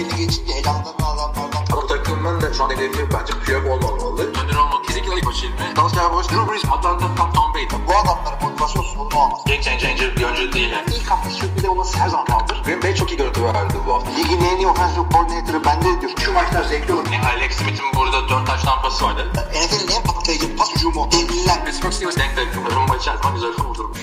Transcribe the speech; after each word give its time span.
belli 0.00 0.16
geçince 0.16 0.52
elanlarını 0.52 1.06
alanlardan 1.06 1.64
Ama 1.72 1.86
takımın 1.86 2.40
da 2.40 2.52
şu 2.54 2.64
an 2.64 2.70
hedefi 2.70 3.02
bence 3.14 3.32
Piyok 3.44 3.66
olmamalı. 3.66 4.22
Önder 4.22 4.56
olmak 4.56 4.84
kesinlikle 4.84 5.16
ilk 5.16 5.24
maçı 5.24 5.46
ilmi. 5.46 5.76
Dallas 5.76 5.94
Cowboys, 5.94 6.28
Drew 6.30 6.52
Brees, 6.52 6.64
Atlanta, 6.64 7.06
Tom, 7.16 7.32
Tom 7.32 7.54
Brady. 7.54 7.66
bu 7.88 7.92
adamların 8.00 8.42
motivasyon 8.42 8.82
sorunu 8.82 9.16
olmaz. 9.22 9.40
Game 9.46 9.62
changer 9.62 10.16
bir 10.16 10.24
oyuncu 10.24 10.52
değil 10.52 10.70
yani. 10.70 10.86
İlk 10.96 11.10
hafta 11.10 11.30
sürpriz 11.30 11.64
olması 11.64 11.98
her 11.98 12.08
zaman 12.08 12.26
kaldır. 12.26 12.62
Green 12.64 12.82
Bay 12.82 12.94
çok 12.94 13.10
iyi 13.12 13.16
görüntü 13.16 13.44
verdi 13.44 13.74
bu 13.86 13.94
hafta. 13.94 14.10
Ligin 14.10 14.40
en 14.52 14.56
iyi 14.56 14.66
offensive 14.66 15.04
coordinator'ı 15.12 15.64
bende 15.64 16.00
diyor. 16.00 16.12
Şu 16.24 16.32
maçlar 16.32 16.64
zevkli 16.64 16.92
olur. 16.94 17.06
Yani 17.12 17.26
Alex 17.26 17.52
Smith'in 17.52 17.88
burada 17.96 18.28
4 18.28 18.46
taş 18.46 18.62
tampası 18.62 19.04
vardı. 19.04 19.22
NFL'in 19.34 19.96
en 19.96 20.02
patlayıcı 20.02 20.56
pas 20.56 20.74
hücumu. 20.74 21.08
Devliler. 21.12 21.64
Pittsburgh 21.64 21.92
Steelers 21.92 22.16
denk 22.16 22.36
denk. 22.36 22.48
Rumba 22.76 22.96
içerisinde 22.96 23.32
güzel 23.34 23.52
kurdurmuş. 23.52 24.00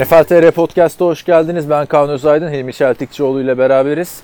NFL 0.00 0.24
TR 0.24 0.50
Podcast'a 0.50 1.04
hoş 1.04 1.24
geldiniz. 1.24 1.70
Ben 1.70 1.86
Kaan 1.86 2.08
Özaydın, 2.08 2.52
Hilmi 2.52 2.74
Çeltikçioğlu 2.74 3.40
ile 3.42 3.58
beraberiz. 3.58 4.22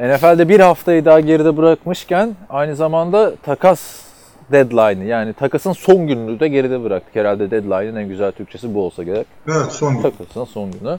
NFL'de 0.00 0.48
bir 0.48 0.60
haftayı 0.60 1.04
daha 1.04 1.20
geride 1.20 1.56
bırakmışken 1.56 2.36
aynı 2.50 2.76
zamanda 2.76 3.36
takas 3.36 4.00
deadline'ı 4.52 5.04
yani 5.04 5.32
takasın 5.32 5.72
son 5.72 6.06
gününü 6.06 6.40
de 6.40 6.48
geride 6.48 6.84
bıraktık. 6.84 7.16
Herhalde 7.16 7.50
deadline'ın 7.50 7.96
en 7.96 8.08
güzel 8.08 8.32
Türkçesi 8.32 8.74
bu 8.74 8.82
olsa 8.82 9.02
gerek. 9.02 9.26
Evet 9.48 9.72
son 9.72 9.94
gün. 9.94 10.02
Takasın 10.02 10.44
son 10.44 10.70
günü. 10.72 10.98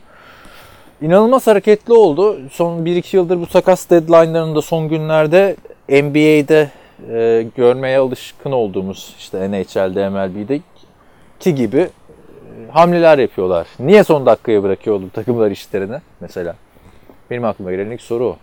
İnanılmaz 1.01 1.47
hareketli 1.47 1.93
oldu. 1.93 2.39
Son 2.51 2.85
1-2 2.85 3.15
yıldır 3.15 3.41
bu 3.41 3.47
takas 3.47 3.89
deadline'larında 3.89 4.61
son 4.61 4.89
günlerde 4.89 5.55
NBA'de 5.89 6.69
e, 7.11 7.45
görmeye 7.55 7.97
alışkın 7.97 8.51
olduğumuz 8.51 9.15
işte 9.17 9.51
NHL'de, 9.51 10.09
MLB'de 10.09 10.59
ki 11.39 11.55
gibi 11.55 11.79
e, 11.79 11.89
hamleler 12.71 13.17
yapıyorlar. 13.17 13.67
Niye 13.79 14.03
son 14.03 14.25
dakikaya 14.25 14.63
bırakıyor 14.63 15.01
bu 15.01 15.09
takımlar 15.09 15.51
işlerini 15.51 15.97
mesela? 16.19 16.55
Benim 17.29 17.45
aklıma 17.45 17.71
gelen 17.71 17.91
ilk 17.91 18.01
soru 18.01 18.25
o. 18.25 18.37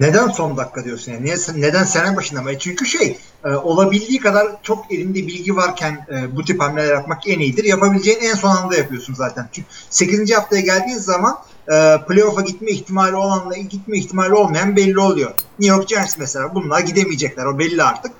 Neden 0.00 0.28
son 0.28 0.56
dakika 0.56 0.84
diyorsun 0.84 1.12
yani? 1.12 1.24
Niye, 1.24 1.36
neden 1.56 1.84
sene 1.84 2.16
başında 2.16 2.42
mı? 2.42 2.58
Çünkü 2.58 2.86
şey 2.86 3.18
e, 3.44 3.48
olabildiği 3.48 4.20
kadar 4.20 4.46
çok 4.62 4.92
elinde 4.92 5.14
bilgi 5.14 5.56
varken 5.56 6.06
e, 6.12 6.36
bu 6.36 6.44
tip 6.44 6.60
hamleler 6.60 6.94
yapmak 6.94 7.28
en 7.28 7.38
iyidir. 7.38 7.64
Yapabileceğin 7.64 8.20
en 8.20 8.34
son 8.34 8.50
anda 8.50 8.76
yapıyorsun 8.76 9.14
zaten. 9.14 9.48
Çünkü 9.52 9.68
8. 9.90 10.36
haftaya 10.36 10.62
geldiğin 10.62 10.98
zaman 10.98 11.38
e, 11.68 11.96
playoff'a 12.08 12.40
gitme 12.40 12.70
ihtimali 12.70 13.16
olanla 13.16 13.56
gitme 13.56 13.98
ihtimali 13.98 14.34
olmayan 14.34 14.76
belli 14.76 15.00
oluyor. 15.00 15.30
New 15.58 15.76
York 15.76 15.88
Giants 15.88 16.18
mesela 16.18 16.54
bunlar 16.54 16.80
gidemeyecekler. 16.80 17.44
O 17.44 17.58
belli 17.58 17.82
artık. 17.82 18.12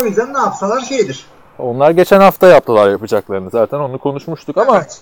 O 0.00 0.04
yüzden 0.04 0.34
ne 0.34 0.38
yapsalar 0.38 0.80
şeydir. 0.80 1.26
Onlar 1.58 1.90
geçen 1.90 2.20
hafta 2.20 2.46
yaptılar 2.46 2.90
yapacaklarını 2.90 3.50
zaten 3.50 3.78
onu 3.78 3.98
konuşmuştuk 3.98 4.56
ama 4.56 4.76
Evet. 4.76 5.00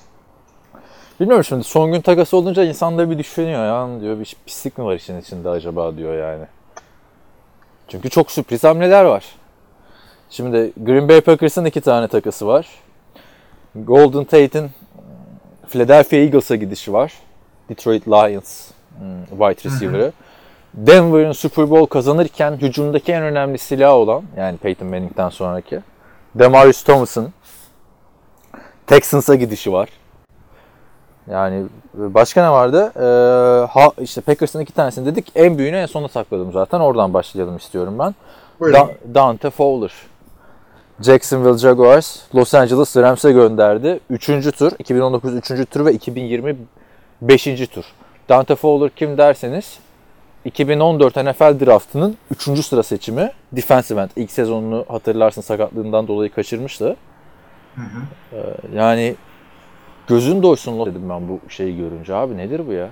Bilmiyorum 1.20 1.44
şimdi 1.44 1.64
son 1.64 1.92
gün 1.92 2.00
takası 2.00 2.36
olunca 2.36 2.64
insanlar 2.64 3.10
bir 3.10 3.18
düşünüyor 3.18 3.66
ya 3.66 4.00
diyor 4.00 4.20
bir 4.20 4.36
pislik 4.46 4.78
mi 4.78 4.84
var 4.84 4.94
işin 4.94 5.20
içinde 5.20 5.48
acaba 5.48 5.96
diyor 5.96 6.18
yani. 6.18 6.44
Çünkü 7.88 8.10
çok 8.10 8.30
sürpriz 8.30 8.64
hamleler 8.64 9.04
var. 9.04 9.24
Şimdi 10.30 10.72
Green 10.76 11.08
Bay 11.08 11.20
Packers'ın 11.20 11.64
iki 11.64 11.80
tane 11.80 12.08
takası 12.08 12.46
var. 12.46 12.66
Golden 13.74 14.24
Tate'in 14.24 14.70
Philadelphia 15.68 16.16
Eagles'a 16.16 16.56
gidişi 16.56 16.92
var. 16.92 17.12
Detroit 17.68 18.08
Lions 18.08 18.70
hmm, 18.98 19.24
wide 19.24 19.70
receiver'ı. 19.70 20.12
Denver'ın 20.74 21.32
Super 21.32 21.70
Bowl 21.70 21.86
kazanırken 21.86 22.52
hücumdaki 22.52 23.12
en 23.12 23.22
önemli 23.22 23.58
silah 23.58 23.92
olan 23.92 24.22
yani 24.36 24.58
Peyton 24.58 24.88
Manning'den 24.88 25.28
sonraki 25.28 25.80
Demarius 26.34 26.82
Thomas'ın 26.82 27.32
Texans'a 28.86 29.34
gidişi 29.34 29.72
var. 29.72 29.88
Yani 31.32 31.64
başka 31.94 32.42
ne 32.42 32.50
vardı? 32.50 32.92
Ee, 32.96 33.66
ha, 33.66 33.90
işte 34.00 34.20
Packers'ın 34.20 34.60
iki 34.60 34.72
tanesini 34.72 35.06
dedik. 35.06 35.32
En 35.34 35.58
büyüğünü 35.58 35.76
en 35.76 35.86
sona 35.86 36.08
sakladım 36.08 36.52
zaten. 36.52 36.80
Oradan 36.80 37.14
başlayalım 37.14 37.56
istiyorum 37.56 37.98
ben. 37.98 38.14
Buyurun. 38.60 38.78
Da- 38.78 39.14
Dante 39.14 39.50
Fowler. 39.50 39.92
Jacksonville 41.00 41.58
Jaguars 41.58 42.16
Los 42.34 42.54
Angeles 42.54 42.96
Rams'e 42.96 43.32
gönderdi. 43.32 44.00
Üçüncü 44.10 44.52
tur. 44.52 44.72
2019 44.78 45.34
üçüncü 45.34 45.66
tur 45.66 45.84
ve 45.86 45.92
2020 45.92 46.56
beşinci 47.22 47.66
tur. 47.66 47.84
Dante 48.28 48.54
Fowler 48.56 48.90
kim 48.90 49.18
derseniz 49.18 49.78
2014 50.44 51.16
NFL 51.16 51.66
draftının 51.66 52.16
3. 52.30 52.64
sıra 52.66 52.82
seçimi. 52.82 53.32
Defensive 53.52 54.00
end. 54.00 54.10
İlk 54.16 54.32
sezonunu 54.32 54.84
hatırlarsın 54.88 55.40
sakatlığından 55.40 56.08
dolayı 56.08 56.32
kaçırmıştı. 56.32 56.96
Ee, 58.32 58.36
yani 58.74 59.16
gözün 60.08 60.42
doysun 60.42 60.86
dedim 60.86 61.02
ben 61.10 61.28
bu 61.28 61.40
şeyi 61.48 61.76
görünce. 61.76 62.14
Abi 62.14 62.36
nedir 62.36 62.66
bu 62.66 62.72
ya? 62.72 62.90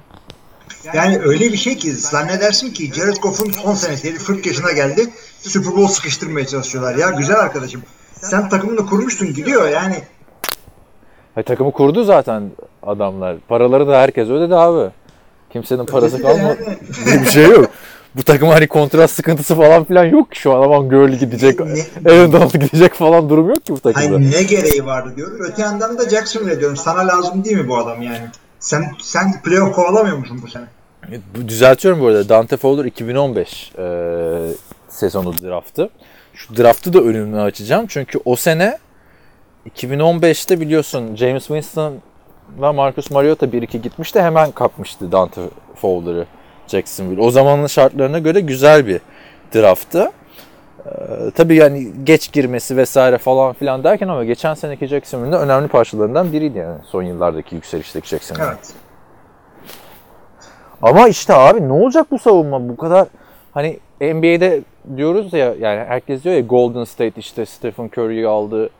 Yani 0.94 1.18
öyle 1.18 1.52
bir 1.52 1.56
şey 1.56 1.76
ki 1.76 1.92
zannedersin 1.92 2.72
ki 2.72 2.92
Jared 2.94 3.16
Goff'un 3.16 3.50
son 3.50 3.74
senesi 3.74 4.14
40 4.14 4.46
yaşına 4.46 4.72
geldi. 4.72 5.10
Super 5.40 5.76
Bowl 5.76 5.92
sıkıştırmaya 5.92 6.46
çalışıyorlar. 6.46 6.94
Ya 6.94 7.10
güzel 7.10 7.36
arkadaşım. 7.36 7.82
Sen 8.12 8.48
takımını 8.48 8.86
kurmuştun 8.86 9.34
gidiyor 9.34 9.68
yani. 9.68 9.96
Ha, 11.34 11.42
takımı 11.42 11.72
kurdu 11.72 12.04
zaten 12.04 12.50
adamlar. 12.82 13.36
Paraları 13.48 13.88
da 13.88 14.00
herkes 14.00 14.28
ödedi 14.28 14.54
abi. 14.54 14.90
Kimsenin 15.52 15.86
parası 15.86 16.22
kalmadı. 16.22 16.58
bir 17.06 17.26
şey 17.26 17.44
yok. 17.44 17.70
Bu 18.16 18.22
takım 18.22 18.48
hani 18.48 18.66
kontrat 18.66 19.10
sıkıntısı 19.10 19.54
falan 19.54 19.84
filan 19.84 20.04
yok 20.04 20.32
ki 20.32 20.40
şu 20.40 20.52
an. 20.54 20.62
Aman 20.62 20.88
Gurley 20.88 21.18
gidecek, 21.18 21.60
Aaron 21.60 22.32
Donald 22.32 22.52
gidecek 22.52 22.94
falan 22.94 23.28
durum 23.28 23.48
yok 23.48 23.66
ki 23.66 23.72
bu 23.72 23.80
takımda. 23.80 24.16
Hayır 24.16 24.32
ne 24.32 24.42
gereği 24.42 24.86
vardı 24.86 25.12
diyorum. 25.16 25.38
Öte 25.40 25.62
yandan 25.62 25.98
da 25.98 26.08
Jacksonville 26.08 26.60
diyorum. 26.60 26.76
Sana 26.76 27.06
lazım 27.08 27.44
değil 27.44 27.56
mi 27.56 27.68
bu 27.68 27.76
adam 27.76 28.02
yani? 28.02 28.28
Sen 28.60 28.84
sen 29.02 29.42
playoff 29.42 29.74
kovalamıyor 29.74 30.16
musun 30.16 30.40
bu 30.42 30.48
sene? 30.48 30.64
Bu- 31.36 31.48
Düzeltiyorum 31.48 32.00
bu 32.00 32.06
arada. 32.06 32.28
Dante 32.28 32.56
Fowler 32.56 32.84
2015 32.84 33.72
e, 33.78 33.84
sezonu 34.88 35.32
draftı. 35.38 35.90
Şu 36.34 36.56
draftı 36.56 36.92
da 36.92 37.00
önümü 37.00 37.40
açacağım. 37.40 37.86
Çünkü 37.88 38.20
o 38.24 38.36
sene 38.36 38.78
2015'te 39.76 40.60
biliyorsun 40.60 41.16
James 41.16 41.46
Winston 41.46 41.94
ve 42.60 42.72
Marcus 42.72 43.10
Mariota 43.10 43.46
1-2 43.46 43.76
gitmişti. 43.76 44.22
Hemen 44.22 44.50
kapmıştı 44.50 45.12
Dante 45.12 45.40
Fowler'ı 45.74 46.26
Jacksonville. 46.68 47.20
O 47.20 47.30
zamanın 47.30 47.66
şartlarına 47.66 48.18
göre 48.18 48.40
güzel 48.40 48.86
bir 48.86 49.00
drafttı. 49.54 50.10
Ee, 50.86 50.90
tabii 51.34 51.56
yani 51.56 51.92
geç 52.04 52.32
girmesi 52.32 52.76
vesaire 52.76 53.18
falan 53.18 53.52
filan 53.52 53.84
derken 53.84 54.08
ama 54.08 54.24
geçen 54.24 54.54
seneki 54.54 54.86
Jacksonville'in 54.86 55.40
önemli 55.40 55.68
parçalarından 55.68 56.32
biriydi 56.32 56.58
yani 56.58 56.78
son 56.84 57.02
yıllardaki 57.02 57.54
yükselişteki 57.54 58.08
Jacksonville. 58.08 58.46
Evet. 58.46 58.72
Ama 60.82 61.08
işte 61.08 61.34
abi 61.34 61.68
ne 61.68 61.72
olacak 61.72 62.06
bu 62.10 62.18
savunma 62.18 62.68
bu 62.68 62.76
kadar 62.76 63.08
hani 63.54 63.78
NBA'de 64.00 64.60
diyoruz 64.96 65.32
ya 65.32 65.54
yani 65.60 65.84
herkes 65.84 66.24
diyor 66.24 66.34
ya 66.34 66.40
Golden 66.40 66.84
State 66.84 67.20
işte 67.20 67.46
Stephen 67.46 67.90
Curry'yi 67.96 68.26
aldı. 68.26 68.70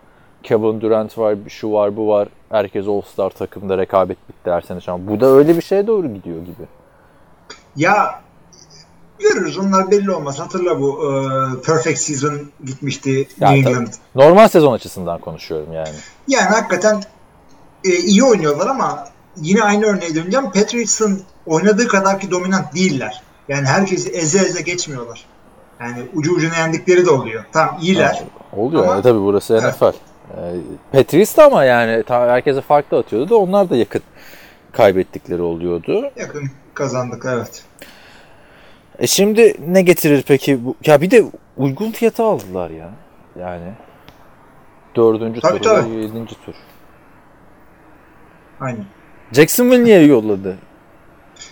Kevin 0.43 0.81
Durant 0.81 1.19
var, 1.19 1.37
şu 1.49 1.73
var, 1.73 1.97
bu 1.97 2.09
var. 2.09 2.29
Herkes 2.51 2.89
All-Star 2.89 3.31
takımda 3.31 3.79
rekabet 3.79 4.19
bitti 4.29 4.83
şu 4.85 4.93
an. 4.93 5.07
Bu 5.07 5.21
da 5.21 5.27
öyle 5.27 5.57
bir 5.57 5.63
şeye 5.63 5.87
doğru 5.87 6.15
gidiyor 6.15 6.41
gibi. 6.41 6.76
Ya 7.77 8.21
görürüz 9.19 9.59
onlar 9.59 9.91
belli 9.91 10.11
olmaz. 10.11 10.39
Hatırla 10.39 10.81
bu 10.81 11.01
e, 11.05 11.11
Perfect 11.63 11.99
Season 11.99 12.41
gitmişti 12.65 13.29
Ya 13.41 13.51
New 13.51 13.65
tabii. 13.65 13.75
England. 13.75 13.93
Normal 14.15 14.49
sezon 14.49 14.73
açısından 14.73 15.21
konuşuyorum 15.21 15.73
yani. 15.73 15.89
Yani 16.29 16.49
hakikaten 16.49 17.03
e, 17.85 17.91
iyi 17.91 18.25
oynuyorlar 18.25 18.67
ama 18.67 19.09
yine 19.37 19.63
aynı 19.63 19.87
örneğe 19.87 20.15
döneceğim. 20.15 20.51
Patriots'ın 20.51 21.23
oynadığı 21.47 21.89
kadar 21.89 22.21
ki 22.21 22.31
dominant 22.31 22.75
değiller. 22.75 23.23
Yani 23.49 23.67
herkesi 23.67 24.11
eze 24.11 24.39
eze 24.39 24.63
geçmiyorlar. 24.63 25.27
Yani 25.81 26.03
ucu 26.15 26.33
ucuna 26.35 26.57
yendikleri 26.57 27.07
de 27.07 27.11
oluyor. 27.11 27.45
Tamam 27.53 27.79
iyiler. 27.83 28.23
Oluyor 28.57 28.83
Ama- 28.83 28.93
yani 28.93 29.03
tabii 29.03 29.21
burası 29.21 29.55
Evet. 29.63 29.75
NFL. 29.75 29.85
Ee, 29.85 30.55
Patriots 30.93 31.37
da 31.37 31.45
ama 31.45 31.65
yani 31.65 32.05
herkese 32.09 32.61
farklı 32.61 32.99
atıyordu 32.99 33.29
da 33.31 33.37
onlar 33.37 33.71
da 33.71 33.77
yakın 33.77 34.03
kaybettikleri 34.73 35.43
oluyordu. 35.43 36.11
Yakın 36.17 36.51
kazandık 36.75 37.25
evet. 37.29 37.63
E 38.99 39.07
şimdi 39.07 39.55
ne 39.69 39.83
getirir 39.83 40.25
peki? 40.29 40.65
Bu? 40.65 40.75
Ya 40.87 41.01
bir 41.01 41.11
de 41.11 41.25
uygun 41.57 41.91
fiyata 41.91 42.25
aldılar 42.25 42.71
ya. 42.71 42.91
Yani 43.41 43.73
dördüncü 44.97 45.41
Tabii, 45.41 45.59
tur, 45.59 45.65
tabii. 45.71 45.91
yedinci 45.91 46.35
tur. 46.45 46.55
Aynen. 48.61 48.85
Jacksonville 49.33 49.85
niye 49.85 50.03
yolladı? 50.07 50.57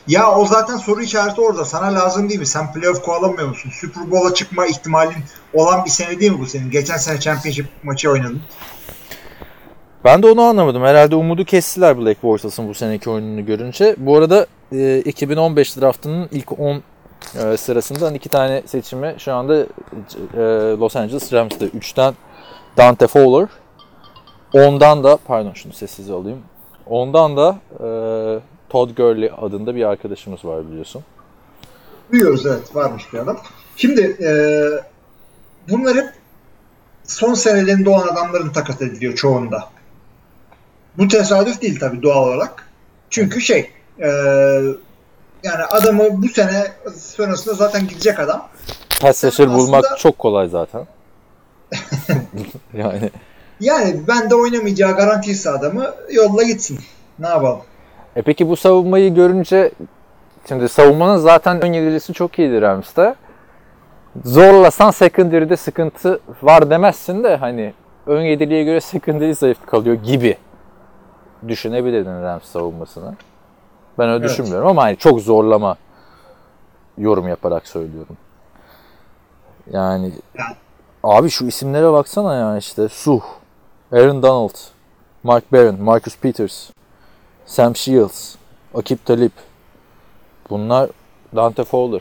Ya 0.06 0.30
o 0.32 0.46
zaten 0.46 0.76
soru 0.76 1.02
işareti 1.02 1.40
orada. 1.40 1.64
Sana 1.64 1.94
lazım 1.94 2.28
değil 2.28 2.40
mi? 2.40 2.46
Sen 2.46 2.72
playoff 2.72 3.02
kovalamıyor 3.02 3.48
musun? 3.48 3.70
Super 3.70 4.10
Bowl'a 4.10 4.34
çıkma 4.34 4.66
ihtimalin 4.66 5.16
olan 5.52 5.84
bir 5.84 5.90
sene 5.90 6.20
değil 6.20 6.32
mi 6.32 6.38
bu 6.40 6.46
senin? 6.46 6.70
Geçen 6.70 6.96
sene 6.96 7.20
championship 7.20 7.66
maçı 7.82 8.10
oynadın. 8.10 8.40
Ben 10.04 10.22
de 10.22 10.26
onu 10.26 10.42
anlamadım. 10.42 10.82
Herhalde 10.82 11.16
umudu 11.16 11.44
kestiler 11.44 11.98
Black 11.98 12.22
Bortles'ın 12.22 12.68
bu 12.68 12.74
seneki 12.74 13.10
oyununu 13.10 13.46
görünce. 13.46 13.94
Bu 13.98 14.16
arada 14.16 14.46
e, 14.72 14.98
2015 15.00 15.76
draftının 15.76 16.28
ilk 16.32 16.60
10 16.60 16.82
e, 17.34 17.56
sırasından 17.56 18.14
iki 18.14 18.28
tane 18.28 18.62
seçimi 18.66 19.14
şu 19.18 19.34
anda 19.34 19.56
e, 19.56 19.66
Los 20.78 20.96
Angeles 20.96 21.32
Rams'te. 21.32 21.66
3'ten 21.66 22.14
Dante 22.76 23.06
Fowler. 23.06 23.48
Ondan 24.52 25.04
da 25.04 25.16
pardon 25.16 25.52
şunu 25.52 25.72
sessiz 25.72 26.10
alayım. 26.10 26.42
Ondan 26.86 27.36
da 27.36 27.58
e, 27.72 27.86
Todd 28.68 28.96
Gurley 28.96 29.30
adında 29.38 29.74
bir 29.74 29.84
arkadaşımız 29.84 30.44
var 30.44 30.70
biliyorsun. 30.70 31.02
Duyuyoruz 32.12 32.46
evet 32.46 32.76
varmış 32.76 33.12
bir 33.12 33.18
adam. 33.18 33.38
Şimdi 33.76 34.00
e, 34.00 34.30
bunlar 35.68 35.96
hep 35.96 36.12
son 37.04 37.34
senelerinde 37.34 37.90
olan 37.90 38.08
adamların 38.08 38.52
takas 38.52 38.82
ediliyor 38.82 39.14
çoğunda. 39.14 39.68
Bu 40.98 41.08
tesadüf 41.08 41.62
değil 41.62 41.80
tabii 41.80 42.02
doğal 42.02 42.28
olarak. 42.28 42.68
Çünkü 43.10 43.40
şey 43.40 43.70
e, 44.00 44.10
yani 45.44 45.64
adamı 45.64 46.22
bu 46.22 46.28
sene 46.28 46.66
sonrasında 46.96 47.54
zaten 47.54 47.88
gidecek 47.88 48.20
adam. 48.20 48.48
Pass 49.00 49.24
rusher 49.24 49.44
Aslında- 49.44 49.58
bulmak 49.58 49.98
çok 49.98 50.18
kolay 50.18 50.48
zaten. 50.48 50.86
yani 52.74 53.10
Yani 53.60 54.00
ben 54.08 54.30
de 54.30 54.34
oynamayacağı 54.34 54.92
garantiyse 54.96 55.50
adamı 55.50 55.94
yolla 56.12 56.42
gitsin. 56.42 56.78
Ne 57.18 57.28
yapalım? 57.28 57.60
E 58.16 58.22
peki 58.22 58.48
bu 58.48 58.56
savunmayı 58.56 59.14
görünce 59.14 59.72
şimdi 60.48 60.68
savunmanın 60.68 61.16
zaten 61.16 61.64
ön 61.64 61.72
yedilisi 61.72 62.12
çok 62.12 62.38
iyidir 62.38 62.62
Rams'te. 62.62 63.14
Zorlasan 64.24 64.90
secondary'de 64.90 65.56
sıkıntı 65.56 66.20
var 66.42 66.70
demezsin 66.70 67.24
de 67.24 67.36
hani 67.36 67.74
ön 68.06 68.22
yediliğe 68.22 68.64
göre 68.64 68.80
secondary 68.80 69.34
zayıf 69.34 69.66
kalıyor 69.66 69.94
gibi 69.94 70.36
düşünebilirdin 71.48 72.22
Rams 72.22 72.44
savunmasını. 72.44 73.14
Ben 73.98 74.08
öyle 74.08 74.24
Evet. 74.26 74.30
düşünmüyorum 74.30 74.68
ama 74.68 74.82
hani 74.82 74.96
çok 74.96 75.20
zorlama 75.20 75.76
yorum 76.98 77.28
yaparak 77.28 77.66
söylüyorum. 77.68 78.16
Yani 79.70 80.12
Yani- 80.38 80.56
abi 81.02 81.30
şu 81.30 81.46
isimlere 81.46 81.92
baksana 81.92 82.34
yani 82.34 82.58
işte 82.58 82.88
Suh, 82.88 83.22
Aaron 83.92 84.22
Donald, 84.22 84.54
Mark 85.22 85.52
Barron, 85.52 85.80
Marcus 85.82 86.16
Peters, 86.18 86.70
Sam 87.46 87.76
Shields, 87.76 88.36
Akip 88.74 89.06
Talip. 89.06 89.32
Bunlar 90.50 90.90
Dante 91.36 91.64
Fowler. 91.64 92.00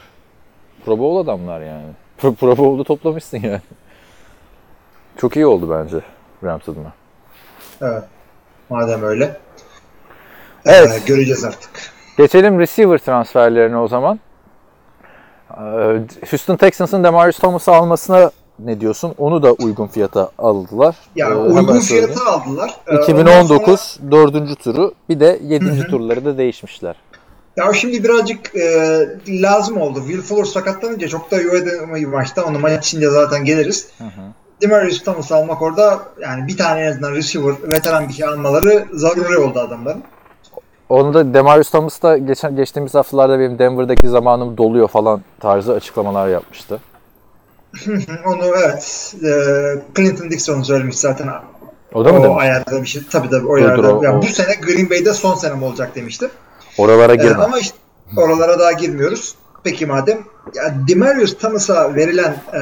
Pro 0.85 0.99
Bowl 0.99 1.17
adamlar 1.23 1.61
yani. 1.61 1.85
Pro, 2.17 2.33
Pro 2.33 2.57
Bowl'da 2.57 2.83
toplamışsın 2.83 3.37
yani. 3.37 3.61
Çok 5.17 5.35
iyi 5.35 5.45
oldu 5.45 5.69
bence 5.69 6.01
Rams 6.43 6.69
adına. 6.69 6.93
Evet. 7.81 8.03
Madem 8.69 9.03
öyle. 9.03 9.37
Evet. 10.65 10.91
Ee, 10.91 11.05
göreceğiz 11.07 11.43
artık. 11.45 11.69
Geçelim 12.17 12.59
receiver 12.59 12.97
transferlerine 12.97 13.77
o 13.77 13.87
zaman. 13.87 14.19
Ee, 15.57 15.61
Houston 16.31 16.55
Texans'ın 16.55 17.03
Demarius 17.03 17.37
Thomas'ı 17.39 17.71
almasına 17.71 18.31
ne 18.59 18.79
diyorsun? 18.81 19.13
Onu 19.17 19.43
da 19.43 19.51
uygun 19.53 19.87
fiyata 19.87 20.29
aldılar. 20.37 20.95
Ya 21.15 21.29
Ee, 21.29 21.33
uygun 21.35 21.79
söyleyeyim. 21.79 22.13
fiyata 22.13 22.31
aldılar. 22.31 22.71
Ee, 22.87 22.91
ondan 22.91 23.03
2019 23.03 23.79
sonra- 23.79 24.11
4. 24.11 24.55
turu 24.63 24.93
bir 25.09 25.19
de 25.19 25.39
7. 25.43 25.87
turları 25.87 26.25
da 26.25 26.37
değişmişler. 26.37 26.95
ya 27.57 27.73
şimdi 27.73 28.03
birazcık 28.03 28.55
e, 28.55 28.63
lazım 29.27 29.77
oldu. 29.77 29.99
Will 29.99 30.21
Fuller 30.21 30.43
sakatlanınca 30.43 31.07
çok 31.07 31.31
da 31.31 31.41
yoğun 31.41 32.09
maçta. 32.09 32.43
Onu 32.43 32.59
maç 32.59 32.85
içinde 32.87 33.09
zaten 33.09 33.45
geliriz. 33.45 33.89
Demarius 34.61 35.03
Thomas 35.03 35.31
almak 35.31 35.61
orada 35.61 35.99
yani 36.21 36.47
bir 36.47 36.57
tane 36.57 36.81
en 36.81 36.91
azından 36.91 37.11
receiver, 37.11 37.53
veteran 37.63 38.07
bir 38.09 38.13
şey 38.13 38.25
almaları 38.27 38.85
zaruri 38.93 39.37
oldu 39.37 39.59
adamların. 39.59 40.03
Onu 40.93 41.13
da 41.13 41.33
Demarius 41.33 41.69
Thomas 41.69 42.01
da 42.01 42.17
geçen, 42.17 42.55
geçtiğimiz 42.55 42.93
haftalarda 42.93 43.39
benim 43.39 43.59
Denver'daki 43.59 44.09
zamanım 44.09 44.57
doluyor 44.57 44.87
falan 44.87 45.21
tarzı 45.39 45.73
açıklamalar 45.73 46.27
yapmıştı. 46.27 46.79
Onu 48.25 48.45
evet 48.45 49.13
e, 49.23 49.29
Clinton 49.95 50.29
Dixon 50.29 50.61
söylemiş 50.61 50.95
zaten. 50.97 51.29
O 51.93 52.05
da 52.05 52.13
mı 52.13 52.19
o 52.19 52.23
demiş? 52.23 52.37
ayarda 52.41 52.81
bir 52.81 52.87
şey. 52.87 53.01
Tabii 53.11 53.29
tabii 53.29 53.47
o 53.47 53.55
ayarda. 53.55 53.95
o- 53.97 54.03
ya 54.03 54.17
o- 54.17 54.21
bu 54.21 54.25
sene 54.25 54.53
Green 54.55 54.89
Bay'de 54.89 55.13
son 55.13 55.35
senem 55.35 55.63
olacak 55.63 55.95
demişti. 55.95 56.29
Oralara 56.77 57.13
Ee, 57.13 57.15
girme. 57.15 57.43
ama 57.43 57.59
işte 57.59 57.77
oralara 58.17 58.59
daha 58.59 58.71
girmiyoruz. 58.71 59.35
Peki 59.63 59.85
madem 59.85 60.17
ya 60.55 60.73
Demarius 60.87 61.37
Thomas'a 61.37 61.95
verilen 61.95 62.35
e, 62.53 62.61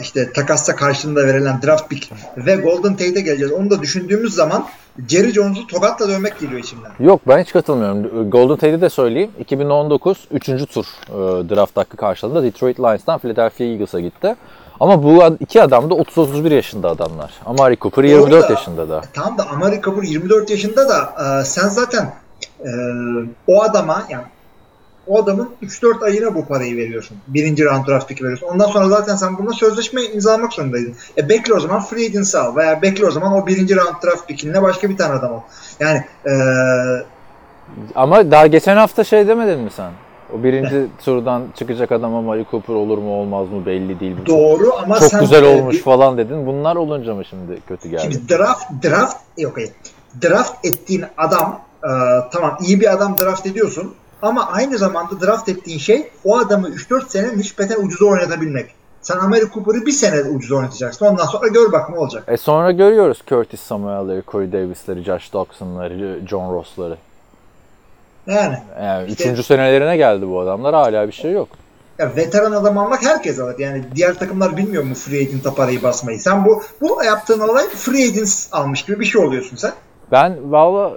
işte 0.00 0.32
takasta 0.32 0.76
karşılığında 0.76 1.26
verilen 1.26 1.62
draft 1.62 1.88
pick 1.90 2.12
ve 2.36 2.56
Golden 2.56 2.92
Tate'e 2.92 3.20
geleceğiz. 3.20 3.52
Onu 3.52 3.70
da 3.70 3.82
düşündüğümüz 3.82 4.34
zaman 4.34 4.66
Jerry 5.08 5.32
Jones'u 5.32 5.66
tokatla 5.66 6.08
dövmek 6.08 6.40
geliyor 6.40 6.60
içimden. 6.60 6.90
Yok 7.00 7.20
ben 7.28 7.38
hiç 7.42 7.52
katılmıyorum. 7.52 8.30
Golden 8.30 8.56
Tate'i 8.56 8.80
de 8.80 8.90
söyleyeyim. 8.90 9.30
2019 9.40 10.28
3. 10.30 10.46
tur 10.46 10.86
e, 11.08 11.48
draft 11.48 11.76
hakkı 11.76 11.96
karşılığında 11.96 12.42
Detroit 12.42 12.80
Lions'tan 12.80 13.18
Philadelphia 13.18 13.64
Eagles'a 13.64 14.00
gitti. 14.00 14.36
Ama 14.80 15.02
bu 15.02 15.22
iki 15.40 15.62
adam 15.62 15.90
da 15.90 15.94
30-31 15.94 16.54
yaşında 16.54 16.88
adamlar. 16.90 17.30
Amari 17.46 17.76
Cooper 17.80 18.04
24 18.04 18.30
Doğru 18.32 18.42
da- 18.42 18.52
yaşında 18.52 18.88
da. 18.88 19.02
Tamam 19.14 19.38
da 19.38 19.48
Amari 19.48 19.80
Cooper 19.82 20.02
24 20.02 20.50
yaşında 20.50 20.88
da 20.88 21.14
e, 21.40 21.44
sen 21.44 21.68
zaten 21.68 22.12
e, 22.60 22.70
o 23.46 23.62
adama 23.62 24.02
yani 24.10 24.22
o 25.08 25.22
adamın 25.22 25.48
3-4 25.62 26.04
ayına 26.04 26.34
bu 26.34 26.44
parayı 26.46 26.76
veriyorsun. 26.76 27.16
Birinci 27.28 27.64
round 27.64 27.86
draft 27.88 28.08
pick'i 28.08 28.24
veriyorsun. 28.24 28.46
Ondan 28.46 28.66
sonra 28.66 28.88
zaten 28.88 29.16
sen 29.16 29.38
bununla 29.38 29.52
sözleşme 29.52 30.02
imzalamak 30.02 30.52
zorundaydın. 30.52 30.94
E 31.18 31.28
bekle 31.28 31.54
o 31.54 31.60
zaman 31.60 31.80
free 31.82 32.06
agency 32.06 32.36
al 32.38 32.56
veya 32.56 32.82
bekle 32.82 33.06
o 33.06 33.10
zaman 33.10 33.32
o 33.32 33.46
birinci 33.46 33.76
round 33.76 34.02
draft 34.04 34.28
pick'inle 34.28 34.62
başka 34.62 34.90
bir 34.90 34.96
tane 34.96 35.14
adam 35.14 35.32
al. 35.32 35.40
Yani 35.80 36.04
e, 36.26 36.32
Ama 37.94 38.30
daha 38.30 38.46
geçen 38.46 38.76
hafta 38.76 39.04
şey 39.04 39.28
demedin 39.28 39.60
mi 39.60 39.70
sen? 39.70 39.90
O 40.38 40.42
birinci 40.44 40.86
turdan 41.04 41.42
çıkacak 41.54 41.92
adam 41.92 42.14
Amari 42.14 42.46
Cooper 42.50 42.74
olur 42.74 42.98
mu 42.98 43.20
olmaz 43.20 43.48
mı 43.50 43.66
belli 43.66 44.00
değil. 44.00 44.16
Bu 44.20 44.24
çok, 44.24 44.38
doğru 44.38 44.72
ama 44.82 44.98
çok 45.00 45.08
sen 45.10 45.20
güzel 45.20 45.44
olmuş 45.44 45.76
bir- 45.76 45.82
falan 45.82 46.18
dedin. 46.18 46.46
Bunlar 46.46 46.76
olunca 46.76 47.14
mı 47.14 47.24
şimdi 47.24 47.60
kötü 47.68 47.88
geldi? 47.88 48.02
Şimdi 48.02 48.28
draft 48.28 48.64
draft 48.84 49.16
yok 49.38 49.56
hayır. 49.56 49.70
Draft 50.22 50.66
ettiğin 50.66 51.04
adam 51.16 51.60
e, 51.84 51.90
tamam 52.32 52.58
iyi 52.60 52.80
bir 52.80 52.92
adam 52.92 53.18
draft 53.18 53.46
ediyorsun 53.46 53.94
ama 54.22 54.46
aynı 54.46 54.78
zamanda 54.78 55.20
draft 55.26 55.48
ettiğin 55.48 55.78
şey 55.78 56.10
o 56.24 56.38
adamı 56.38 56.68
3-4 56.68 57.08
sene 57.08 57.36
nispeten 57.38 57.84
ucuza 57.84 58.04
oynatabilmek. 58.04 58.74
Sen 59.02 59.16
Amari 59.16 59.50
Cooper'ı 59.54 59.86
bir 59.86 59.92
sene 59.92 60.20
ucuza 60.30 60.54
oynatacaksın. 60.56 61.06
Ondan 61.06 61.24
sonra 61.26 61.48
gör 61.48 61.72
bak 61.72 61.90
ne 61.90 61.98
olacak. 61.98 62.24
E 62.28 62.36
sonra 62.36 62.70
görüyoruz 62.72 63.22
Curtis 63.26 63.60
Samuel'leri, 63.60 64.22
Corey 64.28 64.52
Davis'leri, 64.52 65.02
Josh 65.04 65.32
Doxson'ları, 65.32 66.20
John 66.28 66.52
Ross'ları. 66.54 66.96
Yani 68.26 68.58
Yani 68.82 69.08
İşte- 69.10 69.24
üçüncü 69.24 69.42
senelerine 69.42 69.96
geldi 69.96 70.28
bu 70.28 70.40
adamlar. 70.40 70.74
Hala 70.74 71.06
bir 71.06 71.12
şey 71.12 71.32
yok. 71.32 71.48
ya 71.98 72.16
veteran 72.16 72.52
adam 72.52 72.78
almak 72.78 73.02
herkes 73.04 73.38
alır. 73.40 73.58
Yani 73.58 73.84
diğer 73.94 74.18
takımlar 74.18 74.56
bilmiyor 74.56 74.82
mu 74.84 74.94
free 74.94 75.18
agent'a 75.20 75.54
parayı 75.54 75.82
basmayı. 75.82 76.18
Sen 76.20 76.44
bu 76.44 76.62
bu 76.80 77.04
yaptığın 77.04 77.40
olay 77.40 77.68
free 77.68 78.04
agent 78.08 78.48
almış 78.52 78.84
gibi 78.84 79.00
bir 79.00 79.04
şey 79.04 79.20
oluyorsun 79.24 79.56
sen. 79.56 79.72
Ben 80.12 80.52
valla 80.52 80.92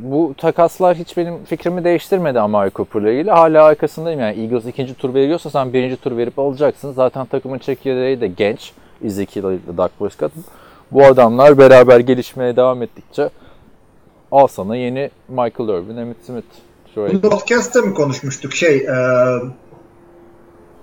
bu 0.00 0.34
takaslar 0.38 0.96
hiç 0.96 1.16
benim 1.16 1.44
fikrimi 1.44 1.84
değiştirmedi 1.84 2.40
Amari 2.40 2.70
Cooper'la 2.74 3.10
ilgili. 3.10 3.30
Hala 3.30 3.64
arkasındayım 3.64 4.20
yani. 4.20 4.40
Eagles 4.40 4.66
ikinci 4.66 4.94
tur 4.94 5.14
veriyorsa 5.14 5.50
sen 5.50 5.72
birinci 5.72 5.96
tur 5.96 6.16
verip 6.16 6.38
alacaksın. 6.38 6.92
Zaten 6.92 7.26
takımın 7.26 7.58
çekirdeği 7.58 8.20
de 8.20 8.26
genç. 8.26 8.72
Ezekiel 9.04 9.44
ile 9.44 9.76
Dak 9.76 9.98
Prescott. 9.98 10.32
Bu 10.92 11.04
adamlar 11.04 11.58
beraber 11.58 12.00
gelişmeye 12.00 12.56
devam 12.56 12.82
ettikçe 12.82 13.30
al 14.32 14.46
sana 14.46 14.76
yeni 14.76 15.10
Michael 15.28 15.68
Irvin, 15.68 15.96
Emmitt 15.96 16.24
Smith. 16.26 16.46
Bu 16.96 17.20
podcast'ta 17.20 17.82
mı 17.82 17.94
konuşmuştuk? 17.94 18.52
Şey 18.52 18.76
e, 18.76 18.94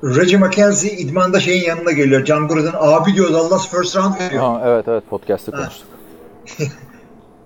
Reggie 0.04 0.38
McKenzie 0.38 0.92
idmanda 0.92 1.40
şeyin 1.40 1.64
yanına 1.64 1.92
geliyor. 1.92 2.26
John 2.26 2.48
Gruden 2.48 2.74
abi 2.80 3.14
diyor 3.14 3.34
Dallas 3.34 3.70
first 3.70 3.98
round 3.98 4.20
veriyor. 4.20 4.44
Ha, 4.44 4.62
evet 4.66 4.88
evet 4.88 5.04
podcast'te 5.10 5.52
konuştuk. 5.52 5.88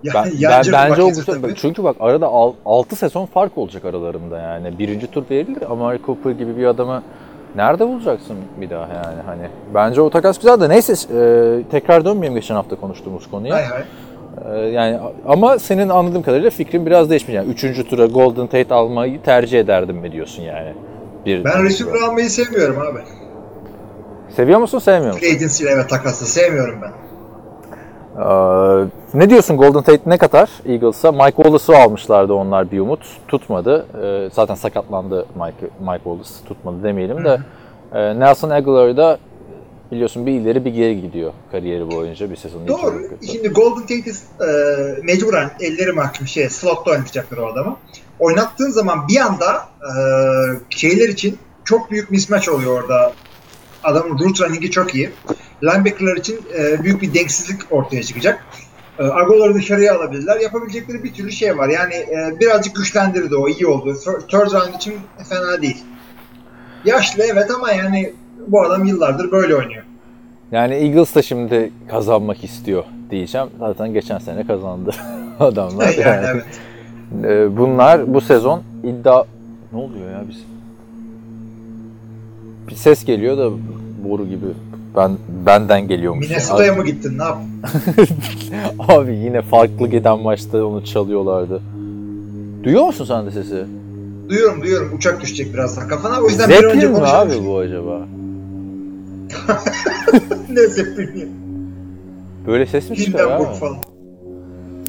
Ya- 0.04 0.12
Ben, 0.14 0.24
ben 0.72 0.90
bence 0.90 1.02
o 1.02 1.06
tabii. 1.26 1.54
Çünkü 1.56 1.84
bak 1.84 1.96
arada 2.00 2.26
6 2.66 2.96
sezon 2.96 3.26
fark 3.26 3.58
olacak 3.58 3.84
aralarında 3.84 4.38
yani. 4.38 4.78
Birinci 4.78 5.06
tur 5.06 5.24
verilir. 5.30 5.70
Amari 5.70 5.98
Cooper 6.06 6.30
gibi 6.30 6.56
bir 6.56 6.66
adamı 6.66 7.02
nerede 7.56 7.88
bulacaksın 7.88 8.36
bir 8.60 8.70
daha 8.70 8.82
yani 8.94 9.22
hani. 9.26 9.48
Bence 9.74 10.00
o 10.00 10.10
takas 10.10 10.38
güzel 10.38 10.60
de 10.60 10.68
neyse 10.68 10.92
e, 10.92 11.62
tekrar 11.70 12.04
dönmeyeyim 12.04 12.40
geçen 12.40 12.54
hafta 12.54 12.76
konuştuğumuz 12.76 13.30
konuya. 13.30 13.54
Hay 13.54 13.64
hay. 13.64 13.82
E, 14.54 14.66
yani 14.68 14.98
ama 15.28 15.58
senin 15.58 15.88
anladığım 15.88 16.22
kadarıyla 16.22 16.50
fikrin 16.50 16.86
biraz 16.86 17.10
değişmiş. 17.10 17.34
Yani 17.34 17.48
üçüncü 17.48 17.88
tura 17.88 18.06
Golden 18.06 18.46
Tate 18.46 18.74
almayı 18.74 19.22
tercih 19.22 19.60
ederdim 19.60 19.96
mi 19.96 20.12
diyorsun 20.12 20.42
yani? 20.42 20.72
Bir, 21.26 21.44
Ben 21.44 21.64
receiver 21.64 22.00
almayı 22.00 22.30
sevmiyorum 22.30 22.78
abi. 22.78 22.98
Seviyor 24.36 24.58
musun 24.60 24.78
sevmiyor 24.78 25.14
musun? 25.14 25.26
Free 25.26 25.36
agency 25.36 25.64
ile 25.64 25.86
takası 25.86 26.26
sevmiyorum 26.26 26.78
ben. 26.82 26.90
Ee, 28.18 28.84
ne 29.14 29.30
diyorsun 29.30 29.56
Golden 29.56 29.82
Tate 29.82 30.02
ne 30.06 30.18
kadar 30.18 30.50
Eagles'a? 30.66 31.12
Mike 31.12 31.36
Wallace'ı 31.36 31.76
almışlardı 31.76 32.32
onlar 32.32 32.70
bir 32.70 32.80
umut. 32.80 33.06
Tutmadı. 33.28 33.86
Ee, 34.02 34.30
zaten 34.32 34.54
sakatlandı 34.54 35.26
Mike, 35.34 35.72
Mike 35.80 36.04
Wallace. 36.04 36.48
Tutmadı 36.48 36.82
demeyelim 36.82 37.24
de. 37.24 37.40
Ee, 37.92 38.20
Nelson 38.20 38.50
Aguilar 38.50 38.96
da 38.96 39.18
biliyorsun 39.92 40.26
bir 40.26 40.32
ileri 40.32 40.64
bir 40.64 40.70
geri 40.70 41.02
gidiyor 41.02 41.32
kariyeri 41.52 41.90
boyunca 41.90 42.30
bir 42.30 42.36
sezon. 42.36 42.68
Doğru. 42.68 43.02
Şimdi 43.26 43.48
Golden 43.48 43.80
Tate'i 43.80 44.12
e, 44.40 44.48
mecburen 45.02 45.50
elleri 45.60 45.92
mahkum 45.92 46.26
şey 46.26 46.50
slotta 46.50 46.90
oynatacaklar 46.90 47.38
o 47.38 47.46
adamı. 47.46 47.76
Oynattığın 48.18 48.70
zaman 48.70 49.08
bir 49.08 49.20
anda 49.20 49.68
e, 49.82 49.92
şeyler 50.70 51.08
için 51.08 51.38
çok 51.64 51.90
büyük 51.90 52.10
mismatch 52.10 52.48
oluyor 52.48 52.82
orada. 52.82 53.12
Adamın 53.84 54.18
route 54.18 54.44
running'i 54.44 54.70
çok 54.70 54.94
iyi. 54.94 55.10
Linebacker'lar 55.62 56.16
için 56.16 56.40
e, 56.58 56.84
büyük 56.84 57.02
bir 57.02 57.14
denksizlik 57.14 57.60
ortaya 57.70 58.02
çıkacak. 58.02 58.44
E, 58.98 59.02
Agoları 59.02 59.54
dışarıya 59.54 59.96
alabilirler. 59.96 60.40
Yapabilecekleri 60.40 61.04
bir 61.04 61.14
türlü 61.14 61.32
şey 61.32 61.58
var. 61.58 61.68
Yani 61.68 61.94
e, 61.94 62.40
birazcık 62.40 62.76
güçlendirdi 62.76 63.36
o. 63.36 63.48
iyi 63.48 63.66
oldu. 63.66 63.94
Third 64.28 64.52
round 64.52 64.74
için 64.74 64.94
fena 65.28 65.62
değil. 65.62 65.84
Yaşlı 66.84 67.22
evet 67.22 67.50
ama 67.50 67.72
yani 67.72 68.12
bu 68.46 68.62
adam 68.62 68.84
yıllardır 68.84 69.30
böyle 69.30 69.54
oynuyor. 69.54 69.84
Yani 70.52 70.74
Eagles 70.74 71.14
da 71.14 71.22
şimdi 71.22 71.72
kazanmak 71.90 72.44
istiyor 72.44 72.84
diyeceğim. 73.10 73.48
Zaten 73.58 73.92
geçen 73.92 74.18
sene 74.18 74.46
kazandı 74.46 74.90
adamlar. 75.40 75.88
Yani, 75.88 76.00
Yani, 76.00 76.26
evet. 76.26 76.46
e, 77.24 77.56
bunlar 77.56 78.14
bu 78.14 78.20
sezon 78.20 78.62
iddia... 78.84 79.24
Ne 79.72 79.78
oluyor 79.78 80.10
ya 80.10 80.22
biz? 80.28 80.44
Bir 82.68 82.74
ses 82.74 83.04
geliyor 83.04 83.38
da 83.38 83.50
boru 84.04 84.26
gibi. 84.26 84.46
Ben 84.96 85.16
benden 85.46 85.88
geliyormuş. 85.88 86.28
Minnesota'ya 86.28 86.74
mı 86.74 86.84
gittin 86.84 87.18
ne 87.18 87.22
yaptın? 87.22 87.48
Abi 88.88 89.16
yine 89.16 89.42
farklı 89.42 89.88
giden 89.88 90.18
maçta 90.18 90.66
onu 90.66 90.84
çalıyorlardı. 90.84 91.62
Duyuyor 92.64 92.86
musun 92.86 93.04
sen 93.04 93.26
de 93.26 93.30
sesi? 93.30 93.64
Duyuyorum 94.28 94.62
duyuyorum 94.62 94.96
uçak 94.96 95.20
düşecek 95.20 95.54
birazdan 95.54 95.88
kafana. 95.88 96.20
O 96.20 96.28
yüzden 96.28 96.48
bir 96.48 96.54
önce 96.54 96.68
Zeppelin 96.68 96.90
mi 96.90 97.06
abi 97.06 97.46
bu 97.46 97.58
acaba? 97.58 98.06
ne 100.50 100.66
Zeppelin? 100.66 101.30
Böyle 102.46 102.66
ses 102.66 102.90
mi 102.90 102.96
çıkar 102.96 103.30
abi? 103.30 103.44
falan. 103.60 103.76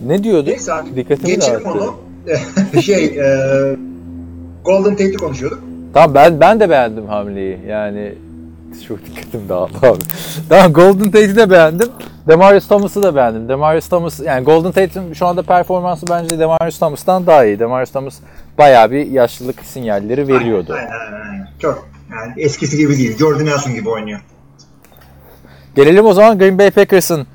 Ne 0.07 0.23
diyordu? 0.23 0.49
Neyse 0.49 0.73
abi 0.73 0.95
Dikkatimi 0.95 1.35
geçelim 1.35 1.65
onu. 1.65 1.95
şey 2.81 3.05
e, 3.05 3.25
Golden 4.65 4.91
Tate'i 4.91 5.13
konuşuyorduk. 5.13 5.59
Tamam 5.93 6.15
ben 6.15 6.39
ben 6.39 6.59
de 6.59 6.69
beğendim 6.69 7.05
hamleyi. 7.05 7.59
Yani 7.67 8.13
çok 8.83 9.05
dikkatim 9.05 9.49
dağıldı 9.49 9.77
abi. 9.81 9.99
tamam 10.49 10.73
Golden 10.73 11.11
Tate'i 11.11 11.35
de 11.35 11.49
beğendim. 11.49 11.89
Demarius 12.27 12.67
Thomas'ı 12.67 13.03
da 13.03 13.15
beğendim. 13.15 13.49
Demarius 13.49 13.89
Thomas 13.89 14.19
yani 14.19 14.45
Golden 14.45 14.71
Tate'in 14.71 15.13
şu 15.13 15.25
anda 15.25 15.43
performansı 15.43 16.05
bence 16.09 16.39
Demarius 16.39 16.79
Thomas'tan 16.79 17.27
daha 17.27 17.45
iyi. 17.45 17.59
Demarius 17.59 17.91
Thomas 17.91 18.19
bayağı 18.57 18.91
bir 18.91 19.05
yaşlılık 19.05 19.59
sinyalleri 19.63 20.27
veriyordu. 20.27 20.73
Aynen 20.73 20.89
aynen. 20.89 21.29
aynen. 21.29 21.47
Çok 21.59 21.87
yani 22.11 22.33
eskisi 22.37 22.77
gibi 22.77 22.97
değil. 22.97 23.17
Jordan 23.17 23.45
Nelson 23.45 23.73
gibi 23.73 23.89
oynuyor. 23.89 24.19
Gelelim 25.75 26.05
o 26.05 26.13
zaman 26.13 26.39
Green 26.39 26.57
Bay 26.57 26.71
Packers'ın 26.71 27.27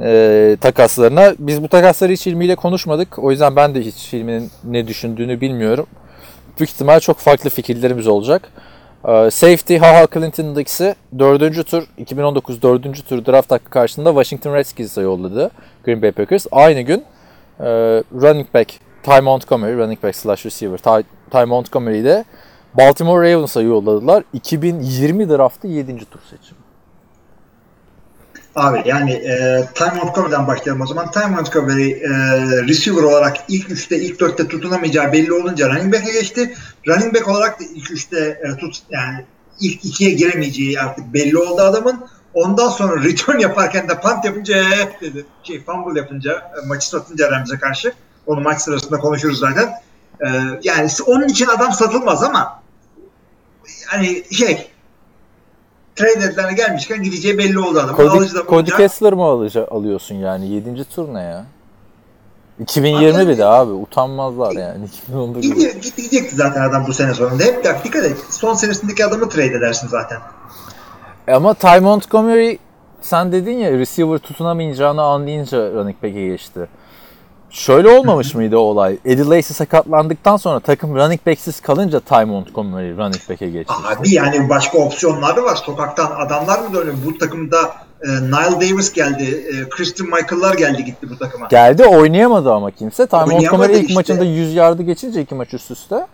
e, 0.00 0.56
takaslarına. 0.60 1.34
Biz 1.38 1.62
bu 1.62 1.68
takasları 1.68 2.12
hiç 2.12 2.26
ilmiyle 2.26 2.56
konuşmadık. 2.56 3.18
O 3.18 3.30
yüzden 3.30 3.56
ben 3.56 3.74
de 3.74 3.80
hiç 3.80 4.14
ilminin 4.14 4.50
ne 4.64 4.88
düşündüğünü 4.88 5.40
bilmiyorum. 5.40 5.86
Büyük 6.58 6.70
ihtimal 6.70 7.00
çok 7.00 7.18
farklı 7.18 7.50
fikirlerimiz 7.50 8.06
olacak. 8.06 8.48
E, 9.08 9.30
safety 9.30 9.76
Haha 9.76 10.06
Clinton 10.14 10.56
Dix'i 10.56 10.94
4. 11.18 11.66
tur 11.70 11.84
2019 11.98 12.62
4. 12.62 13.08
tur 13.08 13.26
draft 13.26 13.50
hakkı 13.50 13.70
karşılığında 13.70 14.10
Washington 14.10 14.54
Redskins'e 14.54 15.00
yolladı 15.02 15.50
Green 15.84 16.02
Bay 16.02 16.12
Packers. 16.12 16.46
Aynı 16.52 16.80
gün 16.80 17.04
e, 17.60 17.64
running 18.12 18.54
back 18.54 18.72
Ty 19.02 19.20
Montgomery, 19.20 19.76
running 19.76 20.02
back 20.02 20.16
slash 20.16 20.46
receiver 20.46 20.78
Ty, 20.78 21.08
Ty 21.30 21.44
Montgomery'i 21.44 22.04
de 22.04 22.24
Baltimore 22.74 23.32
Ravens'a 23.32 23.62
yolladılar. 23.62 24.24
2020 24.32 25.28
draftı 25.28 25.66
7. 25.66 25.98
tur 25.98 26.20
seçimi. 26.30 26.63
Abi 28.56 28.82
yani 28.84 29.12
e, 29.12 29.64
Ty 29.74 29.84
Montgomery'den 29.84 30.46
başlayalım 30.46 30.82
o 30.82 30.86
zaman. 30.86 31.10
Ty 31.10 31.18
Montgomery 31.18 31.90
e, 31.90 32.08
receiver 32.68 33.02
olarak 33.02 33.36
ilk 33.48 33.70
3'te 33.70 33.96
ilk 33.96 34.20
4'te 34.20 34.48
tutunamayacağı 34.48 35.12
belli 35.12 35.32
olunca 35.32 35.68
running 35.68 35.94
back'e 35.94 36.12
geçti. 36.12 36.54
Running 36.88 37.14
back 37.14 37.28
olarak 37.28 37.60
da 37.60 37.64
ilk 37.74 37.90
3'te 37.90 38.18
e, 38.18 38.56
tut 38.56 38.82
yani 38.90 39.24
ilk 39.60 39.84
2'ye 39.84 40.10
giremeyeceği 40.10 40.80
artık 40.80 41.14
belli 41.14 41.38
oldu 41.38 41.62
adamın. 41.62 42.04
Ondan 42.34 42.68
sonra 42.68 43.02
return 43.02 43.38
yaparken 43.38 43.88
de 43.88 44.00
punt 44.00 44.24
yapınca 44.24 44.56
"Eh," 44.56 45.00
dedi. 45.00 45.26
Şey 45.42 45.64
fumble 45.64 46.00
yapınca 46.00 46.32
e, 46.32 46.66
maçı 46.66 46.88
satınca 46.88 47.30
Rams'e 47.30 47.58
karşı. 47.58 47.92
Onu 48.26 48.40
maç 48.40 48.60
sırasında 48.60 48.98
konuşuruz 48.98 49.38
zaten. 49.38 49.72
E, 50.20 50.28
yani 50.62 50.90
onun 51.06 51.28
için 51.28 51.46
adam 51.46 51.72
satılmaz 51.72 52.22
ama 52.22 52.62
yani 53.92 54.24
şey 54.30 54.73
trade 55.96 56.20
deadline'e 56.22 56.52
gelmişken 56.52 57.02
gideceği 57.02 57.38
belli 57.38 57.58
oldu 57.58 57.78
adamın. 57.78 57.96
Cody, 57.96 58.18
Alıcı 58.18 58.34
da 58.34 58.42
Cody 58.48 58.70
Kessler 58.70 59.12
mı 59.12 59.22
alıca, 59.22 59.68
alıyorsun 59.70 60.14
yani? 60.14 60.48
7. 60.48 60.84
tur 60.84 61.14
ne 61.14 61.22
ya? 61.22 61.44
2020 62.60 63.28
bir 63.28 63.38
de 63.38 63.44
abi. 63.44 63.72
Utanmazlar 63.72 64.52
yani. 64.52 64.84
2019 64.84 65.42
gibi. 65.42 65.54
Gidiyor, 65.54 65.74
gidecekti 65.74 66.36
zaten 66.36 66.62
adam 66.62 66.86
bu 66.86 66.92
sene 66.92 67.14
sonunda. 67.14 67.44
Hep 67.44 67.64
de 67.64 67.76
dikkat 67.84 68.04
et. 68.04 68.16
Son 68.30 68.54
senesindeki 68.54 69.04
adamı 69.04 69.28
trade 69.28 69.46
edersin 69.46 69.88
zaten. 69.88 70.18
Ama 71.28 71.54
Ty 71.54 71.78
Montgomery 71.78 72.56
sen 73.00 73.32
dedin 73.32 73.58
ya 73.58 73.72
receiver 73.72 74.18
tutunamayacağını 74.18 75.02
anlayınca 75.02 75.72
running 75.72 75.96
back'e 76.02 76.26
geçti. 76.26 76.68
Şöyle 77.54 77.88
olmamış 77.88 78.34
mıydı 78.34 78.56
o 78.56 78.60
olay? 78.60 78.98
Eddie 79.04 79.24
Lacy 79.24 79.52
sakatlandıktan 79.52 80.36
sonra 80.36 80.60
takım 80.60 80.94
running 80.94 81.26
back'siz 81.26 81.60
kalınca 81.60 82.00
Ty 82.00 82.24
Montgomery 82.24 82.96
running 82.96 83.28
back'e 83.30 83.50
geçti. 83.50 83.74
Abi 83.86 84.14
yani 84.14 84.48
başka 84.48 84.78
opsiyonlar 84.78 85.36
da 85.36 85.42
var. 85.44 85.56
Sokaktan 85.56 86.10
adamlar 86.26 86.58
mı 86.58 86.74
dönüyor? 86.74 86.94
Bu 87.06 87.18
takımda 87.18 87.56
e, 88.02 88.08
Nile 88.08 88.70
Davis 88.70 88.92
geldi. 88.92 89.46
E, 89.52 89.68
Christian 89.68 90.10
Michael'lar 90.10 90.54
geldi 90.54 90.84
gitti 90.84 91.10
bu 91.10 91.18
takıma. 91.18 91.46
Geldi 91.46 91.84
oynayamadı 91.84 92.52
ama 92.52 92.70
kimse. 92.70 93.06
Ty 93.06 93.16
Montgomery 93.16 93.72
ilk 93.72 93.82
işte. 93.82 93.94
maçında 93.94 94.24
100 94.24 94.54
yardı 94.54 94.82
geçince 94.82 95.20
iki 95.20 95.34
maç 95.34 95.54
üst 95.54 95.70
üste. 95.70 96.06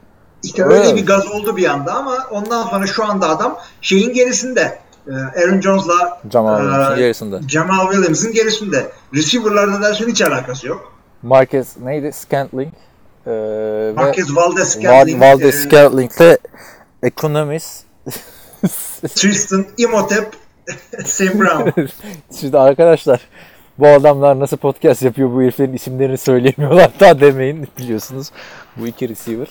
İşte 0.42 0.64
öyle 0.64 0.84
Evet. 0.84 0.96
bir 0.96 1.06
gaz 1.06 1.26
oldu 1.26 1.56
bir 1.56 1.64
anda 1.68 1.92
ama 1.94 2.18
ondan 2.30 2.62
sonra 2.62 2.86
şu 2.86 3.04
anda 3.04 3.28
adam 3.28 3.58
şeyin 3.82 4.14
gerisinde. 4.14 4.78
E, 5.08 5.12
Aaron 5.12 5.60
Jones'la 5.60 6.20
Jamal 6.32 6.58
Williams'ın 6.58 6.96
gerisinde. 6.96 7.40
Jamal 7.48 7.90
Williams'ın 7.92 8.32
gerisinde. 8.32 8.92
Receiver'larda 9.14 9.82
dersin 9.82 10.08
hiç 10.08 10.22
alakası 10.22 10.66
yok. 10.66 10.99
Marquez 11.22 11.76
neydi? 11.82 12.12
Scantling. 12.12 12.72
Ee, 13.26 13.92
Marquez 13.96 14.36
Valdez 14.36 14.76
Val- 14.76 14.80
Scantling, 14.80 15.22
Valdez 15.22 15.54
e, 15.54 15.58
Scantling'le 15.68 16.36
Economist. 17.02 17.84
Tristan 19.14 19.66
Imhotep, 19.78 20.26
Sam 21.04 21.28
Brown. 21.40 21.80
Şimdi 22.40 22.58
arkadaşlar 22.58 23.20
bu 23.78 23.86
adamlar 23.88 24.40
nasıl 24.40 24.56
podcast 24.56 25.02
yapıyor 25.02 25.32
bu 25.32 25.42
heriflerin 25.42 25.72
isimlerini 25.72 26.18
söyleyemiyorlar 26.18 26.90
daha 27.00 27.20
demeyin 27.20 27.68
biliyorsunuz 27.78 28.30
bu 28.76 28.86
iki 28.86 29.08
receiver. 29.08 29.46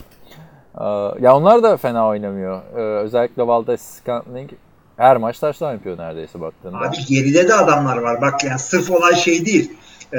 Ee, 0.79 1.23
Ya 1.23 1.35
onlar 1.35 1.63
da 1.63 1.77
fena 1.77 2.07
oynamıyor. 2.07 2.61
Ee, 2.77 2.81
Özellikle 3.03 3.47
Valdez 3.47 3.81
Scantling 3.81 4.49
her 4.97 5.17
maç 5.17 5.39
taştan 5.39 5.71
yapıyor 5.73 5.97
neredeyse 5.97 6.41
baktığında. 6.41 6.77
Abi 6.77 6.97
geride 7.09 7.47
de 7.47 7.53
adamlar 7.53 7.97
var. 7.97 8.21
Bak 8.21 8.43
yani 8.43 8.59
sırf 8.59 8.91
olay 8.91 9.15
şey 9.15 9.45
değil. 9.45 9.73
Ee, 10.13 10.17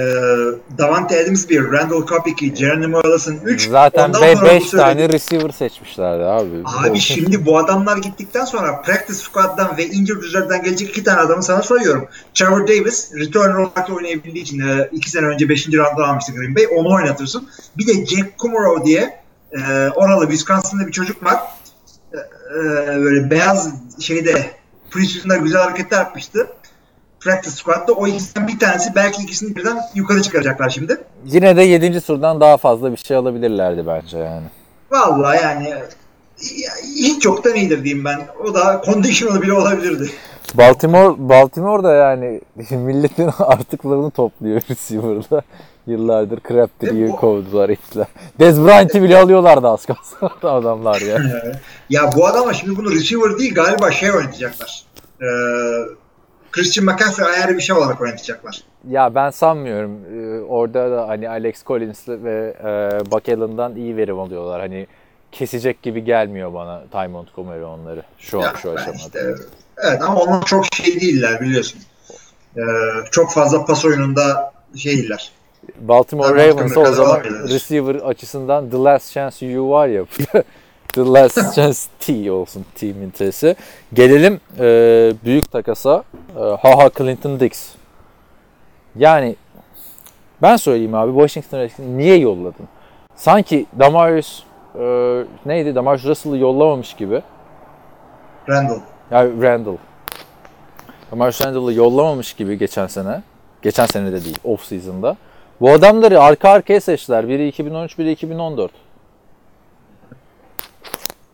Davante 0.79 1.23
Adams 1.25 1.49
1, 1.49 1.73
Randall 1.73 2.03
2, 2.27 2.55
Geronimo 2.55 3.01
Allison 3.05 3.39
3. 3.45 3.69
Zaten 3.69 4.09
Ondan 4.09 4.23
5 4.23 4.39
sonra 4.39 4.61
bu 4.61 4.71
tane 4.71 5.09
receiver 5.09 5.51
seçmişlerdi 5.51 6.25
abi. 6.25 6.49
Abi 6.65 7.01
şimdi 7.01 7.47
bu 7.47 7.59
adamlar 7.59 7.97
gittikten 7.97 8.45
sonra 8.45 8.83
practice 8.83 9.19
squad'dan 9.19 9.77
ve 9.77 9.87
injured 9.87 10.23
reserve'den 10.23 10.63
gelecek 10.63 10.91
iki 10.91 11.05
tane 11.05 11.21
adamı 11.21 11.43
sana 11.43 11.63
sayıyorum. 11.63 12.09
Trevor 12.35 12.69
Davis, 12.69 13.13
returner 13.15 13.55
olarak 13.55 13.91
oynayabildiği 13.91 14.45
için 14.45 14.61
e, 14.61 14.89
iki 14.93 15.11
sene 15.11 15.27
önce 15.27 15.49
5. 15.49 15.69
roundda 15.69 16.07
almıştı 16.07 16.33
Green 16.33 16.57
Bay. 16.57 16.67
Onu 16.77 16.95
oynatırsın. 16.95 17.49
Bir 17.79 17.87
de 17.87 18.07
Jack 18.07 18.39
Kummerow 18.39 18.87
diye 18.87 19.21
e, 19.53 19.89
oralı 19.95 20.25
Wisconsin'da 20.25 20.87
bir 20.87 20.93
çocuk 20.93 21.25
var. 21.25 21.41
E, 22.13 22.17
e, 22.17 23.01
böyle 23.01 23.31
beyaz 23.31 23.75
şeyde 24.01 24.51
preseason'da 24.91 25.37
güzel 25.37 25.63
hareketler 25.63 25.99
yapmıştı. 25.99 26.47
Practice 27.21 27.51
squad'da 27.51 27.93
o 27.93 28.07
ikisinden 28.07 28.49
bir 28.49 28.59
tanesi 28.59 28.95
belki 28.95 29.23
ikisini 29.23 29.57
birden 29.57 29.79
yukarı 29.95 30.23
çıkaracaklar 30.23 30.71
şimdi. 30.71 31.01
Yine 31.25 31.57
de 31.57 31.63
7. 31.63 32.01
turdan 32.01 32.41
daha 32.41 32.57
fazla 32.57 32.93
bir 32.93 32.97
şey 32.97 33.17
alabilirlerdi 33.17 33.87
bence 33.87 34.19
yani. 34.19 34.47
Vallahi 34.91 35.43
yani 35.43 35.69
ya, 35.69 36.71
hiç 36.97 37.23
çoktan 37.23 37.55
iyidir 37.55 37.85
diyeyim 37.85 38.05
ben. 38.05 38.21
O 38.45 38.55
da 38.55 38.83
conditional 38.85 39.43
bile 39.43 39.53
olabilirdi. 39.53 40.11
Baltimore 40.55 41.15
Baltimore 41.19 41.83
da 41.83 41.95
yani 41.95 42.41
milletin 42.71 43.31
artıklarını 43.39 44.11
topluyor 44.11 44.61
receiver'da. 44.71 45.43
Yıllardır 45.87 46.41
Crabtree'yi 46.49 47.09
E 47.09 47.11
kovdular 47.11 47.69
ittiler. 47.69 48.07
Dez 48.39 48.65
Bryant'i 48.65 49.03
bile 49.03 49.19
alıyorlardı 49.19 49.69
az 49.69 49.87
kalsın 49.87 50.31
adamlar 50.43 51.01
ya. 51.01 51.19
Ya 51.91 52.11
bu 52.17 52.27
adama 52.27 52.55
şimdi 52.55 52.77
bunu 52.77 52.91
receiver 52.91 53.39
değil 53.39 53.55
galiba 53.55 53.91
şey 53.91 54.13
oynatacaklar. 54.13 54.85
Ee, 55.21 55.27
Christian 56.53 56.85
McCaffrey 56.87 57.27
ayarı 57.27 57.57
bir 57.57 57.61
şey 57.63 57.77
olarak 57.77 58.01
oynatacaklar. 58.01 58.61
Ya 58.89 59.15
ben 59.15 59.31
sanmıyorum. 59.31 59.99
Ee, 60.15 60.41
Orada 60.41 60.91
da 60.91 61.09
hani 61.09 61.29
Alex 61.29 61.65
Collins 61.65 62.09
ve 62.09 62.55
e, 62.65 63.11
Buck 63.11 63.29
Allen'dan 63.29 63.77
iyi 63.77 63.97
verim 63.97 64.19
alıyorlar. 64.19 64.61
Hani 64.61 64.87
kesecek 65.33 65.83
gibi 65.83 66.05
gelmiyor 66.05 66.55
bana 66.55 66.83
Ty 66.93 67.07
Montgomery 67.13 67.65
onları 67.65 68.03
şu 68.19 68.39
Ya 68.39 68.55
şu 68.63 68.71
aşamada. 68.71 68.97
işte- 68.97 69.35
evet 69.85 70.03
ama 70.03 70.21
onlar 70.21 70.45
çok 70.45 70.65
şey 70.75 71.01
değiller 71.01 71.41
biliyorsun. 71.41 71.81
Ee, 72.57 72.61
çok 73.11 73.33
fazla 73.33 73.65
pas 73.65 73.85
oyununda 73.85 74.53
şeyler. 74.77 75.31
Baltimore 75.81 76.37
Ben 76.37 76.49
Ravens 76.57 76.77
o 76.77 76.93
zaman 76.93 77.21
receiver 77.49 77.95
açısından 77.95 78.71
The 78.71 78.77
Last 78.77 79.13
Chance 79.13 79.47
You 79.47 79.71
var 79.71 79.89
ya. 79.89 80.05
The 80.93 81.05
Last 81.05 81.55
Chance 81.55 81.79
T 82.01 82.33
olsun 82.33 82.65
team'in 82.75 83.11
T'si. 83.11 83.57
Gelelim 83.93 84.41
e, 84.59 84.65
büyük 85.25 85.53
takasa. 85.53 86.05
E, 86.37 86.41
Haha 86.41 86.91
Clinton 86.99 87.41
Dix. 87.41 87.73
Yani 88.97 89.37
ben 90.43 90.57
söyleyeyim 90.57 90.95
abi 90.95 91.13
Washington 91.13 91.59
Redskins 91.59 91.89
niye 91.89 92.17
yolladın? 92.17 92.69
Sanki 93.17 93.67
Damarius 93.79 94.43
e, 94.81 94.85
neydi? 95.47 95.75
Damarius 95.75 96.05
Russell'ı 96.05 96.39
yollamamış 96.39 96.95
gibi. 96.95 97.23
Randall. 98.49 98.81
Ya 99.11 99.25
Randall. 99.25 99.77
Marsh 101.13 101.41
Randall'ı 101.43 101.73
yollamamış 101.73 102.33
gibi 102.33 102.59
geçen 102.59 102.87
sene. 102.87 103.23
Geçen 103.63 103.87
sene 103.87 104.13
de 104.13 104.25
değil, 104.25 104.39
off 104.45 104.65
season'da. 104.65 105.17
Bu 105.61 105.71
adamları 105.71 106.23
arka 106.23 106.51
arkaya 106.51 106.81
seçtiler. 106.81 107.29
Biri 107.29 107.49
2013, 107.49 107.99
biri 107.99 108.13
2014. 108.13 108.71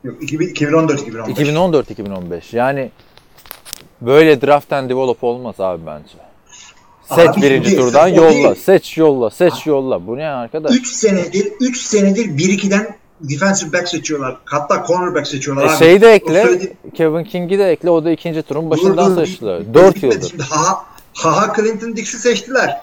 Yok 0.06 0.22
2014-2015. 0.22 1.30
2014-2015. 1.30 2.56
Yani 2.56 2.90
böyle 4.00 4.40
draft 4.42 4.72
and 4.72 4.90
develop 4.90 5.24
olmaz 5.24 5.54
abi 5.60 5.82
bence. 5.86 6.14
Seç 7.14 7.28
Abi 7.28 7.42
birinci 7.42 7.70
şimdi 7.70 7.82
turdan 7.82 8.08
yolla. 8.08 8.30
değil. 8.30 8.54
Seç 8.54 8.98
yolla. 8.98 9.30
Seç 9.30 9.66
yolla. 9.66 10.06
Bu 10.06 10.16
ne 10.16 10.26
arkadaş? 10.28 10.74
3 10.76 10.88
senedir 10.88 11.52
3 11.60 11.78
senedir 11.80 12.24
1-2'den 12.26 12.96
defensive 13.20 13.72
back 13.72 13.88
seçiyorlar. 13.88 14.36
Hatta 14.44 14.84
cornerback 14.86 15.26
seçiyorlar. 15.26 15.64
E 15.66 15.70
abi. 15.70 15.76
şeyi 15.78 16.00
de 16.00 16.12
ekle. 16.12 16.42
söylediğim- 16.42 16.76
Kevin 16.94 17.24
King'i 17.24 17.58
de 17.58 17.70
ekle. 17.70 17.90
O 17.90 18.04
da 18.04 18.10
ikinci 18.10 18.42
turun 18.42 18.70
başından 18.70 19.16
dur, 19.16 19.26
seçtiler. 19.26 19.60
bir- 19.68 19.74
4 19.74 19.94
bitmedi. 19.96 20.14
yıldır. 20.14 20.28
Şimdi 20.30 20.42
Haha, 20.42 20.84
Haha 21.14 21.52
Clinton 21.56 21.96
Dix'i 21.96 22.18
seçtiler. 22.18 22.80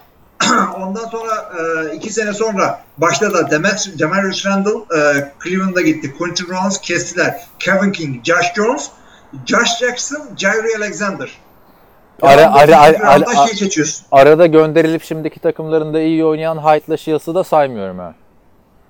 Ondan 0.80 1.04
sonra 1.08 1.48
2 1.92 2.12
sene 2.12 2.32
sonra 2.32 2.80
başladılar. 2.98 3.50
Demet, 3.50 3.88
Demarius 3.98 4.46
Randall 4.46 4.80
e, 4.98 5.32
Cleveland'a 5.44 5.80
gitti. 5.80 6.14
Quentin 6.18 6.46
Rollins 6.48 6.80
kestiler. 6.80 7.40
Kevin 7.58 7.92
King, 7.92 8.24
Josh 8.24 8.54
Jones, 8.56 8.88
Josh 9.46 9.78
Jackson, 9.80 10.28
Jair 10.36 10.64
Alexander. 10.78 11.30
Ara, 12.22 12.52
ara, 12.54 12.80
ara, 12.80 13.08
ara- 13.08 13.46
şey 13.46 13.56
seçiyorsun. 13.56 14.06
arada 14.12 14.46
gönderilip 14.46 15.02
şimdiki 15.02 15.40
takımlarında 15.40 16.00
iyi 16.00 16.24
oynayan 16.24 16.56
Hyde'la 16.58 16.96
Shields'ı 16.96 17.34
da 17.34 17.44
saymıyorum 17.44 17.98
ha. 17.98 18.14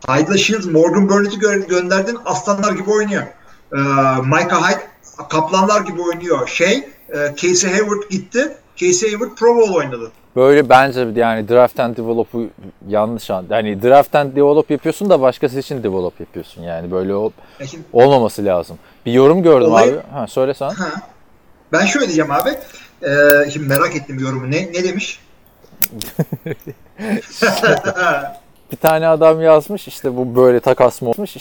Hyde'la 0.08 0.38
Shields, 0.38 0.66
Morgan 0.66 1.08
Burnett'i 1.08 1.36
gö- 1.38 1.68
gönderdin. 1.68 2.18
Aslanlar 2.24 2.72
gibi 2.72 2.90
oynuyor. 2.90 3.22
Ee, 3.72 3.76
Micah 4.24 4.70
Hyde 4.70 4.80
kaplanlar 5.30 5.80
gibi 5.80 6.00
oynuyor. 6.02 6.48
Şey, 6.48 6.88
e, 7.08 7.34
Casey 7.36 7.70
Hayward 7.70 8.10
gitti. 8.10 8.56
Casey 8.76 9.10
Hayward 9.12 9.36
Pro 9.36 9.56
Bowl 9.56 9.74
oynadı. 9.74 10.12
Böyle 10.36 10.68
bence 10.68 11.00
yani 11.14 11.48
draft 11.48 11.80
and 11.80 11.96
develop'u 11.96 12.48
yanlış 12.88 13.30
an. 13.30 13.46
Yani 13.50 13.82
draft 13.82 14.14
and 14.14 14.36
develop 14.36 14.70
yapıyorsun 14.70 15.10
da 15.10 15.20
başkası 15.20 15.58
için 15.58 15.82
develop 15.82 16.20
yapıyorsun. 16.20 16.62
Yani 16.62 16.90
böyle 16.90 17.14
ol- 17.14 17.30
şimdi, 17.70 17.82
olmaması 17.92 18.44
lazım. 18.44 18.78
Bir 19.06 19.12
yorum 19.12 19.42
gördüm 19.42 19.68
Olay- 19.72 19.88
abi. 19.88 19.98
Ha 20.12 20.26
söyle 20.26 20.54
sen. 20.54 20.70
ha. 20.70 20.88
Ben 21.72 21.86
şöyle 21.86 22.06
diyeceğim 22.06 22.30
abi. 22.30 22.50
Ee, 23.02 23.50
şimdi 23.50 23.66
merak 23.68 23.96
ettim 23.96 24.18
yorumu. 24.18 24.50
Ne, 24.50 24.72
ne 24.72 24.84
demiş? 24.84 25.20
Bir 28.72 28.76
tane 28.76 29.08
adam 29.08 29.42
yazmış 29.42 29.88
işte 29.88 30.16
bu 30.16 30.36
böyle 30.36 30.60
takas 30.60 31.02
mı 31.02 31.10
olmuş. 31.10 31.36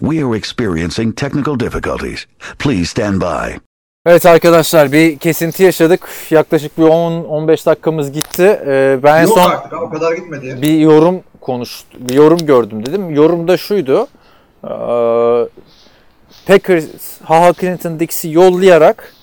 We 0.00 0.24
are 0.24 0.36
experiencing 0.36 1.16
technical 1.16 1.60
difficulties. 1.60 2.26
Please 2.58 2.84
stand 2.84 3.22
by. 3.22 3.56
Evet 4.06 4.26
arkadaşlar 4.26 4.92
bir 4.92 5.18
kesinti 5.18 5.62
yaşadık. 5.62 6.08
Yaklaşık 6.30 6.78
bir 6.78 6.82
10-15 6.82 7.66
dakikamız 7.66 8.12
gitti. 8.12 8.60
Ee, 8.66 8.98
ben 9.02 9.16
en 9.16 9.22
Yok 9.22 9.38
son 9.38 9.50
artık 9.50 9.82
o 9.82 9.90
kadar 9.90 10.12
gitmedi 10.12 10.62
bir 10.62 10.78
yorum 10.78 11.20
konuş, 11.40 11.84
bir 11.98 12.14
yorum 12.14 12.46
gördüm 12.46 12.86
dedim. 12.86 13.10
Yorum 13.10 13.48
da 13.48 13.56
şuydu. 13.56 14.06
Ee, 14.64 14.68
Packers 16.46 16.84
Haha 17.22 17.52
Clinton 17.52 18.00
Dix'i 18.00 18.30
yollayarak 18.30 19.14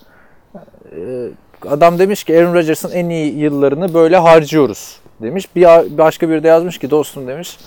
e, 0.96 1.28
adam 1.70 2.00
demiş 2.00 2.24
ki 2.24 2.38
Aaron 2.38 2.54
Rodgers'ın 2.54 2.92
en 2.92 3.10
iyi 3.10 3.38
yıllarını 3.38 3.94
böyle 3.94 4.18
harcıyoruz 4.18 5.00
demiş. 5.22 5.56
Bir 5.56 5.98
başka 5.98 6.30
biri 6.30 6.44
de 6.44 6.48
yazmış 6.48 6.78
ki 6.78 6.90
dostum 6.90 7.28
demiş 7.28 7.58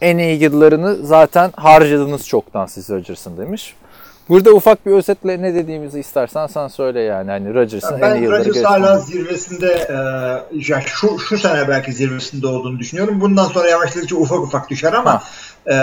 en 0.00 0.18
iyi 0.18 0.42
yıllarını 0.42 0.96
zaten 1.06 1.52
harcadınız 1.56 2.28
çoktan 2.28 2.66
siz 2.66 2.90
Rodgers'ın 2.90 3.36
demiş. 3.36 3.74
Burada 4.28 4.50
ufak 4.50 4.86
bir 4.86 4.92
özetle 4.92 5.42
ne 5.42 5.54
dediğimizi 5.54 6.00
istersen 6.00 6.46
sen 6.46 6.68
söyle 6.68 7.00
yani. 7.00 7.30
Hani 7.30 7.54
Rodgers'ın 7.54 8.00
en 8.00 8.16
iyi 8.16 8.22
yılları 8.22 8.48
Rodgers 8.48 8.64
hala 8.64 8.98
zirvesinde 8.98 9.86
e, 9.88 9.94
ya 10.52 10.80
şu, 10.80 11.18
şu 11.18 11.38
sene 11.38 11.68
belki 11.68 11.92
zirvesinde 11.92 12.46
olduğunu 12.46 12.78
düşünüyorum. 12.78 13.20
Bundan 13.20 13.44
sonra 13.44 13.68
yavaşladıkça 13.68 14.16
ufak 14.16 14.38
ufak 14.38 14.70
düşer 14.70 14.92
ama 14.92 15.22
e, 15.66 15.74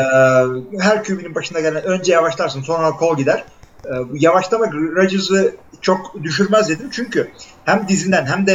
her 0.80 1.04
QB'nin 1.04 1.36
başına 1.36 1.60
gelen 1.60 1.84
önce 1.84 2.14
yavaşlarsın 2.14 2.62
sonra 2.62 2.92
kol 2.92 3.18
gider. 3.18 3.44
E, 3.86 3.90
yavaşlamak 4.14 4.74
Rodgers'ı 4.74 5.56
çok 5.82 6.24
düşürmez 6.24 6.70
dedim. 6.70 6.90
Çünkü 6.92 7.32
hem 7.66 7.88
dizinden 7.88 8.26
hem 8.26 8.48
de 8.48 8.54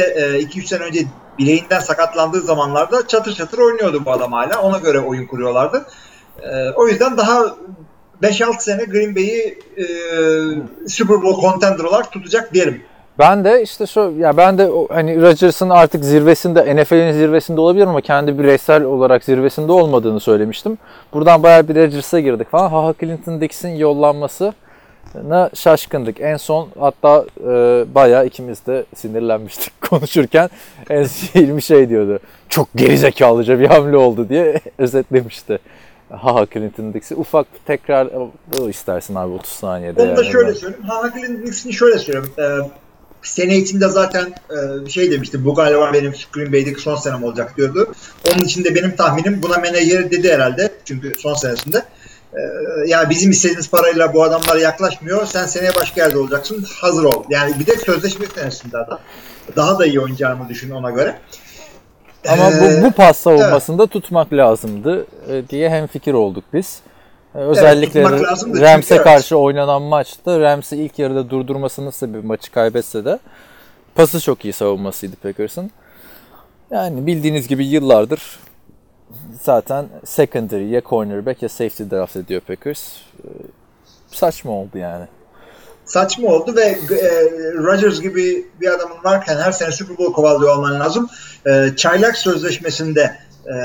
2-3 0.53 0.65
sene 0.65 0.83
önce 0.83 1.03
bileğinden 1.39 1.79
sakatlandığı 1.79 2.41
zamanlarda 2.41 3.07
çatır 3.07 3.33
çatır 3.33 3.57
oynuyordu 3.57 4.05
bu 4.05 4.11
adam 4.11 4.31
hala. 4.31 4.61
Ona 4.61 4.77
göre 4.77 4.99
oyun 4.99 5.27
kuruyorlardı. 5.27 5.85
E, 6.41 6.69
o 6.75 6.87
yüzden 6.87 7.17
daha 7.17 7.55
5-6 8.23 8.59
sene 8.59 8.83
Green 8.83 9.15
Bay'i 9.15 9.59
e, 9.77 9.85
Super 10.87 11.21
Bowl 11.21 11.41
contender 11.41 11.83
olarak 11.83 12.11
tutacak 12.11 12.53
derim. 12.53 12.81
Ben 13.19 13.45
de 13.45 13.63
işte 13.63 13.85
şu 13.87 14.13
ya 14.19 14.37
ben 14.37 14.57
de 14.57 14.69
hani 14.89 15.21
Rodgers'ın 15.21 15.69
artık 15.69 16.05
zirvesinde 16.05 16.75
NFL'in 16.75 17.11
zirvesinde 17.11 17.61
olabilir 17.61 17.87
ama 17.87 18.01
kendi 18.01 18.39
bireysel 18.39 18.83
olarak 18.83 19.23
zirvesinde 19.23 19.71
olmadığını 19.71 20.19
söylemiştim. 20.19 20.77
Buradan 21.13 21.43
bayağı 21.43 21.67
bir 21.67 21.75
Rodgers'a 21.75 22.19
girdik 22.19 22.51
falan. 22.51 22.69
Haha 22.69 22.93
Clinton 22.99 23.41
Dix'in 23.41 23.75
yollanması 23.75 24.53
na 25.23 25.49
şaşkındık. 25.53 26.21
En 26.21 26.37
son 26.37 26.69
hatta 26.79 27.25
e, 27.41 27.45
bayağı 27.95 28.25
ikimiz 28.25 28.65
de 28.65 28.85
sinirlenmiştik 28.95 29.81
konuşurken. 29.89 30.49
En 30.89 31.59
şey 31.59 31.89
diyordu. 31.89 32.19
Çok 32.49 32.67
gerizekalıca 32.75 33.59
bir 33.59 33.65
hamle 33.65 33.97
oldu 33.97 34.29
diye 34.29 34.59
özetlemişti. 34.77 35.59
Haha 36.09 36.45
Clinton 36.53 36.93
Dix'i 36.93 37.15
ufak 37.15 37.47
tekrar 37.65 38.07
o 38.59 38.69
istersin 38.69 39.15
abi 39.15 39.33
30 39.33 39.51
saniyede. 39.51 40.01
Onu 40.01 40.17
da 40.17 40.23
yani. 40.23 40.31
şöyle 40.31 40.53
söyleyeyim. 40.53 40.83
Hahaki'nin 40.83 41.45
Dix'ini 41.45 41.73
şöyle 41.73 41.99
söyleyeyim. 41.99 42.31
Ee, 42.39 42.43
sene 43.21 43.57
içinde 43.57 43.87
zaten 43.87 44.33
e, 44.85 44.89
şey 44.89 45.11
demişti. 45.11 45.45
Bu 45.45 45.55
galiba 45.55 45.93
benim 45.93 46.13
Green 46.33 46.53
Bay'deki 46.53 46.81
son 46.81 46.95
senem 46.95 47.23
olacak 47.23 47.57
diyordu. 47.57 47.93
Onun 48.31 48.43
için 48.43 48.63
de 48.63 48.75
benim 48.75 48.95
tahminim 48.95 49.41
buna 49.41 49.57
menajer 49.57 50.11
dedi 50.11 50.33
herhalde. 50.33 50.71
Çünkü 50.85 51.13
son 51.17 51.33
senesinde. 51.33 51.85
Ee, 52.33 52.39
ya 52.87 53.09
bizim 53.09 53.31
istediğimiz 53.31 53.69
parayla 53.69 54.13
bu 54.13 54.23
adamlar 54.23 54.55
yaklaşmıyor. 54.55 55.25
Sen 55.25 55.45
seneye 55.45 55.75
başka 55.75 56.01
yerde 56.01 56.17
olacaksın. 56.17 56.65
Hazır 56.81 57.03
ol. 57.03 57.23
Yani 57.29 57.59
bir 57.59 57.65
de 57.65 57.75
sözleşme 57.75 58.25
senesinde 58.35 58.77
adam. 58.77 58.99
Daha 59.55 59.79
da 59.79 59.85
iyi 59.85 59.99
oynayacağını 59.99 60.49
düşün 60.49 60.71
ona 60.71 60.91
göre. 60.91 61.19
Ama 62.29 62.51
Ee, 62.51 62.81
bu, 62.81 62.85
bu 62.85 62.91
pas 62.91 63.17
savunmasında 63.17 63.87
tutmak 63.87 64.33
lazımdı 64.33 65.05
e, 65.29 65.49
diye 65.49 65.69
hemfikir 65.69 66.13
olduk 66.13 66.43
biz. 66.53 66.81
E, 67.35 67.37
Özellikle 67.37 68.03
çünkü 68.03 68.61
Rams'e 68.61 68.95
evet. 68.95 69.03
karşı 69.03 69.37
oynanan 69.37 69.81
maçta 69.81 70.39
Rams'i 70.39 70.77
ilk 70.77 70.99
yarıda 70.99 71.29
durdurmasının 71.29 71.89
sebebi 71.89 72.27
maçı 72.27 72.51
kaybetse 72.51 73.05
de 73.05 73.19
pası 73.95 74.21
çok 74.21 74.45
iyi 74.45 74.53
savunmasıydı 74.53 75.15
Packers'ın. 75.15 75.71
Yani 76.71 77.07
bildiğiniz 77.07 77.47
gibi 77.47 77.65
yıllardır 77.65 78.39
zaten 79.41 79.85
secondary 80.05 80.69
ya 80.69 80.81
cornerback 80.81 81.43
ya 81.43 81.49
safety 81.49 81.83
draft 81.91 82.15
ediyor 82.15 82.41
Packers. 82.41 82.95
E, 83.23 83.27
Saçma 84.07 84.51
oldu 84.51 84.77
yani. 84.77 85.05
Saçma 85.87 86.27
oldu 86.27 86.55
ve 86.55 86.61
e, 86.61 87.23
Rodgers 87.53 88.01
gibi 88.01 88.45
bir 88.61 88.67
adamın 88.67 89.03
varken 89.03 89.37
her 89.37 89.51
sene 89.51 89.71
Super 89.71 89.97
Bowl 89.97 90.13
kovalıyor 90.13 90.57
olman 90.57 90.79
lazım. 90.79 91.09
E, 91.47 91.75
çaylak 91.75 92.17
sözleşmesinde 92.17 93.17
e, 93.45 93.55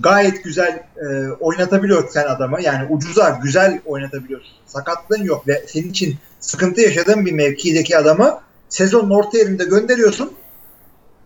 gayet 0.00 0.44
güzel 0.44 0.82
e, 0.96 1.30
oynatabiliyor 1.40 2.08
sen 2.10 2.24
adamı. 2.24 2.62
Yani 2.62 2.86
ucuza 2.90 3.38
güzel 3.42 3.80
oynatabiliyorsun. 3.86 4.52
Sakatlığın 4.66 5.22
yok 5.22 5.48
ve 5.48 5.64
senin 5.66 5.90
için 5.90 6.16
sıkıntı 6.40 6.80
yaşadığın 6.80 7.26
bir 7.26 7.32
mevkideki 7.32 7.98
adamı 7.98 8.40
sezonun 8.68 9.10
orta 9.10 9.38
yerinde 9.38 9.64
gönderiyorsun. 9.64 10.32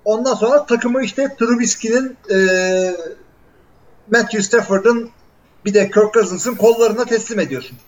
Ondan 0.05 0.35
sonra 0.35 0.67
takımı 0.67 1.05
işte 1.05 1.37
Trubisky'nin 1.39 2.17
e, 2.31 2.39
Matthew 4.11 4.43
Stafford'ın 4.43 5.11
bir 5.65 5.75
de 5.75 5.91
Kirk 5.91 6.15
Cousins'ın 6.15 6.55
kollarına 6.55 7.05
teslim 7.05 7.41
ediyorsun. 7.41 7.79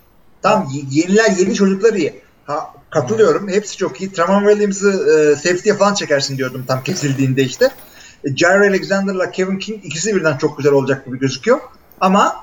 Tamam 0.43 0.69
y- 0.73 0.83
yeniler 0.91 1.31
yeni 1.39 1.55
çocuklar 1.55 1.95
iyi. 1.95 2.21
Ha, 2.51 2.75
katılıyorum. 2.91 3.49
Hepsi 3.49 3.77
çok 3.77 4.01
iyi. 4.01 4.13
Tramon 4.13 4.49
Williams'ı 4.49 4.91
e, 4.91 5.37
safety'ye 5.37 5.75
falan 5.75 5.95
çekersin 5.95 6.39
diyordum 6.39 6.65
tam 6.69 6.83
kesildiğinde 6.83 7.43
işte. 7.43 7.71
E, 8.25 8.37
Jair 8.37 8.61
Alexander'la 8.61 9.31
Kevin 9.31 9.59
King 9.59 9.85
ikisi 9.85 10.17
birden 10.17 10.37
çok 10.37 10.57
güzel 10.59 10.73
olacak 10.73 11.07
gibi 11.07 11.19
gözüküyor. 11.19 11.61
Ama 12.01 12.35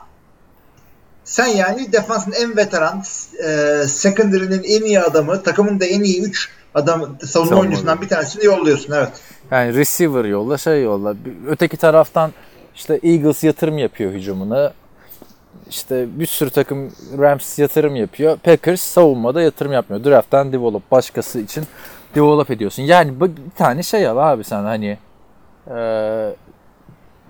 sen 1.24 1.48
yani 1.48 1.91
defansın 1.91 2.32
en 2.32 2.58
veteran, 2.58 3.04
e, 3.48 3.84
secondary'nin 3.88 4.63
en 4.63 4.82
iyi 4.84 5.00
adamı, 5.00 5.43
takımın 5.43 5.80
da 5.80 5.86
en 5.86 6.04
iyi 6.04 6.22
3 6.22 6.50
adam 6.76 7.00
savunma 7.02 7.17
Savunma. 7.28 7.60
oyuncusundan 7.60 8.02
bir 8.02 8.08
tanesini 8.08 8.46
yolluyorsun. 8.46 8.93
Evet. 8.93 9.12
Yani 9.52 9.76
receiver 9.76 10.26
yolla, 10.26 10.58
şey 10.58 10.84
yolla. 10.84 11.15
Öteki 11.48 11.78
taraftan 11.78 12.32
işte 12.76 13.00
Eagles 13.04 13.43
yatırım 13.43 13.78
yapıyor 13.78 14.12
hücumuna. 14.12 14.74
İşte 15.70 16.20
bir 16.20 16.26
sürü 16.26 16.50
takım 16.50 16.91
Rams 17.17 17.60
yatırım 17.60 17.96
yapıyor. 17.96 18.38
Packers 18.38 18.82
savunmada 18.82 19.41
yatırım 19.41 19.72
yapmıyor. 19.72 20.04
Draft'tan 20.04 20.54
develop 20.54 20.91
başkası 20.91 21.39
için 21.39 21.63
develop 22.15 22.52
ediyorsun. 22.52 22.84
Yani 22.84 23.22
bir 23.22 23.32
tane 23.58 23.84
şey 23.84 24.08
al 24.08 24.17
abi 24.17 24.43
sen 24.43 24.63
hani 24.63 24.98
eee 25.70 26.36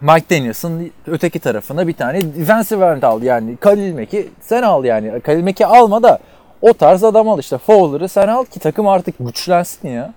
Mike 0.02 0.36
Daniels'ın 0.36 0.92
öteki 1.08 1.40
tarafına 1.40 1.88
bir 1.88 1.94
tane 1.94 2.36
defensive 2.36 2.86
end 2.86 3.04
al 3.04 3.24
yani. 3.24 3.58
Kalil 3.58 3.94
Mack'i 3.94 4.30
sen 4.42 4.63
al 4.63 4.84
yani. 4.86 5.22
Kalil 5.22 5.44
Mack'i 5.44 5.66
alma 5.66 6.04
da 6.04 6.20
O 6.62 6.74
tarz 6.74 7.04
adam 7.04 7.30
al 7.30 7.40
işte. 7.40 7.58
Fowler'ı 7.58 8.10
sen 8.10 8.28
al 8.28 8.46
ki 8.46 8.60
takım 8.60 8.88
artık 8.88 9.16
güçlensin 9.20 9.90
ya. 9.90 10.13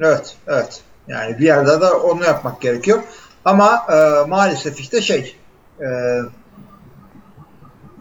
Evet, 0.00 0.36
evet. 0.46 0.80
Yani 1.08 1.38
bir 1.38 1.44
yerde 1.44 1.80
de 1.80 1.86
onu 1.90 2.24
yapmak 2.24 2.60
gerekiyor. 2.60 3.02
Ama 3.44 3.86
e, 3.92 4.28
maalesef 4.28 4.80
işte 4.80 5.00
şey 5.00 5.36
e, 5.80 5.86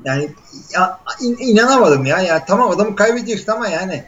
yani 0.06 0.30
ya, 0.74 1.00
in- 1.22 1.38
inanamadım 1.40 2.06
ya. 2.06 2.20
Yani 2.20 2.42
tamam 2.48 2.72
adamı 2.72 2.96
kaybedeceksin 2.96 3.52
ama 3.52 3.68
yani 3.68 4.04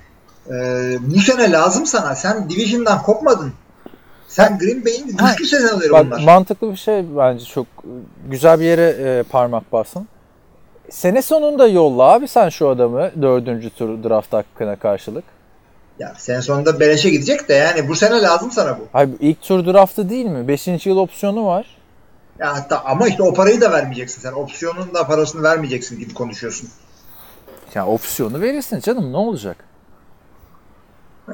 e, 0.50 0.54
bu 1.02 1.20
sene 1.20 1.52
lazım 1.52 1.86
sana. 1.86 2.16
Sen 2.16 2.50
Division'dan 2.50 3.02
kopmadın. 3.02 3.54
Sen 4.28 4.60
Green 4.60 4.86
Bay'in 4.86 5.08
güçlü 5.18 5.46
seneleri 5.46 5.92
Bak 5.92 6.06
onlar. 6.06 6.24
mantıklı 6.24 6.72
bir 6.72 6.76
şey 6.78 7.06
bence 7.18 7.46
çok 7.46 7.68
güzel 8.30 8.60
bir 8.60 8.66
yere 8.66 8.88
e, 8.90 9.24
parmak 9.24 9.72
basın. 9.72 10.08
Sene 10.90 11.22
sonunda 11.22 11.68
yolla 11.68 12.04
abi 12.04 12.28
sen 12.28 12.50
şu 12.50 12.70
adamı 12.70 13.12
dördüncü 13.22 13.70
tur 13.70 14.04
draft 14.04 14.34
hakkına 14.34 14.76
karşılık. 14.76 15.24
Ya 16.00 16.14
sene 16.18 16.42
sonunda 16.42 16.80
beleşe 16.80 17.10
gidecek 17.10 17.50
de 17.50 17.54
yani 17.54 17.88
bu 17.88 17.96
sene 17.96 18.22
lazım 18.22 18.52
sana 18.52 18.80
bu. 18.80 18.88
Hayır 18.94 19.10
ilk 19.20 19.42
tur 19.42 19.66
draftı 19.66 20.10
değil 20.10 20.26
mi? 20.26 20.48
Beşinci 20.48 20.90
yıl 20.90 20.98
opsiyonu 20.98 21.46
var. 21.46 21.66
Ya 22.42 22.56
hatta 22.56 22.82
ama 22.86 23.08
işte 23.08 23.24
o 23.24 23.34
parayı 23.34 23.62
da 23.62 23.72
vermeyeceksin 23.72 24.22
sen. 24.22 24.32
Opsiyonun 24.32 24.94
da 24.94 25.08
parasını 25.08 25.44
vermeyeceksin 25.44 26.00
gibi 26.00 26.14
konuşuyorsun. 26.14 26.70
Ya 27.76 27.88
opsiyonu 27.88 28.42
verirsin 28.42 28.80
canım 28.80 29.12
ne 29.14 29.18
olacak? 29.18 29.58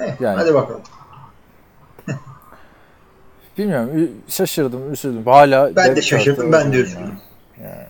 Eh, 0.01 0.21
Yani. 0.21 0.35
Hadi 0.37 0.53
bakalım. 0.53 0.81
Bilmiyorum 3.57 4.11
şaşırdım 4.27 4.93
üzüldüm. 4.93 5.25
Hala 5.25 5.75
Ben 5.75 5.95
de 5.95 6.01
şaşırdım, 6.01 6.51
ben 6.51 6.73
de 6.73 6.77
üzüldüm. 6.77 7.13
yani. 7.63 7.87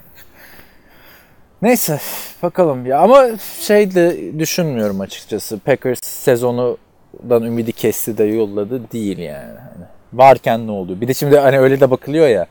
Neyse 1.61 1.99
bakalım 2.43 2.85
ya 2.85 2.99
ama 2.99 3.27
şey 3.61 3.95
de 3.95 4.31
düşünmüyorum 4.39 5.01
açıkçası. 5.01 5.59
Packers 5.59 5.99
sezonundan 6.03 7.43
ümidi 7.43 7.71
kesti 7.71 8.17
de 8.17 8.23
yolladı 8.23 8.91
değil 8.91 9.17
yani. 9.17 9.59
Hani 9.59 9.85
varken 10.13 10.67
ne 10.67 10.71
oldu? 10.71 11.01
Bir 11.01 11.07
de 11.07 11.13
şimdi 11.13 11.37
hani 11.39 11.59
öyle 11.59 11.79
de 11.79 11.91
bakılıyor 11.91 12.27
ya. 12.27 12.47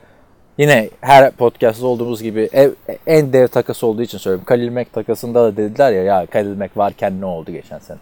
Yine 0.59 0.91
her 1.01 1.31
podcast'ta 1.31 1.87
olduğumuz 1.87 2.23
gibi 2.23 2.49
ev, 2.53 2.71
en 3.07 3.33
dev 3.33 3.49
takası 3.49 3.87
olduğu 3.87 4.03
için 4.03 4.19
söylüyorum. 4.19 4.45
Khalil 4.47 4.73
Mack 4.73 4.93
takasında 4.93 5.45
da 5.45 5.57
dediler 5.57 5.93
ya 5.93 6.03
ya 6.03 6.27
Khalil 6.27 6.57
Mack 6.57 6.77
varken 6.77 7.21
ne 7.21 7.25
oldu 7.25 7.53
geçen 7.53 7.79
sene? 7.79 7.99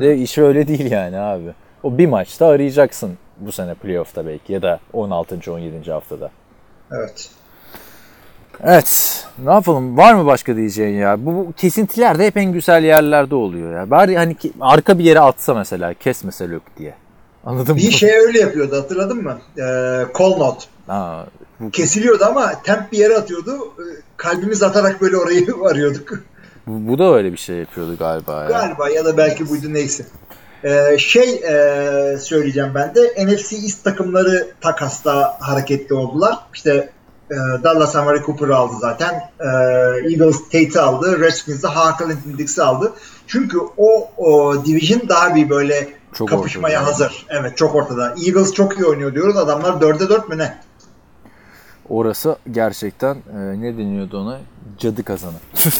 De 0.00 0.16
iş 0.16 0.38
öyle 0.38 0.68
değil 0.68 0.90
yani 0.90 1.18
abi. 1.18 1.52
O 1.82 1.98
bir 1.98 2.06
maçta 2.06 2.46
arayacaksın 2.46 3.18
bu 3.40 3.52
sene 3.52 3.74
playoff'ta 3.74 4.26
belki 4.26 4.52
ya 4.52 4.62
da 4.62 4.80
16. 4.92 5.52
17. 5.52 5.92
haftada. 5.92 6.30
Evet. 6.92 7.30
Evet. 8.64 9.24
Ne 9.44 9.52
yapalım? 9.52 9.96
Var 9.96 10.14
mı 10.14 10.26
başka 10.26 10.56
diyeceğin 10.56 10.98
ya? 10.98 11.26
Bu, 11.26 11.34
bu 11.34 11.52
kesintiler 11.52 12.18
de 12.18 12.26
hep 12.26 12.36
en 12.36 12.52
güzel 12.52 12.84
yerlerde 12.84 13.34
oluyor 13.34 13.74
ya. 13.74 13.90
Bari 13.90 14.16
hani 14.16 14.34
ki, 14.34 14.52
arka 14.60 14.98
bir 14.98 15.04
yere 15.04 15.20
atsa 15.20 15.54
mesela 15.54 15.94
kesmese 15.94 16.50
Lök 16.50 16.62
diye. 16.78 16.94
Anladın 17.44 17.74
mı? 17.74 17.80
Bir 17.80 17.90
şey 17.90 18.18
öyle 18.18 18.40
yapıyordu 18.40 18.76
hatırladın 18.76 19.22
mı? 19.22 19.38
Ee, 19.58 19.62
call 20.18 20.36
note. 20.38 20.64
Ha, 20.86 21.26
bu, 21.60 21.70
Kesiliyordu 21.70 22.24
ama 22.24 22.62
temp 22.62 22.92
bir 22.92 22.98
yere 22.98 23.16
atıyordu. 23.16 23.52
Ee, 23.78 23.82
Kalbimiz 24.16 24.62
atarak 24.62 25.00
böyle 25.00 25.16
orayı 25.16 25.46
arıyorduk. 25.70 26.10
bu, 26.66 26.92
bu 26.92 26.98
da 26.98 27.14
öyle 27.14 27.32
bir 27.32 27.36
şey 27.38 27.56
yapıyordu 27.56 27.96
galiba 27.98 28.42
ya. 28.44 28.48
Galiba 28.48 28.88
ya 28.88 29.04
da 29.04 29.16
belki 29.16 29.48
buydu 29.48 29.66
neyse. 29.74 30.06
Ee, 30.64 30.98
şey 30.98 31.30
e, 31.34 32.18
söyleyeceğim 32.18 32.70
ben 32.74 32.94
de 32.94 33.00
NFC 33.26 33.56
East 33.56 33.84
takımları 33.84 34.48
takasta 34.60 35.36
hareketli 35.40 35.94
oldular. 35.94 36.38
İşte 36.54 36.90
e, 37.30 37.34
Dallas 37.64 37.96
Amari 37.96 38.22
Cooper'ı 38.22 38.56
aldı 38.56 38.74
zaten. 38.80 39.14
E, 39.40 39.46
Eagles 40.10 40.42
Tate'i 40.44 40.80
aldı. 40.80 41.20
Redskins 41.20 41.62
de 41.62 41.68
Hakan 41.68 42.12
Dix'i 42.38 42.62
aldı. 42.62 42.92
Çünkü 43.26 43.58
o, 43.76 44.10
o 44.16 44.64
division 44.64 45.08
daha 45.08 45.34
bir 45.34 45.50
böyle 45.50 45.88
Çok 46.14 46.28
kapışmaya 46.28 46.78
ortada. 46.78 46.92
hazır. 46.92 47.26
Evet 47.28 47.56
çok 47.56 47.74
ortada. 47.74 48.14
Eagles 48.26 48.52
çok 48.52 48.78
iyi 48.78 48.84
oynuyor 48.84 49.14
diyoruz. 49.14 49.36
Adamlar 49.36 49.72
4'e 49.72 50.08
4 50.08 50.28
mü 50.28 50.38
ne? 50.38 50.58
Orası 51.88 52.36
gerçekten 52.50 53.14
e, 53.14 53.60
ne 53.60 53.78
deniyordu 53.78 54.20
ona? 54.20 54.38
Cadı 54.78 55.02
kazanı. 55.02 55.36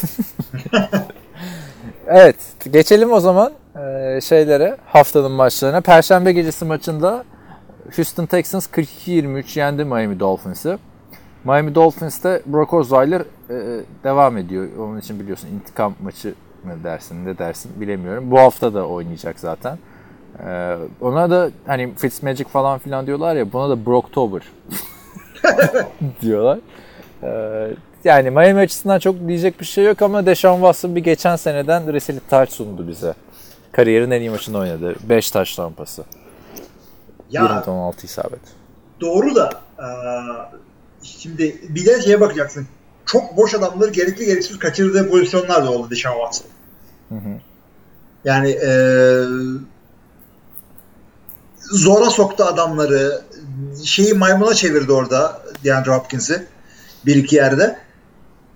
evet, 2.07 2.37
geçelim 2.73 3.13
o 3.13 3.21
zaman 3.21 3.53
e, 3.77 4.21
şeylere, 4.21 4.77
haftanın 4.87 5.33
maçlarına. 5.33 5.81
Perşembe 5.81 6.33
gecesi 6.33 6.65
maçında 6.65 7.25
Houston 7.97 8.27
Texans 8.27 8.67
42-23 8.67 9.59
yendi 9.59 9.85
Miami 9.85 10.21
Dolphins'ı. 10.21 10.79
Miami 11.45 11.75
Dolphins'te 11.75 12.43
Brock 12.47 12.75
Osweiler 12.75 13.21
e, 13.51 13.81
devam 14.05 14.39
ediyor. 14.39 14.69
Onun 14.79 15.01
için 15.01 15.21
biliyorsun 15.21 15.49
intikam 15.49 15.95
maçı 16.03 16.35
mı 16.65 16.85
dersin, 16.85 17.27
ne 17.27 17.39
dersin 17.39 17.73
bilemiyorum. 17.81 18.31
Bu 18.31 18.39
hafta 18.39 18.75
da 18.75 18.87
oynayacak 18.87 19.41
zaten. 19.41 19.79
E, 20.47 20.77
ona 21.01 21.31
da 21.31 21.51
hani 21.67 21.95
Fitzmagic 21.95 22.49
falan 22.49 22.79
filan 22.79 23.07
diyorlar 23.07 23.37
ya, 23.37 23.53
buna 23.53 23.71
da 23.71 23.87
Brocktober 23.87 24.43
diyorlar. 26.23 26.59
Ee, 27.23 27.75
yani 28.05 28.31
Miami 28.31 28.61
açısından 28.61 28.99
çok 28.99 29.29
diyecek 29.29 29.61
bir 29.61 29.65
şey 29.65 29.85
yok 29.85 30.03
ama 30.03 30.27
Deshaun 30.27 30.57
Watson 30.57 30.97
bir 30.97 31.01
geçen 31.01 31.37
seneden 31.37 31.93
resili 31.93 32.21
taç 32.31 32.53
sundu 32.53 32.89
bize. 32.89 33.15
Kariyerin 33.73 34.11
en 34.11 34.21
iyi 34.21 34.31
maçını 34.31 34.59
oynadı. 34.59 34.95
5 35.03 35.31
taş 35.31 35.57
tampası. 35.57 36.05
Ya 37.31 37.43
20-16 37.43 38.05
isabet. 38.05 38.41
doğru 39.01 39.35
da 39.35 39.51
e, 39.79 39.87
şimdi 41.03 41.57
bir 41.69 41.87
de 41.87 42.03
şeye 42.03 42.21
bakacaksın. 42.21 42.67
Çok 43.07 43.37
boş 43.37 43.55
adamları 43.55 43.91
gerekli 43.91 44.27
gereksiz 44.27 44.59
kaçırdığı 44.59 45.11
pozisyonlar 45.11 45.65
da 45.65 45.71
oldu 45.71 45.91
Deshaun 45.91 46.15
Watson. 46.15 46.47
Yani 48.25 48.51
e, 48.51 48.71
zora 51.61 52.11
soktu 52.11 52.45
adamları. 52.45 53.23
Şeyi 53.85 54.15
maymuna 54.15 54.55
çevirdi 54.55 54.93
orada 54.93 55.41
DeAndre 55.65 55.91
Hopkins'i. 55.91 56.47
Bir 57.07 57.17
iki 57.17 57.37
yerde. 57.37 57.77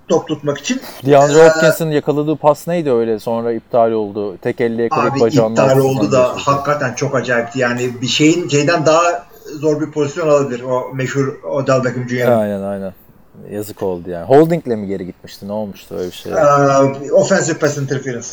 Top 0.09 0.29
tutmak 0.29 0.59
için. 0.59 0.81
DeAndre 1.07 1.39
Ee, 1.39 1.49
Hopkins'in 1.49 1.91
yakaladığı 1.91 2.37
pas 2.37 2.69
neydi 2.69 2.93
öyle 2.93 3.19
sonra 3.19 3.53
iptal 3.53 3.91
oldu. 3.91 4.37
Tek 4.39 4.61
elle 4.61 4.83
yakalayıp 4.83 5.13
Abi 5.13 5.21
bacağından 5.21 5.65
iptal 5.69 5.81
oldu 5.81 6.13
da 6.13 6.23
geçirdi. 6.35 6.43
hakikaten 6.51 6.95
çok 6.95 7.15
acayipti. 7.15 7.59
Yani 7.59 7.91
bir 8.03 8.07
şeyin 8.07 8.49
şeyden 8.49 8.87
daha 8.87 9.27
zor 9.61 9.81
bir 9.81 9.91
pozisyon 9.91 10.29
alabilir. 10.29 10.63
O 10.63 10.95
meşhur 10.95 11.43
Odell 11.45 11.85
Beckham 11.85 12.09
Jr. 12.09 12.29
Aynen 12.41 12.63
aynen. 12.63 12.93
Yazık 13.51 13.83
oldu 13.83 14.11
yani. 14.11 14.25
Holding'le 14.25 14.67
mi 14.77 14.87
geri 14.87 15.07
gitmişti? 15.07 15.49
Ne 15.49 15.53
olmuştu 15.53 15.95
öyle 15.95 16.07
bir 16.07 16.13
şey? 16.17 16.33
Ee, 16.33 17.13
offensive 17.13 17.59
pass 17.59 17.79
interference. 17.79 18.27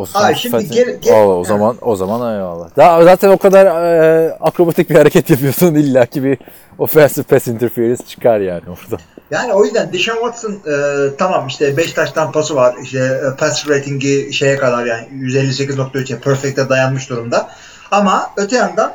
O, 0.00 0.06
Ay, 0.14 0.34
şimdi 0.34 0.56
Fatih- 0.56 0.72
gel- 0.74 0.98
gel- 1.02 1.14
Oo, 1.14 1.34
o 1.40 1.44
zaman 1.44 1.76
o 1.80 1.96
zaman 1.96 2.34
eyvallah. 2.36 2.68
Daha 2.76 3.04
zaten 3.04 3.28
o 3.28 3.36
kadar 3.38 3.66
e, 3.66 4.32
akrobatik 4.40 4.90
bir 4.90 4.94
hareket 4.94 5.30
yapıyorsun 5.30 5.74
illaki 5.74 6.24
bir 6.24 6.38
offensive 6.78 7.24
pass 7.24 7.46
interference 7.48 8.04
çıkar 8.04 8.40
yani 8.40 8.62
orada. 8.68 9.02
Yani 9.30 9.52
o 9.52 9.64
yüzden 9.64 9.92
Deshaun 9.92 10.16
Watson 10.20 10.52
e, 10.52 10.74
tamam 11.18 11.46
işte 11.48 11.76
5 11.76 11.92
taştan 11.92 12.32
pası 12.32 12.54
var. 12.56 12.74
İşte 12.82 12.98
e, 12.98 13.36
pass 13.36 13.68
ratingi 13.68 14.32
şeye 14.32 14.56
kadar 14.56 14.84
yani 14.86 15.06
158.3'e 15.12 16.18
perfect'e 16.18 16.68
dayanmış 16.68 17.10
durumda. 17.10 17.48
Ama 17.90 18.30
öte 18.36 18.56
yandan 18.56 18.92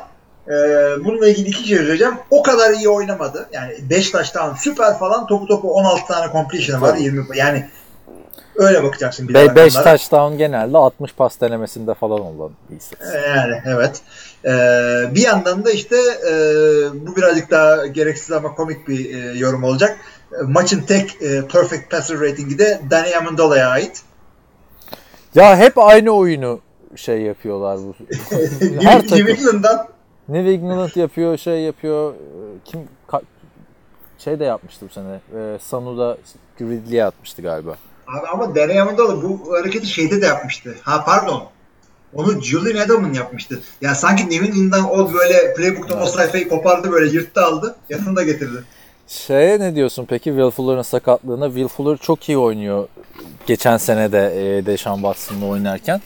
e, 0.48 0.52
bununla 1.04 1.28
ilgili 1.28 1.48
iki 1.48 1.68
şey 1.68 1.76
söyleyeceğim. 1.76 2.14
O 2.30 2.42
kadar 2.42 2.70
iyi 2.70 2.88
oynamadı. 2.88 3.48
Yani 3.52 3.72
5 3.90 4.10
taştan 4.10 4.54
süper 4.54 4.98
falan 4.98 5.26
topu 5.26 5.46
topu 5.46 5.72
16 5.74 6.06
tane 6.06 6.32
completion 6.32 6.80
var. 6.82 6.90
Tabii. 6.90 7.02
20 7.02 7.24
yani 7.38 7.66
öyle 8.56 8.82
bakacaksın 8.82 9.28
bir 9.28 9.34
de 9.34 9.56
5 9.56 9.76
rakamlara. 9.76 9.96
touchdown 9.96 10.38
genelde 10.38 10.78
60 10.78 11.12
pas 11.12 11.40
denemesinde 11.40 11.94
falan 11.94 12.20
olan 12.20 12.50
bir 12.70 12.76
istatistik. 12.76 13.20
Yani 13.36 13.62
evet. 13.66 14.00
Ee, 14.44 15.14
bir 15.14 15.22
yandan 15.22 15.64
da 15.64 15.70
işte 15.70 15.96
e, 16.30 16.32
bu 17.06 17.16
birazcık 17.16 17.50
daha 17.50 17.86
gereksiz 17.86 18.32
ama 18.32 18.54
komik 18.54 18.88
bir 18.88 19.14
e, 19.14 19.38
yorum 19.38 19.64
olacak. 19.64 19.98
Maçın 20.42 20.80
tek 20.80 21.22
e, 21.22 21.46
perfect 21.52 21.90
passer 21.90 22.20
ratingi 22.20 22.58
de 22.58 22.80
Danny 22.90 23.16
Amendola'ya 23.16 23.68
ait. 23.68 24.02
Ya 25.34 25.56
hep 25.56 25.78
aynı 25.78 26.10
oyunu 26.10 26.60
şey 26.96 27.20
yapıyorlar 27.20 27.78
bu. 27.78 27.94
Her 28.84 29.02
New. 29.02 29.32
England'dan 29.32 29.88
New 30.28 30.50
England 30.50 30.96
yapıyor, 30.96 31.36
şey 31.38 31.60
yapıyor. 31.60 32.14
Kim 32.64 32.80
ka- 33.08 33.22
şey 34.18 34.38
de 34.40 34.44
yapmıştı 34.44 34.86
bu 34.88 34.92
sene. 34.92 35.20
E, 35.40 35.58
Sanu'da 35.58 36.18
Ridley'e 36.60 37.04
atmıştı 37.04 37.42
galiba. 37.42 37.76
Abi 38.06 38.26
ama 38.32 38.54
Danny 38.54 38.80
Amendola 38.80 39.22
bu 39.22 39.52
hareketi 39.58 39.86
şeyde 39.86 40.22
de 40.22 40.26
yapmıştı. 40.26 40.74
Ha 40.82 41.04
pardon. 41.04 41.42
Onu 42.14 42.40
Julian 42.42 42.76
Edelman 42.86 43.12
yapmıştı. 43.12 43.60
Ya 43.80 43.94
sanki 43.94 44.30
New 44.30 44.46
England'dan 44.46 44.90
o 44.90 45.12
böyle 45.14 45.54
playbook'tan 45.54 46.02
o 46.02 46.06
sayfayı 46.06 46.48
kopardı 46.48 46.92
böyle 46.92 47.10
yırttı 47.10 47.40
aldı. 47.44 47.76
Yanında 47.88 48.22
getirdi. 48.22 48.64
Şeye 49.08 49.60
ne 49.60 49.74
diyorsun 49.74 50.06
peki 50.08 50.24
Will 50.24 50.50
Fuller'ın 50.50 50.82
sakatlığına? 50.82 51.46
Will 51.46 51.68
Fuller 51.68 51.96
çok 51.96 52.28
iyi 52.28 52.38
oynuyor. 52.38 52.88
Geçen 53.46 53.76
sene 53.76 54.12
de 54.12 54.18
e, 54.58 54.66
Deshaun 54.66 54.96
Watson'la 54.96 55.46
oynarken. 55.46 56.00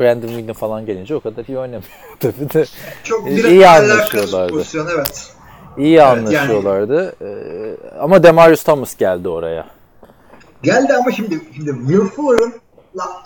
Brandon 0.00 0.28
Whedon 0.28 0.52
falan 0.52 0.86
gelince 0.86 1.14
o 1.14 1.20
kadar 1.20 1.44
iyi 1.48 1.58
oynamıyor 1.58 1.82
tabii 2.20 2.50
de. 2.54 2.64
Çok 3.04 3.28
İyi 3.28 3.36
biraz 3.44 3.90
alakasız 3.90 3.90
anlaşıyorlardı. 4.14 4.52
pozisyon 4.52 4.86
evet. 4.96 5.30
İyi 5.78 5.96
Evet, 5.96 6.02
anlaşıyorlardı. 6.02 7.14
E, 7.20 7.28
ama 8.00 8.22
Demarius 8.22 8.62
Thomas 8.62 8.96
geldi 8.96 9.28
oraya. 9.28 9.66
Geldi 10.62 10.94
ama 10.94 11.12
şimdi 11.12 11.40
şimdi 11.56 11.70
Will 11.70 12.06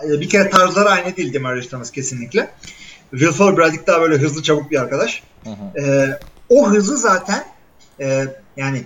e, 0.05 0.21
bir 0.21 0.29
kere 0.29 0.51
tarzları 0.51 0.89
aynı 0.89 1.17
değil 1.17 1.33
Thomas 1.69 1.91
kesinlikle. 1.91 2.51
Will 3.11 3.33
Fuller 3.33 3.57
birazcık 3.57 3.87
daha 3.87 4.01
böyle 4.01 4.17
hızlı 4.17 4.43
çabuk 4.43 4.71
bir 4.71 4.81
arkadaş. 4.81 5.23
Ee, 5.81 6.19
o 6.49 6.71
hızı 6.71 6.97
zaten 6.97 7.45
e, 8.01 8.27
yani 8.57 8.85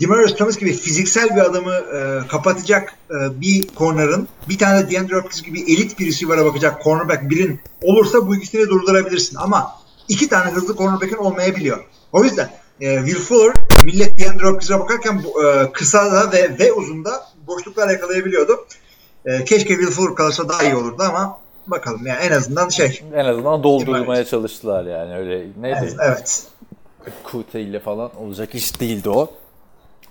Demarius 0.00 0.36
Thomas 0.36 0.58
gibi 0.58 0.72
fiziksel 0.72 1.36
bir 1.36 1.40
adamı 1.40 1.72
e, 1.72 2.28
kapatacak 2.28 2.94
e, 3.10 3.40
bir 3.40 3.68
corner'ın 3.76 4.28
bir 4.48 4.58
tane 4.58 4.86
de 4.86 4.90
DeAndre 4.90 5.16
Hopkins 5.16 5.42
gibi 5.42 5.60
elit 5.60 5.98
bir 5.98 6.06
receiver'a 6.06 6.44
bakacak 6.44 6.84
cornerback 6.84 7.30
birin 7.30 7.60
olursa 7.82 8.26
bu 8.26 8.36
ikisini 8.36 8.68
durdurabilirsin 8.68 9.36
ama 9.36 9.72
iki 10.08 10.28
tane 10.28 10.50
hızlı 10.50 10.76
cornerback'in 10.76 11.16
olmayabiliyor. 11.16 11.84
O 12.12 12.24
yüzden 12.24 12.50
e, 12.80 12.96
Will 12.96 13.24
Fuller 13.24 13.54
millet 13.84 14.18
DeAndre 14.18 14.46
Hopkins'e 14.46 14.80
bakarken 14.80 15.22
e, 15.44 15.72
kısa 15.72 16.12
da 16.12 16.32
ve, 16.32 16.58
ve 16.58 16.72
uzunda 16.72 17.29
boşluklar 17.50 17.90
yakalayabiliyordu. 17.90 18.66
E, 19.26 19.44
keşke 19.44 19.68
Will 19.68 19.90
Fuller 19.90 20.14
kalırsa 20.14 20.48
daha 20.48 20.62
iyi 20.62 20.76
olurdu 20.76 21.02
ama 21.02 21.38
bakalım 21.66 22.06
yani 22.06 22.20
en 22.20 22.32
azından 22.32 22.68
şey. 22.68 23.02
En 23.14 23.24
azından 23.24 23.62
doldurmaya 23.62 24.24
çalıştılar 24.24 24.84
yani 24.84 25.16
öyle 25.16 25.46
neydi? 25.60 25.96
Evet. 26.02 26.46
Kute 27.24 27.60
ile 27.60 27.80
falan 27.80 28.16
olacak 28.16 28.54
iş 28.54 28.80
değildi 28.80 29.08
o. 29.10 29.30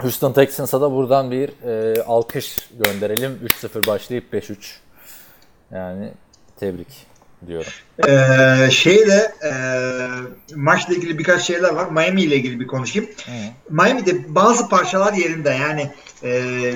Houston 0.01 0.33
Texans'a 0.33 0.81
da 0.81 0.91
buradan 0.91 1.31
bir 1.31 1.49
e, 1.67 2.03
alkış 2.03 2.69
gönderelim. 2.83 3.39
3-0 3.63 3.87
başlayıp 3.87 4.33
5-3. 4.33 4.55
Yani 5.71 6.11
tebrik 6.59 7.09
diyorum. 7.47 7.71
Ee, 8.07 8.71
şeyle 8.71 9.31
e, 9.43 9.51
maçla 10.55 10.93
ilgili 10.93 11.17
birkaç 11.17 11.41
şeyler 11.41 11.69
var. 11.69 11.89
Miami 11.91 12.21
ile 12.21 12.35
ilgili 12.35 12.59
bir 12.59 12.67
konuşayım. 12.67 13.09
Miami'de 13.69 14.35
bazı 14.35 14.69
parçalar 14.69 15.13
yerinde 15.13 15.49
yani 15.49 15.91
e, 16.23 16.73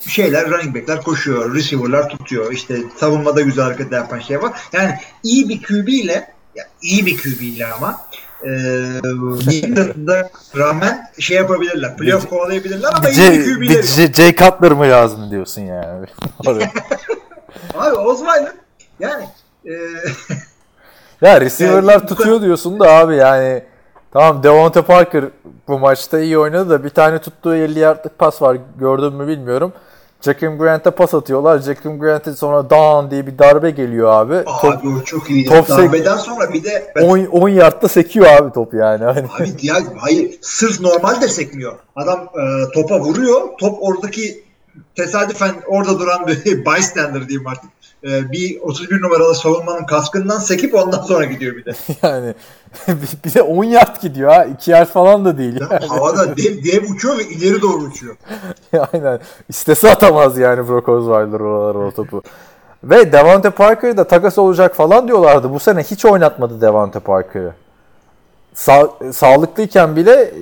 şeyler 0.00 0.50
running 0.50 0.76
back'ler 0.76 1.02
koşuyor, 1.02 1.54
receiver'lar 1.54 2.08
tutuyor. 2.08 2.52
İşte 2.52 2.76
savunmada 2.96 3.40
güzel 3.40 3.64
hareketler 3.64 3.98
yapan 3.98 4.18
şey 4.18 4.42
var. 4.42 4.60
Yani 4.72 4.94
iyi 5.22 5.48
bir 5.48 5.62
QB 5.62 5.88
ile 5.88 6.32
ya 6.54 6.64
iyi 6.82 7.06
bir 7.06 7.16
QB 7.16 7.40
ile 7.40 7.66
ama 7.66 8.00
e, 8.44 8.48
rağmen 10.56 11.10
şey 11.18 11.36
yapabilirler. 11.36 11.96
Playoff 11.96 12.28
kovalayabilirler 12.28 12.90
ama 12.94 13.10
iyi 13.10 13.32
bir 13.32 13.54
QB 13.54 13.62
ile. 13.62 13.82
J 13.82 14.36
Cutler 14.36 14.72
mı 14.72 14.82
lazım 14.82 15.30
diyorsun 15.30 15.62
yani? 15.62 16.06
Abi 17.74 17.94
Osweiler 17.94 18.52
yani 19.00 19.24
e, 19.66 19.72
ya 21.22 21.40
receiver'lar 21.40 21.92
Yani 21.92 22.06
tutuyor 22.06 22.40
diyorsun 22.40 22.80
da 22.80 22.90
abi 22.90 23.16
yani 23.16 23.62
tamam 24.14 24.42
Devonta 24.42 24.82
Parker 24.82 25.24
bu 25.68 25.78
maçta 25.78 26.20
iyi 26.20 26.38
oynadı 26.38 26.70
da 26.70 26.84
bir 26.84 26.90
tane 26.90 27.18
tuttuğu 27.18 27.54
50 27.54 27.78
yardlık 27.78 28.18
pas 28.18 28.42
var 28.42 28.56
gördün 28.78 29.14
mü 29.14 29.26
bilmiyorum. 29.28 29.72
Jakim 30.24 30.58
Grant'a 30.58 30.90
pas 30.90 31.14
atıyorlar. 31.14 31.58
Jakim 31.58 31.98
Grant'e 31.98 32.32
sonra 32.32 32.70
down 32.70 33.10
diye 33.10 33.26
bir 33.26 33.38
darbe 33.38 33.70
geliyor 33.70 34.12
abi. 34.12 34.44
Top 34.44 34.64
abi 34.64 34.88
o 34.88 35.04
çok 35.04 35.30
iyiydi. 35.30 35.48
top 35.48 35.68
Darbeden 35.68 36.16
sonra 36.16 36.52
bir 36.52 36.64
de 36.64 36.92
10, 37.02 37.18
10 37.18 37.48
yardta 37.48 37.88
sekiyor 37.88 38.26
abi 38.26 38.52
top 38.52 38.74
yani. 38.74 39.04
Hani 39.04 39.26
Abi 39.38 39.52
ya 39.62 39.76
hayır 39.98 40.38
sırf 40.40 40.80
normal 40.80 41.20
de 41.20 41.28
sekmiyor. 41.28 41.72
Adam 41.96 42.20
e, 42.20 42.72
topa 42.74 43.00
vuruyor. 43.00 43.40
Top 43.60 43.78
oradaki 43.80 44.44
tesadüfen 44.94 45.54
orada 45.66 45.98
duran 45.98 46.26
bir 46.26 46.66
bystander 46.66 47.28
diyeyim 47.28 47.46
artık. 47.46 47.70
E, 48.08 48.32
bir 48.32 48.60
31 48.60 49.02
numaralı 49.02 49.34
savunmanın 49.34 49.84
kaskından 49.86 50.38
sekip 50.38 50.74
ondan 50.74 51.02
sonra 51.02 51.24
gidiyor 51.24 51.56
bir 51.56 51.64
de. 51.64 51.72
yani 52.02 52.34
bir- 53.24 53.34
de 53.34 53.42
10 53.42 53.64
yard 53.64 54.02
gidiyor 54.02 54.32
ha. 54.32 54.44
2 54.44 54.70
yard 54.70 54.88
falan 54.88 55.24
da 55.24 55.38
değil. 55.38 55.60
Yani. 55.60 55.86
Havada 55.86 56.36
dev, 56.36 56.64
dev 56.64 56.90
uçuyor 56.90 57.18
ve 57.18 57.24
ileri 57.24 57.62
doğru 57.62 57.76
uçuyor. 57.82 58.16
Aynen. 58.92 59.20
İstese 59.48 59.90
atamaz 59.90 60.38
yani 60.38 60.68
Brock 60.68 60.88
Osweiler 60.88 61.40
oralara 61.40 61.86
o 61.86 61.90
topu. 61.90 62.22
Ve 62.84 63.12
Devante 63.12 63.50
Parker 63.50 63.96
da 63.96 64.04
takas 64.04 64.38
olacak 64.38 64.74
falan 64.74 65.08
diyorlardı. 65.08 65.50
Bu 65.52 65.58
sene 65.60 65.82
hiç 65.82 66.04
oynatmadı 66.04 66.60
Devante 66.60 67.00
Parker'ı. 67.00 67.52
Sa- 68.56 69.12
sağlıklıyken 69.12 69.96
bile 69.96 70.34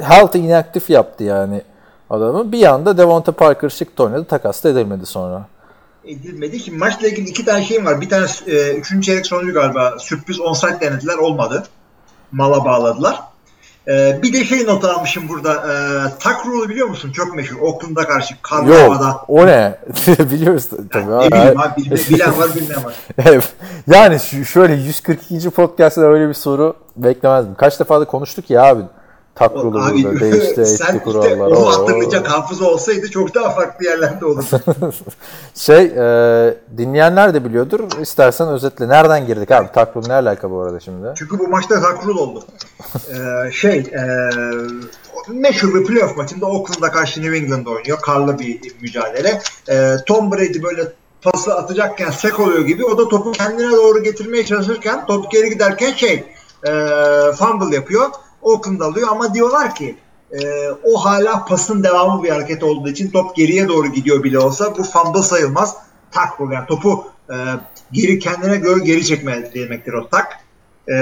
health 0.00 0.36
inactive 0.36 0.84
yaptı 0.88 1.24
yani 1.24 1.62
adamı. 2.10 2.52
Bir 2.52 2.66
anda 2.66 2.98
Devante 2.98 3.32
Parker 3.32 3.68
şık 3.68 4.00
oynadı. 4.00 4.24
Takas 4.24 4.64
da 4.64 4.68
edilmedi 4.68 5.06
sonra. 5.06 5.46
Edilmedi. 6.04 6.60
Şimdi 6.60 6.78
maçla 6.78 7.08
ilgili 7.08 7.28
iki 7.28 7.44
tane 7.44 7.64
şeyim 7.64 7.86
var. 7.86 8.00
Bir 8.00 8.08
tane 8.08 8.26
e, 8.46 8.72
üçüncü 8.74 9.06
çeyrek 9.06 9.26
sonucu 9.26 9.54
galiba 9.54 9.98
sürpriz 9.98 10.40
onside 10.40 10.80
denediler. 10.80 11.14
Olmadı. 11.16 11.64
Mala 12.32 12.64
bağladılar. 12.64 13.20
E, 13.88 14.18
bir 14.22 14.32
de 14.32 14.44
şey 14.44 14.66
not 14.66 14.84
almışım 14.84 15.28
burada. 15.28 15.52
E, 15.54 15.74
tak 16.18 16.46
rule 16.46 16.68
biliyor 16.68 16.88
musun? 16.88 17.12
Çok 17.12 17.36
meşhur. 17.36 17.56
Oakland'a 17.60 18.08
karşı 18.08 18.34
Yok 18.66 19.24
o 19.28 19.46
ne? 19.46 19.78
Biliyoruz 20.18 20.68
tabii. 20.92 21.10
Ne 21.10 21.14
abi. 21.14 21.32
bileyim 21.32 21.60
abi 21.60 21.80
bilme- 21.80 22.08
bilen 22.10 22.38
var 22.38 22.48
bilmeyen 22.54 22.84
var. 22.84 22.94
Yani 23.86 24.20
şöyle 24.52 24.74
142. 24.74 25.50
podcast'ta 25.50 26.00
öyle 26.00 26.28
bir 26.28 26.34
soru 26.34 26.76
beklemezdim. 26.96 27.54
Kaç 27.54 27.80
defa 27.80 28.00
da 28.00 28.04
konuştuk 28.04 28.50
ya 28.50 28.62
abi. 28.62 28.82
Takrulu 29.40 29.72
burada 29.72 30.20
değişti 30.20 30.66
sen 30.66 30.86
işte 30.86 30.98
kurallar. 31.04 31.46
onu 31.46 31.58
Oo. 31.58 31.70
hatırlayacak 31.70 32.28
hafıza 32.28 32.64
olsaydı 32.64 33.10
çok 33.10 33.34
daha 33.34 33.50
farklı 33.50 33.84
yerlerde 33.86 34.26
olurdu. 34.26 34.44
Şey 35.54 35.84
e, 35.84 36.54
dinleyenler 36.76 37.34
de 37.34 37.44
biliyordur. 37.44 37.80
İstersen 38.00 38.48
özetle. 38.48 38.88
Nereden 38.88 39.26
girdik 39.26 39.50
abi? 39.50 39.72
Takrul 39.72 40.06
ne 40.06 40.12
alaka 40.12 40.50
bu 40.50 40.60
arada 40.60 40.80
şimdi? 40.80 41.06
Çünkü 41.18 41.38
bu 41.38 41.48
maçta 41.48 41.80
takrul 41.80 42.18
oldu. 42.18 42.44
Ee, 42.94 43.50
şey 43.52 43.78
e, 43.78 44.02
meşhur 45.28 45.74
bir 45.74 45.84
playoff 45.84 46.16
maçında 46.16 46.46
Oakland'a 46.46 46.90
karşı 46.92 47.22
New 47.22 47.36
England 47.36 47.66
oynuyor. 47.66 48.00
Karlı 48.00 48.38
bir 48.38 48.60
mücadele. 48.82 49.40
Ee, 49.68 49.96
Tom 50.06 50.32
Brady 50.32 50.62
böyle 50.62 50.82
pası 51.22 51.54
atacakken 51.54 52.10
sek 52.10 52.40
oluyor 52.40 52.60
gibi. 52.66 52.84
O 52.84 52.98
da 52.98 53.08
topu 53.08 53.32
kendine 53.32 53.72
doğru 53.72 54.02
getirmeye 54.02 54.44
çalışırken 54.44 55.06
top 55.06 55.30
geri 55.30 55.50
giderken 55.50 55.92
şey 55.92 56.24
e, 56.66 56.70
fumble 57.38 57.74
yapıyor. 57.76 58.06
Oakland 58.42 58.80
alıyor 58.80 59.08
ama 59.10 59.34
diyorlar 59.34 59.74
ki 59.74 59.96
e, 60.32 60.70
o 60.84 61.04
hala 61.04 61.44
pasın 61.44 61.82
devamı 61.82 62.22
bir 62.22 62.30
hareket 62.30 62.62
olduğu 62.62 62.88
için 62.88 63.10
top 63.10 63.36
geriye 63.36 63.68
doğru 63.68 63.88
gidiyor 63.88 64.24
bile 64.24 64.38
olsa 64.38 64.76
bu 64.78 64.82
fumble 64.82 65.22
sayılmaz. 65.22 65.76
Tackle 66.12 66.54
yani 66.54 66.66
topu 66.66 67.04
e, 67.30 67.36
geri 67.92 68.18
kendine 68.18 68.56
göre 68.56 68.84
geri 68.84 69.04
çekme 69.04 69.54
demektir 69.54 69.92
o 69.92 70.08
tak. 70.08 70.38
E, 70.88 70.94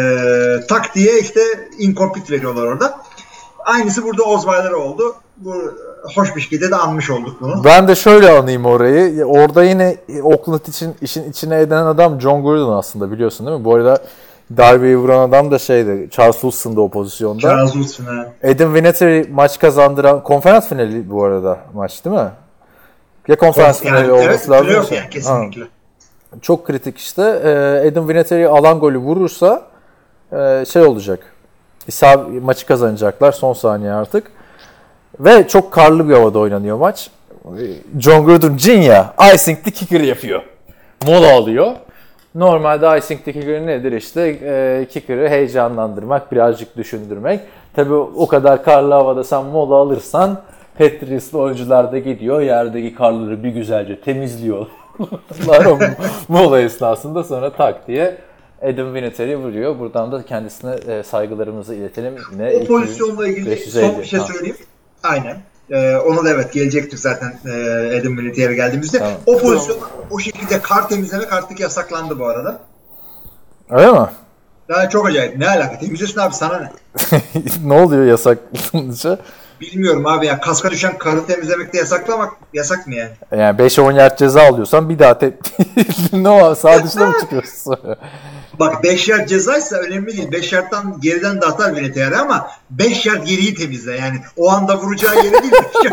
tak 0.68 0.94
diye 0.94 1.20
işte 1.20 1.40
incomplete 1.78 2.34
veriyorlar 2.34 2.62
orada. 2.62 3.00
Aynısı 3.64 4.04
burada 4.04 4.22
Osweiler 4.22 4.70
oldu. 4.70 5.14
Bu 5.36 5.54
hoş 6.14 6.36
bir 6.36 6.40
şekilde 6.40 6.70
de 6.70 6.76
anmış 6.76 7.10
olduk 7.10 7.40
bunu. 7.40 7.64
Ben 7.64 7.88
de 7.88 7.94
şöyle 7.94 8.30
anayım 8.30 8.66
orayı. 8.66 9.24
Orada 9.24 9.64
yine 9.64 9.96
Oakland 10.22 10.66
için 10.66 10.94
işin 11.02 11.30
içine 11.30 11.60
eden 11.60 11.86
adam 11.86 12.20
John 12.20 12.42
Gordon 12.42 12.78
aslında 12.78 13.12
biliyorsun 13.12 13.46
değil 13.46 13.58
mi? 13.58 13.64
Bu 13.64 13.74
arada 13.74 14.02
darbeyi 14.56 14.96
vuran 14.96 15.28
adam 15.28 15.50
da 15.50 15.58
şeydi. 15.58 16.08
Charles 16.10 16.34
Wilson'da 16.40 16.80
o 16.80 16.88
pozisyonda. 16.88 17.40
Charles 17.40 17.72
Woodson 17.72 18.04
ha. 18.04 18.26
Adam 18.44 18.74
Vinatieri 18.74 19.28
maç 19.30 19.58
kazandıran 19.58 20.22
konferans 20.22 20.68
finali 20.68 21.10
bu 21.10 21.24
arada 21.24 21.58
maç 21.74 22.04
değil 22.04 22.16
mi? 22.16 22.30
Ya 23.28 23.36
konferans 23.36 23.84
Yani, 23.84 23.96
finali 23.96 24.12
olması 24.12 24.28
evet, 24.28 24.50
lazım. 24.50 24.94
ya. 24.94 24.98
yani 25.00 25.10
kesinlikle. 25.10 25.60
Ha, 25.60 26.36
çok 26.42 26.66
kritik 26.66 26.98
işte. 26.98 27.22
Ee, 27.22 27.88
Adam 27.88 28.08
Vinatieri 28.08 28.48
alan 28.48 28.80
golü 28.80 28.98
vurursa 28.98 29.62
e, 30.32 30.64
şey 30.72 30.82
olacak. 30.82 31.20
İsab 31.86 32.28
maçı 32.42 32.66
kazanacaklar 32.66 33.32
son 33.32 33.52
saniye 33.52 33.92
artık. 33.92 34.30
Ve 35.20 35.48
çok 35.48 35.72
karlı 35.72 36.08
bir 36.08 36.14
havada 36.14 36.38
oynanıyor 36.38 36.76
maç. 36.76 37.10
John 37.98 38.24
Gruden 38.24 38.58
Jr. 38.58 39.34
icing'li 39.34 39.70
kicker 39.72 40.00
yapıyor. 40.00 40.42
Mola 41.06 41.32
alıyor. 41.34 41.72
Normalde 42.38 42.98
icing'li 42.98 43.32
kicker 43.32 43.66
nedir 43.66 43.92
işte 43.92 44.38
e, 44.42 44.86
kicker'ı 44.90 45.28
heyecanlandırmak, 45.28 46.32
birazcık 46.32 46.76
düşündürmek. 46.76 47.40
Tabi 47.74 47.94
o 47.94 48.26
kadar 48.26 48.64
karlı 48.64 48.94
havada 48.94 49.24
sen 49.24 49.44
mola 49.44 49.74
alırsan 49.74 50.40
Patriots'lı 50.78 51.38
oyuncular 51.38 51.92
da 51.92 51.98
gidiyor 51.98 52.40
yerdeki 52.40 52.94
karları 52.94 53.44
bir 53.44 53.48
güzelce 53.48 54.00
temizliyorlar 54.00 54.68
o 55.66 55.78
mola 56.28 56.60
esnasında 56.60 57.24
sonra 57.24 57.52
tak 57.52 57.88
diye 57.88 58.16
Adam 58.62 58.94
Vinatieri 58.94 59.36
vuruyor. 59.36 59.78
Buradan 59.78 60.12
da 60.12 60.22
kendisine 60.22 60.74
e, 60.88 61.02
saygılarımızı 61.02 61.74
iletelim. 61.74 62.14
Ne? 62.36 62.56
O 62.56 62.64
pozisyonla 62.64 63.28
ilgili 63.28 63.50
550. 63.50 63.86
son 63.86 64.00
bir 64.00 64.04
şey 64.06 64.20
söyleyeyim. 64.20 64.56
Aynen. 65.02 65.36
Ee, 65.70 65.96
ona 65.96 66.24
da 66.24 66.30
evet 66.30 66.52
gelecektir 66.52 66.96
zaten 66.96 67.38
e, 67.46 67.50
Adam 68.00 68.18
Vinatieri 68.18 68.56
geldiğimizde. 68.56 68.98
Tamam. 68.98 69.14
O 69.26 69.38
pozisyon 69.38 69.78
o 70.10 70.18
şekilde 70.18 70.62
kar 70.62 70.88
temizlemek 70.88 71.32
artık 71.32 71.60
yasaklandı 71.60 72.18
bu 72.18 72.26
arada. 72.26 72.60
Öyle 73.70 73.92
mi? 73.92 74.06
Daha 74.68 74.88
çok 74.88 75.06
acayip. 75.06 75.38
Ne 75.38 75.48
alaka? 75.48 75.78
Temizlesin 75.78 76.20
abi 76.20 76.34
sana 76.34 76.58
ne? 76.58 76.70
ne 77.64 77.74
oluyor 77.74 78.04
yasaklanınca? 78.04 79.18
Bilmiyorum 79.60 80.06
abi 80.06 80.26
ya. 80.26 80.40
Kaska 80.40 80.70
düşen 80.70 80.98
karı 80.98 81.26
temizlemek 81.26 81.72
de 81.72 81.78
yasaklamak 81.78 82.32
yasak 82.54 82.86
mı 82.86 82.94
yani? 82.94 83.10
Yani 83.36 83.58
5-10 83.58 83.98
yard 83.98 84.18
ceza 84.18 84.42
alıyorsan 84.42 84.88
bir 84.88 84.98
daha 84.98 85.18
te... 85.18 85.38
ne 86.12 86.28
o 86.28 86.54
sağ 86.54 86.84
dışına 86.84 87.06
mı 87.06 87.14
çıkıyorsun? 87.20 87.76
Bak 88.60 88.84
5 88.84 89.08
yard 89.08 89.28
cezaysa 89.28 89.76
önemli 89.76 90.16
değil. 90.16 90.32
5 90.32 90.52
yardtan 90.52 91.00
geriden 91.00 91.40
de 91.40 91.46
atar 91.46 91.76
Vinatieri 91.76 92.16
ama 92.16 92.50
5 92.70 93.06
yard 93.06 93.26
geriyi 93.26 93.54
temizle. 93.54 93.96
Yani 93.96 94.16
o 94.36 94.50
anda 94.50 94.78
vuracağı 94.78 95.16
yeri 95.16 95.42
değil. 95.42 95.52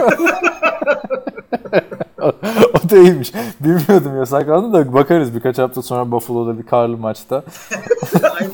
o 2.73 2.89
da 2.89 2.97
iyiymiş. 2.97 3.31
Bilmiyordum 3.59 4.17
yasaklandı 4.17 4.73
da 4.73 4.93
bakarız 4.93 5.35
birkaç 5.35 5.57
hafta 5.57 5.81
sonra 5.81 6.11
Buffalo'da 6.11 6.59
bir 6.59 6.65
karlı 6.65 6.97
maçta. 6.97 7.43
Aynen. 8.39 8.51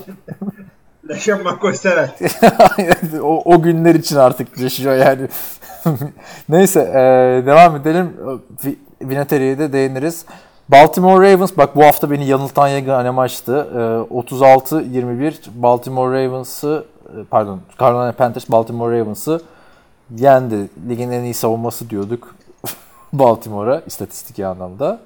McCoy 1.43 1.73
sever. 1.73 2.09
o, 3.21 3.41
o 3.55 3.61
günler 3.61 3.95
için 3.95 4.15
artık 4.15 4.57
yaşıyor 4.57 4.95
yani. 4.95 5.27
Neyse 6.49 6.79
e, 6.81 7.45
devam 7.45 7.75
edelim. 7.75 8.13
Vi- 8.63 8.77
Vinatieri'ye 9.01 9.59
de 9.59 9.73
değiniriz. 9.73 10.25
Baltimore 10.69 11.33
Ravens 11.33 11.57
bak 11.57 11.75
bu 11.75 11.83
hafta 11.83 12.11
beni 12.11 12.25
yanıltan 12.25 12.67
yegane 12.67 13.09
maçtı. 13.09 13.67
E, 13.73 14.13
36-21 14.13 15.33
Baltimore 15.55 16.25
Ravens'ı 16.25 16.85
e, 17.07 17.23
pardon 17.23 17.59
Carolina 17.79 18.11
Panthers 18.11 18.49
Baltimore 18.49 18.99
Ravens'ı 18.99 19.41
yendi. 20.17 20.69
Ligin 20.89 21.11
en 21.11 21.23
iyi 21.23 21.33
savunması 21.33 21.89
diyorduk 21.89 22.35
Baltimore'a 23.13 23.81
istatistik 23.87 24.39
anlamda. 24.39 24.99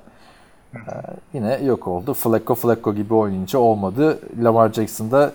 E, 0.76 0.80
yine 1.34 1.60
yok 1.64 1.88
oldu. 1.88 2.14
Flacco 2.14 2.56
Flacco 2.56 2.94
gibi 2.96 3.14
oynayınca 3.14 3.60
olmadı. 3.60 4.20
Lamar 4.44 4.74
Jackson 4.74 5.12
da 5.12 5.32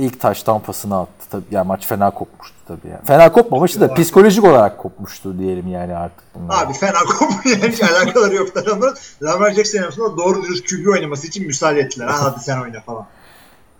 ilk 0.00 0.20
taş 0.20 0.42
tampasını 0.42 1.00
attı. 1.00 1.26
Tabii 1.30 1.44
yani 1.50 1.66
maç 1.66 1.86
fena 1.86 2.10
kopmuştu 2.10 2.56
tabii. 2.68 2.88
Yani. 2.88 3.04
Fena 3.04 3.32
kopmamıştı 3.32 3.80
da 3.80 3.94
psikolojik 3.94 4.44
olarak 4.44 4.78
kopmuştu 4.78 5.38
diyelim 5.38 5.68
yani 5.68 5.96
artık 5.96 6.24
bunlar. 6.34 6.64
Abi 6.64 6.72
fena 6.72 6.98
kopmuyor. 7.18 7.58
Hiç 7.72 7.82
alakaları 7.82 8.34
yok 8.34 8.56
adamların. 8.56 8.96
Lamar 9.22 9.50
Jackson 9.50 9.78
yapısında 9.78 10.16
doğru 10.16 10.42
dürüst 10.42 10.70
QB 10.70 10.86
oynaması 10.86 11.26
için 11.26 11.46
müsaade 11.46 11.80
ettiler. 11.80 12.06
Ha 12.06 12.16
hadi 12.22 12.40
sen 12.40 12.60
oyna 12.60 12.80
falan. 12.80 13.06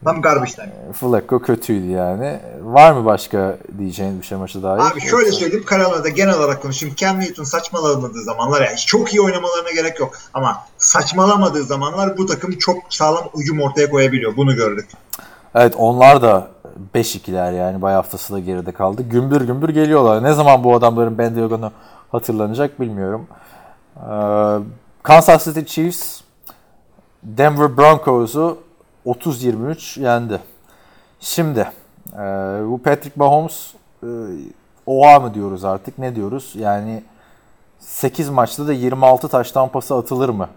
Tam 0.05 0.23
garbage 0.23 0.53
time. 0.53 0.73
Flacco 0.93 1.43
kötüydü 1.43 1.87
yani. 1.87 2.41
Var 2.63 2.93
mı 2.93 3.05
başka 3.05 3.59
diyeceğin 3.79 4.21
bir 4.21 4.27
şey 4.27 4.39
maçı 4.39 4.63
dair? 4.63 4.81
Abi 4.81 5.01
şöyle 5.01 5.33
söyleyeyim 5.33 5.65
Carolina'da 5.71 6.09
genel 6.09 6.39
olarak 6.39 6.63
konuşayım. 6.63 6.95
Cam 6.95 7.21
Newton 7.21 7.45
saçmalamadığı 7.45 8.23
zamanlar 8.23 8.61
yani 8.61 8.77
çok 8.77 9.15
iyi 9.15 9.21
oynamalarına 9.21 9.71
gerek 9.71 10.01
yok. 10.01 10.19
Ama 10.35 10.65
saçmalamadığı 10.79 11.65
zamanlar 11.65 12.19
bu 12.19 12.27
takım 12.27 12.59
çok 12.59 12.79
sağlam 12.89 13.29
hücum 13.37 13.61
ortaya 13.61 13.91
koyabiliyor. 13.91 14.37
Bunu 14.37 14.55
gördük. 14.55 14.89
Evet 15.55 15.75
onlar 15.79 16.23
da 16.23 16.49
5-2'ler 16.95 17.57
yani 17.57 17.83
bay 17.83 17.95
haftası 17.95 18.35
da 18.35 18.39
geride 18.39 18.73
kaldı. 18.73 19.03
Gümbür 19.03 19.41
gümbür 19.41 19.69
geliyorlar. 19.69 20.23
Ne 20.23 20.33
zaman 20.33 20.65
bu 20.65 20.75
adamların 20.75 21.19
bandwagon'u 21.19 21.73
hatırlanacak 22.13 22.81
bilmiyorum. 22.81 23.27
Ee, 23.97 24.59
Kansas 25.03 25.45
City 25.45 25.61
Chiefs 25.61 26.21
Denver 27.23 27.77
Broncos'u 27.77 28.59
30-23 29.07 30.01
yendi. 30.01 30.41
Şimdi 31.21 31.69
e, 32.13 32.19
bu 32.67 32.81
Patrick 32.85 33.13
Mahomes 33.17 33.75
e, 34.03 34.09
oha 34.87 35.21
mı 35.21 35.35
diyoruz 35.35 35.65
artık 35.65 35.99
ne 35.99 36.17
diyoruz? 36.17 36.53
Yani 36.55 37.03
8 37.79 38.29
maçta 38.29 38.67
da 38.67 38.73
26 38.73 39.29
taştan 39.29 39.69
pası 39.69 39.95
atılır 39.95 40.29
mı? 40.29 40.49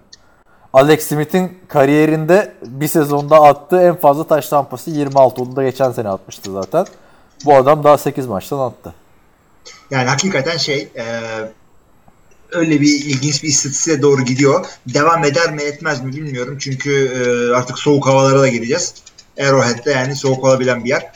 Alex 0.73 1.07
Smith'in 1.07 1.59
kariyerinde 1.67 2.53
bir 2.65 2.88
sezonda 2.88 3.41
attığı 3.41 3.81
en 3.81 3.95
fazla 3.95 4.27
taş 4.27 4.49
tampası 4.49 4.89
26. 4.89 5.41
Onu 5.41 5.55
da 5.55 5.63
geçen 5.63 5.91
sene 5.91 6.09
atmıştı 6.09 6.51
zaten. 6.51 6.86
Bu 7.45 7.55
adam 7.55 7.83
daha 7.83 7.97
8 7.97 8.27
maçtan 8.27 8.59
attı. 8.59 8.93
Yani 9.91 10.09
hakikaten 10.09 10.57
şey 10.57 10.89
e, 10.95 11.05
öyle 12.51 12.81
bir 12.81 13.05
ilginç 13.05 13.43
bir 13.43 13.47
istatistiğe 13.47 14.01
doğru 14.01 14.21
gidiyor. 14.21 14.65
Devam 14.93 15.23
eder 15.23 15.51
mi 15.51 15.62
etmez 15.62 16.01
mi 16.01 16.15
bilmiyorum. 16.15 16.57
Çünkü 16.59 16.91
e, 17.07 17.55
artık 17.55 17.79
soğuk 17.79 18.07
havalara 18.07 18.39
da 18.41 18.47
gideceğiz. 18.47 18.93
Arrowhead'de 19.39 19.91
yani 19.91 20.15
soğuk 20.15 20.43
olabilen 20.43 20.83
bir 20.83 20.89
yer. 20.89 21.12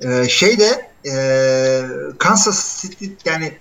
E, 0.00 0.28
şey 0.28 0.58
de 0.58 0.90
e, 1.10 1.82
Kansas 2.18 2.82
City 2.82 3.06
yani 3.24 3.52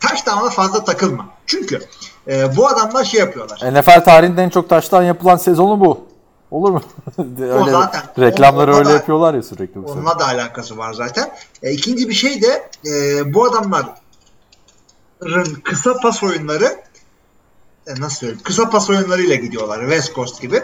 taş 0.00 0.26
damla 0.26 0.50
fazla 0.50 0.84
takılma. 0.84 1.28
Çünkü 1.46 1.80
e, 2.28 2.56
bu 2.56 2.68
adamlar 2.68 3.04
şey 3.04 3.20
yapıyorlar. 3.20 3.72
NFL 3.72 4.04
tarihinde 4.04 4.42
en 4.42 4.48
çok 4.48 4.68
taştan 4.68 5.02
yapılan 5.02 5.36
sezonu 5.36 5.80
bu. 5.80 6.00
Olur 6.50 6.70
mu? 6.70 6.82
öyle 7.40 7.70
zaten. 7.70 8.02
reklamları 8.18 8.70
Onunla 8.70 8.78
öyle 8.78 8.88
da- 8.88 8.92
yapıyorlar 8.92 9.34
ya 9.34 9.42
sürekli. 9.42 9.82
bu. 9.84 9.90
Onunla 9.90 10.18
da 10.18 10.26
alakası 10.26 10.76
var 10.78 10.92
zaten. 10.92 11.30
E, 11.62 11.70
ikinci 11.72 12.08
bir 12.08 12.14
şey 12.14 12.42
de 12.42 12.70
e, 12.86 13.34
bu 13.34 13.44
adamların 13.44 13.90
kısa 15.64 15.94
pas 16.02 16.22
oyunları 16.22 16.64
e, 17.86 17.90
nasıl 18.00 18.16
söyleyeyim? 18.16 18.40
Kısa 18.44 18.70
pas 18.70 18.90
oyunlarıyla 18.90 19.34
gidiyorlar. 19.34 19.80
West 19.80 20.14
Coast 20.14 20.42
gibi. 20.42 20.56
E, 20.56 20.62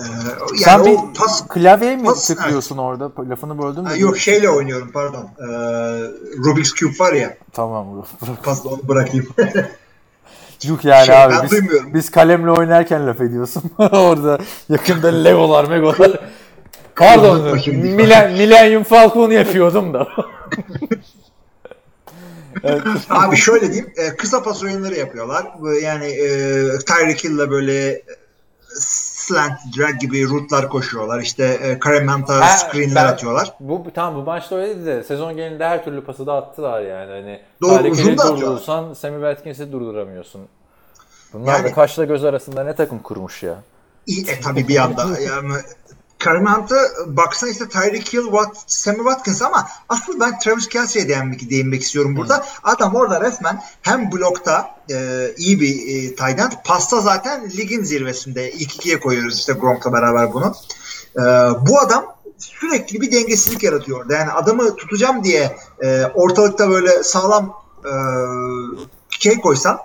yani 0.00 0.58
Sen 0.58 0.78
o 0.80 0.84
bir 0.84 1.14
pas 1.18 1.48
klavyeye 1.48 1.96
mi 1.96 2.04
pas- 2.04 2.26
tıklıyorsun 2.26 2.78
orada? 2.78 3.12
Lafını 3.30 3.62
böldüm 3.62 3.84
mü? 3.84 4.00
Yok 4.00 4.18
şeyle 4.18 4.50
oynuyorum 4.50 4.90
pardon. 4.92 5.24
E, 5.38 5.46
Rubik's 6.44 6.74
Cube 6.74 6.98
var 6.98 7.12
ya. 7.12 7.36
Tamam. 7.52 8.06
Pas 8.42 8.66
onu 8.66 8.88
bırakayım. 8.88 9.26
Yuh 10.62 10.84
yani 10.84 11.06
Şey, 11.06 11.22
abi. 11.22 11.34
Biz, 11.42 11.50
duymuyorum. 11.50 11.94
biz 11.94 12.10
kalemle 12.10 12.50
oynarken 12.50 13.06
laf 13.06 13.20
ediyorsun. 13.20 13.62
Orada 13.78 14.38
yakında 14.68 15.08
legolar 15.08 15.64
megolar. 15.64 16.20
Pardon. 16.96 17.58
Milen, 17.74 18.32
Millennium 18.32 18.82
Falcon 18.82 19.30
yapıyordum 19.30 19.94
da. 19.94 20.08
Abi 23.10 23.36
şöyle 23.36 23.66
diyeyim. 23.72 23.92
e, 23.96 24.16
kısa 24.16 24.42
pas 24.42 24.62
oyunları 24.62 24.94
yapıyorlar. 24.94 25.46
Yani 25.82 26.06
e, 26.06 26.28
Tyreek 26.78 27.24
Hill'le 27.24 27.50
böyle 27.50 28.02
slant 29.28 29.58
drag 29.78 30.00
gibi 30.00 30.28
rootlar 30.28 30.68
koşuyorlar. 30.68 31.20
İşte 31.20 31.44
e, 31.44 31.78
Ha, 32.40 32.56
screenler 32.56 33.04
ben- 33.04 33.12
atıyorlar. 33.12 33.52
Bu 33.60 33.84
tamam 33.94 34.20
bu 34.20 34.24
maçta 34.24 34.56
öyleydi 34.56 34.86
de 34.86 35.02
sezon 35.04 35.36
genelinde 35.36 35.64
her 35.68 35.84
türlü 35.84 36.04
pası 36.04 36.26
da 36.26 36.34
attılar 36.34 36.80
yani. 36.82 37.10
Hani 37.10 37.40
Doğru, 37.62 37.88
uzun 37.88 38.18
da 38.18 38.28
durdurursan 38.36 38.94
Sammy 38.94 39.14
Watkins'i 39.16 39.72
durduramıyorsun. 39.72 40.40
Bunlar 41.32 41.52
Yani- 41.52 41.64
da 41.64 41.72
kaşla 41.74 42.04
göz 42.04 42.24
arasında 42.24 42.64
ne 42.64 42.74
takım 42.74 42.98
kurmuş 42.98 43.42
ya. 43.42 43.54
İyi, 44.06 44.28
e 44.30 44.40
tabii 44.40 44.68
bir 44.68 44.76
anda. 44.76 45.06
Yani 45.20 45.52
Kareem 46.18 46.46
Hunt'a 46.46 46.76
baksana 47.06 47.50
işte 47.50 47.68
Tyreek 47.68 48.12
Hill, 48.12 48.22
Watt, 48.22 48.56
Sammy 48.66 48.98
Watkins 48.98 49.42
ama 49.42 49.68
asıl 49.88 50.20
ben 50.20 50.38
Travis 50.38 50.68
Kelsey'e 50.68 51.08
değinmek, 51.08 51.50
değinmek 51.50 51.82
istiyorum 51.82 52.16
burada. 52.16 52.46
Adam 52.62 52.94
orada 52.94 53.20
resmen 53.20 53.62
hem 53.82 54.12
blokta 54.12 54.74
e, 54.90 55.28
iyi 55.36 55.60
bir 55.60 55.74
e, 55.74 56.14
tight 56.14 56.40
end, 56.40 56.52
pasta 56.64 57.00
zaten 57.00 57.50
ligin 57.50 57.84
zirvesinde. 57.84 58.52
İlk 58.52 58.74
ikiye 58.74 59.00
koyuyoruz 59.00 59.38
işte 59.38 59.52
Gronk'la 59.52 59.92
beraber 59.92 60.32
bunu. 60.32 60.54
E, 61.16 61.22
bu 61.66 61.80
adam 61.80 62.04
sürekli 62.38 63.00
bir 63.00 63.12
dengesizlik 63.12 63.62
yaratıyor 63.62 64.00
orada. 64.00 64.14
Yani 64.14 64.30
adamı 64.30 64.76
tutacağım 64.76 65.24
diye 65.24 65.56
e, 65.82 66.06
ortalıkta 66.14 66.70
böyle 66.70 67.02
sağlam 67.02 67.54
e, 67.84 67.92
şey 69.10 69.40
koysam 69.40 69.78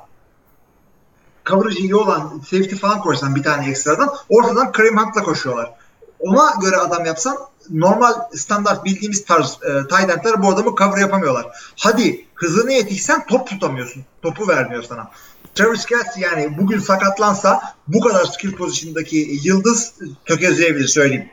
coverage 1.45 1.79
iyi 1.79 1.95
olan 1.95 2.41
safety 2.49 2.75
falan 2.75 3.01
koysan 3.01 3.35
bir 3.35 3.43
tane 3.43 3.69
ekstradan 3.69 4.13
ortadan 4.29 4.71
Kareem 4.71 4.97
Hunt'la 4.97 5.23
koşuyorlar. 5.23 5.82
Ona 6.23 6.53
göre 6.61 6.77
adam 6.77 7.05
yapsan 7.05 7.37
normal 7.69 8.13
standart 8.33 8.85
bildiğimiz 8.85 9.25
tarz 9.25 9.59
e, 9.63 9.87
tight 9.87 10.09
endler 10.09 10.43
bu 10.43 10.49
adamı 10.49 10.75
cover 10.75 10.97
yapamıyorlar. 10.97 11.45
Hadi 11.79 12.25
hızını 12.35 12.71
yetişsen 12.71 13.25
top 13.25 13.47
tutamıyorsun. 13.47 14.03
Topu 14.21 14.47
vermiyor 14.47 14.83
sana. 14.83 15.11
Travis 15.55 15.85
Kelsey 15.85 16.23
yani 16.23 16.57
bugün 16.57 16.79
sakatlansa 16.79 17.61
bu 17.87 17.99
kadar 17.99 18.25
skill 18.25 18.55
pozisyondaki 18.55 19.39
yıldız 19.43 19.93
tökezleyebilir 20.25 20.87
söyleyeyim. 20.87 21.29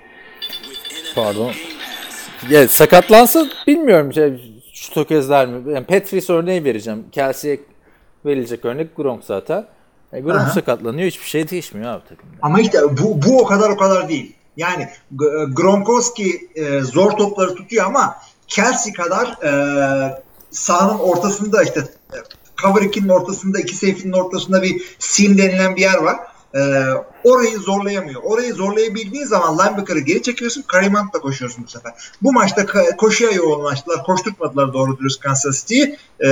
Pardon. 1.15 1.53
Ya 2.51 2.69
sakatlansa 2.69 3.47
bilmiyorum 3.67 4.13
şey, 4.13 4.61
şu 4.73 4.95
tökezler 4.95 5.47
mi? 5.47 5.73
Yani 5.73 5.87
Patrice 5.87 6.33
örneği 6.33 6.65
vereceğim. 6.65 7.05
Kelsey'e 7.13 7.61
verilecek 8.27 8.65
örnek 8.65 8.97
Gronk 8.97 9.25
zaten. 9.25 9.67
E, 10.13 10.21
Gronk 10.21 10.41
Aha. 10.41 10.51
sakatlanıyor 10.51 11.07
hiçbir 11.07 11.27
şey 11.27 11.51
değişmiyor 11.51 11.93
abi 11.93 12.03
takımda. 12.09 12.37
Ama 12.43 12.61
işte 12.61 12.79
bu, 12.83 13.23
bu 13.23 13.41
o 13.41 13.45
kadar 13.45 13.71
o 13.71 13.77
kadar 13.77 14.09
değil. 14.09 14.37
Yani 14.57 14.89
G- 15.11 15.45
Gronkowski 15.53 16.49
e, 16.55 16.81
zor 16.81 17.11
topları 17.11 17.55
tutuyor 17.55 17.87
ama 17.87 18.17
Kelsey 18.49 18.93
kadar 18.93 19.27
e, 19.27 19.53
sahanın 20.51 20.99
ortasında 20.99 21.63
işte 21.63 21.81
e, 22.13 22.17
cover 22.63 22.83
2'nin 22.83 23.09
ortasında 23.09 23.61
iki 23.61 23.77
safety'nin 23.77 24.13
ortasında 24.13 24.63
bir 24.63 24.97
seam 24.99 25.39
denilen 25.39 25.77
bir 25.77 25.81
yer 25.81 25.99
var. 25.99 26.17
E, 26.55 26.61
orayı 27.25 27.59
zorlayamıyor. 27.59 28.23
Orayı 28.23 28.55
zorlayabildiğin 28.55 29.25
zaman 29.25 29.59
linebacker'ı 29.59 30.01
geri 30.01 30.23
çekiyorsun. 30.23 30.63
Kareem 30.63 30.95
Hunt'la 30.95 31.21
koşuyorsun 31.21 31.65
bu 31.65 31.69
sefer. 31.69 31.93
Bu 32.23 32.33
maçta 32.33 32.67
koşuya 32.97 33.31
yoğunlaştılar. 33.31 34.05
Koşturtmadılar 34.05 34.73
doğru 34.73 34.99
dürüst 34.99 35.21
Kansas 35.21 35.61
City'yi. 35.61 35.99
E, 36.21 36.29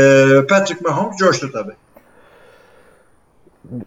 Patrick 0.49 0.81
Mahomes 0.85 1.17
coştu 1.17 1.53
tabii. 1.53 1.73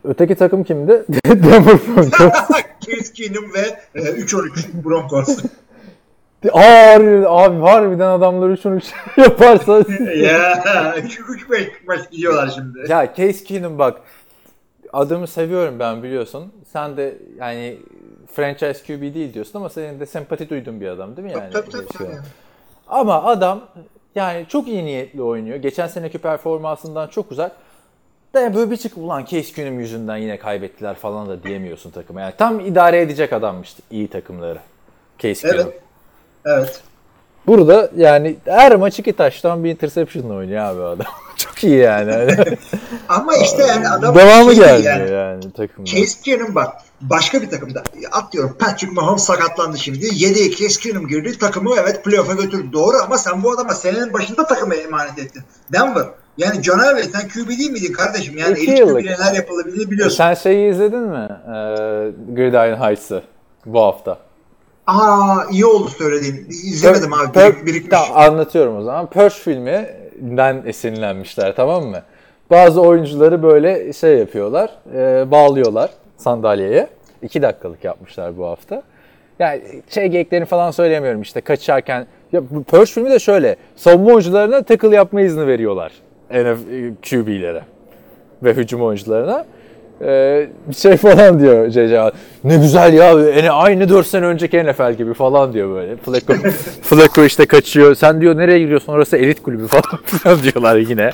Öteki 0.03 0.35
takım 0.35 0.63
kimdi? 0.63 0.91
Denver 1.25 1.79
Broncos. 1.87 2.11
Case 2.79 3.13
Keenum 3.13 3.53
ve 3.53 3.79
e, 3.95 3.99
3-13 3.99 4.83
Broncos. 4.85 5.39
Ağır, 6.51 7.23
abi 7.27 7.59
harbiden 7.59 8.07
adamlar 8.07 8.49
3-13 8.49 8.83
yaparsa. 9.17 9.77
ya 10.15 10.53
3-5 10.97 11.69
maç 11.87 12.11
gidiyorlar 12.11 12.51
şimdi. 12.55 12.91
ya 12.91 13.13
Case 13.17 13.43
Keenum 13.43 13.79
bak 13.79 14.01
adamı 14.93 15.27
seviyorum 15.27 15.79
ben 15.79 16.03
biliyorsun. 16.03 16.53
Sen 16.73 16.97
de 16.97 17.17
yani 17.37 17.77
franchise 18.33 18.83
QB 18.87 19.01
değil 19.13 19.33
diyorsun 19.33 19.59
ama 19.59 19.69
senin 19.69 19.99
de 19.99 20.05
sempati 20.05 20.49
duyduğun 20.49 20.81
bir 20.81 20.87
adam 20.87 21.17
değil 21.17 21.27
mi 21.27 21.31
yani? 21.33 21.53
tabii 21.53 21.69
tabii. 21.69 21.87
Tabii. 21.97 22.09
Ama 22.87 23.23
adam 23.23 23.61
yani 24.15 24.45
çok 24.49 24.67
iyi 24.67 24.85
niyetli 24.85 25.21
oynuyor. 25.21 25.57
Geçen 25.57 25.87
seneki 25.87 26.17
performansından 26.17 27.07
çok 27.07 27.31
uzak. 27.31 27.51
Da 28.33 28.55
böyle 28.55 28.71
bir 28.71 28.77
çıkıp 28.77 28.97
ulan 28.97 29.25
Case 29.25 29.61
yüzünden 29.61 30.17
yine 30.17 30.39
kaybettiler 30.39 30.95
falan 30.95 31.29
da 31.29 31.43
diyemiyorsun 31.43 31.91
takıma. 31.91 32.21
Yani 32.21 32.33
tam 32.37 32.59
idare 32.59 33.01
edecek 33.01 33.33
adammıştı 33.33 33.81
iyi 33.91 34.07
takımları. 34.07 34.59
Case. 35.19 35.47
Evet. 35.47 35.81
Evet. 36.45 36.81
Burada 37.47 37.91
yani 37.97 38.35
her 38.45 38.75
maç 38.75 38.99
iki 38.99 39.13
taştan 39.13 39.63
bir 39.63 39.71
interception'la 39.71 40.33
oynuyor 40.33 40.63
abi 40.63 40.81
adam. 40.81 41.13
Çok 41.35 41.63
iyi 41.63 41.77
yani. 41.77 42.35
Ama 43.09 43.35
işte 43.35 43.63
yani 43.63 43.89
adam 43.89 44.15
Devamı 44.15 44.55
şey 44.55 44.63
gelmiyor 44.63 44.99
yani. 44.99 45.11
yani, 45.11 45.53
takımda. 45.53 45.89
Case 45.89 46.21
Keenum 46.21 46.55
bak 46.55 46.73
başka 47.01 47.41
bir 47.41 47.49
takımda 47.49 47.83
atıyorum 48.11 48.57
Patrick 48.59 48.93
Mahomes 48.93 49.23
sakatlandı 49.23 49.77
şimdi. 49.77 50.09
Yedeğe 50.13 50.51
Case 50.51 50.81
Keenum 50.81 51.07
girdi. 51.07 51.37
Takımı 51.37 51.75
evet 51.79 52.05
playoff'a 52.05 52.33
götürdü. 52.33 52.73
Doğru 52.73 52.97
ama 53.03 53.17
sen 53.17 53.43
bu 53.43 53.51
adama 53.51 53.73
senenin 53.73 54.13
başında 54.13 54.47
takıma 54.47 54.75
emanet 54.75 55.19
ettin. 55.19 55.43
Denver. 55.73 56.05
Yani 56.41 56.57
Elway 56.57 57.03
sen 57.03 57.27
QB 57.27 57.49
değil 57.49 57.71
miydin 57.71 57.93
kardeşim? 57.93 58.37
Yani 58.37 58.59
İki 58.59 58.71
elit 58.71 58.95
neler 58.95 59.33
yapılabildiğini 59.35 59.91
biliyorsun. 59.91 60.17
Sen 60.17 60.33
şeyi 60.33 60.71
izledin 60.71 60.99
mi? 60.99 61.27
Ee, 61.47 61.51
Gridiron 62.35 62.81
Heights'ı 62.81 63.23
bu 63.65 63.81
hafta. 63.81 64.17
Aa 64.87 65.45
iyi 65.51 65.65
oldu 65.65 65.89
söylediğin. 65.89 66.45
İzlemedim 66.49 67.13
abi. 67.13 67.39
Per- 67.39 67.53
Birik, 67.53 67.65
birikmiş. 67.65 67.89
Tamam, 67.89 68.17
anlatıyorum 68.17 68.77
o 68.77 68.81
zaman. 68.83 69.05
Purge 69.09 69.29
filminden 69.29 70.63
esinlenmişler 70.65 71.55
tamam 71.55 71.83
mı? 71.85 72.01
Bazı 72.49 72.81
oyuncuları 72.81 73.43
böyle 73.43 73.93
şey 73.93 74.17
yapıyorlar, 74.17 74.69
e, 74.95 75.31
bağlıyorlar 75.31 75.89
sandalyeye. 76.17 76.87
İki 77.21 77.41
dakikalık 77.41 77.83
yapmışlar 77.83 78.37
bu 78.37 78.45
hafta. 78.45 78.83
Yani 79.39 79.61
şey 79.89 80.07
geyiklerini 80.07 80.45
falan 80.45 80.71
söylemiyorum 80.71 81.21
işte 81.21 81.41
kaçarken. 81.41 82.07
Ya 82.31 82.41
bu 82.49 82.63
Purge 82.63 82.85
filmi 82.85 83.09
de 83.11 83.19
şöyle. 83.19 83.55
Savunma 83.75 84.09
oyuncularına 84.11 84.63
tackle 84.63 84.95
yapma 84.95 85.21
izni 85.21 85.47
veriyorlar. 85.47 85.91
NF 86.31 86.59
QB'lere 87.09 87.61
ve 88.43 88.53
hücum 88.53 88.81
oyuncularına. 88.81 89.45
Ee, 90.03 90.47
bir 90.69 90.75
şey 90.75 90.97
falan 90.97 91.39
diyor 91.39 91.69
JJ. 91.69 92.13
Ne 92.43 92.57
güzel 92.57 92.93
ya 92.93 93.05
yani 93.05 93.51
aynı 93.51 93.89
4 93.89 94.07
sene 94.07 94.25
önceki 94.25 94.63
NFL 94.63 94.93
gibi 94.93 95.13
falan 95.13 95.53
diyor 95.53 95.75
böyle. 95.75 95.95
Flacco, 95.95 96.33
Flacco 96.81 97.23
işte 97.23 97.45
kaçıyor. 97.45 97.95
Sen 97.95 98.21
diyor 98.21 98.37
nereye 98.37 98.59
giriyorsun 98.59 98.93
orası 98.93 99.17
elit 99.17 99.43
kulübü 99.43 99.67
falan 99.67 99.99
filan 100.05 100.43
diyorlar 100.43 100.75
yine. 100.75 101.11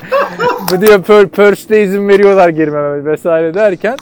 Bu 0.72 0.80
diyor 0.80 1.02
Pur 1.02 1.28
Purge'de 1.28 1.82
izin 1.82 2.08
veriyorlar 2.08 2.48
girmeme 2.48 3.04
vesaire 3.04 3.54
derken 3.54 3.96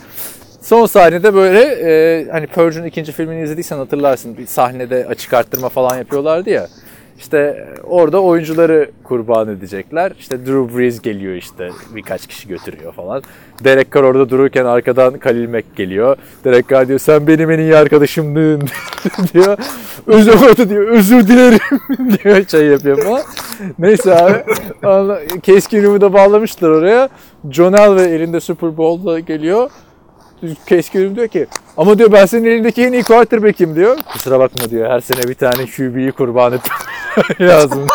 son 0.61 0.87
sahnede 0.87 1.35
böyle 1.35 1.61
e, 1.61 2.27
hani 2.31 2.47
Purge'ün 2.47 2.85
ikinci 2.85 3.13
filmini 3.13 3.43
izlediysen 3.43 3.77
hatırlarsın 3.79 4.37
bir 4.39 4.47
sahnede 4.47 5.07
açık 5.09 5.35
arttırma 5.35 5.69
falan 5.69 5.99
yapıyorlardı 5.99 6.51
ya. 6.51 6.67
İşte 7.19 7.69
orada 7.85 8.23
oyuncuları 8.23 8.91
kurban 9.05 9.49
edecekler. 9.49 10.13
İşte 10.19 10.47
Drew 10.47 10.79
Brees 10.79 11.03
geliyor 11.03 11.35
işte 11.35 11.71
birkaç 11.95 12.27
kişi 12.27 12.49
götürüyor 12.49 12.93
falan. 12.93 13.23
Derek 13.65 13.93
Carr 13.95 14.03
orada 14.03 14.31
dururken 14.31 14.65
arkadan 14.65 15.19
Khalil 15.19 15.49
Mack 15.49 15.77
geliyor. 15.77 16.17
Derek 16.45 16.69
Carr 16.69 16.89
diyor 16.89 16.99
sen 16.99 17.27
benim 17.27 17.51
en 17.51 17.59
iyi 17.59 17.77
arkadaşımdın 17.77 18.69
diyor. 19.35 19.59
Özür 20.07 20.69
diyor 20.69 20.89
özür 20.89 21.29
dilerim 21.29 21.59
diyor 22.25 22.49
şey 22.49 22.67
yapıyor 22.67 23.03
falan. 23.03 23.23
Neyse 23.79 24.15
abi. 24.17 24.45
Keenum'u 25.41 26.01
da 26.01 26.13
bağlamışlar 26.13 26.71
oraya. 26.71 27.09
John 27.51 27.73
Elway 27.73 28.15
elinde 28.15 28.41
Super 28.41 28.77
Bowl'da 28.77 29.21
geliyor. 29.21 29.71
Keenum 30.67 31.17
diyor 31.17 31.29
ki 31.29 31.47
ama 31.77 31.99
diyor 31.99 32.13
ben 32.13 32.27
senin 32.27 32.45
elindeki 32.45 32.85
en 32.87 32.93
iyi 32.93 33.03
quarterback'im 33.03 33.77
diyor. 33.77 33.97
Kusura 34.13 34.39
bakma 34.39 34.71
diyor 34.71 34.91
her 34.91 35.01
sene 35.01 35.23
bir 35.29 35.35
tane 35.35 35.67
QB'yi 35.67 36.13
kurban 36.13 36.53
et 36.53 36.61
lazım. 37.41 37.87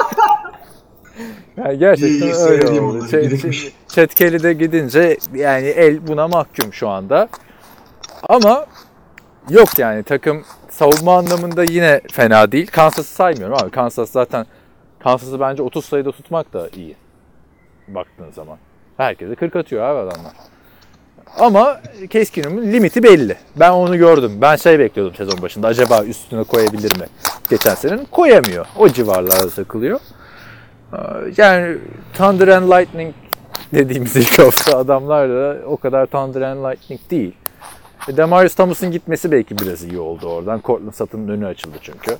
Yani 1.58 1.78
gerçekten 1.78 2.10
İyi, 2.10 2.24
öyle 2.24 2.34
söylediğim 2.34 2.86
oldu. 2.86 3.06
Chet 3.88 4.16
Kelly 4.16 4.44
de 4.44 4.54
gidince 4.54 5.18
yani 5.36 5.68
el 5.68 6.08
buna 6.08 6.28
mahkum 6.28 6.74
şu 6.74 6.90
anda. 6.90 7.30
Ama 8.30 8.66
yok 9.50 9.80
yani 9.80 10.04
takım 10.04 10.44
savunma 10.70 11.18
anlamında 11.18 11.64
yine 11.64 12.02
fena 12.12 12.52
değil. 12.52 12.68
Kansas'ı 12.68 13.14
saymıyorum 13.14 13.58
abi. 13.64 13.72
Kansas 13.72 14.12
zaten 14.12 14.46
Kansas'ı 15.00 15.40
bence 15.40 15.64
30 15.64 15.86
sayıda 15.86 16.12
tutmak 16.12 16.54
da 16.54 16.70
iyi. 16.76 16.96
Baktığın 17.88 18.32
zaman. 18.32 18.58
Herkese 18.98 19.36
40 19.36 19.56
atıyor 19.56 19.84
abi 19.84 20.10
adamlar. 20.10 20.32
Ama 21.40 21.82
Case 22.10 22.32
Keenum'un 22.32 22.62
limiti 22.72 23.04
belli. 23.04 23.36
Ben 23.56 23.72
onu 23.72 23.98
gördüm. 23.98 24.32
Ben 24.42 24.56
şey 24.56 24.80
bekliyordum 24.80 25.16
sezon 25.16 25.42
başında. 25.42 25.68
Acaba 25.68 26.04
üstüne 26.04 26.44
koyabilir 26.44 27.00
mi? 27.00 27.06
Geçen 27.50 27.76
senenin 27.76 28.06
koyamıyor. 28.06 28.66
O 28.78 28.90
civarlarda 28.90 29.50
takılıyor. 29.50 30.00
Ee, 30.94 30.98
Yani 31.38 31.78
Thunder 32.14 32.48
and 32.48 32.70
Lightning 32.72 33.14
dediğimiz 33.74 34.16
ilk 34.16 34.40
hafta 34.40 34.78
adamlar 34.78 35.30
da 35.30 35.58
o 35.68 35.78
kadar 35.78 36.06
Thunder 36.06 36.42
and 36.42 36.64
Lightning 36.66 37.02
değil. 37.12 37.34
E, 38.10 38.18
Demarius 38.18 38.56
Thomas'ın 38.56 38.92
gitmesi 38.92 39.32
belki 39.32 39.58
biraz 39.58 39.84
iyi 39.84 40.00
oldu 40.00 40.28
oradan. 40.28 40.62
Cortland 40.66 40.94
Sutton'ın 40.94 41.28
önü 41.28 41.46
açıldı 41.48 41.78
çünkü. 41.82 42.18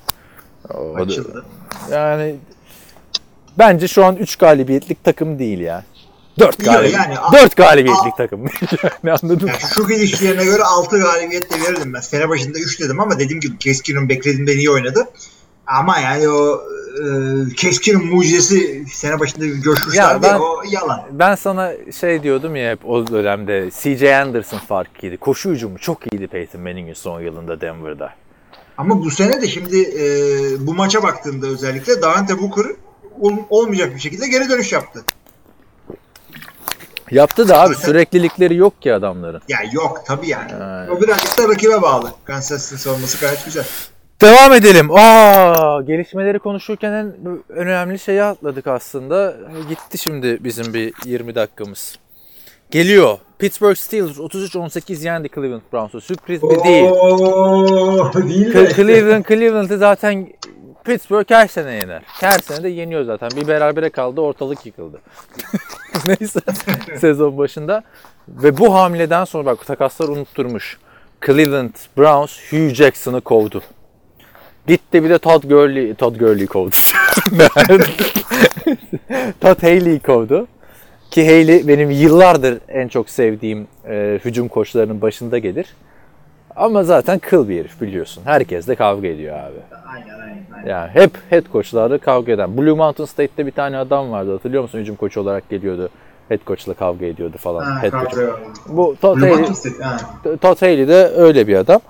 O 0.74 0.98
da- 0.98 1.02
Açıldı. 1.02 1.46
Yani 1.92 2.36
bence 3.58 3.88
şu 3.88 4.06
an 4.06 4.16
3 4.16 4.36
galibiyetlik 4.36 5.04
takım 5.04 5.40
değil 5.40 5.60
ya. 5.60 5.84
4 6.42 6.60
Yok, 6.60 6.74
galibiyet. 6.74 6.96
yani- 7.00 7.16
4 7.34 7.56
galibiyetlik 7.56 8.18
takım. 8.18 8.46
yani 9.04 9.18
anladın? 9.24 9.48
Yani 9.48 9.60
şu 9.76 9.88
gidişlerine 9.88 10.46
göre 10.46 10.64
6 10.64 11.00
galibiyet 11.00 11.52
de 11.54 11.56
verirdim 11.62 11.94
ben. 11.94 12.00
Sene 12.00 12.30
başında 12.30 12.60
3 12.60 12.80
dedim 12.80 13.00
ama 13.00 13.20
dediğim 13.20 13.40
gibi 13.40 13.58
Keskin'in 13.58 14.10
beklediğimden 14.10 14.58
iyi 14.58 14.70
oynadı. 14.72 15.08
Ama 15.68 16.00
yani 16.00 16.30
o 16.30 16.62
e, 16.98 17.04
Keskin'in 17.58 18.06
mucizesi 18.16 18.86
sene 18.94 19.20
başında 19.20 19.62
coşmuşlardı 19.62 20.26
Ya 20.26 20.32
ya, 20.32 20.36
ben- 20.36 20.40
o 20.40 20.62
yalan. 20.72 21.02
Ben 21.12 21.36
sana 21.36 21.72
şey 22.00 22.24
diyordum 22.24 22.56
ya 22.56 22.72
hep 22.72 22.86
o 22.90 23.08
dönemde 23.08 23.70
CJ 23.82 24.04
Anderson 24.04 24.58
farkıydı. 24.58 25.18
Koşu 25.18 25.50
hücumu 25.50 25.78
çok 25.80 26.14
iyiydi 26.14 26.28
Peyton 26.28 26.62
Manning'in 26.62 26.94
son 26.94 27.22
yılında 27.22 27.62
Denver'da. 27.62 28.14
Ama 28.78 29.02
bu 29.04 29.12
sene 29.12 29.42
de 29.42 29.48
şimdi 29.48 29.82
e, 29.82 30.04
bu 30.68 30.74
maça 30.74 31.04
baktığında 31.04 31.48
özellikle 31.48 32.02
Davante 32.02 32.40
Booker 32.42 32.66
ol- 33.20 33.44
olmayacak 33.50 33.96
bir 33.96 34.00
şekilde 34.00 34.28
geri 34.28 34.50
dönüş 34.50 34.72
yaptı. 34.72 35.04
Yaptı 37.12 37.48
da 37.48 37.62
abi 37.62 37.76
süreklilikleri 37.76 38.56
yok 38.56 38.82
ki 38.82 38.94
adamların. 38.94 39.42
Ya 39.48 39.58
yok 39.74 40.04
tabii 40.08 40.28
yani. 40.30 40.52
O 40.92 41.02
birazcık 41.02 41.38
da 41.38 41.48
rakibe 41.50 41.82
bağlı. 41.82 42.12
Kansas 42.26 42.70
City 42.70 42.82
savunması 42.82 43.20
gayet 43.26 43.46
güzel. 43.46 43.66
Devam 44.22 44.54
edelim. 44.54 44.92
Aa, 44.92 45.82
gelişmeleri 45.82 46.40
konuşurken 46.40 46.92
en 46.92 47.14
önemli 47.50 48.00
şeyi 48.00 48.24
atladık 48.24 48.68
aslında. 48.68 49.36
Gitti 49.70 49.98
şimdi 49.98 50.44
bizim 50.44 50.74
bir 50.74 50.94
20 51.06 51.36
dakikamız. 51.36 51.96
Geliyor. 52.72 53.18
Pittsburgh 53.40 53.76
Steelers 53.78 54.18
33-18 54.18 55.06
yendi 55.06 55.30
Cleveland 55.36 55.62
Browns'u. 55.74 56.02
Sürpriz 56.02 56.44
bir 56.44 56.64
değil. 56.64 56.84
Oo, 56.84 58.14
değil 58.14 58.54
Cle- 58.54 58.76
Cleveland 58.76 59.26
Cleveland'ı 59.26 59.78
zaten 59.78 60.28
Pittsburgh 60.86 61.30
her 61.30 61.48
sene 61.48 61.74
yener. 61.74 62.04
Her 62.06 62.40
sene 62.40 62.64
de 62.64 62.70
yeniyor 62.70 63.04
zaten. 63.04 63.30
Bir 63.36 63.48
berabere 63.48 63.90
kaldı 63.90 64.22
ortalık 64.22 64.66
yıkıldı. 64.66 65.02
Neyse 66.06 66.40
sezon 67.00 67.38
başında. 67.38 67.84
Ve 68.28 68.58
bu 68.58 68.76
hamleden 68.76 69.26
sonra 69.26 69.46
bak 69.46 69.66
takaslar 69.66 70.08
unutturmuş. 70.08 70.78
Cleveland 71.26 71.74
Browns 71.98 72.52
Hugh 72.52 72.74
Jackson'ı 72.74 73.22
kovdu. 73.22 73.62
Gitti 74.68 75.04
bir 75.04 75.10
de 75.10 75.18
Todd 75.18 75.44
Gurley, 75.44 75.94
Todd 75.94 76.16
Gurley 76.16 76.48
kovdu. 76.48 76.76
Todd 79.42 79.64
Haley'i 79.64 80.00
kovdu. 80.00 80.48
Ki 81.12 81.26
Haley 81.26 81.68
benim 81.68 81.92
yıllardır 81.92 82.60
en 82.68 82.88
çok 82.88 83.10
sevdiğim 83.10 83.68
e, 83.90 84.20
hücum 84.26 84.48
koçlarının 84.48 85.02
başında 85.02 85.38
gelir. 85.38 85.66
Ama 86.56 86.84
zaten 86.84 87.20
kıl 87.20 87.50
bir 87.50 87.60
herif 87.60 87.82
biliyorsun. 87.82 88.24
Herkes 88.26 88.68
de 88.68 88.76
kavga 88.76 89.08
ediyor 89.08 89.38
abi. 89.38 89.78
Aynen 89.94 90.20
aynen. 90.20 90.46
aynen. 90.56 90.70
Yani 90.70 90.90
hep 90.94 91.12
head 91.30 91.44
coachlarla 91.52 91.98
kavga 91.98 92.32
eden. 92.32 92.58
Blue 92.58 92.74
Mountain 92.74 93.06
State'te 93.06 93.46
bir 93.46 93.52
tane 93.52 93.78
adam 93.78 94.12
vardı 94.12 94.32
hatırlıyor 94.32 94.64
musun? 94.64 94.80
Hücum 94.80 94.96
koçu 94.96 95.22
olarak 95.22 95.50
geliyordu. 95.50 95.90
Head 96.30 96.40
coach'la 96.48 96.74
kavga 96.74 97.06
ediyordu 97.06 97.38
falan. 97.38 97.64
Ha, 97.64 97.84
head 97.84 97.92
coach. 97.92 98.16
Bu 98.68 98.96
Todd 99.02 99.22
Haley. 99.22 99.46
Todd 100.42 100.62
Haley 100.62 100.88
de 100.88 101.12
öyle 101.16 101.48
bir 101.48 101.56
adam. 101.56 101.82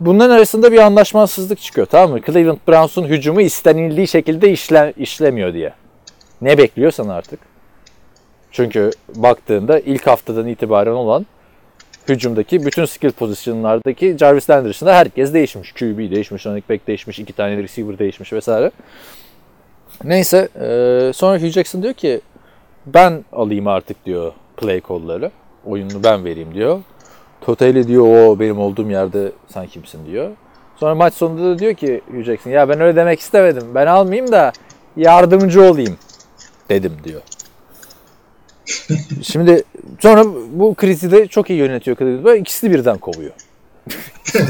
Bunların 0.00 0.34
arasında 0.34 0.72
bir 0.72 0.78
anlaşmazsızlık 0.78 1.60
çıkıyor 1.60 1.86
tamam 1.86 2.10
mı? 2.10 2.20
Cleveland 2.26 2.58
Browns'un 2.68 3.04
hücumu 3.04 3.40
istenildiği 3.40 4.08
şekilde 4.08 4.50
işle, 4.50 4.92
işlemiyor 4.96 5.54
diye. 5.54 5.72
Ne 6.40 6.58
bekliyorsan 6.58 7.08
artık. 7.08 7.40
Çünkü 8.52 8.90
baktığında 9.14 9.80
ilk 9.80 10.06
haftadan 10.06 10.46
itibaren 10.46 10.92
olan 10.92 11.26
hücumdaki 12.10 12.66
bütün 12.66 12.84
skill 12.84 13.10
pozisyonlardaki 13.12 14.16
Jarvis 14.18 14.50
Landry 14.50 14.68
dışında 14.68 14.94
herkes 14.94 15.34
değişmiş. 15.34 15.72
QB 15.72 15.98
değişmiş, 15.98 16.46
running 16.46 16.70
back 16.70 16.86
değişmiş, 16.86 17.18
iki 17.18 17.32
tane 17.32 17.62
receiver 17.62 17.98
değişmiş 17.98 18.32
vesaire. 18.32 18.70
Neyse 20.04 20.48
e, 20.54 21.12
sonra 21.14 21.38
Hugh 21.38 21.50
Jackson 21.50 21.82
diyor 21.82 21.94
ki 21.94 22.20
ben 22.86 23.24
alayım 23.32 23.66
artık 23.66 24.06
diyor 24.06 24.32
play 24.56 24.80
call'ları. 24.88 25.30
Oyununu 25.66 26.04
ben 26.04 26.24
vereyim 26.24 26.54
diyor. 26.54 26.80
Totali 27.40 27.88
diyor 27.88 28.04
o 28.04 28.40
benim 28.40 28.58
olduğum 28.58 28.90
yerde 28.90 29.32
sen 29.48 29.66
kimsin 29.66 30.06
diyor. 30.06 30.30
Sonra 30.76 30.94
maç 30.94 31.14
sonunda 31.14 31.42
da 31.42 31.58
diyor 31.58 31.74
ki 31.74 32.00
Hugh 32.10 32.24
Jackson 32.24 32.50
ya 32.50 32.68
ben 32.68 32.80
öyle 32.80 32.96
demek 32.96 33.20
istemedim. 33.20 33.74
Ben 33.74 33.86
almayayım 33.86 34.32
da 34.32 34.52
yardımcı 34.96 35.62
olayım 35.62 35.96
dedim 36.68 36.92
diyor. 37.04 37.20
Şimdi 39.22 39.64
sonra 40.00 40.24
bu 40.52 40.74
krizi 40.74 41.10
de 41.10 41.26
çok 41.26 41.50
iyi 41.50 41.58
yönetiyor 41.58 41.96
ve 42.00 42.38
ikisi 42.38 42.70
birden 42.70 42.98
kovuyor. 42.98 43.32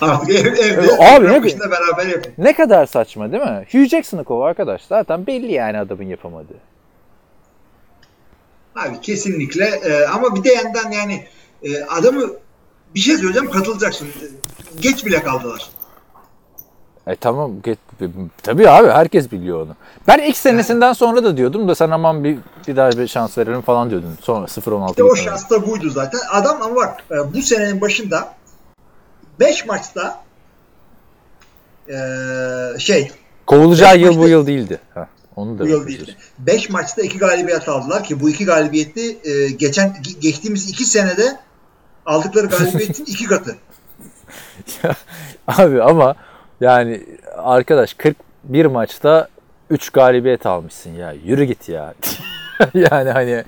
Artık 0.00 0.30
ev, 0.30 0.46
evde 0.46 0.92
Abi 0.98 1.26
ne- 1.26 1.70
beraber 1.70 2.06
yapın. 2.06 2.32
Ne 2.38 2.54
kadar 2.54 2.86
saçma 2.86 3.32
değil 3.32 3.42
mi? 3.42 3.64
Hugh 3.72 3.88
Jackson'ı 3.88 4.24
kov 4.24 4.40
arkadaş. 4.40 4.82
Zaten 4.82 5.26
belli 5.26 5.52
yani 5.52 5.78
adamın 5.78 6.04
yapamadığı. 6.04 6.58
Abi 8.76 9.00
kesinlikle 9.00 9.64
Ee, 9.64 10.04
ama 10.04 10.36
bir 10.36 10.44
de 10.44 10.52
yandan 10.52 10.90
yani 10.90 11.24
e, 11.62 11.82
adamı 11.84 12.30
bir 12.94 13.00
şey 13.00 13.16
söyleyeceğim 13.16 13.50
katılacaksın. 13.50 14.08
Geç 14.80 15.06
bile 15.06 15.22
kaldılar. 15.22 15.70
E 17.08 17.16
tamam. 17.16 17.52
Tabii 18.42 18.68
abi 18.70 18.88
herkes 18.88 19.32
biliyor 19.32 19.62
onu. 19.66 19.76
Ben 20.08 20.18
ilk 20.18 20.36
senesinden 20.36 20.92
sonra 20.92 21.24
da 21.24 21.36
diyordum 21.36 21.68
da 21.68 21.74
sen 21.74 21.90
aman 21.90 22.24
bir, 22.24 22.38
bir 22.68 22.76
daha 22.76 22.90
bir 22.90 23.06
şans 23.06 23.38
verelim 23.38 23.62
falan 23.62 23.90
diyordun. 23.90 24.18
Sonra 24.22 24.46
0-16 24.46 24.90
İşte 24.90 25.02
o 25.02 25.16
şans 25.16 25.50
da 25.50 25.66
buydu 25.66 25.90
zaten. 25.90 26.20
Adam 26.32 26.62
ama 26.62 26.76
bak 26.76 26.96
e, 27.10 27.34
bu 27.34 27.42
senenin 27.42 27.80
başında 27.80 28.34
5 29.40 29.66
maçta 29.66 30.20
e, 31.88 31.94
şey 32.78 33.12
Kovulacağı 33.46 33.98
yıl 33.98 34.14
bu 34.14 34.18
maçta- 34.18 34.28
yıl 34.30 34.46
değildi. 34.46 34.80
Heh, 34.94 35.06
onu 35.36 35.58
da 35.58 35.62
bu 35.62 35.68
yıl 35.68 35.86
değildi. 35.86 36.16
5 36.38 36.70
maçta 36.70 37.02
2 37.02 37.18
galibiyet 37.18 37.68
aldılar 37.68 38.04
ki 38.04 38.20
bu 38.20 38.30
iki 38.30 38.44
galibiyeti 38.44 39.18
e, 39.24 39.50
geçen 39.50 39.88
ge- 39.88 40.18
geçtiğimiz 40.20 40.70
2 40.70 40.84
senede 40.84 41.36
aldıkları 42.06 42.46
galibiyetin 42.46 43.04
iki 43.06 43.24
katı. 43.24 43.56
Abi 45.46 45.82
ama 45.82 46.14
yani 46.60 47.00
arkadaş 47.36 47.94
41 47.94 48.66
maçta 48.66 49.28
3 49.70 49.90
galibiyet 49.90 50.46
almışsın 50.46 50.90
ya. 50.90 51.12
Yürü 51.24 51.44
git 51.44 51.68
ya. 51.68 51.94
yani 52.74 53.10
hani 53.10 53.44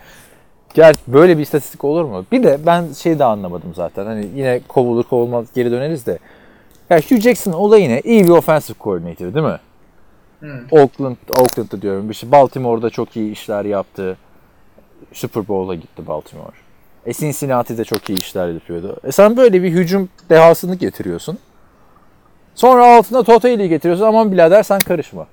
gel 0.74 0.94
böyle 1.08 1.36
bir 1.36 1.42
istatistik 1.42 1.84
olur 1.84 2.04
mu? 2.04 2.26
Bir 2.32 2.42
de 2.42 2.60
ben 2.66 2.92
şey 2.92 3.18
de 3.18 3.24
anlamadım 3.24 3.72
zaten. 3.74 4.06
Hani 4.06 4.28
yine 4.34 4.60
kovulur 4.68 5.04
kovulmaz 5.04 5.52
geri 5.54 5.70
döneriz 5.70 6.06
de. 6.06 6.18
Ya 6.90 6.98
Hugh 6.98 7.20
Jackson 7.20 7.52
olayı 7.52 7.88
ne? 7.88 8.00
İyi 8.00 8.24
bir 8.24 8.30
offensive 8.30 8.76
coordinator 8.80 9.34
değil 9.34 9.46
mi? 9.46 9.58
Oakland, 10.70 11.16
Oakland'da 11.30 11.82
diyorum. 11.82 12.08
Bir 12.08 12.14
şey. 12.14 12.32
Baltimore'da 12.32 12.90
çok 12.90 13.16
iyi 13.16 13.32
işler 13.32 13.64
yaptı. 13.64 14.16
Super 15.12 15.48
Bowl'a 15.48 15.74
gitti 15.74 16.06
Baltimore. 16.06 16.56
E 17.06 17.12
Cincinnati'de 17.12 17.84
çok 17.84 18.10
iyi 18.10 18.18
işler 18.18 18.48
yapıyordu. 18.48 18.96
E 19.04 19.12
sen 19.12 19.36
böyle 19.36 19.62
bir 19.62 19.70
hücum 19.70 20.08
dehasını 20.30 20.74
getiriyorsun. 20.74 21.38
Sonra 22.54 22.96
altına 22.96 23.22
Totali'yi 23.22 23.68
getiriyorsun. 23.68 24.04
Aman 24.04 24.32
birader 24.32 24.62
sen 24.62 24.80
karışma. 24.80 25.26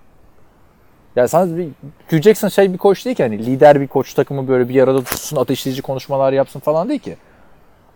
Ya 1.15 1.27
sen 1.27 1.57
bir, 1.57 1.67
Hugh 2.09 2.51
şey 2.51 2.73
bir 2.73 2.77
koç 2.77 3.05
değil 3.05 3.15
ki 3.15 3.23
hani 3.23 3.45
lider 3.45 3.81
bir 3.81 3.87
koç 3.87 4.13
takımı 4.13 4.47
böyle 4.47 4.69
bir 4.69 4.83
arada 4.83 5.03
tutsun 5.03 5.37
ateşleyici 5.37 5.81
konuşmalar 5.81 6.33
yapsın 6.33 6.59
falan 6.59 6.89
değil 6.89 6.99
ki. 6.99 7.17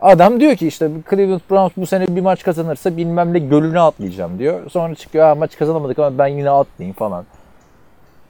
Adam 0.02 0.40
diyor 0.40 0.56
ki 0.56 0.68
işte 0.68 0.90
Cleveland 1.10 1.42
Browns 1.52 1.72
bu 1.78 1.86
sene 1.86 2.08
bir 2.08 2.22
maç 2.22 2.44
kazanırsa 2.44 2.98
bilmem 2.98 3.34
ne 3.34 3.40
gölüne 3.40 3.80
atlayacağım 3.80 4.40
diyor. 4.40 4.70
Sonra 4.70 4.96
çıkıyor 4.96 5.38
maç 5.38 5.58
kazanamadık 5.58 6.00
ama 6.00 6.18
ben 6.18 6.28
yine 6.28 6.50
atlayayım 6.50 6.96
falan. 6.96 7.26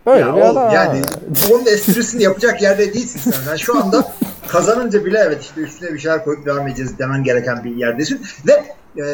Böyle 0.05 0.19
Ya 0.19 0.35
bir 0.35 0.41
oğlum, 0.41 0.57
adam. 0.57 0.71
yani 0.73 1.01
onun 1.51 1.65
esprisini 1.65 2.23
yapacak 2.23 2.61
yerde 2.61 2.93
değilsin 2.93 3.31
sen. 3.31 3.41
Sen 3.45 3.55
şu 3.55 3.83
anda 3.83 4.11
kazanınca 4.47 5.05
bile 5.05 5.19
evet 5.27 5.41
işte 5.41 5.61
üstüne 5.61 5.93
bir 5.93 5.99
şeyler 5.99 6.23
koyup 6.23 6.45
devam 6.45 6.67
edeceğiz 6.67 6.99
demen 6.99 7.23
gereken 7.23 7.63
bir 7.63 7.75
yerdesin. 7.75 8.21
Ve 8.47 8.51
e, 9.01 9.05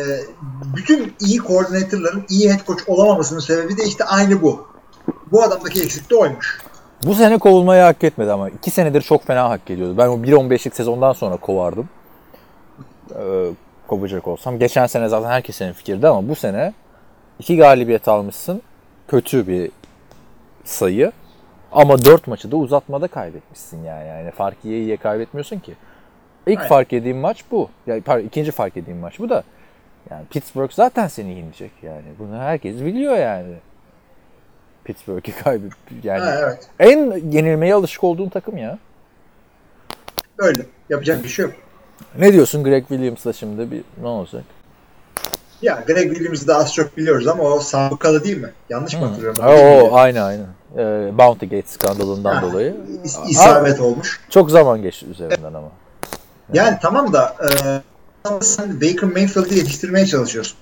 bütün 0.76 1.14
iyi 1.20 1.38
koordinatörlerin 1.38 2.26
iyi 2.30 2.50
head 2.54 2.66
coach 2.68 2.82
olamamasının 2.88 3.40
sebebi 3.40 3.78
de 3.78 3.84
işte 3.84 4.04
aynı 4.04 4.42
bu. 4.42 4.68
Bu 5.32 5.44
adamdaki 5.44 5.82
eksik 5.84 6.10
de 6.12 6.16
oymuş. 6.16 6.62
Bu 7.06 7.16
sene 7.16 7.38
kovulmayı 7.38 7.82
hak 7.84 8.04
etmedi 8.04 8.32
ama 8.32 8.50
iki 8.50 8.72
senedir 8.72 9.02
çok 9.02 9.28
fena 9.28 9.50
hak 9.50 9.70
ediyordu. 9.70 9.96
Ben 9.98 10.08
o 10.08 10.14
1-15'lik 10.16 10.76
sezondan 10.76 11.14
sonra 11.14 11.38
kovardım. 11.38 11.90
Ee, 13.16 13.48
kovacak 13.88 14.28
olsam. 14.28 14.60
Geçen 14.60 14.88
sene 14.88 15.10
zaten 15.10 15.30
herkesin 15.30 15.74
fikirdi 15.74 16.08
ama 16.08 16.30
bu 16.30 16.36
sene 16.36 16.74
iki 17.40 17.58
galibiyet 17.58 18.08
almışsın. 18.08 18.62
Kötü 19.08 19.48
bir 19.48 19.72
sayı. 20.68 21.12
Ama 21.72 22.06
dört 22.06 22.28
maçı 22.28 22.52
da 22.52 22.56
uzatmada 22.56 23.08
kaybetmişsin 23.08 23.84
yani. 23.84 24.08
yani 24.08 24.32
fark 24.32 24.66
yiye 24.66 24.80
yiye 24.80 24.98
kaybetmiyorsun 24.98 25.60
ki. 25.60 25.74
İlk 26.48 26.58
Aynen. 26.58 26.70
fark 26.70 26.92
yediğim 26.92 27.18
maç 27.18 27.44
bu. 27.52 27.70
Yani 27.88 28.02
pardon, 28.02 28.26
ikinci 28.26 28.52
fark 28.52 28.76
yediğim 28.76 29.00
maç 29.00 29.20
bu 29.20 29.30
da. 29.30 29.44
Yani 30.10 30.26
Pittsburgh 30.26 30.72
zaten 30.72 31.08
seni 31.08 31.34
yenecek 31.34 31.72
yani. 31.82 32.06
Bunu 32.20 32.38
herkes 32.38 32.76
biliyor 32.76 33.18
yani. 33.18 33.54
Pittsburgh'i 34.84 35.32
kaybet 35.44 35.72
yani 36.04 36.20
Ha, 36.20 36.36
evet. 36.40 36.70
en 36.80 37.30
yenilmeye 37.32 37.74
alışık 37.74 38.04
olduğun 38.04 38.30
takım 38.30 38.58
ya. 38.58 38.80
Öyle. 40.38 40.66
Yapacak 40.90 41.24
bir 41.24 41.30
şey 41.30 41.46
yok. 41.46 41.54
Ne 42.20 42.34
diyorsun 42.34 42.64
Greg 42.64 42.88
Williams'la 42.88 43.34
şimdi 43.34 43.72
bir 43.72 43.82
ne 44.02 44.08
olacak? 44.08 44.44
Ya 45.62 45.84
Greg 45.88 46.10
Williams'ı 46.14 46.48
da 46.48 46.56
az 46.58 46.74
çok 46.74 46.98
biliyoruz 46.98 47.28
ama 47.28 47.44
o 47.44 47.60
sabıkalı 47.60 48.24
değil 48.24 48.38
mi? 48.38 48.52
Yanlış 48.70 48.94
mı 48.94 49.06
hatırlıyorum? 49.06 49.40
Ha, 49.44 49.50
o 49.52 49.96
aynı 49.96 50.24
aynı. 50.24 50.46
Ee, 50.78 51.18
Bounty 51.18 51.46
Gate 51.46 51.68
skandalından 51.68 52.36
Ha. 52.36 52.42
dolayı. 52.42 52.76
İs- 53.06 53.30
isabet 53.30 53.80
olmuş. 53.80 54.22
Çok 54.30 54.52
zaman 54.52 54.82
geçti 54.82 55.06
üzerinden 55.06 55.54
ama. 55.54 55.68
Yani 56.54 56.78
tamam 56.82 57.14
da 57.14 57.36
e, 57.44 57.50
sen 58.42 58.82
Baker 58.82 59.10
Mayfield'ı 59.10 59.54
yetiştirmeye 59.54 60.06
çalışıyorsun. 60.06 60.58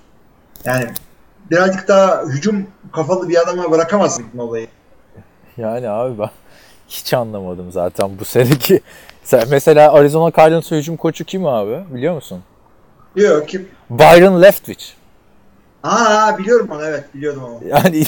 Yani 0.65 0.85
birazcık 1.51 1.87
daha 1.87 2.23
hücum 2.23 2.67
kafalı 2.93 3.29
bir 3.29 3.41
adama 3.41 3.71
bırakamazsın 3.71 4.25
olayı. 4.37 4.67
Yani 5.57 5.89
abi 5.89 6.19
ben 6.19 6.29
hiç 6.87 7.13
anlamadım 7.13 7.71
zaten 7.71 8.11
bu 8.19 8.25
seneki. 8.25 8.81
Sen 9.23 9.43
mesela 9.49 9.93
Arizona 9.93 10.31
Cardinals 10.37 10.71
hücum 10.71 10.97
koçu 10.97 11.25
kim 11.25 11.45
abi? 11.45 11.83
Biliyor 11.93 12.15
musun? 12.15 12.43
Yok 13.15 13.49
kim? 13.49 13.67
Byron 13.89 14.41
Leftwich. 14.41 14.85
Aa 15.83 16.37
biliyorum 16.37 16.69
onu 16.71 16.85
evet 16.85 17.03
biliyordum 17.13 17.43
onu. 17.43 17.67
Yani 17.67 18.03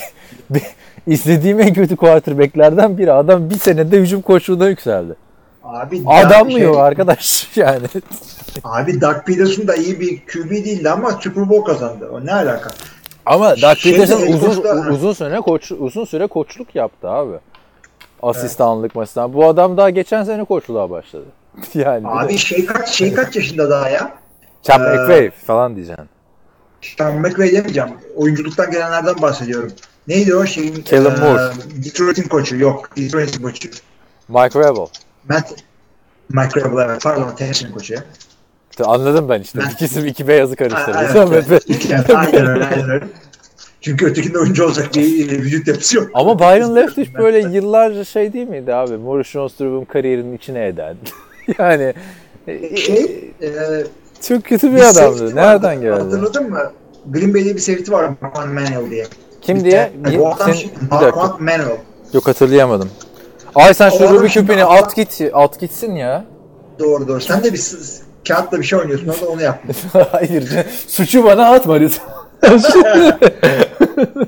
izlediğim 1.07 1.59
en 1.59 1.73
kötü 1.73 1.95
quarterback'lerden 1.95 2.97
biri. 2.97 3.11
Adam 3.11 3.49
bir 3.49 3.59
senede 3.59 3.97
hücum 3.97 4.21
koçluğuna 4.21 4.67
yükseldi. 4.69 5.15
Abi 5.63 6.03
Adam 6.07 6.49
mı 6.51 6.59
yok 6.59 6.77
arkadaş 6.77 7.49
yani? 7.55 7.87
Abi 8.63 9.01
Doug 9.01 9.15
Peterson 9.25 9.67
da 9.67 9.75
iyi 9.75 9.99
bir 9.99 10.19
QB 10.25 10.51
değildi 10.51 10.89
ama 10.89 11.11
Super 11.11 11.49
Bowl 11.49 11.65
kazandı. 11.65 12.09
O 12.13 12.25
ne 12.25 12.33
alaka? 12.33 12.69
Ama 13.25 13.61
Doug 13.61 13.77
Şey 13.77 13.91
Peterson 13.91 14.27
uzun, 14.27 14.63
da- 14.63 14.89
uzun 14.91 15.13
süre 15.13 15.37
koç 15.37 15.71
uzun 15.71 16.05
süre 16.05 16.27
koçluk 16.27 16.75
yaptı 16.75 17.09
abi. 17.09 17.35
Asistanlık 18.23 18.95
mesela. 18.95 19.33
Bu 19.33 19.45
adam 19.45 19.77
daha 19.77 19.89
geçen 19.89 20.23
sene 20.23 20.43
koçluğa 20.43 20.89
başladı. 20.89 21.25
yani 21.73 22.07
Abi 22.07 22.37
şey 22.37 22.65
kaç 22.65 22.89
şey 22.89 23.13
kaç 23.13 23.35
yaşında 23.35 23.69
daha 23.69 23.89
ya? 23.89 24.11
Sean 24.67 24.81
Ee, 24.81 24.97
McVay 24.97 25.31
falan 25.31 25.75
diyeceksin. 25.75 26.05
Sean 26.81 27.15
McVay 27.15 27.51
demeyeceğim. 27.51 27.89
Oyunculuktan 28.15 28.71
gelenlerden 28.71 29.21
bahsediyorum. 29.21 29.71
Neydi 30.07 30.35
o 30.35 30.45
şeyin? 30.45 30.75
Kellen 30.75 31.15
e, 31.15 31.19
Moore. 31.19 31.53
Detroit'in 31.85 32.27
koçu. 32.29 32.55
Yok. 32.57 32.89
Detroit'in 32.97 33.41
koçu. 33.43 33.69
Mike 34.27 34.59
Rebel. 34.59 34.87
Matt 35.29 35.53
Mike 36.29 36.61
Rabel 36.61 36.89
evet. 36.89 37.03
Pardon. 37.03 37.35
Tennessee'nin 37.35 37.73
koçu 37.73 37.93
ya. 37.93 38.03
Anladım 38.83 39.29
ben 39.29 39.41
işte. 39.41 39.59
Ben- 39.59 39.69
İkisi 39.73 40.07
iki 40.07 40.27
beyazı 40.27 40.55
karıştırdım. 40.55 41.33
Evet, 41.33 41.45
evet. 41.49 41.89
Yani 41.89 42.05
aynen 42.15 42.47
öyle. 42.47 42.65
Aynen 42.65 42.89
öyle. 42.89 43.05
Çünkü 43.81 44.05
ötekinde 44.05 44.39
oyuncu 44.39 44.65
olacak 44.65 44.95
bir 44.95 45.31
e, 45.31 45.41
vücut 45.41 45.67
yapısı 45.67 45.97
yok. 45.97 46.09
Ama 46.13 46.39
Byron 46.39 46.75
Leftwich 46.75 47.13
böyle 47.13 47.39
yıllarca 47.39 48.03
şey 48.03 48.33
değil 48.33 48.47
miydi 48.47 48.73
abi? 48.73 48.97
Maurice 48.97 49.29
Jones-Drewe'un 49.29 49.85
kariyerinin 49.85 50.37
içine 50.37 50.67
eden. 50.67 50.97
yani 51.59 51.93
e, 52.47 52.77
Şey, 52.77 53.31
e, 53.41 53.49
çok 54.21 54.43
kötü 54.43 54.71
bir 54.71 54.75
bir 54.75 54.81
adamdı. 54.83 55.35
Nereden 55.35 55.63
vardı. 55.63 55.81
geldi? 55.81 55.99
Hatırladın 56.03 56.49
mı? 56.49 56.71
Green 57.11 57.33
Bay'de 57.33 57.55
bir 57.55 57.59
safety 57.59 57.91
var. 57.91 58.09
Marquand 58.21 58.53
Manuel 58.53 58.89
diye. 58.91 59.07
Kim 59.41 59.63
diye? 59.63 59.91
Bir, 59.95 60.11
Bir- 60.11 60.19
bu 60.19 60.27
adam 60.27 60.37
sen- 60.53 60.53
bir 60.53 60.91
dakika. 60.91 60.95
Marquand 60.95 61.39
Manuel. 61.39 61.77
Yok 62.13 62.27
hatırlayamadım. 62.27 62.89
Ay 63.55 63.73
sen 63.73 63.89
şu 63.89 63.95
adam 63.95 64.29
şimdi 64.29 64.47
küpünü 64.47 64.63
at 64.63 64.95
git, 64.95 65.21
at 65.33 65.59
gitsin 65.59 65.95
ya. 65.95 66.25
Doğru 66.79 67.07
doğru. 67.07 67.21
Sen 67.21 67.43
de 67.43 67.53
bir 67.53 67.61
kağıtla 68.27 68.59
bir 68.59 68.63
şey 68.63 68.79
oynuyorsun. 68.79 69.07
O 69.07 69.25
da 69.25 69.29
onu 69.29 69.41
yaptın. 69.41 69.75
Hayır, 70.11 70.49
suçu 70.87 71.23
bana 71.23 71.49
atma 71.53 71.73
lütfen. 71.73 72.05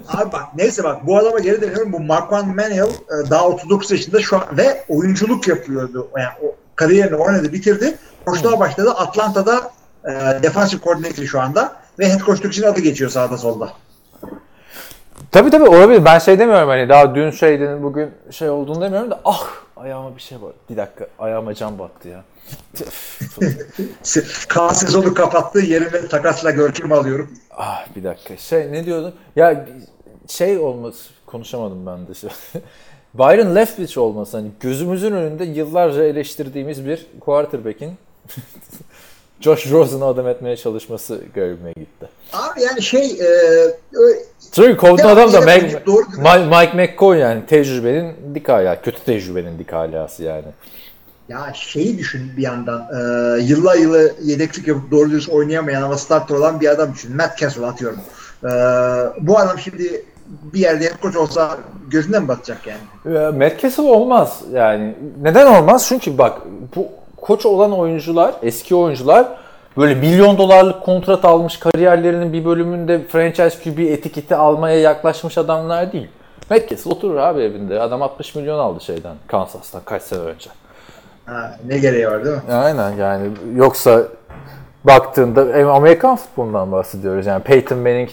Abi 0.08 0.32
bak 0.32 0.44
neyse 0.56 0.84
bak 0.84 1.08
bu 1.08 1.18
adama 1.18 1.40
geri 1.40 1.62
dönüyorum. 1.62 1.94
Bu 1.94 2.00
Marquand 2.00 2.46
Manuel 2.56 2.80
e, 2.90 3.30
daha 3.30 3.48
39 3.48 3.92
yaşında 3.92 4.22
şu 4.22 4.36
an 4.38 4.44
ve 4.58 4.84
oyunculuk 4.90 5.48
yapıyordu. 5.48 6.08
Yani 6.18 6.30
o 6.44 6.56
kariyerini 6.76 7.16
oynadı 7.16 7.54
bitirdi. 7.54 7.96
Koçluğa 8.26 8.60
başladı. 8.60 8.92
Atlanta'da 8.92 9.72
e, 10.06 10.44
defensive 10.44 10.82
coordinator 10.82 11.24
şu 11.24 11.42
anda 11.42 11.76
ve 12.00 12.10
head 12.10 12.20
coachluk 12.20 12.54
için 12.54 12.64
adı 12.64 12.80
geçiyor 12.82 13.10
sağda 13.10 13.38
solda. 13.38 13.74
Tabii 15.32 15.50
tabii 15.50 15.70
olabilir. 15.70 16.06
Ben 16.06 16.20
şey 16.20 16.40
demiyorum 16.40 16.70
hani 16.70 16.90
daha 16.90 17.16
dün 17.16 17.32
şeyden 17.32 17.84
bugün 17.84 18.12
şey 18.32 18.50
olduğunu 18.50 18.82
demiyorum 18.82 19.12
da 19.12 19.22
ah 19.26 19.48
ayağıma 19.78 20.16
bir 20.16 20.22
şey 20.22 20.42
var. 20.42 20.52
Bir 20.70 20.78
dakika 20.78 21.08
ayağıma 21.20 21.54
cam 21.54 21.80
battı 21.80 22.08
ya. 22.08 22.24
Kaan 24.48 24.74
sezonu 24.74 25.14
kapattığı 25.14 25.60
yerine 25.60 26.08
takasla 26.08 26.52
görkemi 26.52 26.96
alıyorum. 26.96 27.32
Ah 27.52 27.86
bir 27.96 28.04
dakika. 28.04 28.38
Şey 28.38 28.72
ne 28.72 28.86
diyordum? 28.86 29.14
Ya 29.36 29.66
şey 30.28 30.58
olmaz 30.58 30.96
konuşamadım 31.26 31.86
ben 31.86 32.08
de. 32.08 32.12
Byron 33.14 33.56
Leftwich 33.56 33.98
olması 33.98 34.38
hani 34.38 34.52
gözümüzün 34.60 35.12
önünde 35.12 35.44
yıllarca 35.46 36.04
eleştirdiğimiz 36.04 36.86
bir 36.86 37.08
quarterback'in 37.20 37.94
Josh 39.42 39.72
Rosen'ı 39.72 40.06
adam 40.06 40.28
etmeye 40.28 40.58
çalışması 40.58 41.22
garibime 41.36 41.72
gitti. 41.72 42.10
Abi 42.34 42.62
yani 42.62 42.82
şey 42.82 43.06
e, 43.06 43.30
Çünkü 44.52 44.78
kovduğun 44.78 45.04
adam 45.04 45.34
da 45.34 45.40
Mac-? 45.40 46.60
Mike, 46.60 46.78
McCoy 46.78 47.18
yani 47.18 47.46
tecrübenin 47.46 48.36
dik 48.36 48.50
hala, 48.50 48.82
kötü 48.82 49.04
tecrübenin 49.06 49.60
dik 49.60 49.74
halası 49.74 50.24
yani. 50.24 50.46
ya 51.30 51.52
şeyi 51.54 51.98
düşün 51.98 52.32
bir 52.38 52.42
yandan 52.42 52.82
e, 52.82 53.42
yılla 53.42 53.76
yılı 53.76 54.14
yedeklik 54.24 54.68
yapıp 54.68 54.92
doğru 54.92 55.12
düz 55.12 55.30
oynayamayan 55.30 55.82
ama 55.82 55.98
starter 55.98 56.36
olan 56.36 56.62
bir 56.62 56.70
adam 56.70 56.94
düşün. 56.94 57.16
Matt 57.16 57.38
Cassel 57.38 57.64
atıyorum. 57.64 58.00
E, 58.44 58.50
bu 59.22 59.40
adam 59.40 59.60
şimdi 59.60 60.06
bir 60.54 60.60
yerde 60.60 60.86
head 60.86 61.02
coach 61.02 61.16
olsa 61.16 61.58
gözünden 61.88 62.22
mi 62.22 62.28
batacak 62.28 62.60
yani? 62.68 63.16
Ya, 63.16 63.32
Matt 63.32 63.62
Cassel 63.62 63.86
olmaz 63.86 64.42
yani. 64.54 64.96
Neden 65.22 65.46
olmaz? 65.48 65.86
Çünkü 65.90 66.18
bak 66.18 66.42
bu 66.76 66.88
koç 67.22 67.46
olan 67.46 67.72
oyuncular, 67.72 68.34
eski 68.44 68.76
oyuncular 68.76 69.28
böyle 69.78 69.96
milyon 69.96 70.38
dolarlık 70.38 70.82
kontrat 70.82 71.26
almış 71.26 71.58
kariyerlerinin 71.58 72.34
bir 72.34 72.46
bölümünde 72.46 73.04
franchise 73.04 73.64
QB 73.64 73.80
etiketi 73.80 74.36
almaya 74.36 74.80
yaklaşmış 74.80 75.38
adamlar 75.38 75.92
değil. 75.92 76.08
Cassel 76.50 76.92
oturur 76.92 77.16
abi 77.16 77.42
evinde. 77.42 77.82
Adam 77.82 78.02
60 78.02 78.36
milyon 78.36 78.60
aldı 78.60 78.84
şeyden, 78.84 79.16
Kansas'tan 79.28 79.82
kaç 79.86 80.02
sene 80.02 80.20
önce. 80.20 80.50
Ha, 81.26 81.58
ne 81.68 81.78
gereği 81.78 82.08
var 82.08 82.26
değil 82.26 82.36
mi? 82.36 82.54
Aynen 82.54 82.92
yani 82.92 83.30
yoksa 83.56 84.04
baktığında 84.84 85.46
hem 85.54 85.70
Amerikan 85.70 86.16
futbolundan 86.16 86.72
bahsediyoruz. 86.72 87.26
Yani 87.26 87.44
Peyton 87.44 87.78
Manning 87.78 88.10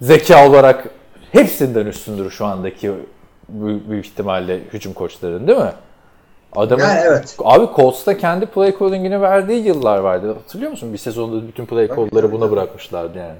zeka 0.00 0.48
olarak 0.48 0.88
hepsinden 1.32 1.86
üstündür 1.86 2.30
şu 2.30 2.46
andaki 2.46 2.92
büyük 3.88 4.06
ihtimalle 4.06 4.60
hücum 4.72 4.92
koçların 4.92 5.46
değil 5.46 5.58
mi? 5.58 5.72
Adamın, 6.56 6.82
Yani 6.82 7.00
evet. 7.04 7.36
Abi 7.44 7.66
Colts'ta 7.76 8.16
kendi 8.18 8.46
play 8.46 8.78
calling'ini 8.78 9.20
verdiği 9.22 9.66
yıllar 9.66 9.98
vardı. 9.98 10.28
Hatırlıyor 10.28 10.70
musun? 10.70 10.92
Bir 10.92 10.98
sezonda 10.98 11.48
bütün 11.48 11.66
play 11.66 11.88
call'ları 11.88 12.32
buna 12.32 12.50
bırakmışlardı 12.50 13.18
yani. 13.18 13.36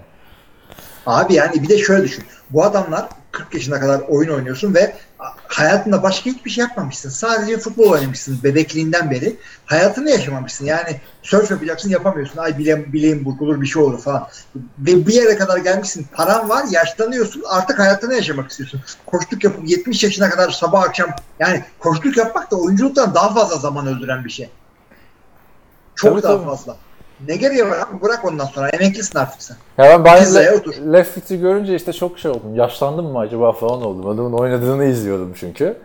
Abi 1.07 1.35
yani 1.35 1.63
bir 1.63 1.69
de 1.69 1.79
şöyle 1.79 2.05
düşün. 2.05 2.25
Bu 2.51 2.65
adamlar 2.65 3.09
40 3.33 3.55
yaşına 3.55 3.81
kadar 3.81 4.01
oyun 4.01 4.31
oynuyorsun 4.31 4.75
ve 4.75 4.97
hayatında 5.49 6.03
başka 6.03 6.31
hiçbir 6.31 6.51
şey 6.51 6.63
yapmamışsın. 6.63 7.11
Sadece 7.11 7.59
futbol 7.59 7.91
oynamışsın 7.91 8.39
bebekliğinden 8.45 9.11
beri. 9.11 9.37
Hayatını 9.67 10.11
yaşamamışsın. 10.11 10.65
Yani 10.65 11.01
surf 11.23 11.51
yapacaksın 11.51 11.91
yapamıyorsun. 11.91 12.39
Ay 12.39 12.59
bileğim, 12.59 12.93
bileğim 12.93 13.25
burkulur 13.25 13.61
bir 13.61 13.67
şey 13.67 13.83
olur 13.83 14.01
falan. 14.01 14.29
Ve 14.79 15.07
bir 15.07 15.15
yere 15.15 15.37
kadar 15.37 15.59
gelmişsin. 15.59 16.07
Paran 16.13 16.49
var 16.49 16.65
yaşlanıyorsun. 16.71 17.43
Artık 17.49 17.79
hayatını 17.79 18.15
yaşamak 18.15 18.51
istiyorsun. 18.51 18.81
Koştuk 19.07 19.45
yapıp 19.45 19.69
70 19.69 20.05
yaşına 20.05 20.31
kadar 20.31 20.51
sabah 20.51 20.83
akşam 20.83 21.11
yani 21.39 21.65
koştuk 21.79 22.17
yapmak 22.17 22.51
da 22.51 22.57
oyunculuktan 22.57 23.15
daha 23.15 23.35
fazla 23.35 23.57
zaman 23.57 23.87
öldüren 23.87 24.25
bir 24.25 24.31
şey. 24.31 24.51
Çok 25.95 26.13
Tabii, 26.13 26.23
daha 26.23 26.37
tabii. 26.37 26.47
fazla. 26.47 26.77
Ne 27.29 27.37
gereği 27.37 27.65
var 27.65 27.79
abi? 27.79 28.03
Bırak 28.03 28.25
ondan 28.25 28.45
sonra. 28.45 28.69
Emeklisin 28.69 29.19
artık 29.19 29.43
sen. 29.43 29.57
Ya 29.79 30.05
ben 30.05 30.23
otur. 30.59 30.75
Le- 30.75 30.93
Leftwich'i 30.93 31.41
görünce 31.41 31.75
işte 31.75 31.93
çok 31.93 32.19
şey 32.19 32.31
oldum. 32.31 32.55
Yaşlandım 32.55 33.07
mı 33.07 33.19
acaba 33.19 33.53
falan 33.53 33.83
oldum. 33.83 34.07
Adamın 34.07 34.33
oynadığını 34.33 34.85
izliyordum 34.85 35.33
çünkü. 35.41 35.77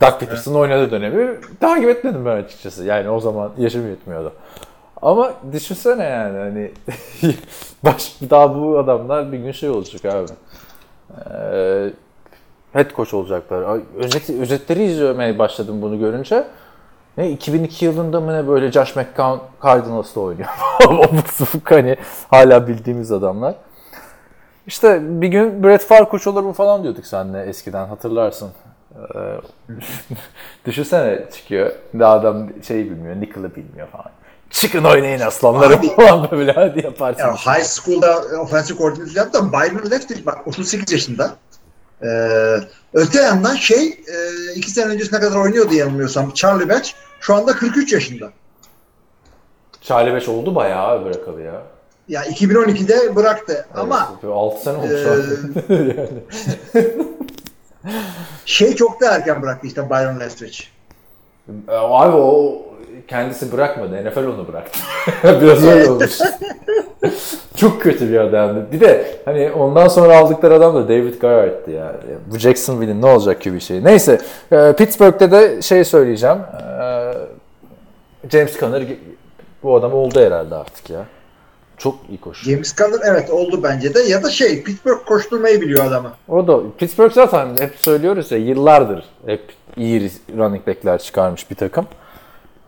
Doug 0.00 0.20
Peterson'ın 0.20 0.56
oynadığı 0.56 0.90
dönemi 0.90 1.36
takip 1.60 1.88
etmedim 1.88 2.26
ben 2.26 2.36
açıkçası. 2.36 2.84
Yani 2.84 3.08
o 3.08 3.20
zaman 3.20 3.52
yaşım 3.58 3.88
yetmiyordu. 3.88 4.32
Ama 5.02 5.32
düşünsene 5.52 6.04
yani 6.04 6.38
hani 6.38 6.70
baş, 7.84 8.16
daha 8.30 8.54
bu 8.54 8.78
adamlar 8.78 9.32
bir 9.32 9.38
gün 9.38 9.52
şey 9.52 9.70
olacak 9.70 10.04
abi. 10.14 10.26
Ee, 11.30 11.90
head 12.72 12.90
coach 12.96 13.14
olacaklar. 13.14 13.80
Özet, 13.96 14.30
özetleri 14.30 14.84
izlemeye 14.84 15.38
başladım 15.38 15.82
bunu 15.82 15.98
görünce. 15.98 16.44
Ne 17.18 17.30
2002 17.30 17.84
yılında 17.84 18.20
mı 18.20 18.34
ne 18.34 18.48
böyle 18.48 18.72
Josh 18.72 18.96
McCown 18.96 19.38
Cardinals'ta 19.62 20.20
oynuyor. 20.20 20.48
Abuk 20.88 21.28
subuk 21.32 21.70
hani 21.70 21.96
hala 22.30 22.68
bildiğimiz 22.68 23.12
adamlar. 23.12 23.54
İşte 24.66 24.98
bir 25.02 25.28
gün 25.28 25.62
Brett 25.62 25.84
Favre 25.84 26.04
koç 26.04 26.26
olur 26.26 26.42
mu 26.42 26.52
falan 26.52 26.82
diyorduk 26.82 27.06
seninle 27.06 27.42
eskiden 27.42 27.86
hatırlarsın. 27.86 28.50
Ee, 28.94 29.18
düşünsene 30.66 31.24
çıkıyor. 31.32 31.72
Daha 31.98 32.12
adam 32.12 32.48
şey 32.62 32.84
bilmiyor, 32.84 33.16
nickel'ı 33.20 33.56
bilmiyor 33.56 33.88
falan. 33.88 34.10
Çıkın 34.50 34.84
oynayın 34.84 35.20
aslanlarım 35.20 35.78
Abi- 35.78 35.88
falan 35.96 36.30
böyle 36.30 36.52
hadi 36.52 36.84
yaparsın. 36.84 37.22
Ya 37.22 37.34
high 37.34 37.64
school'da 37.64 38.22
offensive 38.40 38.78
coordinator 38.78 39.16
yaptı 39.16 39.38
da 39.42 39.52
Byron 39.52 39.90
Leftwich 39.90 40.26
bak 40.26 40.46
38 40.46 40.92
yaşında. 40.92 41.34
Ee, 42.02 42.56
öte 42.94 43.22
yandan 43.22 43.54
şey 43.54 43.86
e, 43.88 44.16
iki 44.54 44.70
sene 44.70 44.92
öncesine 44.92 45.20
kadar 45.20 45.36
oynuyordu 45.36 45.74
yanılmıyorsam 45.74 46.30
Charlie 46.34 46.68
Batch 46.68 46.90
şu 47.20 47.34
anda 47.34 47.52
43 47.52 47.92
yaşında. 47.92 48.30
Charlie 49.80 50.14
Beş 50.14 50.28
oldu 50.28 50.54
bayağı 50.54 51.04
bırakalı 51.04 51.40
ya. 51.42 51.62
Ya 52.08 52.24
2012'de 52.24 53.16
bıraktı 53.16 53.66
ama 53.74 54.12
Evet, 54.24 54.34
6 54.34 54.62
sene 54.62 54.76
olmuş 54.76 54.90
yani. 55.06 56.08
şey 58.44 58.74
çok 58.76 59.00
da 59.00 59.14
erken 59.14 59.42
bıraktı 59.42 59.66
işte 59.66 59.90
Byron 59.90 60.20
Leftwich. 60.20 60.62
E, 61.68 61.72
Abi 61.72 62.16
o 62.16 62.62
kendisi 63.08 63.52
bırakmadı. 63.52 64.04
NFL 64.04 64.18
onu 64.18 64.48
bıraktı. 64.48 64.80
Biraz 65.40 65.64
öyle 65.64 65.90
olmuş. 65.90 66.18
Çok 67.56 67.82
kötü 67.82 68.12
bir 68.12 68.18
adamdı. 68.18 68.66
Bir 68.72 68.80
de 68.80 69.06
hani 69.24 69.52
ondan 69.52 69.88
sonra 69.88 70.18
aldıkları 70.18 70.54
adam 70.54 70.74
da 70.74 70.88
David 70.88 71.20
Garrett'ti 71.20 71.70
ya. 71.70 71.92
Bu 72.26 72.38
Jacksonville'in 72.38 73.02
ne 73.02 73.06
olacak 73.06 73.40
ki 73.40 73.54
bir 73.54 73.60
şey. 73.60 73.84
Neyse. 73.84 74.20
e, 74.52 74.72
Pittsburgh'te 74.72 75.30
de 75.30 75.62
şey 75.62 75.84
söyleyeceğim. 75.84 76.38
E, 76.38 77.12
James 78.30 78.58
Conner 78.60 78.82
bu 79.62 79.76
adam 79.76 79.94
oldu 79.94 80.20
herhalde 80.20 80.54
artık 80.54 80.90
ya. 80.90 81.04
Çok 81.78 81.94
iyi 82.08 82.20
koşuyor. 82.20 82.56
James 82.56 82.76
Conner 82.76 83.00
evet 83.04 83.30
oldu 83.30 83.60
bence 83.62 83.94
de 83.94 84.00
ya 84.00 84.22
da 84.22 84.30
şey 84.30 84.62
Pittsburgh 84.62 85.04
koşturmayı 85.06 85.60
biliyor 85.60 85.84
adamı. 85.84 86.12
O 86.28 86.46
da 86.46 86.60
Pittsburgh 86.78 87.12
zaten 87.12 87.48
hep 87.60 87.74
söylüyoruz 87.76 88.32
ya 88.32 88.38
yıllardır 88.38 89.04
hep 89.26 89.42
iyi 89.76 90.10
running 90.38 90.66
back'ler 90.66 90.98
çıkarmış 90.98 91.50
bir 91.50 91.56
takım. 91.56 91.86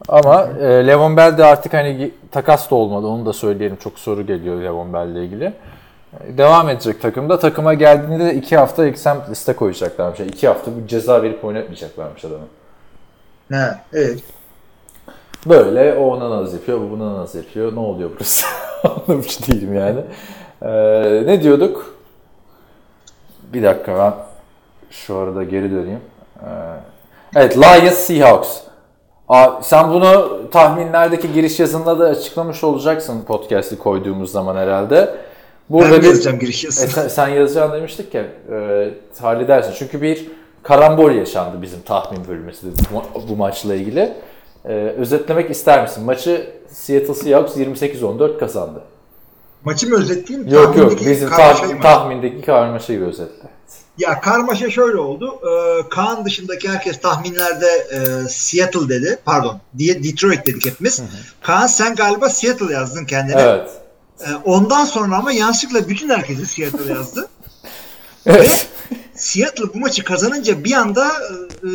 Ama 0.09 0.48
e, 0.61 0.86
Levon 0.86 1.16
Bell 1.16 1.38
de 1.38 1.44
artık 1.44 1.74
hani 1.74 2.11
takas 2.30 2.70
da 2.70 2.74
olmadı. 2.74 3.07
Onu 3.07 3.26
da 3.26 3.32
söyleyelim. 3.32 3.76
Çok 3.76 3.98
soru 3.98 4.26
geliyor 4.26 4.62
Levon 4.62 4.92
Bell 4.92 5.09
ile 5.09 5.24
ilgili. 5.24 5.44
E, 5.44 6.38
Devam 6.38 6.68
edecek 6.68 7.02
takımda. 7.02 7.38
Takıma 7.38 7.74
geldiğinde 7.74 8.24
de 8.24 8.34
iki 8.34 8.57
hafta 8.57 8.86
exempt 8.86 9.30
liste 9.30 9.52
koyacaklarmış. 9.52 10.20
Yani 10.20 10.30
iki 10.30 10.48
hafta 10.48 10.70
bir 10.76 10.86
ceza 10.88 11.22
verip 11.22 11.44
oynatmayacaklarmış 11.44 12.24
adamı. 12.24 12.44
He, 13.50 13.76
evet. 13.92 14.22
Böyle 15.46 15.94
o 15.94 16.04
ona 16.16 16.30
naz 16.30 16.54
yapıyor, 16.54 16.80
bu 16.80 16.90
buna 16.90 17.14
naz 17.14 17.34
yapıyor. 17.34 17.74
Ne 17.74 17.80
oluyor 17.80 18.11
burası? 18.14 18.46
Anlamış 18.84 19.48
değilim 19.48 19.74
yani. 19.74 20.00
E, 20.62 20.72
ne 21.26 21.42
diyorduk? 21.42 21.94
Bir 23.52 23.62
dakika 23.62 23.98
ben 23.98 24.12
şu 24.90 25.16
arada 25.16 25.42
geri 25.44 25.70
döneyim. 25.70 26.00
E, 26.40 26.48
evet 27.36 27.57
Lions 27.57 27.94
Seahawks. 27.94 28.59
Aa, 29.29 29.62
sen 29.62 29.91
bunu 29.93 30.41
tahminlerdeki 30.51 31.33
giriş 31.33 31.61
yazında 31.61 31.99
da 31.99 32.05
açıklamış 32.05 32.64
olacaksın 32.64 33.22
podcast'i 33.27 33.79
koyduğumuz 33.79 34.33
zaman 34.33 34.57
herhalde. 34.57 35.14
Burada 35.70 35.91
Ben 35.93 36.03
bir 36.03 36.07
yazacağım 36.07 36.39
giriş 36.39 36.64
e, 36.64 36.66
yazısını. 36.66 36.91
sen, 36.91 37.09
sen 37.09 37.29
yazacaksın 37.29 37.77
demiştik 37.77 38.14
ya 38.14 38.22
e, 38.53 38.91
halledersin. 39.20 39.72
Çünkü 39.79 40.03
bir 40.03 40.27
karambol 40.62 41.11
yaşandı 41.11 41.62
bizim 41.62 41.81
tahmin 41.81 42.29
bölümümüzde 42.29 42.66
bu, 42.95 43.29
bu 43.29 43.37
maçla 43.37 43.74
ilgili. 43.74 44.12
E, 44.64 44.72
özetlemek 44.74 45.51
ister 45.51 45.83
misin? 45.83 46.05
Maçı 46.05 46.47
Seattle 46.68 47.14
Seahawks 47.14 47.57
28-14 47.57 48.39
kazandı. 48.39 48.83
Maçı 49.64 49.89
mı 49.89 49.97
özetleyeyim? 49.97 50.49
Yok 50.55 50.77
yok 50.77 50.93
bizim 51.01 51.29
tah- 51.29 51.83
tahmindeki 51.83 52.43
karmaşayı 52.43 53.01
özetle. 53.05 53.49
Ya 53.99 54.20
karmaşa 54.20 54.70
şöyle 54.70 54.97
oldu. 54.99 55.40
Ee, 55.42 55.88
Kaan 55.88 56.24
dışındaki 56.24 56.68
herkes 56.68 57.01
tahminlerde 57.01 57.66
e, 57.66 58.28
Seattle 58.28 58.88
dedi. 58.88 59.18
Pardon. 59.24 59.61
diye 59.78 60.05
Detroit 60.05 60.47
dedik 60.47 60.66
hepimiz. 60.66 61.03
Kaan 61.42 61.66
sen 61.66 61.94
galiba 61.94 62.28
Seattle 62.28 62.72
yazdın 62.74 63.05
kendine. 63.05 63.40
Evet. 63.40 63.70
Ee, 64.20 64.24
ondan 64.44 64.84
sonra 64.84 65.16
ama 65.16 65.32
yanlışlıkla 65.32 65.88
bütün 65.88 66.09
herkesi 66.11 66.47
Seattle 66.47 66.92
yazdı. 66.92 67.28
Evet. 68.26 68.66
Seattle 69.14 69.64
bu 69.74 69.78
maçı 69.78 70.05
kazanınca 70.05 70.64
bir 70.64 70.72
anda 70.72 71.07
e, 71.62 71.68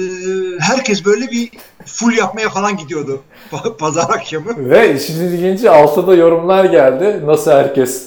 herkes 0.60 1.06
böyle 1.06 1.32
bir 1.32 1.50
full 1.86 2.18
yapmaya 2.18 2.50
falan 2.50 2.78
gidiyordu. 2.78 3.22
Pa- 3.52 3.78
Pazar 3.78 4.10
akşamı. 4.10 4.70
Ve 4.70 4.96
işin 4.96 5.20
ilginci 5.28 5.70
altta 5.70 6.14
yorumlar 6.14 6.66
geldi. 6.66 7.22
Nasıl 7.26 7.52
herkes 7.52 8.04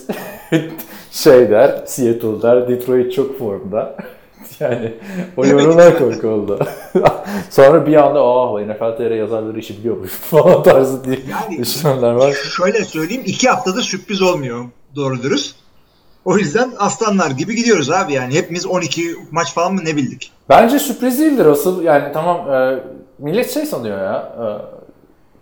şey 1.14 1.50
der, 1.50 1.82
Seattle 1.86 2.42
der, 2.42 2.68
Detroit 2.68 3.12
çok 3.12 3.38
formda. 3.38 3.96
Yani 4.60 4.92
o 5.36 5.46
yorumlar 5.46 5.98
korku 5.98 6.28
oldu. 6.28 6.58
Sonra 7.50 7.86
bir 7.86 7.94
anda 7.96 8.20
aa 8.22 8.60
NFL 8.60 8.96
TR 8.96 9.10
yazarları 9.10 9.58
işi 9.58 9.78
biliyormuş 9.78 10.10
falan 10.30 10.62
tarzı 10.62 11.04
diye 11.04 11.18
Yani- 11.30 11.58
düşünenler 11.58 12.12
var. 12.12 12.32
Şöyle 12.32 12.84
söyleyeyim 12.84 13.22
iki 13.26 13.48
haftada 13.48 13.82
sürpriz 13.82 14.22
olmuyor 14.22 14.64
doğru 14.96 15.22
dürüst. 15.22 15.56
O 16.24 16.36
yüzden 16.38 16.72
aslanlar 16.78 17.30
gibi 17.30 17.54
gidiyoruz 17.56 17.90
abi 17.90 18.12
yani. 18.12 18.34
Hepimiz 18.34 18.66
12 18.66 19.02
maç 19.30 19.54
falan 19.54 19.74
mı 19.74 19.80
ne 19.84 19.96
bildik? 19.96 20.32
Bence 20.48 20.78
sürpriz 20.78 21.18
değildir. 21.20 21.46
Asıl 21.46 21.82
yani 21.82 22.12
tamam 22.12 22.50
e, 22.52 22.78
millet 23.18 23.50
şey 23.54 23.66
sanıyor 23.66 23.98
ya. 23.98 24.32
E, 24.38 24.44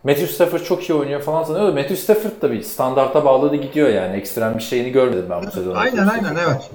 Matthew 0.05 0.33
Stafford 0.33 0.61
çok 0.61 0.91
iyi 0.91 0.95
oynuyor 0.95 1.21
falan 1.21 1.45
sanıyor 1.45 1.67
da 1.69 1.73
Matthew 1.73 1.97
Stafford 1.97 2.43
da 2.43 2.53
bir 2.53 2.63
standarta 2.63 3.25
bağladı 3.25 3.57
gidiyor 3.57 3.89
yani. 3.89 4.17
Ekstrem 4.17 4.55
bir 4.59 4.63
şeyini 4.63 4.93
görmedim 4.93 5.27
ben 5.31 5.47
bu 5.47 5.51
sezon. 5.51 5.75
Aynen 5.75 6.07
aynen 6.07 6.37
evet. 6.49 6.71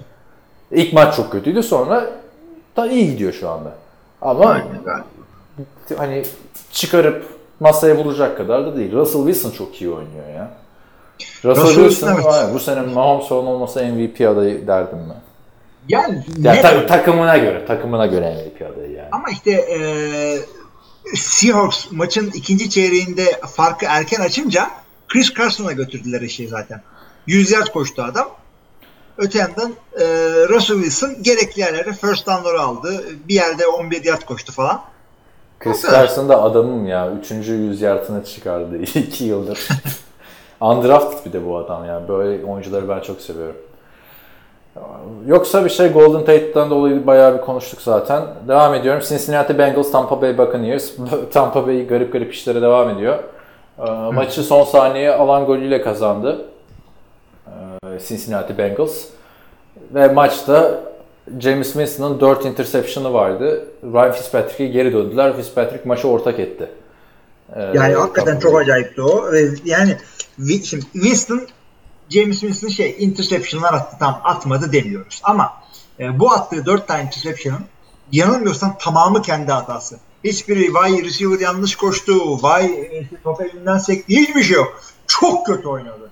İlk 0.71 0.93
maç 0.93 1.15
çok 1.15 1.31
kötüydü 1.31 1.63
sonra 1.63 2.09
da 2.77 2.87
iyi 2.87 3.11
gidiyor 3.11 3.33
şu 3.33 3.49
anda. 3.49 3.71
Ama 4.21 4.45
Aynen. 4.49 5.03
hani 5.97 6.23
çıkarıp 6.71 7.25
masaya 7.59 7.95
vuracak 7.97 8.37
kadar 8.37 8.65
da 8.65 8.75
değil. 8.77 8.91
Russell 8.91 9.25
Wilson 9.25 9.51
çok 9.51 9.81
iyi 9.81 9.89
oynuyor 9.89 10.27
ya. 10.35 10.49
Russell, 11.45 11.63
Russell 11.63 11.83
Wilson 11.83 12.15
Wilson, 12.15 12.43
evet. 12.43 12.53
bu 12.53 12.59
sene 12.59 12.81
Mahomes 12.81 13.27
falan 13.27 13.45
olmasa 13.45 13.85
MVP 13.85 14.21
adayı 14.21 14.67
derdim 14.67 14.99
ben. 15.09 15.21
Yani 15.89 16.23
Ya 16.41 16.61
ta- 16.61 16.85
takımına 16.87 17.37
göre, 17.37 17.65
takımına 17.65 18.05
göre 18.05 18.35
MVP 18.35 18.61
adayı 18.61 18.91
yani. 18.91 19.07
Ama 19.11 19.29
işte 19.31 19.51
e, 19.51 19.79
Seahawks 21.15 21.91
maçın 21.91 22.31
ikinci 22.31 22.69
çeyreğinde 22.69 23.41
farkı 23.55 23.85
erken 23.89 24.21
açınca 24.21 24.69
Chris 25.07 25.33
Carson'a 25.33 25.71
götürdüler 25.71 26.21
işi 26.21 26.47
zaten. 26.47 26.81
100 27.27 27.51
yard 27.51 27.67
koştu 27.67 28.03
adam. 28.03 28.27
Öte 29.17 29.39
yandan 29.39 29.73
e, 29.99 30.05
Russell 30.49 30.75
Wilson 30.75 31.23
gerekli 31.23 31.59
yerlere 31.59 31.93
first 31.93 32.27
down'ları 32.27 32.61
aldı. 32.61 33.05
Bir 33.27 33.33
yerde 33.33 33.67
11 33.67 34.03
yard 34.03 34.21
koştu 34.21 34.51
falan. 34.51 34.81
Chris. 35.59 35.81
Carson 35.81 36.29
da 36.29 36.41
adamım 36.41 36.87
ya. 36.87 37.11
Üçüncü 37.11 37.53
yüz 37.53 37.81
yardını 37.81 38.25
çıkardı 38.25 38.77
iki 38.95 39.23
yıldır. 39.23 39.67
Undrafted 40.61 41.25
bir 41.25 41.33
de 41.33 41.45
bu 41.45 41.57
adam 41.57 41.85
ya. 41.85 42.07
Böyle 42.07 42.45
oyuncuları 42.45 42.89
ben 42.89 42.99
çok 42.99 43.21
seviyorum. 43.21 43.55
Yoksa 45.27 45.65
bir 45.65 45.69
şey 45.69 45.87
Golden 45.87 46.19
Tate'den 46.19 46.69
dolayı 46.69 47.07
bayağı 47.07 47.33
bir 47.37 47.41
konuştuk 47.41 47.81
zaten. 47.81 48.23
Devam 48.47 48.73
ediyorum. 48.73 49.01
Cincinnati 49.07 49.57
Bengals, 49.57 49.91
Tampa 49.91 50.21
Bay 50.21 50.37
Buccaneers. 50.37 50.91
Tampa 51.33 51.67
Bay 51.67 51.87
garip 51.87 52.13
garip 52.13 52.33
işlere 52.33 52.61
devam 52.61 52.89
ediyor. 52.89 53.19
Ee, 53.79 53.91
Maçı 53.91 54.43
son 54.43 54.63
saniye 54.63 55.11
alan 55.13 55.45
golüyle 55.45 55.81
kazandı. 55.81 56.45
Ee, 57.47 57.51
Cincinnati 58.07 58.57
Bengals. 58.57 59.03
Ve 59.93 60.07
maçta 60.07 60.79
James 61.39 61.67
Winston'ın 61.73 62.19
4 62.19 62.45
interception'ı 62.45 63.13
vardı. 63.13 63.65
Ryan 63.83 64.11
Fitzpatrick'e 64.11 64.67
geri 64.67 64.93
döndüler. 64.93 65.35
Fitzpatrick 65.35 65.89
maçı 65.89 66.07
ortak 66.07 66.39
etti. 66.39 66.69
Ee, 67.55 67.61
Yani 67.73 67.93
hakikaten 67.95 68.31
Tampa 68.33 68.39
çok 68.49 68.59
acayipti 68.61 69.01
o. 69.01 69.25
Yani 69.65 69.97
şimdi 70.63 70.85
Winston 70.93 71.41
James 72.09 72.39
Winston 72.39 72.67
şey 72.67 72.95
interception'lar 72.99 73.73
attı 73.73 73.95
tam 73.99 74.21
atmadı 74.23 74.71
demiyoruz. 74.71 75.21
Ama 75.23 75.53
e, 75.99 76.19
bu 76.19 76.31
attığı 76.31 76.65
4 76.65 76.87
tane 76.87 77.03
interception'ın 77.03 77.65
yanılmıyorsam 78.11 78.77
tamamı 78.79 79.21
kendi 79.21 79.51
hatası. 79.51 79.99
Hiçbiri 80.23 80.73
vay 80.73 81.03
receiver 81.03 81.39
yanlış 81.39 81.75
koştu, 81.75 82.43
vay 82.43 82.65
e, 82.65 83.09
top 83.23 83.41
elinden 83.41 83.77
sekti 83.77 84.21
hiçbir 84.21 84.43
şey 84.43 84.55
yok. 84.55 84.81
Çok 85.07 85.45
kötü 85.45 85.67
oynadı. 85.67 86.09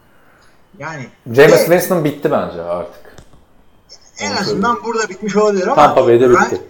Yani 0.80 1.08
James 1.36 1.54
ve 1.54 1.58
Winston 1.58 2.04
bitti 2.04 2.32
bence 2.32 2.62
artık. 2.62 3.16
en 4.20 4.32
azından 4.32 4.84
burada 4.84 5.10
bitmiş 5.10 5.36
olabilir 5.36 5.68
ama 5.68 5.76
Tampa 5.76 6.08
Bay'de 6.08 6.30
bitti. 6.30 6.62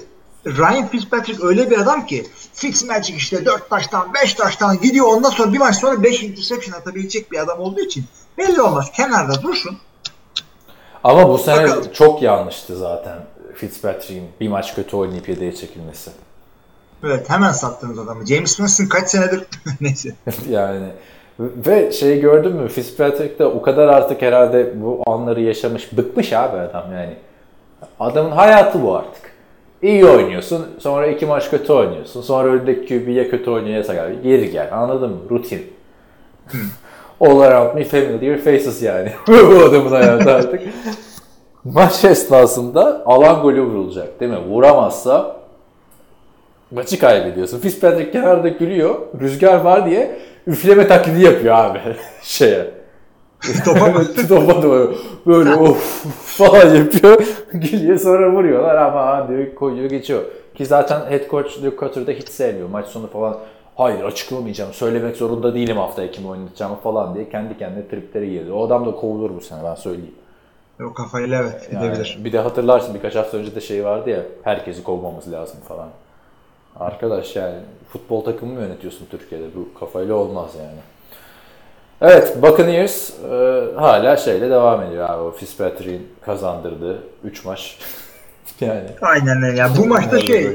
Ryan 0.45 0.87
Fitzpatrick 0.87 1.43
öyle 1.45 1.69
bir 1.69 1.77
adam 1.77 2.05
ki 2.05 2.25
Fitzmagic 2.53 3.17
işte 3.17 3.45
4 3.45 3.69
taştan 3.69 4.13
5 4.13 4.33
taştan 4.33 4.79
gidiyor 4.81 5.07
ondan 5.07 5.29
sonra 5.29 5.53
bir 5.53 5.57
maç 5.57 5.75
sonra 5.75 6.03
5 6.03 6.23
interception 6.23 6.79
atabilecek 6.79 7.31
bir 7.31 7.39
adam 7.39 7.59
olduğu 7.59 7.79
için 7.79 8.05
belli 8.37 8.61
olmaz. 8.61 8.91
Kenarda 8.91 9.41
dursun. 9.41 9.77
Ama 11.03 11.29
bu 11.29 11.37
sene 11.37 11.63
Bakalım. 11.63 11.91
çok 11.93 12.21
yanlıştı 12.21 12.77
zaten 12.77 13.17
Fitzpatrick'in 13.55 14.29
bir 14.41 14.47
maç 14.47 14.75
kötü 14.75 14.95
oynayıp 14.95 15.29
yedeğe 15.29 15.55
çekilmesi. 15.55 16.11
Evet 17.03 17.29
hemen 17.29 17.51
sattınız 17.51 17.99
adamı. 17.99 18.25
James 18.25 18.55
Winston 18.55 18.85
kaç 18.85 19.09
senedir 19.09 19.43
neyse. 19.81 20.15
yani 20.49 20.87
ve 21.39 21.91
şeyi 21.91 22.21
gördün 22.21 22.55
mü 22.55 22.69
Fitzpatrick 22.69 23.39
de 23.39 23.45
o 23.45 23.61
kadar 23.61 23.87
artık 23.87 24.21
herhalde 24.21 24.73
bu 24.81 25.03
anları 25.07 25.41
yaşamış 25.41 25.97
bıkmış 25.97 26.33
abi 26.33 26.57
adam 26.57 26.93
yani. 26.93 27.15
Adamın 27.99 28.31
hayatı 28.31 28.83
bu 28.83 28.95
artık. 28.95 29.34
İyi 29.85 30.05
oynuyorsun 30.05 30.65
sonra 30.79 31.07
iki 31.07 31.25
maç 31.25 31.49
kötü 31.49 31.73
oynuyorsun 31.73 32.21
sonra 32.21 32.49
önündeki 32.49 32.87
QB'ye 32.87 33.29
kötü 33.29 33.51
oynayasa 33.51 33.93
gel 33.93 34.21
geri 34.23 34.51
gel 34.51 34.69
anladın 34.71 35.09
mı 35.09 35.17
rutin. 35.29 35.73
All 37.19 37.39
around 37.39 37.75
me 37.75 37.83
familiar 37.83 38.37
faces 38.37 38.83
yani. 38.83 39.11
bu 39.27 39.63
adamın 39.69 39.91
hayatı 39.91 40.31
artık. 40.31 40.61
Maç 41.63 42.05
esnasında 42.05 43.03
alan 43.05 43.41
golü 43.41 43.61
vurulacak 43.61 44.19
değil 44.19 44.31
mi? 44.31 44.39
Vuramazsa 44.49 45.35
maçı 46.71 46.99
kaybediyorsun. 46.99 47.59
Fitzpatrick 47.59 48.11
kenarda 48.11 48.47
gülüyor. 48.47 48.95
Rüzgar 49.19 49.61
var 49.61 49.85
diye 49.89 50.17
üfleme 50.47 50.87
taklidi 50.87 51.23
yapıyor 51.23 51.55
abi 51.55 51.79
şeye. 52.21 52.71
Topa 53.65 53.93
Topa 54.27 54.61
doğru. 54.63 54.95
Böyle 55.27 55.53
of 55.55 56.05
falan 56.37 56.75
yapıyor. 56.75 57.27
Gülüyor 57.53 57.97
sonra 57.99 58.31
vuruyorlar 58.31 58.75
ama 58.75 59.27
diyor 59.29 59.55
koyuyor 59.55 59.89
geçiyor. 59.89 60.23
Ki 60.55 60.65
zaten 60.65 60.99
head 61.11 61.29
coach 61.29 61.61
Dirk 61.61 61.79
Cutter 61.79 62.07
da 62.07 62.11
hiç 62.11 62.29
sevmiyor. 62.29 62.69
Maç 62.69 62.87
sonu 62.87 63.07
falan 63.07 63.37
hayır 63.75 64.03
açıklamayacağım. 64.03 64.73
Söylemek 64.73 65.15
zorunda 65.15 65.55
değilim 65.55 65.77
haftaya 65.77 66.11
kim 66.11 66.25
oynatacağımı 66.29 66.75
falan 66.75 67.15
diye 67.15 67.29
kendi 67.29 67.57
kendine 67.57 67.87
triplere 67.87 68.25
girdi. 68.27 68.51
O 68.51 68.67
adam 68.67 68.85
da 68.85 68.91
kovulur 68.91 69.35
bu 69.35 69.41
sene 69.41 69.59
ben 69.63 69.75
söyleyeyim. 69.75 70.15
o 70.89 70.93
kafayla 70.93 71.41
evet 71.41 71.69
Yani 71.73 71.83
gidebilir. 71.85 72.19
bir 72.23 72.33
de 72.33 72.39
hatırlarsın 72.39 72.93
birkaç 72.95 73.15
hafta 73.15 73.37
önce 73.37 73.55
de 73.55 73.61
şey 73.61 73.85
vardı 73.85 74.09
ya 74.09 74.19
herkesi 74.43 74.83
kovmamız 74.83 75.31
lazım 75.31 75.57
falan. 75.67 75.87
Arkadaş 76.79 77.35
yani 77.35 77.55
futbol 77.89 78.23
takımı 78.23 78.53
mı 78.53 78.61
yönetiyorsun 78.61 79.05
Türkiye'de? 79.11 79.45
Bu 79.55 79.79
kafayla 79.79 80.15
olmaz 80.15 80.49
yani. 80.59 80.79
Evet 82.01 82.41
Buccaneers 82.41 83.09
e, 83.09 83.63
hala 83.79 84.17
şeyle 84.17 84.49
devam 84.49 84.83
ediyor 84.83 85.09
abi. 85.09 85.21
O 85.21 85.31
Fitzpatrick'in 85.31 86.07
kazandırdığı 86.25 87.03
3 87.23 87.45
maç. 87.45 87.77
yani 88.61 88.89
Aynen 89.01 89.43
öyle. 89.43 89.57
Yani 89.57 89.77
bu 89.77 89.85
maçta 89.85 90.19
şey 90.19 90.45
e, 90.45 90.49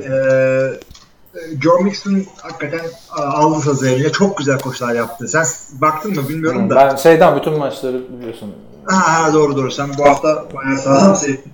e, 1.34 1.61
Joe 1.62 1.80
Mixon 1.80 2.22
hakikaten 2.43 2.86
a, 3.11 3.22
aldı 3.22 3.61
sazı 3.61 3.88
eline. 3.88 4.12
Çok 4.12 4.38
güzel 4.38 4.59
koşular 4.59 4.95
yaptı. 4.95 5.28
Sen 5.28 5.45
baktın 5.80 6.14
mı 6.16 6.28
bilmiyorum 6.28 6.70
da. 6.70 6.76
ben 6.76 6.97
şeyden 6.97 7.36
bütün 7.36 7.53
maçları 7.53 8.03
biliyorsun. 8.18 8.55
Ha, 8.86 9.32
doğru 9.32 9.57
doğru. 9.57 9.70
Sen 9.70 9.91
bu 9.99 10.05
hafta 10.05 10.45
bayağı 10.55 10.78
sağlam 10.78 11.16
seyrettin. 11.16 11.53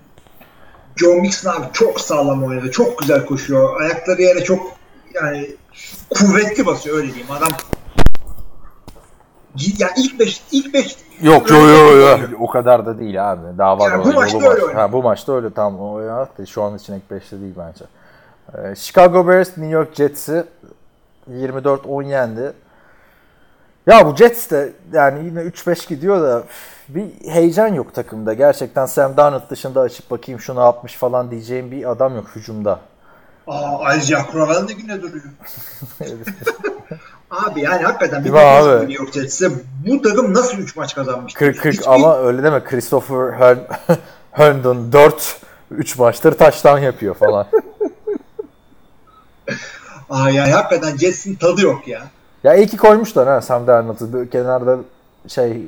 Joe 0.97 1.15
Mixon 1.15 1.51
abi 1.51 1.67
çok 1.73 2.01
sağlam 2.01 2.45
oynadı. 2.45 2.71
Çok 2.71 2.99
güzel 2.99 3.27
koşuyor. 3.27 3.81
Ayakları 3.81 4.23
yere 4.23 4.45
çok 4.45 4.61
yani 5.15 5.51
kuvvetli 6.15 6.67
basıyor 6.67 6.97
öyle 6.97 7.09
diyeyim. 7.09 7.31
Adam 7.31 7.51
ya 9.79 9.89
ilk 9.97 10.21
5 10.21 10.43
ilk 10.53 10.75
5 10.75 10.97
Yok 11.23 11.51
yok 11.51 11.61
yok 11.69 12.21
yok. 12.21 12.41
O 12.41 12.47
kadar 12.47 12.87
da 12.87 12.99
değil 12.99 13.33
abi. 13.33 13.59
Daha 13.59 13.79
var. 13.79 13.91
Yani 13.91 14.05
bu 14.05 14.13
maçta 14.13 14.39
maç. 14.39 14.49
öyle 14.49 14.65
oynadı. 14.65 14.81
Ha, 14.81 14.93
bu 14.93 15.03
maçta 15.03 15.33
öyle 15.33 15.53
tam 15.53 15.81
o 15.81 16.01
ya. 16.01 16.29
Şu 16.49 16.63
an 16.63 16.77
için 16.77 16.93
ek 16.93 17.05
5'te 17.11 17.41
değil 17.41 17.55
bence. 17.59 17.85
Ee, 18.55 18.75
Chicago 18.75 19.29
Bears 19.29 19.49
New 19.49 19.75
York 19.75 19.95
Jets'i 19.95 20.45
24-10 21.31 22.05
yendi. 22.07 22.53
Ya 23.87 24.07
bu 24.07 24.17
Jets 24.17 24.51
de 24.51 24.73
yani 24.93 25.25
yine 25.25 25.41
3-5 25.41 25.89
gidiyor 25.89 26.21
da 26.23 26.45
bir 26.89 27.31
heyecan 27.31 27.75
yok 27.75 27.95
takımda. 27.95 28.35
Gerçekten 28.35 28.87
Sam 28.87 29.17
Darnold 29.17 29.51
dışında 29.51 29.81
açıp 29.81 30.11
bakayım 30.11 30.41
şunu 30.41 30.61
yapmış 30.61 30.95
falan 30.95 31.31
diyeceğim 31.31 31.71
bir 31.71 31.91
adam 31.91 32.17
yok 32.17 32.27
hücumda. 32.35 32.81
Aa 33.47 33.95
Isaiah 33.95 34.33
Crowell 34.33 34.69
de 34.69 34.73
yine 34.73 35.03
duruyor. 35.03 35.25
abi 37.31 37.61
yani 37.61 37.83
hakikaten 37.83 38.25
bir 38.25 38.33
bakıyorsun 38.33 38.89
New 38.89 39.05
York 39.05 39.13
Jets'e 39.15 39.51
bu 39.87 40.03
takım 40.03 40.35
nasıl 40.35 40.59
3 40.59 40.77
maç 40.77 40.95
kazanmış? 40.95 41.35
40 41.35 41.59
40 41.61 41.75
Hiçbir- 41.75 41.95
ama 41.95 42.19
öyle 42.19 42.43
deme 42.43 42.65
Christopher 42.65 43.33
Herndon 43.39 43.67
Herndon 44.33 44.93
4 44.93 45.41
3 45.71 45.99
maçtır 45.99 46.33
taştan 46.33 46.79
yapıyor 46.79 47.15
falan. 47.15 47.47
Aa 50.11 50.31
yani 50.31 50.53
hakikaten 50.53 50.97
Jets'in 50.97 51.35
tadı 51.35 51.61
yok 51.61 51.89
ya. 51.89 52.03
Ya 52.45 52.55
iyi 52.55 52.67
ki 52.67 52.77
koymuşlar 52.77 53.29
ha 53.29 53.41
Sam 53.41 53.67
Darnold'u. 53.67 54.31
Kenarda 54.31 54.79
şey 55.29 55.51
e, 55.53 55.63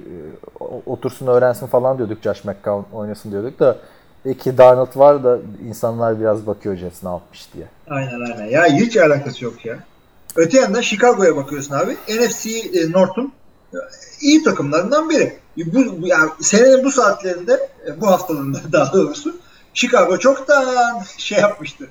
otursun 0.86 1.26
öğrensin 1.26 1.66
falan 1.66 1.98
diyorduk 1.98 2.22
Josh 2.22 2.44
McCown 2.44 2.96
oynasın 2.96 3.30
diyorduk 3.30 3.61
da 3.61 3.76
iyi 4.24 4.38
ki 4.38 4.59
Darnold 4.59 4.96
var 4.96 5.24
da 5.24 5.38
insanlar 5.68 6.20
biraz 6.20 6.46
bakıyor 6.46 6.76
Jets 6.76 7.02
ne 7.02 7.09
yapmış 7.09 7.48
diye. 7.54 7.66
Aynen 7.90 8.20
aynen. 8.20 8.44
Ya 8.46 8.64
hiç 8.66 8.96
alakası 8.96 9.44
yok 9.44 9.66
ya. 9.66 9.78
Öte 10.39 10.59
yandan 10.59 10.80
Chicago'ya 10.80 11.36
bakıyorsun 11.36 11.74
abi. 11.74 11.97
NFC 12.09 12.51
e, 12.51 12.93
North'un 12.93 13.32
e, 13.74 13.76
iyi 14.20 14.43
takımlarından 14.43 15.11
biri. 15.11 15.39
E, 15.59 15.74
Bu, 15.74 16.07
yani 16.07 16.30
senenin 16.41 16.84
bu 16.84 16.91
saatlerinde, 16.91 17.70
bu 18.01 18.07
haftalarında 18.07 18.59
daha 18.72 18.93
doğrusu 18.93 19.36
Chicago 19.74 20.18
çoktan 20.18 21.03
şey 21.18 21.39
yapmıştı. 21.39 21.89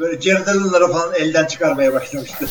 Böyle 0.00 0.20
Jared 0.20 0.46
Allen'ları 0.46 0.92
falan 0.92 1.14
elden 1.14 1.44
çıkarmaya 1.44 1.92
başlamıştı. 1.92 2.46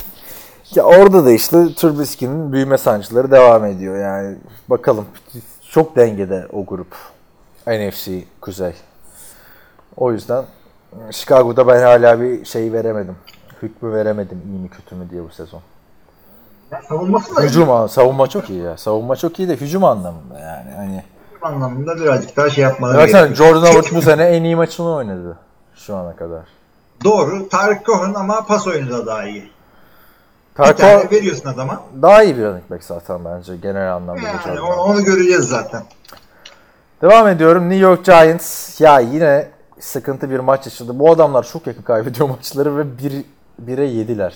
Ya 0.76 0.84
orada 0.84 1.26
da 1.26 1.32
işte 1.32 1.58
Trubisky'nin 1.76 2.54
büyüme 2.54 2.78
sancıları 2.78 3.32
devam 3.32 3.66
ediyor 3.66 4.00
yani. 4.02 4.38
Bakalım 4.70 5.06
çok 5.72 5.96
dengede 5.96 6.48
o 6.54 6.66
grup. 6.66 6.96
NFC 7.68 8.24
Kuzey. 8.42 8.74
O 9.98 10.12
yüzden 10.12 10.46
Chicago'da 11.12 11.68
ben 11.68 11.82
hala 11.82 12.22
bir 12.22 12.46
şey 12.46 12.74
veremedim. 12.74 13.16
Hükmü 13.64 13.94
veremedim 13.94 14.42
iyi 14.46 14.60
mi 14.60 14.70
kötü 14.70 14.96
mü 14.96 15.10
diye 15.10 15.24
bu 15.24 15.30
sezon. 15.30 15.62
Savunması 16.90 17.36
da 17.36 17.42
Hücum 17.42 17.90
savunma 17.90 18.28
çok 18.28 18.50
iyi 18.50 18.62
ya. 18.64 18.78
Savunma 18.78 19.16
çok 19.16 19.40
iyi 19.40 19.50
de 19.50 19.56
hücum 19.56 19.84
anlamında 19.84 20.40
yani. 20.40 20.72
Hani 20.76 21.04
anlamında 21.42 21.96
birazcık 21.96 22.38
daha 22.38 22.50
şey 22.50 22.64
yapmaları 22.64 22.98
Baksana 22.98 23.26
gerekiyor. 23.26 23.48
Jordan 23.48 23.68
Howard 23.68 23.96
bu 23.96 24.02
sene 24.02 24.24
en 24.24 24.44
iyi 24.44 24.56
maçını 24.56 24.96
oynadı 24.96 25.38
şu 25.76 25.96
ana 25.96 26.16
kadar. 26.16 26.42
Doğru. 27.04 27.50
Tarık 27.50 27.86
Cohen 27.86 28.14
ama 28.14 28.46
pas 28.46 28.68
oyunu 28.68 28.92
da 28.92 29.06
daha 29.06 29.24
iyi. 29.24 29.42
Bir 29.42 30.64
Tarko 30.64 30.78
tane 30.82 31.12
veriyorsun 31.12 31.50
adama. 31.50 31.84
daha 32.02 32.24
iyi 32.24 32.38
bir 32.38 32.44
running 32.44 32.70
back 32.72 32.84
zaten 32.84 33.26
bence 33.26 33.58
genel 33.58 33.96
anlamda. 33.96 34.22
da 34.24 34.28
Yani 34.48 34.62
onu, 34.62 34.82
onu 34.82 35.04
göreceğiz 35.04 35.46
zaten. 35.46 35.84
Devam 37.02 37.28
ediyorum. 37.28 37.70
New 37.70 37.88
York 37.88 38.06
Giants 38.06 38.82
ya 38.82 39.00
yine 39.00 39.48
sıkıntı 39.80 40.30
bir 40.30 40.40
maç 40.40 40.66
yaşadı. 40.66 41.00
Bu 41.00 41.12
adamlar 41.12 41.44
çok 41.44 41.68
yakın 41.68 41.82
kaybediyor 41.82 42.30
maçları 42.30 42.78
ve 42.78 42.98
1 42.98 43.26
1'e 43.66 43.86
yediler. 43.86 44.34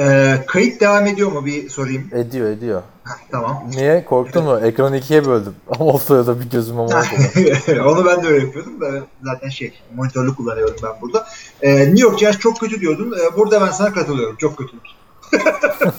Ee, 0.00 0.44
kayıt 0.46 0.80
devam 0.80 1.06
ediyor 1.06 1.32
mu 1.32 1.46
bir 1.46 1.68
sorayım. 1.68 2.10
Ediyor 2.12 2.50
ediyor. 2.50 2.82
Heh, 3.04 3.30
tamam. 3.30 3.64
Niye? 3.70 4.04
Korktun 4.04 4.44
mu? 4.44 4.58
Ekranı 4.58 4.96
ikiye 4.96 5.26
böldüm. 5.26 5.54
Ama 5.80 5.84
o 5.84 5.98
sırada 5.98 6.40
bir 6.40 6.50
gözüme 6.50 6.80
oldu. 6.80 6.94
onu 7.86 8.06
ben 8.06 8.22
de 8.22 8.26
öyle 8.28 8.46
yapıyordum 8.46 8.80
da 8.80 8.90
zaten 9.22 9.48
şey 9.48 9.72
monitörlü 9.94 10.34
kullanıyorum 10.34 10.76
ben 10.82 10.92
burada. 11.02 11.26
Ee, 11.62 11.78
New 11.78 12.00
York 12.00 12.18
Giants 12.18 12.38
çok 12.38 12.60
kötü 12.60 12.80
diyordun. 12.80 13.14
Ee, 13.20 13.36
burada 13.36 13.60
ben 13.60 13.70
sana 13.70 13.92
katılıyorum. 13.92 14.36
Çok 14.36 14.58
kötü. 14.58 14.76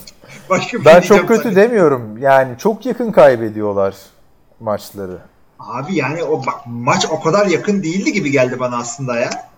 Başka 0.50 0.80
bir 0.80 0.86
ben 0.86 1.00
şey 1.00 1.18
çok 1.18 1.28
kötü 1.28 1.44
sana. 1.44 1.56
demiyorum. 1.56 2.18
Yani 2.18 2.58
çok 2.58 2.86
yakın 2.86 3.12
kaybediyorlar 3.12 3.96
maçları. 4.60 5.18
Abi 5.60 5.96
yani 5.96 6.24
o 6.24 6.46
bak 6.46 6.60
maç 6.66 7.08
o 7.12 7.22
kadar 7.22 7.46
yakın 7.46 7.84
değildi 7.84 8.14
gibi 8.14 8.32
geldi 8.32 8.60
bana 8.60 8.78
aslında 8.78 9.20
ya. 9.20 9.49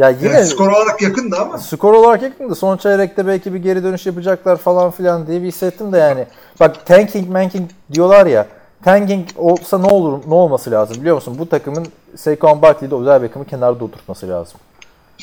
Ya 0.00 0.10
yine 0.10 0.28
Evet, 0.28 0.48
skor 0.48 0.68
olarak 0.68 1.02
yakındı 1.02 1.36
ama. 1.36 1.58
skor 1.58 1.94
olarak 1.94 2.22
yakındı. 2.22 2.54
Son 2.54 2.76
çeyrekte 2.76 3.26
belki 3.26 3.54
bir 3.54 3.58
geri 3.58 3.84
dönüş 3.84 4.06
yapacaklar 4.06 4.56
falan 4.56 4.90
filan 4.90 5.26
diye 5.26 5.42
bir 5.42 5.46
hissettim 5.46 5.92
de 5.92 5.98
yani. 5.98 6.26
Bak 6.60 6.86
tanking 6.86 7.28
manking 7.28 7.70
diyorlar 7.92 8.26
ya. 8.26 8.46
Tanking 8.84 9.28
olsa 9.36 9.78
ne 9.78 9.86
olur 9.86 10.18
ne 10.28 10.34
olması 10.34 10.70
lazım 10.70 10.96
biliyor 11.00 11.14
musun? 11.14 11.36
Bu 11.38 11.48
takımın 11.48 11.86
Saquon 12.16 12.62
Barkley'de 12.62 12.94
Odell 12.94 13.22
Beckham'ı 13.22 13.46
kenarda 13.46 13.84
oturtması 13.84 14.28
lazım. 14.28 14.60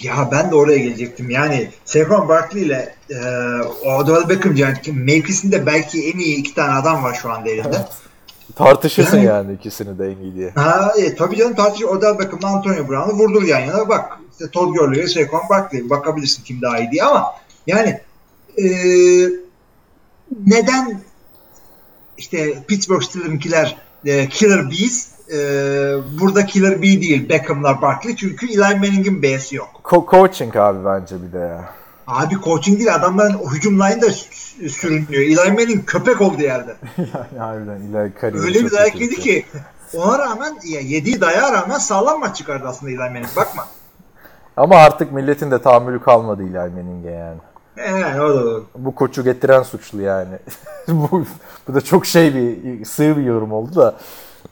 Ya 0.04 0.30
ben 0.32 0.52
de 0.52 0.56
oraya 0.56 0.78
gelecektim. 0.78 1.30
Yani 1.30 1.70
Saquon 1.86 2.30
Barkley 2.30 2.64
ile 2.64 2.96
e, 3.10 3.16
Odell 3.90 4.30
Beckham 4.30 4.56
yani 4.56 4.78
mevkisinde 4.94 5.66
belki 5.66 6.14
en 6.14 6.20
iyi 6.20 6.38
iki 6.38 6.56
tane 6.56 6.74
adam 6.74 7.04
var 7.04 7.14
şu 7.22 7.32
anda 7.32 7.50
elinde. 7.50 7.78
Tartışırsın 8.56 9.18
yani 9.18 9.54
ikisini 9.54 10.00
de 10.00 10.06
en 10.12 10.18
iyi 10.18 10.36
diye. 10.36 10.52
Ha, 10.56 10.92
e, 10.98 11.16
tabii 11.16 11.36
canım 11.36 11.56
tartış 11.56 11.84
Odell 11.84 12.20
Beckham'la 12.20 12.48
Antonio 12.48 12.88
Brown'u 12.90 13.14
vurdur 13.14 13.44
yan 13.44 13.60
yana. 13.60 13.90
Bak 13.90 14.20
işte 14.40 14.52
Todd 14.52 14.74
Gurley'e 14.74 15.08
Saquon 15.08 15.50
Barkley 15.50 15.90
bakabilirsin 15.90 16.44
kim 16.44 16.62
daha 16.62 16.80
iyi 16.80 16.92
diye 16.92 17.04
ama 17.04 17.34
yani 17.68 18.02
e, 18.58 18.66
neden 20.46 21.02
işte 22.18 22.64
Pittsburgh 22.68 23.04
Steelers'inkiler 23.04 23.78
e, 24.06 24.30
Killer 24.30 24.70
Bees 24.70 25.08
e, 25.32 25.38
burada 26.20 26.46
Killer 26.46 26.82
Bee 26.82 27.02
değil 27.02 27.30
Beckham'lar 27.30 27.82
Barkley 27.82 28.16
çünkü 28.16 28.48
Eli 28.48 28.58
Manning'in 28.58 29.22
B'si 29.22 29.56
yok. 29.56 29.82
Co- 29.84 30.12
coaching 30.12 30.56
abi 30.56 30.86
bence 30.86 31.16
bir 31.28 31.34
de 31.34 31.38
ya. 31.38 31.70
Abi 32.08 32.36
coaching 32.44 32.78
değil 32.80 32.96
adamların 32.96 33.34
o 33.34 33.52
hücum 33.52 33.80
line 33.80 34.02
da 34.02 34.08
sü- 34.08 34.70
sürünüyor. 34.70 35.24
Eli 35.24 35.52
Manning 35.52 35.86
köpek 35.86 36.22
oldu 36.22 36.42
yerde. 36.42 36.76
yani 36.98 37.40
harbiden 37.40 38.14
kariyeri 38.22 38.46
Öyle 38.46 38.66
bir 38.66 38.72
dayak 38.72 39.02
yedi 39.02 39.16
ki 39.16 39.46
ona 39.94 40.20
rağmen 40.20 40.58
ya 40.66 40.82
yediği 40.82 41.22
dayağa 41.22 41.54
rağmen 41.54 41.78
sağlam 41.78 42.20
maç 42.20 42.38
çıkardı 42.38 42.68
aslında 42.68 42.92
Eli 42.92 42.98
Manning. 42.98 43.36
Bakma. 43.36 43.68
Ama 44.58 44.76
artık 44.76 45.12
milletin 45.12 45.52
de 45.52 45.62
tahammülü 45.62 46.02
kalmadı 46.02 46.44
Eli 46.44 46.52
Manning'e 46.52 47.12
yani. 47.12 47.38
Ee, 47.78 48.20
o 48.20 48.30
da 48.30 48.44
doğru. 48.46 48.66
Bu 48.76 48.96
koçu 48.96 49.24
getiren 49.24 49.64
suçlu 49.64 50.02
yani. 50.02 50.36
bu, 50.88 51.26
bu 51.68 51.76
da 51.76 51.82
çok 51.82 52.06
şey 52.06 52.36
bir 52.36 52.86
sığ 52.86 53.18
bir 53.18 53.24
yorum 53.24 53.52
oldu 53.52 53.76
da. 53.76 53.96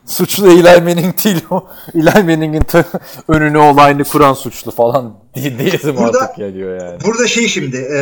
Suçlu 0.06 0.48
Eli 0.48 0.82
Manning 0.82 1.24
değil 1.26 1.46
o. 1.50 1.68
Eli 1.96 2.24
Manning'in 2.24 2.64
önüne 3.28 3.58
olayını 3.58 4.04
kuran 4.04 4.34
suçlu 4.34 4.72
falan 4.72 5.14
diyesim 5.36 5.98
Burada- 5.98 6.20
artık 6.20 6.36
geliyor 6.36 6.82
yani. 6.82 7.00
Burada 7.06 7.28
şey 7.28 7.48
şimdi 7.48 7.78
e, 7.78 8.00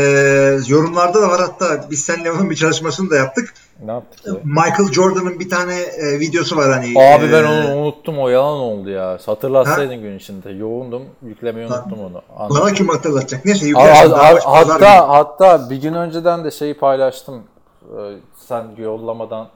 yorumlarda 0.68 1.22
da 1.22 1.30
var 1.30 1.41
hatta 1.41 1.86
biz 1.91 2.04
seninle 2.04 2.32
onun 2.32 2.49
bir 2.49 2.56
çalışmasını 2.56 3.10
da 3.10 3.16
yaptık. 3.16 3.54
Ne 3.86 3.91
yaptık 3.91 4.25
ya? 4.27 4.34
Michael 4.43 4.91
Jordan'ın 4.91 5.39
bir 5.39 5.49
tane 5.49 5.75
e, 5.81 6.19
videosu 6.19 6.57
var 6.57 6.71
hani. 6.71 6.86
Abi 7.15 7.31
ben 7.31 7.43
e, 7.43 7.47
onu 7.47 7.75
unuttum 7.81 8.19
o 8.19 8.29
yalan 8.29 8.59
oldu 8.59 8.89
ya. 8.89 9.17
Hatırlatsaydın 9.25 10.01
gün 10.01 10.17
içinde. 10.17 10.49
Yoğundum. 10.51 11.03
Yüklemeyi 11.25 11.67
unuttum 11.67 11.99
onu. 11.99 12.21
Anladım. 12.38 12.61
Bana 12.61 12.73
kim 12.73 12.88
hatırlatacak? 12.89 13.45
Neyse 13.45 13.65
yüklersin. 13.67 14.11
ha- 14.11 14.29
günü. 14.31 14.39
hatta 14.43 15.09
hatta 15.09 15.69
bir 15.69 15.75
gün 15.81 15.93
önceden 15.93 16.43
de 16.45 16.51
şeyi 16.51 16.73
paylaştım. 16.77 17.43
Ee, 17.84 18.15
Sen 18.47 18.63
yollamadan 18.77 19.47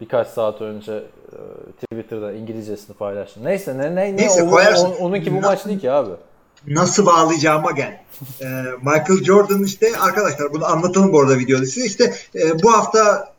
birkaç 0.00 0.28
saat 0.28 0.60
önce 0.60 0.92
e, 0.92 1.36
Twitter'da 1.84 2.32
İngilizcesini 2.32 2.96
paylaştım. 2.96 3.44
Neyse 3.44 3.78
ne 3.78 3.94
ne 3.94 3.94
ne 3.94 4.16
Neyse, 4.16 4.42
o- 4.42 4.50
koyarsın. 4.50 4.92
onunki 5.00 5.34
bu 5.36 5.40
maç 5.40 5.66
değil 5.66 5.80
ki 5.80 5.90
abi. 5.90 6.10
nasıl 6.66 7.06
bağlayacağıma 7.06 7.70
gel. 7.70 8.00
Ee, 8.42 8.46
Michael 8.82 9.24
Jordan 9.24 9.62
işte 9.62 9.86
arkadaşlar 10.00 10.52
bunu 10.52 10.64
anlatalım 10.66 11.12
bu 11.12 11.20
arada 11.20 11.38
videoda 11.38 11.64
size. 11.66 11.86
İşte 11.86 12.14
e, 12.34 12.62
bu 12.62 12.72
hafta 12.72 13.33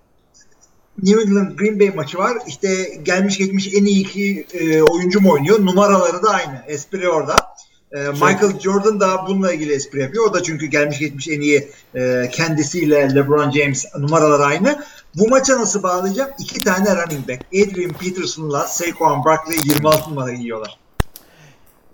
New 1.04 1.22
England 1.22 1.58
Green 1.58 1.80
Bay 1.80 1.90
maçı 1.90 2.18
var. 2.18 2.38
İşte 2.48 3.00
gelmiş 3.04 3.38
geçmiş 3.38 3.74
en 3.74 3.86
iyi 3.86 4.00
iki 4.00 4.48
e, 4.54 4.82
oyuncu 4.82 5.22
mu 5.22 5.32
oynuyor? 5.32 5.66
Numaraları 5.66 6.24
da 6.24 6.30
aynı. 6.30 6.64
Espri 6.68 7.10
orada. 7.10 7.36
E, 7.92 7.98
Michael 7.98 8.60
Jordan 8.60 9.00
da 9.00 9.28
bununla 9.28 9.54
ilgili 9.54 9.74
espri 9.74 10.02
yapıyor. 10.02 10.26
O 10.30 10.34
da 10.34 10.44
çünkü 10.44 10.66
gelmiş 10.66 11.00
geçmiş 11.00 11.28
en 11.28 11.42
iyi 11.42 11.68
e, 11.96 12.30
kendisiyle 12.32 13.16
LeBron 13.16 13.52
James 13.52 13.86
numaralar 14.00 14.40
aynı. 14.40 14.84
Bu 15.16 15.28
maça 15.28 15.60
nasıl 15.60 15.84
bağlayacağım? 15.84 16.30
İki 16.40 16.60
tane 16.60 16.96
running 16.96 17.30
back. 17.30 17.42
Adrian 17.48 17.94
Peterson'la 17.94 18.68
Saquon 18.68 19.26
Barkley 19.26 19.58
26 19.66 20.10
numara 20.10 20.34
giyiyorlar. 20.34 20.85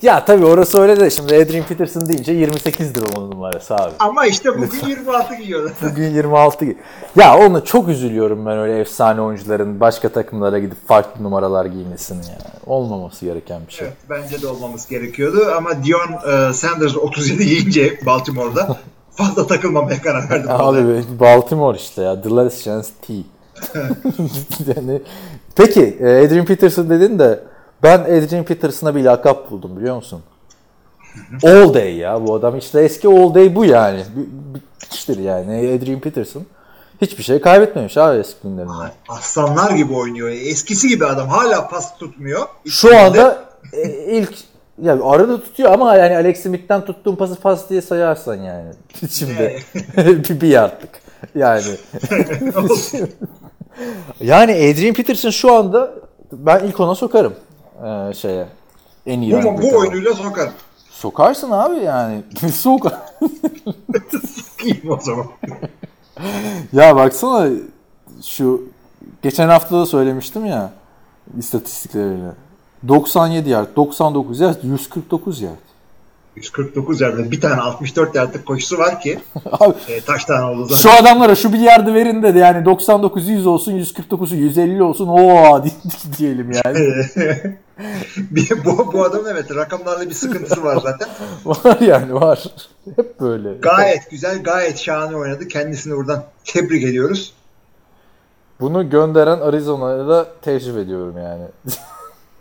Ya 0.02 0.26
tabii 0.26 0.46
orası 0.46 0.80
öyle 0.82 1.00
de 1.00 1.10
şimdi 1.10 1.36
Adrian 1.36 1.66
Peterson 1.66 2.06
deyince 2.10 2.34
28'dir 2.34 3.18
onun 3.18 3.32
numarası 3.32 3.76
abi. 3.76 3.92
Ama 4.00 4.26
işte 4.26 4.50
bugün 4.58 4.88
26 4.88 5.36
giyiyorlar. 5.36 5.74
Bugün 5.92 6.10
26 6.10 6.66
gi- 6.66 6.76
Ya 7.16 7.38
onu 7.38 7.66
çok 7.66 7.88
üzülüyorum 7.90 8.46
ben 8.46 8.58
öyle 8.58 8.80
efsane 8.80 9.22
oyuncuların 9.22 9.80
başka 9.80 10.10
takımlara 10.10 10.60
gidip 10.60 10.88
farklı 10.88 11.24
numaralar 11.24 11.66
giymesini 11.66 12.18
yani. 12.18 12.54
Olmaması 12.66 13.26
gereken 13.26 13.62
bir 13.68 13.74
şey. 13.74 13.88
Evet, 13.88 13.98
bence 14.10 14.42
de 14.42 14.48
olmamız 14.48 14.88
gerekiyordu 14.88 15.40
ama 15.58 15.70
Dion 15.84 16.34
e, 16.50 16.54
Sanders 16.54 16.98
37 16.98 17.44
yiyince 17.44 18.00
Baltimore'da 18.06 18.78
fazla 19.16 19.48
takılmamaya 19.48 20.02
karar 20.02 20.30
verdim. 20.30 20.50
Abi 20.52 21.04
Baltimore 21.20 21.78
işte 21.78 22.02
ya. 22.02 22.22
The 22.22 22.30
Last 22.30 22.64
Chance 22.64 22.88
T. 23.08 23.14
yani, 24.76 25.02
peki 25.56 25.98
e, 26.00 26.26
Adrian 26.26 26.46
Peterson 26.46 26.90
dedin 26.90 27.20
de 27.20 27.40
ben 27.84 28.00
Adrian 28.00 28.44
Peterson'a 28.46 28.96
bir 28.96 29.04
lakap 29.04 29.52
buldum 29.52 29.78
biliyor 29.78 29.96
musun? 29.96 30.22
All 31.44 31.74
Day 31.74 31.96
ya 31.96 32.28
bu 32.28 32.36
adam 32.36 32.58
işte 32.58 32.82
eski 32.82 33.08
All 33.08 33.34
Day 33.34 33.56
bu 33.56 33.66
yani. 33.66 34.04
Bitmiştir 34.56 35.18
yani 35.18 35.78
Adrian 35.78 36.00
Peterson. 36.00 36.44
Hiçbir 37.02 37.24
şey 37.24 37.42
kaybetmemiş 37.42 37.98
abi 37.98 38.20
eski 38.20 38.44
günlerinden. 38.44 38.92
Aslanlar 39.10 39.72
gibi 39.72 39.94
oynuyor. 39.94 40.30
Eskisi 40.30 40.88
gibi 40.88 41.06
adam. 41.06 41.30
Hala 41.30 41.68
pas 41.68 41.98
tutmuyor. 41.98 42.48
Şu 42.66 42.98
anda 42.98 43.46
e, 43.74 43.90
ilk 44.18 44.34
ya 44.82 45.04
arada 45.04 45.42
tutuyor 45.42 45.72
ama 45.72 45.96
yani 45.96 46.16
Alex 46.16 46.44
Smith'ten 46.44 46.86
tuttuğum 46.86 47.16
pası 47.16 47.36
pas 47.36 47.70
diye 47.70 47.82
sayarsan 47.82 48.36
yani. 48.36 48.72
Şimdi 49.10 49.64
bir, 49.98 50.42
bir 50.42 50.48
yardlık. 50.48 51.02
Yani 51.36 51.64
yani 54.20 54.52
Adrian 54.52 54.94
Peterson 54.94 55.30
şu 55.30 55.54
anda 55.54 55.94
ben 56.32 56.60
ilk 56.60 56.80
ona 56.80 56.96
sokarım 56.96 57.34
ee, 57.86 58.14
şeye. 58.14 58.48
En 59.06 59.22
iyi 59.22 59.44
bu, 59.44 59.62
bu 59.62 59.78
oyunuyla 59.78 60.14
sokar. 60.14 60.52
Sokarsın 60.90 61.52
abi 61.52 61.84
yani. 61.84 62.24
Sok. 62.54 62.88
İyiyim 64.64 64.92
o 64.92 65.00
zaman. 65.02 65.26
ya 66.74 66.96
baksana 66.96 67.50
şu 68.24 68.64
geçen 69.22 69.50
hafta 69.50 69.80
da 69.80 69.86
söylemiştim 69.86 70.46
ya 70.46 70.72
istatistiklerini. 71.38 72.32
97 72.88 73.50
yard, 73.50 73.76
99 73.76 74.40
yard, 74.40 74.64
149 74.64 75.42
yard. 75.42 75.71
149 76.36 77.02
yerde 77.02 77.32
bir 77.32 77.42
tane 77.42 77.62
64 77.62 78.16
yardlık 78.16 78.46
koşusu 78.46 78.78
var 78.78 79.02
ki 79.02 79.20
Abi 79.52 79.74
e, 79.88 80.02
taştan 80.02 80.44
oldu 80.44 80.66
zaten. 80.66 80.76
Şu 80.76 81.04
adamlara 81.04 81.36
şu 81.36 81.54
bir 81.54 81.60
yardı 81.60 81.94
verin 81.94 82.24
dedi 82.24 82.38
yani 82.38 82.66
99 82.66 83.30
100 83.30 83.48
olsun 83.48 83.72
149'u 83.72 84.36
150 84.36 84.84
olsun 84.84 85.08
o 85.08 85.64
diyelim 86.18 86.52
yani. 86.66 86.78
bir, 88.18 88.66
bu, 88.66 88.94
bu 88.94 89.04
adamın 89.04 89.30
evet 89.32 89.56
rakamlarla 89.56 90.10
bir 90.10 90.14
sıkıntısı 90.14 90.64
var 90.64 90.78
zaten. 90.84 91.08
var 91.46 91.80
yani 91.80 92.14
var. 92.14 92.44
Hep 92.96 93.20
böyle. 93.20 93.54
Gayet 93.54 94.12
güzel, 94.12 94.44
gayet 94.44 94.78
şahane 94.78 95.16
oynadı. 95.16 95.48
Kendisini 95.48 95.96
buradan 95.96 96.24
tebrik 96.46 96.84
ediyoruz. 96.84 97.34
Bunu 98.62 98.90
gönderen 98.90 99.40
Arizona'ya 99.40 100.08
da 100.08 100.28
tecrübe 100.42 100.80
ediyorum 100.80 101.18
yani. 101.18 101.44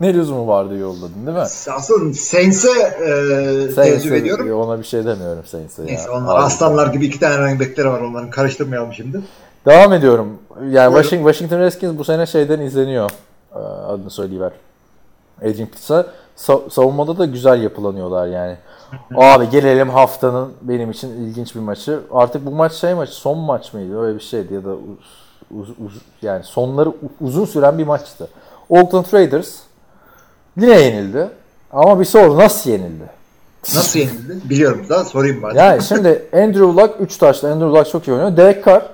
Ne 0.01 0.13
lüzumu 0.13 0.47
vardı 0.47 0.77
yolladın 0.77 1.25
değil 1.25 1.37
mi? 1.37 1.43
Asıl 1.75 2.13
Saints'e 2.13 2.69
e, 4.11 4.17
ediyorum. 4.17 4.59
Ona 4.61 4.79
bir 4.79 4.83
şey 4.83 5.05
demiyorum 5.05 5.43
Saints'e. 5.45 5.85
Neyse 5.85 6.03
ya. 6.11 6.17
onlar 6.17 6.35
Abi. 6.35 6.43
aslanlar 6.43 6.87
gibi 6.87 7.05
iki 7.05 7.19
tane 7.19 7.37
running 7.37 7.61
back'leri 7.61 7.87
var 7.87 8.01
onların 8.01 8.29
karıştırmayalım 8.29 8.93
şimdi. 8.93 9.21
Devam 9.65 9.93
ediyorum. 9.93 10.37
Yani 10.69 10.93
Buyurun. 10.93 11.09
Washington, 11.09 11.59
Redskins 11.59 11.97
bu 11.97 12.03
sene 12.03 12.25
şeyden 12.25 12.59
izleniyor. 12.59 13.09
Ee, 13.55 13.59
Adını 13.59 14.09
söyleyiver. 14.09 14.51
Adrian 15.41 15.67
Peters'a 15.67 16.05
Sa- 16.37 16.69
savunmada 16.69 17.17
da 17.17 17.25
güzel 17.25 17.61
yapılanıyorlar 17.63 18.27
yani. 18.27 18.57
Abi 19.15 19.49
gelelim 19.49 19.89
haftanın 19.89 20.53
benim 20.61 20.91
için 20.91 21.09
ilginç 21.09 21.55
bir 21.55 21.59
maçı. 21.59 21.99
Artık 22.11 22.45
bu 22.45 22.51
maç 22.51 22.73
şey 22.73 22.93
maçı 22.93 23.13
son 23.13 23.37
maç 23.37 23.73
mıydı? 23.73 24.01
Öyle 24.01 24.15
bir 24.15 24.23
şeydi 24.23 24.53
ya 24.53 24.63
da 24.65 24.69
uz, 25.59 25.69
uz- 25.69 26.01
yani 26.21 26.43
sonları 26.43 26.93
uzun 27.21 27.45
süren 27.45 27.77
bir 27.77 27.83
maçtı. 27.83 28.27
Oakland 28.69 29.05
Raiders 29.13 29.55
yine 30.57 30.79
yenildi. 30.79 31.29
Ama 31.71 31.99
bir 31.99 32.05
soru 32.05 32.37
nasıl 32.37 32.69
yenildi? 32.69 33.03
Nasıl 33.75 33.99
yenildi? 33.99 34.49
Biliyorum 34.49 34.89
da 34.89 35.05
sorayım 35.05 35.41
bari. 35.41 35.57
Yani 35.57 35.83
şimdi 35.83 36.25
Andrew 36.33 36.81
Luck 36.81 36.95
3 36.99 37.17
taşla 37.17 37.51
Andrew 37.51 37.79
Luck 37.79 37.89
çok 37.91 38.07
iyi 38.07 38.11
oynuyor. 38.11 38.37
Derek 38.37 38.65
Carr 38.65 38.89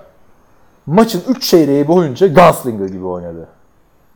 maçın 0.86 1.24
3 1.28 1.49
çeyreği 1.49 1.88
boyunca 1.88 2.28
Gunslinger 2.28 2.88
gibi 2.88 3.05
oynadı. 3.05 3.47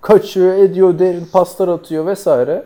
Kaçıyor, 0.02 0.54
ediyor, 0.54 1.00
derin 1.00 1.26
paslar 1.34 1.68
atıyor 1.68 2.06
vesaire. 2.06 2.66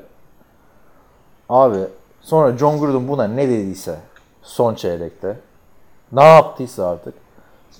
Abi 1.49 1.79
sonra 2.21 2.57
John 2.57 2.79
Gruden 2.79 3.07
buna 3.07 3.27
ne 3.27 3.49
dediyse 3.49 3.95
son 4.43 4.75
çeyrekte 4.75 5.37
ne 6.11 6.23
yaptıysa 6.23 6.89
artık 6.89 7.13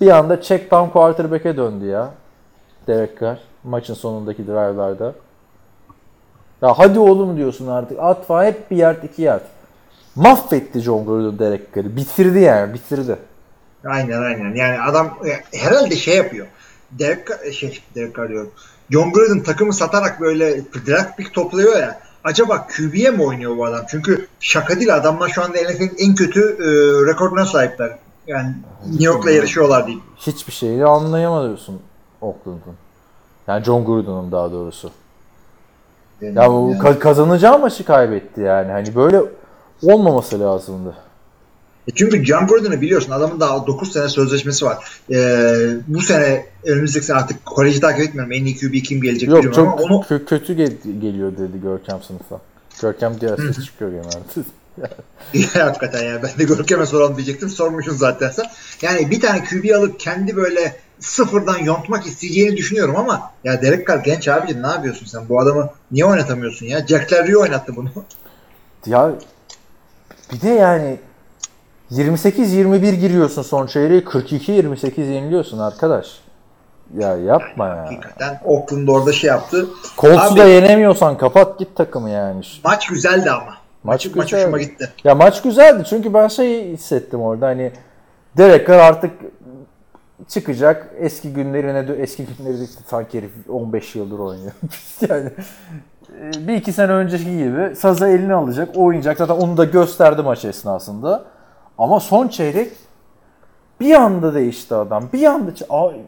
bir 0.00 0.10
anda 0.10 0.42
check 0.42 0.70
down 0.70 0.90
quarterback'e 0.90 1.56
döndü 1.56 1.86
ya. 1.86 2.10
Derek 2.86 3.20
Carr 3.20 3.38
maçın 3.64 3.94
sonundaki 3.94 4.46
drive'larda. 4.46 5.12
Ya 6.62 6.78
hadi 6.78 6.98
oğlum 6.98 7.36
diyorsun 7.36 7.66
artık. 7.66 7.98
At 8.00 8.26
falan 8.26 8.44
hep 8.44 8.70
bir 8.70 8.76
yard 8.76 9.02
iki 9.02 9.22
yard. 9.22 9.42
Mahvetti 10.14 10.80
John 10.80 11.06
Gruden 11.06 11.38
Derek 11.38 11.74
Carr'ı. 11.74 11.96
Bitirdi 11.96 12.38
yani 12.38 12.74
bitirdi. 12.74 13.16
Aynen 13.84 14.22
aynen. 14.22 14.54
Yani 14.54 14.80
adam 14.80 15.06
e, 15.06 15.58
herhalde 15.58 15.96
şey 15.96 16.16
yapıyor. 16.16 16.46
Derek, 16.90 17.26
Carr- 17.26 17.52
şey, 17.52 17.80
Derek 17.94 18.16
Carr 18.16 18.28
diyorum. 18.28 18.50
John 18.90 19.12
Gruden 19.12 19.42
takımı 19.42 19.72
satarak 19.72 20.20
böyle 20.20 20.60
draft 20.86 21.16
pick 21.16 21.34
topluyor 21.34 21.76
ya. 21.78 22.00
Acaba 22.24 22.66
QB'ye 22.66 23.10
mi 23.10 23.22
oynuyor 23.22 23.56
bu 23.56 23.64
adam? 23.66 23.80
Çünkü 23.88 24.26
şaka 24.40 24.76
değil 24.76 24.94
adamlar 24.96 25.28
şu 25.28 25.42
anda 25.42 25.58
NFL'in 25.58 25.96
en 25.98 26.14
kötü 26.14 26.40
e, 26.40 26.66
rekoruna 27.12 27.46
sahipler. 27.46 27.98
Yani 28.26 28.54
New 28.86 29.04
York'la 29.04 29.30
yarışıyorlar 29.30 29.86
diyeyim. 29.86 30.04
Hiçbir 30.16 30.52
şeyi 30.52 30.84
anlayamıyorsun 30.84 31.80
Oakland'ın. 32.20 32.74
Yani 33.48 33.64
John 33.64 33.84
Gruden'ın 33.84 34.32
daha 34.32 34.52
doğrusu. 34.52 34.90
Ya 36.22 36.50
bu 36.50 36.70
Yani- 36.72 36.82
ka- 36.82 36.98
kazanacağı 36.98 37.58
maçı 37.58 37.84
kaybetti 37.84 38.40
yani. 38.40 38.72
Hani 38.72 38.94
böyle 38.94 39.22
olmaması 39.82 40.40
lazımdı. 40.40 40.94
E 41.88 41.90
Çünkü 41.94 42.24
John 42.24 42.46
Gruden'ı 42.46 42.80
biliyorsun 42.80 43.12
adamın 43.12 43.40
daha 43.40 43.66
9 43.66 43.92
sene 43.92 44.08
sözleşmesi 44.08 44.64
var. 44.64 45.00
Ee, 45.10 45.66
bu 45.86 46.00
sene 46.00 46.46
önümüzdeki 46.64 47.06
sene 47.06 47.16
artık 47.16 47.46
koleji 47.46 47.80
takip 47.80 48.00
etmiyorum. 48.08 48.32
En 48.32 48.44
iyi 48.44 48.56
QB 48.58 48.82
kim 48.82 49.02
gelecek 49.02 49.28
Yok 49.28 49.38
bilmiyorum 49.38 49.64
çok 49.64 49.80
ama 49.80 49.94
onu 49.96 50.02
kö- 50.04 50.24
kötü 50.24 50.54
gel- 50.54 50.76
geliyor 51.00 51.32
dedi 51.32 51.60
Görkem 51.62 52.02
sınıfa. 52.02 52.40
Görkem 52.82 53.14
diğer 53.20 53.36
ses 53.36 53.64
çıkıyor 53.64 53.90
genelde. 53.90 54.18
hakikaten 55.58 56.04
yani 56.04 56.22
ben 56.22 56.38
de 56.38 56.44
Görkem'e 56.44 56.86
soralım 56.86 57.16
diyecektim. 57.16 57.48
Sormuşsun 57.48 57.94
zaten 57.94 58.30
sen. 58.30 58.46
Yani 58.82 59.10
bir 59.10 59.20
tane 59.20 59.44
QB 59.44 59.74
alıp 59.76 60.00
kendi 60.00 60.36
böyle 60.36 60.76
sıfırdan 60.98 61.58
yontmak 61.58 62.06
isteyeceğini 62.06 62.56
düşünüyorum 62.56 62.96
ama 62.96 63.30
ya 63.44 63.62
Derek 63.62 63.88
Carr 63.88 63.98
genç 64.04 64.28
abicim 64.28 64.62
ne 64.62 64.66
yapıyorsun 64.66 65.06
sen? 65.06 65.28
Bu 65.28 65.40
adamı 65.40 65.70
niye 65.90 66.04
oynatamıyorsun 66.04 66.66
ya? 66.66 66.86
Jack 66.86 67.12
Larry 67.12 67.36
oynattı 67.36 67.76
bunu. 67.76 67.88
ya 68.86 69.12
bir 70.32 70.40
de 70.40 70.48
yani 70.48 70.98
28-21 71.90 72.90
giriyorsun 72.94 73.42
son 73.42 73.66
çeyreği 73.66 74.00
42-28 74.00 75.00
yeniliyorsun 75.00 75.58
arkadaş. 75.58 76.06
Ya 76.98 77.16
yapma 77.16 77.68
ya. 77.68 77.86
Hakikaten 77.86 78.40
Oakland 78.44 78.88
orada 78.88 79.12
şey 79.12 79.28
yaptı. 79.28 79.66
Colts'u 79.98 80.36
da 80.36 80.44
yenemiyorsan 80.44 81.18
kapat 81.18 81.58
git 81.58 81.76
takımı 81.76 82.10
yani. 82.10 82.42
Maç 82.64 82.86
güzeldi 82.86 83.30
ama. 83.30 83.56
Maç 83.84 84.06
Maç 84.14 84.32
hoşuma 84.32 84.58
gitti. 84.58 84.92
Ya 85.04 85.14
maç 85.14 85.42
güzeldi 85.42 85.84
çünkü 85.90 86.14
ben 86.14 86.28
şey 86.28 86.72
hissettim 86.72 87.20
orada 87.20 87.46
hani 87.46 87.72
Derek 88.36 88.68
Carr 88.68 88.78
artık 88.78 89.10
çıkacak 90.28 90.90
eski 90.98 91.32
günlerine 91.32 91.78
dö- 91.78 91.96
eski 91.96 92.26
günleri 92.26 92.60
de 92.60 92.66
sanki 92.86 93.18
herif 93.18 93.30
15 93.48 93.94
yıldır 93.94 94.18
oynuyor. 94.18 94.52
yani 95.08 95.30
e, 96.20 96.48
bir 96.48 96.54
iki 96.54 96.72
sene 96.72 96.92
önceki 96.92 97.36
gibi 97.36 97.76
sazı 97.76 98.08
eline 98.08 98.34
alacak 98.34 98.76
oynayacak 98.76 99.18
zaten 99.18 99.34
onu 99.34 99.56
da 99.56 99.64
gösterdi 99.64 100.22
maç 100.22 100.44
esnasında 100.44 101.24
ama 101.78 102.00
son 102.00 102.28
çeyrek 102.28 102.72
bir 103.80 103.94
anda 103.94 104.34
değişti 104.34 104.74
adam 104.74 105.08
bir 105.12 105.26
anda 105.26 105.50
Ay, 105.70 106.00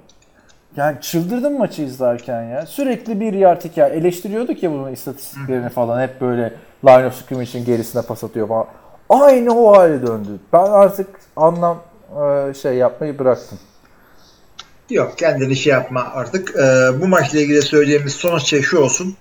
yani 0.76 0.96
çıldırdım 1.00 1.58
maçı 1.58 1.82
izlerken 1.82 2.42
ya. 2.42 2.66
Sürekli 2.66 3.20
bir 3.20 3.32
yard 3.32 3.76
yard. 3.76 3.92
Eleştiriyorduk 3.92 4.62
ya 4.62 4.72
bunun 4.72 4.92
istatistiklerini 4.92 5.68
falan. 5.68 6.00
Hep 6.00 6.20
böyle 6.20 6.52
line 6.84 7.06
of 7.06 7.14
scrimmage'in 7.14 7.64
gerisine 7.64 8.02
pas 8.02 8.24
atıyor 8.24 8.48
falan. 8.48 8.66
Aynı 9.08 9.60
o 9.60 9.76
hale 9.76 10.06
döndü. 10.06 10.28
Ben 10.52 10.64
artık 10.64 11.08
anlam 11.36 11.78
e, 12.22 12.54
şey 12.54 12.74
yapmayı 12.74 13.18
bıraktım. 13.18 13.58
Yok 14.90 15.18
kendini 15.18 15.56
şey 15.56 15.72
yapma 15.72 16.12
artık. 16.14 16.56
Ee, 16.56 17.00
bu 17.00 17.08
maçla 17.08 17.38
ilgili 17.38 17.62
söyleyeceğimiz 17.62 18.12
son 18.12 18.38
şey 18.38 18.62
şu 18.62 18.78
olsun. 18.78 19.16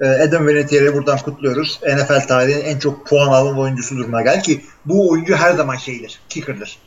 Ee, 0.00 0.06
Adam 0.06 0.46
Vinatieri'yi 0.46 0.94
buradan 0.94 1.18
kutluyoruz. 1.18 1.80
NFL 1.82 2.26
tarihinin 2.28 2.64
en 2.64 2.78
çok 2.78 3.06
puan 3.06 3.28
alan 3.28 3.58
oyuncusu 3.58 3.96
durumuna 3.96 4.22
gel 4.22 4.42
ki 4.42 4.60
bu 4.84 5.10
oyuncu 5.10 5.34
her 5.34 5.52
zaman 5.52 5.76
şeydir. 5.76 6.20
Kicker'dır. 6.28 6.78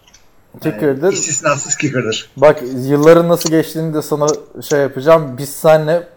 Kicker'dır. 0.62 1.14
İstisnasız 1.14 1.76
kicker'dır. 1.76 2.30
Bak 2.38 2.62
yılların 2.86 3.30
nasıl 3.30 3.50
geçtiğini 3.50 3.94
de 3.94 4.02
sana 4.02 4.28
şey 4.62 4.80
yapacağım. 4.80 5.38
Biz 5.38 5.50
seninle 5.50 6.08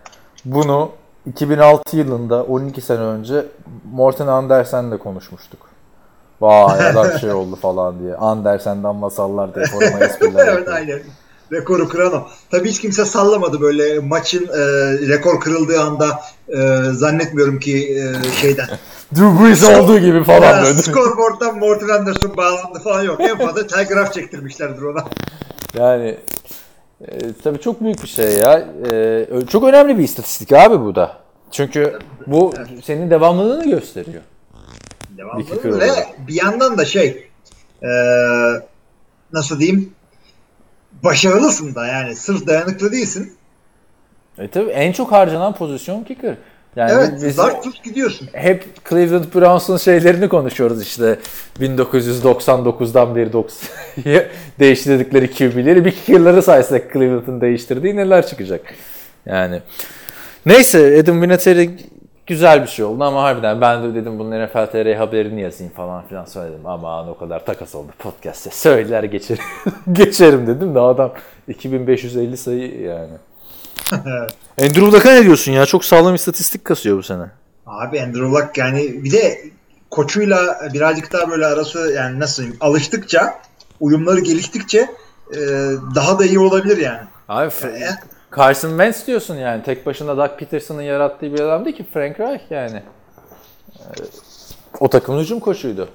bunu 0.45 0.91
2006 1.27 1.97
yılında 1.97 2.45
12 2.45 2.81
sene 2.81 2.99
önce 2.99 3.45
Morten 3.93 4.27
Andersen'le 4.27 4.99
konuşmuştuk. 4.99 5.61
Vay 6.41 6.87
adam 6.87 7.19
şey 7.19 7.33
oldu 7.33 7.57
falan 7.57 8.01
diye. 8.01 8.15
Andersen'den 8.15 8.97
masallar 8.97 9.55
diye 9.55 9.67
forma 9.67 9.99
espriler 10.05 10.47
evet 10.47 10.69
aynen. 10.69 11.01
Rekoru 11.53 11.89
kıran 11.89 12.13
o. 12.13 12.29
Tabii 12.51 12.69
hiç 12.71 12.81
kimse 12.81 13.05
sallamadı 13.05 13.61
böyle 13.61 13.99
maçın 13.99 14.45
e, 14.47 14.59
rekor 15.09 15.41
kırıldığı 15.41 15.81
anda 15.81 16.21
e, 16.49 16.59
zannetmiyorum 16.93 17.61
ki 17.61 17.97
e, 17.99 18.33
şeyden. 18.41 18.67
Drew 19.17 19.45
Brees 19.45 19.65
olduğu 19.65 19.99
gibi 19.99 20.25
falan 20.25 20.57
Ya, 20.57 20.63
böyle. 20.63 20.79
scoreboard'dan 20.79 21.59
Morten 21.59 21.89
Anderson 21.89 22.37
bağlandı 22.37 22.79
falan 22.79 23.03
yok. 23.03 23.21
En 23.21 23.39
fazla 23.39 23.67
telgraf 23.67 24.15
çektirmişlerdir 24.15 24.83
ona. 24.83 25.05
Yani 25.75 26.19
e, 27.09 27.19
tabii 27.45 27.61
çok 27.61 27.81
büyük 27.81 28.03
bir 28.03 28.09
şey 28.09 28.33
ya. 28.33 28.69
E, 28.93 29.27
çok 29.49 29.65
önemli 29.65 29.99
bir 29.99 30.05
istatistik 30.05 30.53
abi 30.53 30.81
bu 30.81 30.95
da. 30.95 31.17
Çünkü 31.51 31.99
bu 32.27 32.55
senin 32.85 33.11
devamlılığını 33.11 33.71
gösteriyor. 33.71 34.23
Devamlı. 35.19 35.43
İki 35.43 35.63
kere 35.63 35.79
Ve 35.79 35.91
bir 36.29 36.35
yandan 36.35 36.79
da 36.79 36.85
şey 36.85 37.29
e, 37.83 37.91
nasıl 39.33 39.61
diyeyim 39.61 39.93
başarılısın 41.05 41.75
da 41.75 41.87
yani 41.87 42.17
sırf 42.17 42.47
dayanıklı 42.47 42.93
değilsin. 42.93 43.33
E 44.39 44.49
tabii 44.49 44.71
en 44.71 44.93
çok 44.93 45.13
harcanan 45.13 45.55
pozisyon 45.55 46.05
kicker. 46.05 46.35
Yani 46.77 46.93
Evet 46.93 47.13
biz 47.23 47.35
zart 47.35 47.65
tut 47.65 47.85
gidiyorsun. 47.85 48.29
hep 48.33 48.89
Cleveland 48.89 49.25
Browns'un 49.35 49.77
şeylerini 49.77 50.29
konuşuyoruz 50.29 50.83
işte 50.83 51.19
1999'dan 51.61 53.17
beri 53.17 53.33
90 53.33 53.69
değiştirdikleri 54.61 55.31
QB'leri 55.31 55.85
bir 55.85 55.91
kicker'ları 55.91 56.43
saysak 56.43 56.93
Cleveland'ın 56.93 57.41
değiştirdiği 57.41 57.97
neler 57.97 58.27
çıkacak. 58.27 58.75
Yani 59.27 59.61
neyse 60.47 60.99
Adam 61.03 61.23
Vinatieri 61.23 61.71
güzel 62.33 62.63
bir 62.63 62.69
şey 62.69 62.85
oldu 62.85 63.05
ama 63.05 63.23
harbiden 63.23 63.61
ben 63.61 63.83
de 63.83 63.95
dedim 63.95 64.19
bunun 64.19 64.45
NFL 64.45 64.67
TR 64.67 64.95
haberini 64.95 65.41
yazayım 65.41 65.73
falan 65.73 66.07
filan 66.07 66.25
söyledim. 66.25 66.67
Aman 66.67 67.09
o 67.09 67.19
kadar 67.19 67.45
takas 67.47 67.75
oldu 67.75 67.93
podcast'te. 67.99 68.51
Söyler 68.53 69.05
geçerim, 69.05 69.45
geçerim 69.93 70.47
dedim 70.47 70.75
de 70.75 70.81
adam 70.81 71.13
2550 71.49 72.37
sayı 72.37 72.81
yani. 72.81 73.13
Andrew 74.61 74.81
Luck'a 74.81 75.13
ne 75.13 75.23
diyorsun 75.23 75.53
ya? 75.53 75.67
Çok 75.67 75.85
sağlam 75.85 76.15
istatistik 76.15 76.65
kasıyor 76.65 76.99
bu 76.99 77.03
sene. 77.03 77.25
Abi 77.67 78.03
Andrew 78.03 78.27
Luck 78.27 78.59
yani 78.59 79.05
bir 79.05 79.13
de 79.13 79.39
koçuyla 79.91 80.59
birazcık 80.75 81.13
daha 81.13 81.31
böyle 81.31 81.47
arası 81.47 81.93
yani 81.97 82.19
nasıl 82.21 82.43
diyeyim, 82.43 82.59
alıştıkça 82.61 83.39
uyumları 83.81 84.21
geliştikçe 84.21 84.79
e, 85.33 85.39
daha 85.95 86.19
da 86.19 86.25
iyi 86.25 86.39
olabilir 86.39 86.77
yani. 86.77 87.01
Abi 87.29 87.51
F- 87.51 87.79
Carson 88.37 88.69
Wentz 88.69 89.07
diyorsun 89.07 89.37
yani. 89.37 89.63
Tek 89.63 89.87
başına 89.87 90.17
Doug 90.17 90.39
Peterson'ın 90.39 90.83
yarattığı 90.83 91.35
bir 91.35 91.41
adam 91.41 91.65
değil 91.65 91.77
ki. 91.77 91.87
Frank 91.93 92.21
Reich 92.21 92.43
yani. 92.51 92.83
O 94.81 94.89
takımın 94.89 95.21
hücum 95.21 95.41
koçuydu. 95.41 95.89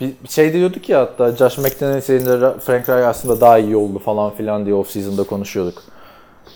Bir 0.00 0.12
bir 0.24 0.28
şey 0.28 0.52
diyorduk 0.52 0.88
ya 0.88 1.00
hatta 1.00 1.32
Josh 1.36 1.58
McDaniels'in 1.58 2.18
Frank 2.58 2.88
Reich 2.88 3.08
aslında 3.08 3.40
daha 3.40 3.58
iyi 3.58 3.76
oldu 3.76 3.98
falan 3.98 4.34
filan 4.34 4.66
diye 4.66 4.74
off-season'da 4.74 5.24
konuşuyorduk. 5.24 5.82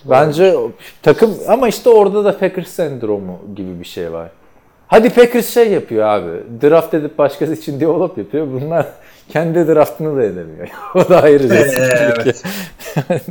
Bence 0.05 0.57
takım 1.03 1.35
ama 1.49 1.69
işte 1.69 1.91
orada 1.91 2.25
da 2.25 2.39
Packers 2.39 2.69
sendromu 2.69 3.39
gibi 3.57 3.81
bir 3.81 3.85
şey 3.85 4.13
var. 4.13 4.29
Hadi 4.87 5.11
Packers 5.11 5.55
şey 5.55 5.73
yapıyor 5.73 6.07
abi. 6.09 6.31
Draft 6.63 6.95
edip 6.95 7.19
başkası 7.19 7.53
için 7.53 7.81
diyalog 7.81 8.19
yapıyor. 8.19 8.47
Bunlar 8.53 8.87
kendi 9.29 9.67
draftını 9.67 10.17
da 10.17 10.23
edemiyor. 10.23 10.69
o 10.95 11.09
da 11.09 11.23
ayrı 11.23 11.55
evet. 11.55 12.43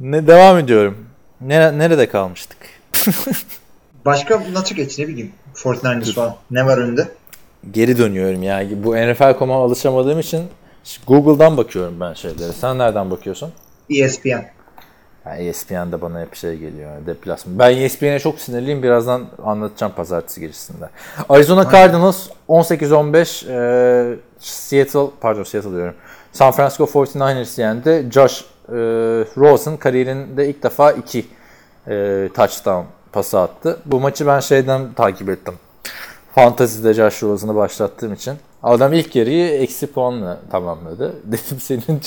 ne 0.00 0.26
devam 0.26 0.58
ediyorum. 0.58 0.96
Ne, 1.40 1.78
nerede 1.78 2.08
kalmıştık? 2.08 2.58
Başka 4.04 4.42
nasıl 4.52 4.74
geç 4.74 4.98
ne 4.98 5.08
bileyim. 5.08 5.32
Fortnite'ın 5.54 6.12
falan. 6.12 6.36
Ne 6.50 6.66
var 6.66 6.78
önünde? 6.78 7.08
Geri 7.70 7.98
dönüyorum 7.98 8.42
ya. 8.42 8.64
Bu 8.84 8.96
NFL.com'a 8.96 9.54
alışamadığım 9.54 10.20
için 10.20 10.42
Google'dan 11.06 11.56
bakıyorum 11.56 12.00
ben 12.00 12.14
şeylere. 12.14 12.52
Sen 12.52 12.78
nereden 12.78 13.10
bakıyorsun? 13.10 13.52
ESPN. 13.90 14.44
Ha, 15.24 15.36
ESPN'de 15.36 16.00
bana 16.00 16.20
hep 16.20 16.34
şey 16.34 16.56
geliyor. 16.56 16.92
yani, 16.92 17.06
Deplasman. 17.06 17.58
Ben 17.58 17.76
ESPN'e 17.76 18.18
çok 18.18 18.40
sinirliyim. 18.40 18.82
Birazdan 18.82 19.26
anlatacağım 19.44 19.92
pazartesi 19.92 20.40
girişinde. 20.40 20.88
Arizona 21.28 21.70
Cardinals 21.72 22.28
18-15 22.48 24.12
e, 24.14 24.16
Seattle 24.38 25.10
pardon 25.20 25.42
Seattle 25.42 25.70
diyorum. 25.70 25.94
San 26.32 26.52
Francisco 26.52 26.84
49ers 26.84 27.60
yendi. 27.60 28.08
Josh 28.12 28.44
e, 28.68 28.74
Rosen 29.36 29.76
kariyerinde 29.76 30.48
ilk 30.48 30.62
defa 30.62 30.92
iki 30.92 31.26
e, 31.88 32.28
touchdown 32.34 32.84
pası 33.12 33.40
attı. 33.40 33.80
Bu 33.86 34.00
maçı 34.00 34.26
ben 34.26 34.40
şeyden 34.40 34.92
takip 34.92 35.28
ettim. 35.28 35.54
Fantasy'de 36.34 36.94
Josh 36.94 37.22
Rosen'ı 37.22 37.54
başlattığım 37.54 38.12
için. 38.12 38.34
Adam 38.62 38.92
ilk 38.92 39.16
yarıyı 39.16 39.50
eksi 39.50 39.86
puanla 39.86 40.40
tamamladı. 40.50 41.14
Dedim 41.24 41.60
senin 41.60 42.00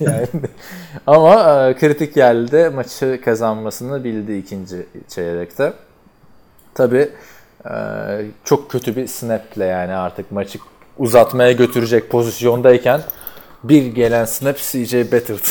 yani. 0.00 0.26
Ama 1.06 1.64
e, 1.68 1.76
kritik 1.76 2.16
yerde 2.16 2.68
maçı 2.68 3.20
kazanmasını 3.24 4.04
bildi 4.04 4.36
ikinci 4.36 4.86
çeyrekte. 5.08 5.72
Tabii 6.74 7.08
e, 7.64 7.72
çok 8.44 8.70
kötü 8.70 8.96
bir 8.96 9.06
snaple 9.06 9.64
yani 9.64 9.92
artık 9.92 10.32
maçı 10.32 10.58
uzatmaya 10.98 11.52
götürecek 11.52 12.10
pozisyondayken 12.10 13.00
bir 13.64 13.86
gelen 13.86 14.24
snap 14.24 14.56
CJ 14.58 14.94
Beathard 14.94 15.44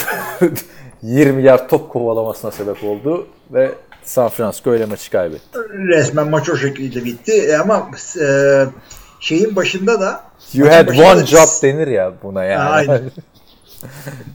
20 1.02 1.44
yard 1.44 1.70
top 1.70 1.90
kovalamasına 1.90 2.52
sebep 2.52 2.84
oldu 2.84 3.28
ve 3.52 3.72
San 4.04 4.30
Francisco 4.30 4.72
öyle 4.72 4.86
maçı 4.86 5.12
kaybetti. 5.12 5.60
Resmen 5.74 6.30
maç 6.30 6.50
o 6.50 6.58
şekilde 6.58 7.06
bitti. 7.06 7.32
E, 7.32 7.56
ama 7.58 7.92
e, 8.22 8.66
şeyin 9.20 9.56
başında 9.56 10.02
da 10.02 10.24
You 10.54 10.70
had 10.70 10.88
one 10.88 11.22
da- 11.22 11.26
job 11.26 11.48
denir 11.64 11.88
ya 11.88 12.14
buna 12.24 12.44
yani. 12.44 12.70
Aynen. 12.70 13.02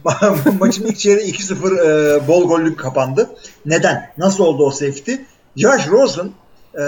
Maçın 0.60 0.86
ilk 0.86 0.98
çeyreği 0.98 1.32
2-0 1.32 2.20
e, 2.24 2.28
bol 2.28 2.48
gollük 2.48 2.78
kapandı. 2.78 3.30
Neden? 3.66 4.10
Nasıl 4.18 4.44
oldu 4.44 4.66
o 4.66 4.70
safety? 4.70 5.14
Josh 5.56 5.88
Rosen 5.88 6.30
e, 6.74 6.80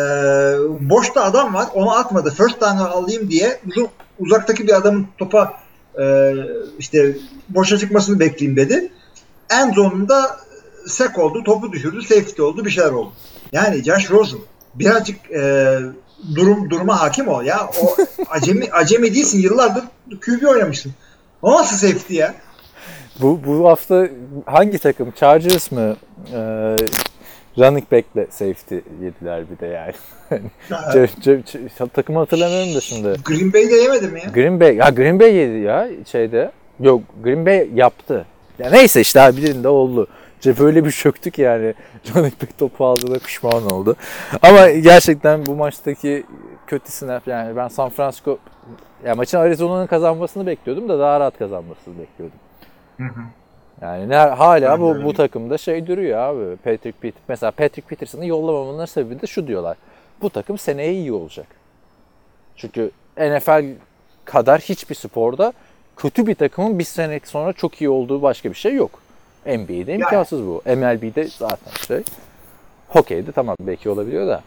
boşta 0.80 1.24
adam 1.24 1.54
var 1.54 1.66
onu 1.74 1.90
atmadı. 1.96 2.30
First 2.30 2.60
down'ı 2.60 2.90
alayım 2.90 3.30
diye 3.30 3.60
uzun, 3.66 3.88
uzaktaki 4.18 4.66
bir 4.66 4.76
adamın 4.76 5.06
topa 5.18 5.52
e, 6.00 6.34
işte 6.78 7.16
boşa 7.48 7.78
çıkmasını 7.78 8.20
bekleyeyim 8.20 8.56
dedi. 8.56 8.92
En 9.50 9.72
sonunda 9.72 10.40
sek 10.86 11.18
oldu. 11.18 11.44
Topu 11.44 11.72
düşürdü. 11.72 12.02
Safety 12.02 12.42
oldu. 12.42 12.64
Bir 12.64 12.70
şeyler 12.70 12.90
oldu. 12.92 13.12
Yani 13.52 13.84
Josh 13.84 14.10
Rosen 14.10 14.40
birazcık 14.74 15.30
e, 15.30 15.78
durum 16.34 16.70
duruma 16.70 17.00
hakim 17.00 17.28
ol 17.28 17.44
ya. 17.44 17.70
O 17.82 17.96
acemi 18.30 18.64
acemi 18.72 19.14
değilsin. 19.14 19.38
Yıllardır 19.38 19.84
QB 20.26 20.44
oynamışsın. 20.48 20.92
O 21.42 21.52
nasıl 21.52 21.76
safety 21.88 22.14
ya? 22.14 22.34
Bu, 23.20 23.40
bu 23.46 23.68
hafta 23.68 24.08
hangi 24.46 24.78
takım? 24.78 25.10
Chargers 25.10 25.72
mı? 25.72 25.96
Ee, 26.32 26.76
running 27.58 27.92
back'le 27.92 28.30
safety 28.32 28.74
yediler 29.02 29.44
bir 29.50 29.58
de 29.58 29.66
yani. 29.66 29.92
Ce- 30.70 31.08
ce- 31.20 31.68
ce- 31.78 31.88
takımı 31.88 32.18
hatırlamıyorum 32.18 32.74
da 32.74 32.80
şimdi. 32.80 33.08
Green 33.24 33.52
Bay'de 33.52 33.74
yemedim 33.74 34.10
mi 34.12 34.20
ya? 34.24 34.30
Green 34.34 34.60
Bay, 34.60 34.74
ya 34.76 34.88
Green 34.88 35.20
Bay 35.20 35.34
yedi 35.34 35.58
ya 35.58 35.88
şeyde. 36.06 36.50
Yok 36.80 37.02
Green 37.24 37.46
Bay 37.46 37.68
yaptı. 37.74 38.26
Ya 38.58 38.70
neyse 38.70 39.00
işte 39.00 39.20
abi 39.20 39.36
birinde 39.36 39.68
oldu. 39.68 40.06
Jeff 40.40 40.60
öyle 40.60 40.84
bir 40.84 40.90
çöktü 40.90 41.30
ki 41.30 41.42
yani 41.42 41.74
running 42.14 42.42
back 42.42 42.58
topu 42.58 42.86
aldığında 42.86 43.18
pişman 43.18 43.70
oldu. 43.70 43.96
Ama 44.42 44.70
gerçekten 44.70 45.46
bu 45.46 45.54
maçtaki 45.54 46.24
kötü 46.66 46.92
snap 46.92 47.26
yani 47.28 47.56
ben 47.56 47.68
San 47.68 47.90
Francisco 47.90 48.38
ya 49.06 49.14
maçın 49.14 49.38
Arizona'nın 49.38 49.86
kazanmasını 49.86 50.46
bekliyordum 50.46 50.88
da 50.88 50.98
daha 50.98 51.20
rahat 51.20 51.38
kazanmasını 51.38 51.94
bekliyordum. 51.98 52.38
Yani 53.82 54.08
ne, 54.08 54.16
hala 54.16 54.80
bu, 54.80 55.04
bu 55.04 55.12
takımda 55.12 55.58
şey 55.58 55.86
duruyor 55.86 56.18
abi. 56.18 56.56
Patrick 56.56 56.98
Peter, 57.00 57.22
mesela 57.28 57.50
Patrick 57.50 57.88
Peterson'ı 57.88 58.26
yollamamaların 58.26 58.84
sebebi 58.86 59.22
de 59.22 59.26
şu 59.26 59.46
diyorlar. 59.46 59.76
Bu 60.22 60.30
takım 60.30 60.58
seneye 60.58 60.92
iyi 60.92 61.12
olacak. 61.12 61.46
Çünkü 62.56 62.90
NFL 63.16 63.64
kadar 64.24 64.60
hiçbir 64.60 64.94
sporda 64.94 65.52
kötü 65.96 66.26
bir 66.26 66.34
takımın 66.34 66.78
bir 66.78 66.84
sene 66.84 67.20
sonra 67.24 67.52
çok 67.52 67.80
iyi 67.80 67.88
olduğu 67.90 68.22
başka 68.22 68.50
bir 68.50 68.54
şey 68.54 68.74
yok. 68.74 68.90
NBA'de 69.46 69.94
imkansız 69.94 70.42
bu. 70.42 70.62
MLB'de 70.66 71.24
zaten 71.24 71.72
şey. 71.86 72.02
Hokeyde 72.88 73.32
tamam 73.32 73.56
belki 73.60 73.90
olabiliyor 73.90 74.26
da. 74.26 74.42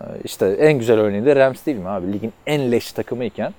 Ee, 0.00 0.04
İşte 0.24 0.46
en 0.46 0.78
güzel 0.78 0.98
örneği 0.98 1.24
de 1.24 1.36
Rams 1.36 1.66
değil 1.66 1.78
mi 1.78 1.88
abi? 1.88 2.12
Ligin 2.12 2.32
en 2.46 2.72
leş 2.72 2.92
takımıyken 2.92 3.54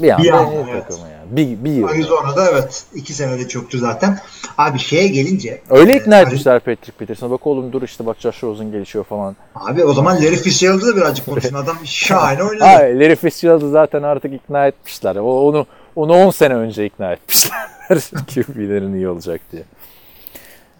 bir 0.00 0.10
anda 0.10 0.22
Bir 0.22 0.32
anda, 0.32 0.70
evet. 0.70 0.88
takımı 0.88 1.08
yani. 1.08 1.36
Bir, 1.36 1.64
bir 1.64 1.70
yıl. 1.70 1.88
Arizona'da 1.88 2.50
evet. 2.50 2.84
iki 2.94 3.14
senede 3.14 3.48
çöktü 3.48 3.78
zaten. 3.78 4.18
Abi 4.58 4.78
şeye 4.78 5.08
gelince 5.08 5.60
Öyle 5.70 5.92
e, 5.92 5.96
ikna 5.96 6.20
etmişler 6.20 6.60
Patrick 6.60 6.92
Peterson'a. 6.98 7.30
Bak 7.30 7.46
oğlum 7.46 7.72
dur 7.72 7.82
işte 7.82 8.06
bak 8.06 8.16
Josh 8.20 8.42
Rosen 8.42 8.70
gelişiyor 8.70 9.04
falan. 9.04 9.36
Abi 9.54 9.84
o 9.84 9.92
zaman 9.92 10.16
Larry 10.16 10.36
Fitzgerald'ı 10.36 10.86
da 10.86 10.96
birazcık 10.96 11.26
konuşsun. 11.26 11.54
Adam 11.54 11.76
şahane 11.84 12.42
oynadı. 12.42 12.64
Ha, 12.64 12.78
Larry 12.78 13.16
Fitzgerald'ı 13.16 13.70
zaten 13.70 14.02
artık 14.02 14.32
ikna 14.32 14.66
etmişler. 14.66 15.16
O, 15.16 15.48
onu 15.48 15.66
onu 15.96 16.12
10 16.12 16.30
sene 16.30 16.54
önce 16.54 16.86
ikna 16.86 17.12
etmişler. 17.12 17.68
QB'lerin 18.34 18.94
iyi 18.94 19.08
olacak 19.08 19.40
diye. 19.52 19.62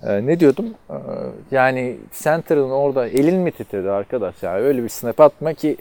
Ee, 0.03 0.27
ne 0.27 0.41
diyordum? 0.41 0.67
Ee, 0.91 0.95
yani 1.51 1.97
center'ın 2.23 2.71
orada 2.71 3.09
elin 3.09 3.37
mi 3.37 3.51
titredi 3.51 3.91
arkadaş? 3.91 4.35
Yani 4.43 4.61
öyle 4.61 4.83
bir 4.83 4.89
snap 4.89 5.21
atma 5.21 5.55
ki 5.55 5.77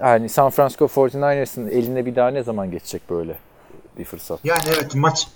yani 0.00 0.28
San 0.28 0.50
Francisco 0.50 0.84
49ers'ın 0.84 1.68
eline 1.70 2.06
bir 2.06 2.16
daha 2.16 2.28
ne 2.28 2.42
zaman 2.42 2.70
geçecek 2.70 3.02
böyle 3.10 3.34
bir 3.98 4.04
fırsat? 4.04 4.40
Yani 4.44 4.62
evet 4.68 4.94
maç 4.94 5.28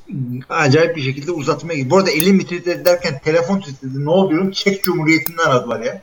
acayip 0.49 0.97
bir 0.97 1.03
şekilde 1.03 1.33
uzatmaya 1.33 1.75
gidiyor. 1.75 1.91
Bu 1.91 1.97
arada 1.99 2.11
elim 2.11 2.37
mi 2.37 2.47
titredi 2.47 2.85
derken 2.85 3.19
telefon 3.25 3.61
titredi. 3.61 4.05
Ne 4.05 4.11
oluyor? 4.11 4.53
Çek 4.53 4.83
Cumhuriyeti'nden 4.83 5.45
aradılar 5.45 5.81
ya. 5.81 6.01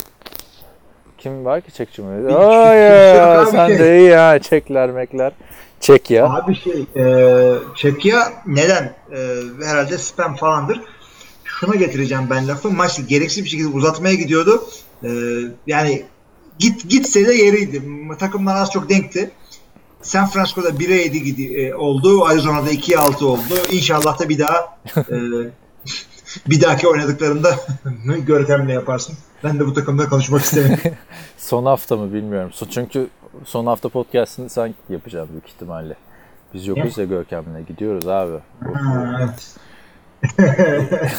Kim 1.18 1.46
var 1.46 1.62
ki 1.62 1.74
Çek 1.74 1.94
Cumhuriyeti? 1.94 2.28
Bir- 2.28 2.34
Ay 2.70 2.78
ya, 2.78 3.46
sen 3.46 3.70
bir- 3.70 3.80
de 3.80 4.00
iyi 4.00 4.10
ya. 4.10 4.40
Çekler 4.40 4.90
mekler. 4.92 5.32
Çek 5.80 6.12
ya. 6.12 6.26
Abi 6.34 6.56
şey 6.56 6.86
e, 6.96 7.54
Çekya 7.76 8.34
neden? 8.46 8.84
E, 9.12 9.18
herhalde 9.66 9.98
spam 9.98 10.36
falandır. 10.36 10.82
Şuna 11.44 11.76
getireceğim 11.76 12.24
ben 12.30 12.48
lafı. 12.48 12.70
Maç 12.72 13.08
gereksiz 13.08 13.44
bir 13.44 13.50
şekilde 13.50 13.68
uzatmaya 13.68 14.16
gidiyordu. 14.16 14.64
E, 15.04 15.10
yani 15.68 16.06
git 16.60 16.90
gitse 16.90 17.28
de 17.28 17.34
yeriydi. 17.34 17.82
Takımlar 18.20 18.56
az 18.56 18.72
çok 18.72 18.90
denkti. 18.90 19.32
San 20.02 20.28
Francisco'da 20.28 20.70
1'e 20.70 20.96
7 20.96 21.24
gidi, 21.24 21.62
e, 21.62 21.76
oldu. 21.76 22.26
Arizona'da 22.26 22.72
2'ye 22.72 22.98
6 22.98 23.28
oldu. 23.28 23.54
İnşallah 23.72 24.20
da 24.20 24.30
bir 24.30 24.40
daha 24.40 24.78
e, 24.98 25.18
bir 26.50 26.62
dahaki 26.62 26.88
oynadıklarında 26.88 27.56
görkemle 28.28 28.74
yaparsın. 28.74 29.18
Ben 29.44 29.60
de 29.60 29.66
bu 29.66 29.74
takımda 29.74 30.10
konuşmak 30.10 30.42
istemiyorum. 30.42 30.92
Son 31.38 31.66
hafta 31.66 31.98
mı 31.98 32.14
bilmiyorum. 32.14 32.52
Çünkü 32.70 33.08
son 33.46 33.66
hafta 33.66 33.90
podcast'ını 33.90 34.50
sen 34.50 34.74
yapacaksın 34.90 35.32
büyük 35.32 35.48
ihtimalle. 35.48 35.96
Biz 36.54 36.68
yokuz 36.68 36.98
ya 36.98 37.06
Görkem'le. 37.06 37.66
Gidiyoruz 37.68 38.08
abi. 38.08 38.38
Ha, 38.74 39.36
evet. 40.38 41.16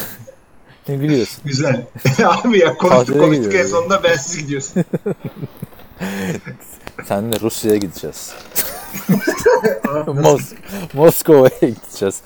Ne 0.88 0.96
gülüyorsun? 0.96 1.42
Güzel. 1.44 1.82
Abi 2.24 2.58
ya 2.58 2.76
konuştuk 2.76 3.20
konuştuk 3.20 3.54
en 3.54 3.66
sonunda 3.66 4.02
bensiz 4.02 4.38
gidiyorsun. 4.38 4.84
Seninle 7.04 7.40
Rusya'ya 7.40 7.76
gideceğiz. 7.76 8.34
Mos 10.06 10.52
Moskova'ya 10.92 11.58
gideceğiz. 11.60 12.22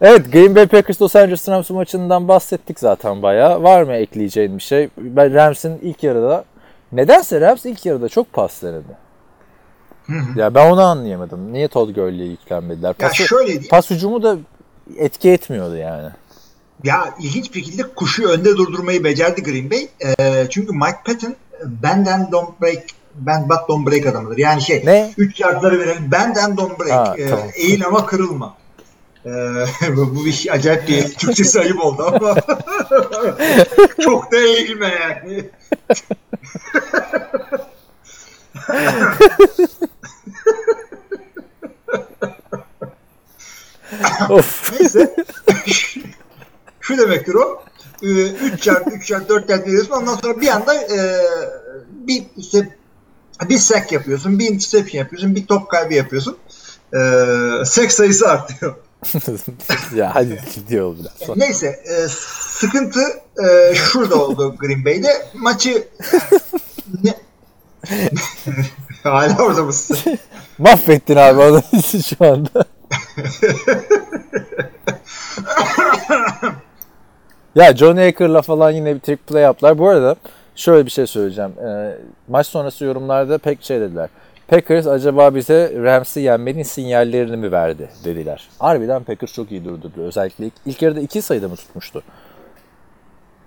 Evet 0.00 0.32
Green 0.32 0.54
Bay 0.54 0.66
Packers 0.66 1.02
Los 1.02 1.16
Angeles 1.16 1.48
Rams 1.48 1.70
maçından 1.70 2.28
bahsettik 2.28 2.80
zaten 2.80 3.22
bayağı. 3.22 3.62
Var 3.62 3.82
mı 3.82 3.92
ekleyeceğin 3.92 4.58
bir 4.58 4.62
şey? 4.62 4.88
Ben 4.98 5.34
Rams'in 5.34 5.78
ilk 5.82 6.02
yarıda 6.02 6.44
nedense 6.92 7.40
Rams 7.40 7.66
ilk 7.66 7.86
yarıda 7.86 8.08
çok 8.08 8.32
pas 8.32 8.62
denedi. 8.62 9.04
Ya 10.36 10.54
ben 10.54 10.70
onu 10.70 10.82
anlayamadım. 10.82 11.52
Niye 11.52 11.68
Todd 11.68 11.94
Gurley'e 11.94 12.30
yüklenmediler? 12.30 12.88
Ya 12.88 12.94
Pası, 13.08 13.16
şöyle 13.16 13.46
diyeyim. 13.46 13.68
pas 13.70 13.90
hücumu 13.90 14.22
da 14.22 14.36
etki 14.96 15.30
etmiyordu 15.30 15.76
yani. 15.76 16.08
Ya 16.82 17.14
ilginç 17.20 17.54
bir 17.54 17.64
şekilde 17.64 17.82
kuşu 17.82 18.28
önde 18.28 18.56
durdurmayı 18.56 19.04
becerdi 19.04 19.42
Green 19.42 19.70
Bay. 19.70 19.88
Ee, 20.18 20.46
çünkü 20.50 20.72
Mike 20.72 20.98
Patton 21.04 21.30
e, 21.30 21.36
bend 21.82 22.06
and 22.06 22.32
don't 22.32 22.60
break 22.60 22.82
bend 23.14 23.50
but 23.50 23.68
don't 23.68 23.86
break 23.90 24.06
adamıdır. 24.06 24.38
Yani 24.38 24.62
şey 24.62 24.86
Ne? 24.86 25.14
3 25.16 25.40
yardları 25.40 25.78
verelim 25.78 26.12
bend 26.12 26.36
and 26.36 26.58
don't 26.58 26.80
break. 26.80 26.92
Ha, 26.92 27.16
tamam. 27.28 27.48
Eğil 27.54 27.86
ama 27.86 28.06
kırılma. 28.06 28.56
Ee, 29.26 29.30
bu 29.96 30.16
bu 30.16 30.24
bir 30.24 30.46
acayip 30.50 30.88
bir 30.88 31.14
Türkçesi 31.18 31.60
ayıp 31.60 31.84
oldu 31.84 32.02
ama 32.14 32.34
çok 34.00 34.32
da 34.32 34.36
eğilme 34.36 34.88
yani. 34.88 35.50
of. 44.30 44.72
Neyse. 44.80 45.16
Şu 46.84 46.98
demektir 46.98 47.34
o. 47.34 47.62
3 48.02 48.62
çarpı 48.62 48.90
3 48.90 49.06
çarpı 49.06 49.28
4 49.28 49.48
çarpı 49.48 49.66
veriyorsun. 49.66 49.92
Ondan 49.92 50.16
sonra 50.16 50.40
bir 50.40 50.48
anda 50.48 50.74
e, 50.74 51.22
bir 51.88 52.24
işte 52.36 52.76
bir 53.48 53.58
sack 53.58 53.92
yapıyorsun, 53.92 54.38
bir 54.38 54.50
interception 54.50 54.98
yapıyorsun, 54.98 55.36
bir 55.36 55.46
top 55.46 55.68
kaybı 55.68 55.94
yapıyorsun. 55.94 56.36
E, 56.94 56.98
sack 57.64 57.92
sayısı 57.92 58.28
artıyor. 58.28 58.74
ya 59.94 60.14
hadi 60.14 60.40
gidiyor 60.54 60.96
biraz 60.98 61.26
sonra. 61.26 61.38
Neyse 61.38 61.66
e, 61.66 62.08
sıkıntı 62.48 63.00
e, 63.44 63.74
şurada 63.74 64.14
oldu 64.14 64.56
Green 64.58 64.84
Bay'de. 64.84 65.26
Maçı 65.34 65.88
ne? 67.04 67.14
Hala 69.02 69.36
orada 69.42 69.62
mısın? 69.62 69.98
Mahvettin 70.58 71.16
abi 71.16 71.40
onu 71.40 71.62
şu 72.08 72.24
anda. 72.24 72.64
Ya 77.54 77.76
John 77.76 77.96
Aker'la 77.96 78.42
falan 78.42 78.70
yine 78.70 78.94
bir 78.94 79.00
trick 79.00 79.22
play 79.26 79.42
yaptılar. 79.42 79.78
Bu 79.78 79.88
arada 79.88 80.16
şöyle 80.56 80.86
bir 80.86 80.90
şey 80.90 81.06
söyleyeceğim. 81.06 81.52
Ee, 81.66 81.94
maç 82.28 82.46
sonrası 82.46 82.84
yorumlarda 82.84 83.38
pek 83.38 83.62
şey 83.62 83.80
dediler. 83.80 84.08
Packers 84.48 84.86
acaba 84.86 85.34
bize 85.34 85.72
Rams'i 85.82 86.20
yenmenin 86.20 86.62
sinyallerini 86.62 87.36
mi 87.36 87.52
verdi 87.52 87.88
dediler. 88.04 88.48
Harbiden 88.58 89.02
Packers 89.02 89.32
çok 89.32 89.52
iyi 89.52 89.64
durdurdu. 89.64 90.02
Özellikle 90.02 90.46
ilk, 90.46 90.52
ilk 90.66 90.82
yarıda 90.82 91.00
iki 91.00 91.22
sayıda 91.22 91.48
mı 91.48 91.56
tutmuştu? 91.56 92.02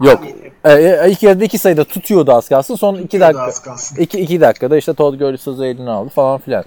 Yok. 0.01 0.19
Ee, 0.65 1.09
ilk 1.09 1.23
yarıda 1.23 1.43
iki 1.43 1.57
sayıda 1.57 1.83
tutuyordu 1.83 2.33
az 2.33 2.49
kalsın. 2.49 2.75
Son 2.75 2.95
iki 2.95 3.19
dakika. 3.19 3.51
İki, 3.97 4.19
iki 4.19 4.41
dakikada 4.41 4.77
işte 4.77 4.93
Todd 4.93 5.19
Gurley 5.19 5.37
sözü 5.37 5.65
eline 5.65 5.89
aldı 5.89 6.09
falan 6.09 6.37
filan. 6.37 6.63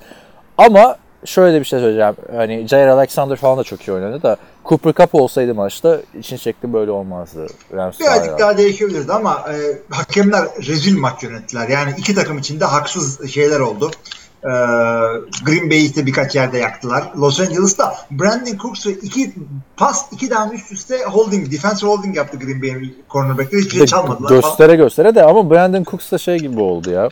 Ama 0.58 0.96
şöyle 1.24 1.60
bir 1.60 1.64
şey 1.64 1.80
söyleyeceğim. 1.80 2.14
Hani 2.36 2.68
Jair 2.68 2.86
Alexander 2.86 3.36
falan 3.36 3.58
da 3.58 3.64
çok 3.64 3.88
iyi 3.88 3.92
oynadı 3.92 4.22
da 4.22 4.36
Cooper 4.70 4.92
Cup 4.92 5.14
olsaydı 5.14 5.54
maçta 5.54 6.00
için 6.18 6.36
şekli 6.36 6.72
böyle 6.72 6.90
olmazdı. 6.90 7.46
Rams 7.72 8.00
Birazcık 8.00 8.38
daha 8.38 8.58
değişebilirdi 8.58 9.12
ama 9.12 9.44
e, 9.52 9.78
hakemler 9.94 10.44
rezil 10.66 10.98
maç 10.98 11.22
yönettiler. 11.22 11.68
Yani 11.68 11.94
iki 11.98 12.14
takım 12.14 12.38
içinde 12.38 12.64
haksız 12.64 13.30
şeyler 13.30 13.60
oldu. 13.60 13.90
E, 14.44 14.50
Green 15.44 15.70
Bay'i 15.70 15.86
işte 15.86 16.06
birkaç 16.06 16.34
yerde 16.34 16.58
yaktılar. 16.58 17.12
Los 17.16 17.40
Angeles'ta 17.40 17.96
Brandon 18.10 18.58
Cooks 18.62 18.86
ve 18.86 18.90
iki 18.90 19.32
pas 19.76 20.06
iki 20.12 20.28
tane 20.28 20.54
üst 20.54 20.72
üste 20.72 21.04
holding, 21.04 21.52
defensive 21.52 21.90
holding 21.90 22.16
yaptı 22.16 22.38
Green 22.38 22.62
Bay'in 22.62 22.96
cornerback'leri. 23.10 23.60
Hiçbir 23.60 23.78
şey 23.78 23.86
çalmadılar. 23.86 24.30
Göstere 24.30 24.76
göstere 24.76 25.14
de 25.14 25.24
ama 25.24 25.50
Brandon 25.50 25.84
Cooks 25.84 26.12
da 26.12 26.18
şey 26.18 26.38
gibi 26.38 26.60
oldu 26.60 26.90
ya. 26.90 27.08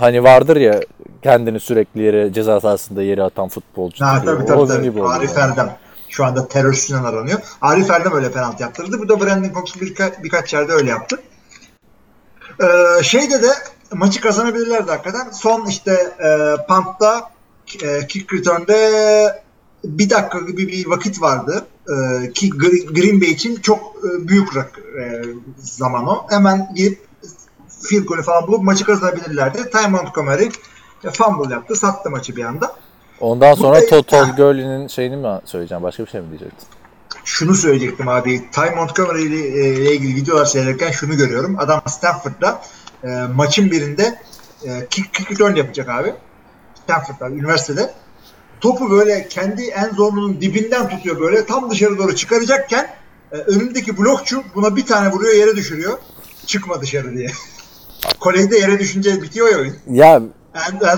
Hani 0.00 0.24
vardır 0.24 0.56
ya 0.56 0.80
kendini 1.22 1.60
sürekli 1.60 2.02
yere 2.02 2.32
ceza 2.32 2.60
sahasında 2.60 3.02
yere 3.02 3.22
atan 3.22 3.48
futbolcu. 3.48 4.04
Ha, 4.04 4.22
tabii 4.24 4.46
tabii. 4.46 4.58
Onun 4.58 4.66
tabii. 4.66 5.02
Arif. 5.02 5.38
Erdem. 5.38 5.76
Şu 6.08 6.24
anda 6.24 6.48
teröristünden 6.48 7.04
aranıyor. 7.04 7.40
Arif 7.60 7.90
Erdem 7.90 8.12
öyle 8.12 8.32
penaltı 8.32 8.62
yaptırdı. 8.62 8.98
Bu 8.98 9.08
da 9.08 9.20
Brandon 9.20 9.52
Cooks 9.52 9.72
birka- 9.76 10.22
birkaç 10.22 10.52
yerde 10.54 10.72
öyle 10.72 10.90
yaptı. 10.90 11.22
Ee, 12.62 13.02
şeyde 13.02 13.42
de 13.42 13.48
maçı 13.92 14.20
kazanabilirlerdi 14.20 14.90
hakikaten. 14.90 15.30
Son 15.30 15.66
işte 15.66 15.92
e, 16.18 16.56
pump'ta 16.68 17.30
e, 17.82 18.06
kick 18.06 18.32
return'de 18.34 19.42
bir 19.84 20.10
dakika 20.10 20.38
gibi 20.38 20.68
bir 20.68 20.86
vakit 20.86 21.22
vardı. 21.22 21.66
E, 21.88 22.32
ki 22.32 22.50
Gr- 22.50 22.94
Green 23.00 23.20
Bay 23.20 23.28
için 23.28 23.56
çok 23.56 23.80
e, 23.80 24.28
büyük 24.28 24.56
rak, 24.56 24.78
e, 25.00 25.22
zaman 25.58 26.06
o. 26.06 26.26
Hemen 26.30 26.72
gidip 26.74 27.06
field 27.82 28.04
golü 28.04 28.22
falan 28.22 28.46
bulup 28.46 28.62
maçı 28.62 28.84
kazanabilirlerdi. 28.84 29.70
Ty 29.70 29.88
Montgomery 29.88 30.48
e, 31.04 31.10
fumble 31.10 31.54
yaptı. 31.54 31.76
Sattı 31.76 32.10
maçı 32.10 32.36
bir 32.36 32.44
anda. 32.44 32.76
Ondan 33.20 33.54
sonra 33.54 33.86
Todd 33.86 34.36
Gurley'nin 34.36 34.88
şeyini 34.88 35.16
mi 35.16 35.40
söyleyeceğim? 35.44 35.82
Başka 35.82 36.04
bir 36.04 36.10
şey 36.10 36.20
mi 36.20 36.28
diyecektin? 36.28 36.68
şunu 37.28 37.54
söyleyecektim 37.54 38.08
abi. 38.08 38.50
Ty 38.50 38.60
Montgomery 38.76 39.22
ile, 39.22 39.36
e, 39.36 39.74
ile 39.74 39.94
ilgili 39.94 40.16
videolar 40.16 40.44
seyrederken 40.44 40.90
şunu 40.90 41.16
görüyorum. 41.16 41.58
Adam 41.58 41.82
Stanford'da 41.86 42.62
e, 43.04 43.08
maçın 43.34 43.70
birinde 43.70 44.18
e, 44.64 44.86
kick, 44.90 45.14
kick 45.14 45.30
return 45.30 45.54
yapacak 45.54 45.88
abi. 45.88 46.14
Stanford'da, 46.84 47.30
üniversitede. 47.30 47.90
Topu 48.60 48.90
böyle 48.90 49.28
kendi 49.28 49.62
en 49.62 49.90
zonunun 49.90 50.40
dibinden 50.40 50.88
tutuyor 50.88 51.20
böyle. 51.20 51.46
Tam 51.46 51.70
dışarı 51.70 51.98
doğru 51.98 52.16
çıkaracakken 52.16 52.90
e, 53.32 53.36
önündeki 53.36 53.98
blokçu 53.98 54.42
buna 54.54 54.76
bir 54.76 54.86
tane 54.86 55.12
vuruyor 55.12 55.34
yere 55.34 55.56
düşürüyor. 55.56 55.98
Çıkma 56.46 56.80
dışarı 56.80 57.14
diye. 57.14 57.28
Kolejde 58.20 58.58
yere 58.58 58.78
düşünce 58.78 59.22
bitiyor 59.22 59.48
ya 59.48 59.58
oyun. 59.58 59.76
Ya 59.90 60.22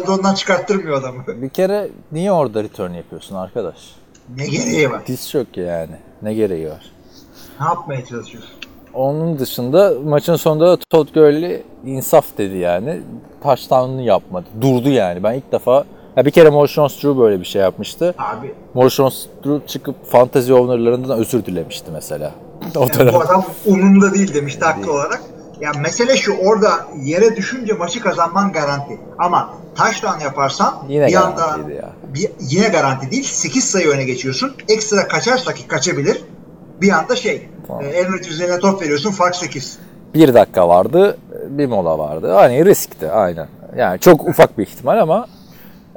Zondan 0.06 0.34
çıkarttırmıyor 0.34 0.98
adamı. 1.00 1.24
bir 1.42 1.48
kere 1.48 1.88
niye 2.12 2.32
orada 2.32 2.62
return 2.62 2.90
yapıyorsun 2.92 3.34
arkadaş? 3.36 3.76
Ne 4.36 4.46
gereği 4.46 4.90
var? 4.90 5.02
Diz 5.06 5.34
yok 5.34 5.56
yani. 5.56 5.96
Ne 6.22 6.34
gereği 6.34 6.68
var? 6.70 6.90
Ne 7.60 7.66
yapmaya 7.66 8.04
çalışıyorsun? 8.06 8.50
Onun 8.94 9.38
dışında 9.38 9.92
maçın 10.04 10.36
sonunda 10.36 10.76
Todd 10.90 11.08
Gurley 11.14 11.62
insaf 11.86 12.38
dedi 12.38 12.56
yani. 12.56 13.00
Touchdown'ını 13.42 14.02
yapmadı. 14.02 14.46
Durdu 14.60 14.88
yani. 14.88 15.22
Ben 15.22 15.34
ilk 15.34 15.52
defa 15.52 15.84
ya 16.16 16.24
bir 16.26 16.30
kere 16.30 16.50
Marshawn 16.50 16.94
Drew 16.94 17.18
böyle 17.20 17.40
bir 17.40 17.44
şey 17.44 17.62
yapmıştı. 17.62 18.14
Abi 18.18 18.54
Marshawn 18.74 19.14
Drew 19.44 19.66
çıkıp 19.66 20.06
fantasy 20.06 20.52
ownerlarından 20.52 21.18
özür 21.18 21.44
dilemişti 21.44 21.90
mesela. 21.92 22.32
o 22.76 22.80
Yani 22.80 22.94
dönem. 22.98 23.14
bu 23.14 23.20
adam 23.20 23.44
umurumda 23.66 24.14
değil 24.14 24.34
demişti 24.34 24.64
haklı 24.64 24.92
olarak. 24.92 25.22
Ya 25.60 25.72
mesele 25.80 26.16
şu 26.16 26.36
orada 26.36 26.70
yere 27.02 27.36
düşünce 27.36 27.72
maçı 27.72 28.00
kazanman 28.00 28.52
garanti. 28.52 29.00
Ama 29.18 29.54
touchdown 29.76 30.20
yaparsan 30.20 30.74
Yine 30.88 31.06
bir 31.06 31.14
anda 31.14 31.46
ya. 31.76 31.90
bir, 32.14 32.30
yine 32.40 32.68
garanti 32.68 33.10
değil. 33.10 33.24
8 33.24 33.64
sayı 33.64 33.88
öne 33.88 34.04
geçiyorsun. 34.04 34.52
Ekstra 34.68 35.08
kaçarsa 35.08 35.54
ki 35.54 35.68
kaçabilir. 35.68 36.24
Bir 36.80 36.92
anda 36.92 37.16
şey 37.16 37.48
Tamam. 37.66 37.82
e, 37.82 37.86
Emret 37.86 38.28
üzerine 38.28 38.58
top 38.58 38.82
veriyorsun 38.82 39.10
fark 39.10 39.36
8. 39.36 39.78
Bir 40.14 40.34
dakika 40.34 40.68
vardı, 40.68 41.18
bir 41.48 41.66
mola 41.66 41.98
vardı. 41.98 42.32
Hani 42.32 42.64
riskti 42.64 43.10
aynen. 43.10 43.48
Yani 43.76 44.00
çok 44.00 44.28
ufak 44.28 44.58
bir 44.58 44.66
ihtimal 44.66 44.98
ama 44.98 45.26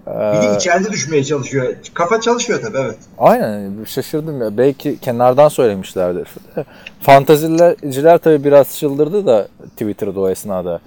Bir 0.07 0.11
Ee, 0.11 0.41
de 0.51 0.55
içeride 0.57 0.91
düşmeye 0.91 1.23
çalışıyor. 1.23 1.73
Kafa 1.93 2.21
çalışıyor 2.21 2.61
tabii 2.61 2.77
evet. 2.77 2.97
Aynen 3.17 3.71
şaşırdım 3.87 4.41
ya. 4.41 4.57
Belki 4.57 4.99
kenardan 4.99 5.49
söylemişlerdir. 5.49 6.27
Fantaziler 7.01 8.17
tabii 8.17 8.43
biraz 8.43 8.77
çıldırdı 8.77 9.25
da 9.25 9.47
Twitter'da 9.71 10.19
o 10.19 10.29
esnada. 10.29 10.79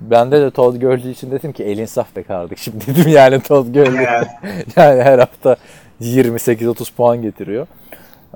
Bende 0.00 0.40
de 0.40 0.50
Todd 0.50 0.76
Gurley 0.80 1.10
için 1.10 1.30
dedim 1.30 1.52
ki 1.52 1.64
elin 1.64 1.86
saf 1.86 2.16
be 2.16 2.22
kardeşim 2.22 2.74
dedim 2.86 3.08
yani 3.12 3.40
Todd. 3.40 3.74
Evet. 3.74 4.26
yani 4.76 5.02
her 5.02 5.18
hafta 5.18 5.56
28-30 6.00 6.92
puan 6.96 7.22
getiriyor. 7.22 7.66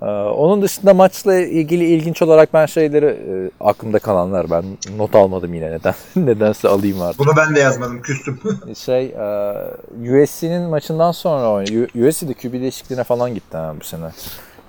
Ee, 0.02 0.04
onun 0.06 0.62
dışında 0.62 0.94
maçla 0.94 1.34
ilgili 1.38 1.84
ilginç 1.84 2.22
olarak 2.22 2.54
ben 2.54 2.66
şeyleri 2.66 3.06
e, 3.06 3.50
aklımda 3.60 3.98
kalanlar 3.98 4.50
ben 4.50 4.64
not 4.96 5.14
almadım 5.14 5.54
yine 5.54 5.70
neden 5.70 5.94
nedense 6.16 6.68
alayım 6.68 7.02
artık. 7.02 7.18
Bunu 7.18 7.30
ben 7.36 7.54
de 7.56 7.60
yazmadım 7.60 8.02
küstüm. 8.02 8.40
Şey 8.84 9.04
e, 9.06 10.22
USC'nin 10.22 10.62
maçından 10.62 11.12
sonra 11.12 11.50
oynadı. 11.52 11.84
USC'de 12.08 12.34
QB 12.34 12.52
değişikliğine 12.52 13.04
falan 13.04 13.34
gitti 13.34 13.56
ha 13.56 13.74
bu 13.80 13.84
sene. 13.84 14.06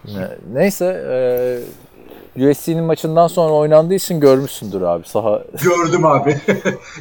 Ne- 0.06 0.38
Neyse 0.54 0.86
e, 2.38 2.50
USC'nin 2.50 2.84
maçından 2.84 3.28
sonra 3.28 3.54
oynandığı 3.54 3.94
için 3.94 4.20
görmüşsündür 4.20 4.82
abi. 4.82 5.08
Saha 5.08 5.44
Gördüm 5.64 6.06
abi. 6.06 6.38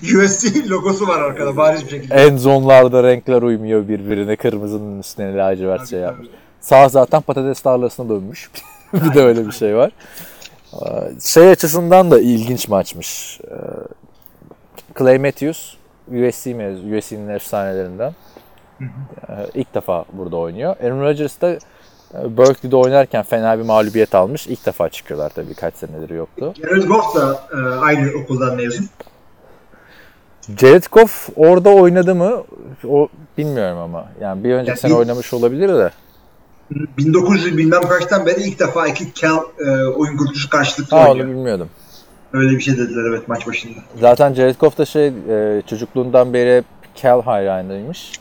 USC 0.02 0.68
logosu 0.68 1.08
var 1.08 1.20
arkada 1.20 1.56
bariz 1.56 1.84
bir 1.84 1.90
şekilde. 1.90 2.14
en 2.14 2.36
zonlarda 2.36 3.02
renkler 3.02 3.42
uymuyor 3.42 3.88
birbirine. 3.88 4.36
Kırmızının 4.36 5.00
üstüne 5.00 5.36
lacivert 5.36 5.90
şey 5.90 6.00
Tabii, 6.00 6.06
yapmış. 6.10 6.28
Sağ 6.60 6.88
zaten 6.88 7.20
patates 7.22 7.60
tarlasına 7.60 8.08
dönmüş. 8.08 8.50
bir 8.92 9.14
de 9.14 9.22
öyle 9.22 9.46
bir 9.46 9.52
şey 9.52 9.76
var. 9.76 9.90
E, 10.72 10.86
Şey 11.20 11.50
açısından 11.50 12.10
da 12.10 12.20
ilginç 12.20 12.68
maçmış. 12.68 13.40
E, 13.44 13.56
Clay 14.98 15.18
Matthews 15.18 15.74
USC 16.08 16.56
USC'nin 16.98 17.28
efsanelerinden. 17.28 18.14
E, 19.28 19.32
İlk 19.54 19.74
defa 19.74 20.04
burada 20.12 20.36
oynuyor. 20.36 20.76
Aaron 20.84 21.00
Rodgers 21.00 21.40
da 21.40 21.50
e, 21.50 21.58
Berkeley'de 22.38 22.76
oynarken 22.76 23.22
fena 23.22 23.58
bir 23.58 23.64
mağlubiyet 23.64 24.14
almış. 24.14 24.46
İlk 24.46 24.66
defa 24.66 24.88
çıkıyorlar 24.88 25.30
tabii 25.30 25.54
kaç 25.54 25.74
senedir 25.74 26.10
yoktu. 26.10 26.54
Jared 26.56 26.82
Goff 26.88 27.14
da 27.14 27.40
e, 27.52 27.56
aynı 27.78 28.10
okuldan 28.22 28.56
mezun. 28.56 28.86
Jared 30.58 30.84
Goff 30.92 31.28
orada 31.36 31.70
oynadı 31.70 32.14
mı? 32.14 32.44
O 32.88 33.08
bilmiyorum 33.38 33.78
ama. 33.78 34.06
Yani 34.20 34.44
bir 34.44 34.52
önceki 34.54 34.70
Ya 34.70 34.76
sene 34.76 34.94
oynamış 34.94 35.32
olabilir 35.34 35.68
de. 35.68 35.90
1900 36.70 37.56
bilmem 37.58 37.82
kaçtan 37.82 38.26
beri 38.26 38.40
ilk 38.42 38.58
defa 38.60 38.86
iki 38.86 39.14
Cal 39.14 39.38
e, 39.66 39.70
oyun 39.86 40.16
kurucusu 40.16 40.50
karşılıklı 40.50 40.96
Ha 40.96 41.02
onu 41.02 41.10
oynuyor. 41.10 41.28
bilmiyordum. 41.28 41.68
Öyle 42.32 42.50
bir 42.56 42.60
şey 42.60 42.78
dediler 42.78 43.04
evet 43.10 43.28
maç 43.28 43.46
başında. 43.46 43.78
Zaten 44.00 44.34
Jared 44.34 44.56
Goff 44.60 44.78
da 44.78 44.84
şey 44.84 45.06
e, 45.06 45.62
çocukluğundan 45.66 46.32
beri 46.32 46.56
hep 46.56 46.64
Cal 46.94 47.22
hayranıymış. 47.22 48.12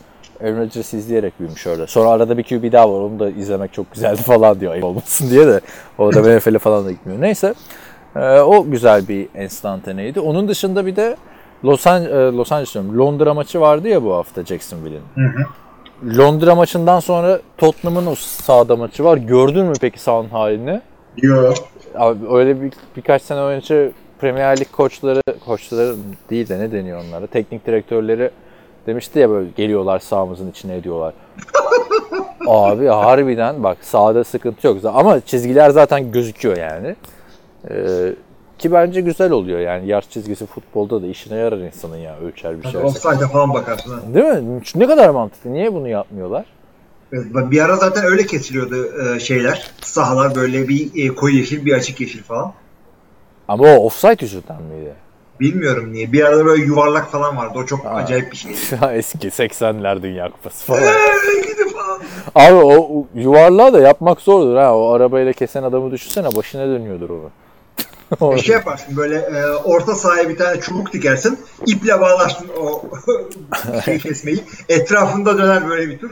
Aaron 0.43 0.57
Rodgers'ı 0.57 0.97
izleyerek 0.97 1.39
büyümüş 1.39 1.67
orada. 1.67 1.87
Sonra 1.87 2.09
arada 2.09 2.37
bir 2.37 2.43
QB 2.43 2.71
daha 2.71 2.93
var. 2.93 2.99
Onu 2.99 3.19
da 3.19 3.29
izlemek 3.29 3.73
çok 3.73 3.91
güzeldi 3.93 4.21
falan 4.25 4.59
diyor. 4.59 4.71
Ayıp 4.73 4.83
olmasın 4.83 5.29
diye 5.29 5.47
de. 5.47 5.61
O 5.97 6.13
da 6.13 6.21
NFL'e 6.37 6.59
falan 6.59 6.85
da 6.85 6.91
gitmiyor. 6.91 7.21
Neyse. 7.21 7.53
Ee, 8.15 8.39
o 8.39 8.65
güzel 8.71 9.07
bir 9.07 9.27
enstantaneydi. 9.35 10.19
Onun 10.19 10.47
dışında 10.47 10.85
bir 10.85 10.95
de 10.95 11.15
Los, 11.65 11.87
An- 11.87 12.03
e, 12.05 12.09
Los 12.09 12.51
Angeles 12.51 12.73
diyorum, 12.73 12.99
Londra 12.99 13.33
maçı 13.33 13.59
vardı 13.61 13.87
ya 13.87 14.03
bu 14.03 14.13
hafta 14.13 14.45
Jacksonville'in. 14.45 15.01
Londra 16.05 16.55
maçından 16.55 16.99
sonra 16.99 17.39
Tottenham'ın 17.57 18.05
o 18.05 18.15
sahada 18.15 18.75
maçı 18.75 19.03
var. 19.03 19.17
Gördün 19.17 19.65
mü 19.65 19.73
peki 19.81 19.99
sahanın 19.99 20.29
halini? 20.29 20.81
Yok. 21.17 21.53
Abi 21.95 22.19
öyle 22.29 22.61
bir, 22.61 22.73
birkaç 22.97 23.21
sene 23.21 23.39
önce 23.39 23.91
Premier 24.19 24.59
Lig 24.59 24.71
koçları, 24.71 25.21
koçları 25.45 25.95
değil 26.29 26.49
de 26.49 26.59
ne 26.59 26.71
deniyor 26.71 27.03
onlara? 27.07 27.27
Teknik 27.27 27.67
direktörleri 27.67 28.31
demişti 28.87 29.19
ya 29.19 29.29
böyle 29.29 29.49
geliyorlar 29.57 29.99
sahamızın 29.99 30.51
içine 30.51 30.75
ediyorlar. 30.75 31.13
Abi 32.47 32.87
harbiden 32.87 33.63
bak 33.63 33.77
sahada 33.81 34.23
sıkıntı 34.23 34.67
yok. 34.67 34.77
Ama 34.85 35.21
çizgiler 35.21 35.69
zaten 35.69 36.11
gözüküyor 36.11 36.57
yani. 36.57 36.95
Ee, 37.69 38.13
ki 38.59 38.71
bence 38.71 39.01
güzel 39.01 39.31
oluyor 39.31 39.59
yani. 39.59 39.87
Yaş 39.87 40.09
çizgisi 40.09 40.45
futbolda 40.45 41.01
da 41.01 41.07
işine 41.07 41.37
yarar 41.37 41.57
insanın 41.57 41.97
ya 41.97 42.17
ölçer 42.19 42.63
bir 42.63 42.67
şey. 42.69 42.81
Offside'a 42.81 43.27
falan 43.27 43.53
bakarsın. 43.53 43.93
ha. 43.93 43.99
Değil 44.13 44.25
mi? 44.25 44.61
Ne 44.75 44.87
kadar 44.87 45.09
mantıklı. 45.09 45.53
Niye 45.53 45.73
bunu 45.73 45.87
yapmıyorlar? 45.87 46.45
Evet, 47.13 47.25
Bir 47.33 47.61
ara 47.61 47.75
zaten 47.75 48.05
öyle 48.05 48.25
kesiliyordu 48.25 48.87
e, 49.15 49.19
şeyler. 49.19 49.71
Sahalar 49.81 50.35
böyle 50.35 50.67
bir 50.67 51.05
e, 51.05 51.15
koyu 51.15 51.35
yeşil 51.37 51.65
bir 51.65 51.73
açık 51.73 52.01
yeşil 52.01 52.23
falan. 52.23 52.53
Ama 53.47 53.63
o 53.63 53.85
offside 53.85 54.17
yüzünden 54.19 54.61
miydi? 54.61 54.93
Bilmiyorum 55.39 55.93
niye. 55.93 56.11
Bir 56.11 56.25
arada 56.25 56.45
böyle 56.45 56.63
yuvarlak 56.63 57.11
falan 57.11 57.37
vardı. 57.37 57.59
O 57.59 57.65
çok 57.65 57.79
acayip 57.85 58.31
bir 58.31 58.37
şeydi. 58.37 58.57
Eski 58.93 59.27
80'ler 59.27 60.01
Dünya 60.01 60.31
Kupası 60.31 60.65
falan. 60.65 60.81
Falan. 60.81 61.99
Abi 62.35 62.53
o 62.55 63.05
yuvarlağı 63.15 63.73
da 63.73 63.79
yapmak 63.79 64.21
zordur 64.21 64.55
ha. 64.55 64.77
O 64.77 64.89
arabayla 64.91 65.33
kesen 65.33 65.63
adamı 65.63 65.91
düşünsene 65.91 66.35
başına 66.35 66.67
dönüyordur 66.67 67.09
onu. 67.09 67.29
Bir 68.21 68.37
şey 68.39 68.55
yaparsın 68.55 68.97
böyle 68.97 69.17
e, 69.17 69.45
orta 69.45 69.95
sahaya 69.95 70.29
bir 70.29 70.37
tane 70.37 70.59
çubuk 70.61 70.93
dikersin. 70.93 71.39
iple 71.65 72.01
bağlarsın 72.01 72.47
o 72.59 72.83
şey 73.85 73.99
kesmeyi. 73.99 74.43
Etrafında 74.69 75.37
döner 75.37 75.69
böyle 75.69 75.89
bir 75.89 75.99
tur. 75.99 76.11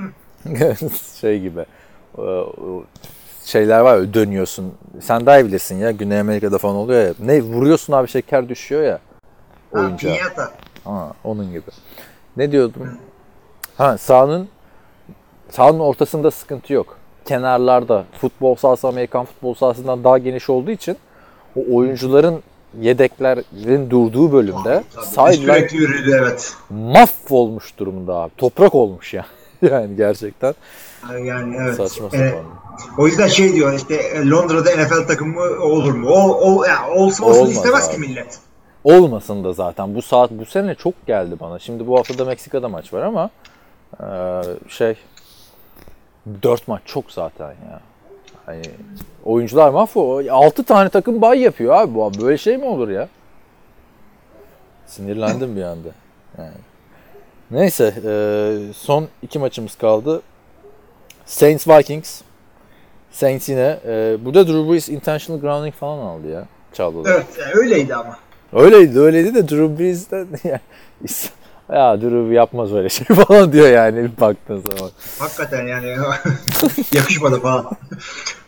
şey 1.21 1.39
gibi. 1.39 1.65
Şeyler 3.45 3.79
var 3.79 3.97
ya 3.97 4.13
dönüyorsun. 4.13 4.73
Sen 5.01 5.25
daha 5.25 5.39
iyi 5.39 5.45
bilirsin 5.45 5.75
ya. 5.75 5.91
Güney 5.91 6.19
Amerika'da 6.19 6.57
falan 6.57 6.75
oluyor 6.75 7.01
ya. 7.07 7.13
Ne 7.19 7.41
vuruyorsun 7.41 7.93
abi 7.93 8.07
şeker 8.07 8.49
düşüyor 8.49 8.83
ya. 8.83 8.99
Ha, 9.73 9.79
Oyuncağa. 9.79 10.07
piñata. 10.15 10.49
Ha, 10.83 11.13
onun 11.23 11.51
gibi. 11.51 11.63
Ne 12.37 12.51
diyordum? 12.51 12.97
Ha 13.77 13.97
sahanın 13.97 14.47
sahanın 15.49 15.79
ortasında 15.79 16.31
sıkıntı 16.31 16.73
yok. 16.73 16.97
Kenarlarda 17.25 18.05
futbol 18.21 18.55
sahası 18.55 18.87
Amerikan 18.87 19.25
futbol 19.25 19.53
sahasından 19.53 20.03
daha 20.03 20.17
geniş 20.17 20.49
olduğu 20.49 20.71
için 20.71 20.97
o 21.55 21.75
oyuncuların 21.75 22.43
yedeklerin 22.81 23.89
durduğu 23.89 24.31
bölümde 24.31 24.83
sideline 25.03 25.67
yürüdü 25.71 26.17
evet. 26.21 26.53
mahvolmuş 26.69 27.77
durumda 27.77 28.15
abi. 28.15 28.31
Toprak 28.37 28.75
olmuş 28.75 29.13
ya. 29.13 29.25
Yani 29.71 29.95
gerçekten 29.95 30.53
Yani 31.23 31.57
evet. 31.61 31.75
saçma 31.75 32.07
E, 32.07 32.09
sapan. 32.29 32.45
o 32.97 33.07
yüzden 33.07 33.27
şey 33.27 33.53
diyor 33.53 33.73
işte 33.73 33.95
e, 33.95 34.29
Londra'da 34.29 34.69
NFL 34.71 35.07
takımı 35.07 35.41
olur 35.41 35.93
mu? 35.93 36.09
O, 36.09 36.39
o, 36.57 36.63
ya, 36.65 36.89
olsun 36.89 37.23
olsun 37.23 37.39
Olmaz 37.39 37.51
istemez 37.55 37.87
abi. 37.87 37.93
ki 37.95 37.99
millet. 37.99 38.39
Olmasın 38.83 39.43
da 39.43 39.53
zaten 39.53 39.95
bu 39.95 40.01
saat 40.01 40.31
bu 40.31 40.45
sene 40.45 40.75
çok 40.75 41.07
geldi 41.07 41.35
bana. 41.39 41.59
Şimdi 41.59 41.87
bu 41.87 41.97
hafta 41.99 42.17
da 42.17 42.25
Meksika'da 42.25 42.69
maç 42.69 42.93
var 42.93 43.01
ama 43.01 43.29
eee, 43.99 44.41
şey 44.69 44.95
4 46.43 46.67
maç 46.67 46.81
çok 46.85 47.11
zaten 47.11 47.47
ya. 47.47 47.79
Hani 48.45 48.61
oyuncular 49.25 49.69
mahvo. 49.69 50.21
6 50.31 50.63
tane 50.63 50.89
takım 50.89 51.21
bay 51.21 51.39
yapıyor 51.39 51.73
abi. 51.75 51.95
Bu 51.95 52.11
böyle 52.21 52.37
şey 52.37 52.57
mi 52.57 52.65
olur 52.65 52.89
ya? 52.89 53.09
Sinirlendim 54.87 55.55
bir 55.55 55.63
anda. 55.63 55.87
Yani. 56.37 56.51
Neyse 57.51 57.93
eee, 58.03 58.73
son 58.73 59.07
iki 59.21 59.39
maçımız 59.39 59.75
kaldı. 59.75 60.21
Saints 61.25 61.67
Vikings. 61.67 62.21
Saints 63.11 63.49
yine. 63.49 63.79
eee, 63.87 64.17
burada 64.25 64.47
Drew 64.47 64.71
Brees 64.71 64.89
intentional 64.89 65.41
grounding 65.41 65.73
falan 65.75 65.97
aldı 66.05 66.27
ya. 66.29 66.45
Çaldılar. 66.73 67.11
Evet 67.15 67.25
yani 67.39 67.53
öyleydi 67.55 67.95
ama. 67.95 68.17
Öyleydi 68.53 68.99
öyleydi 68.99 69.35
de 69.35 69.49
Drew 69.49 69.79
Brees 69.79 70.11
de 70.11 70.25
ya, 71.73 72.01
Drew 72.01 72.33
yapmaz 72.35 72.73
öyle 72.73 72.89
şey 72.89 73.07
falan 73.15 73.53
diyor 73.53 73.67
yani 73.67 74.09
baktığın 74.21 74.61
zaman. 74.61 74.91
Hakikaten 75.19 75.67
yani 75.67 75.87
yakışmadı 76.91 77.39
falan. 77.39 77.65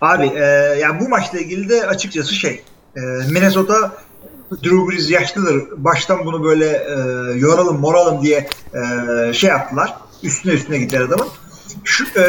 Abi 0.02 0.26
e, 0.26 0.44
ya 0.80 1.00
bu 1.00 1.10
maçla 1.10 1.40
ilgili 1.40 1.70
de 1.70 1.88
açıkçası 1.88 2.36
şey 2.36 2.64
e, 2.96 3.02
Minnesota 3.32 3.92
Drew 4.52 4.92
Brees 4.92 5.12
yaşlıdır. 5.12 5.64
Baştan 5.78 6.26
bunu 6.26 6.44
böyle 6.44 6.66
e, 6.68 6.94
yoralım 7.38 7.80
moralım 7.80 8.22
diye 8.22 8.48
e, 8.74 9.34
şey 9.34 9.50
yaptılar. 9.50 9.94
Üstüne 10.24 10.54
üstüne 10.54 10.78
gittiler 10.78 11.02
adamın. 11.02 11.28
Şu, 11.84 12.06
e, 12.20 12.24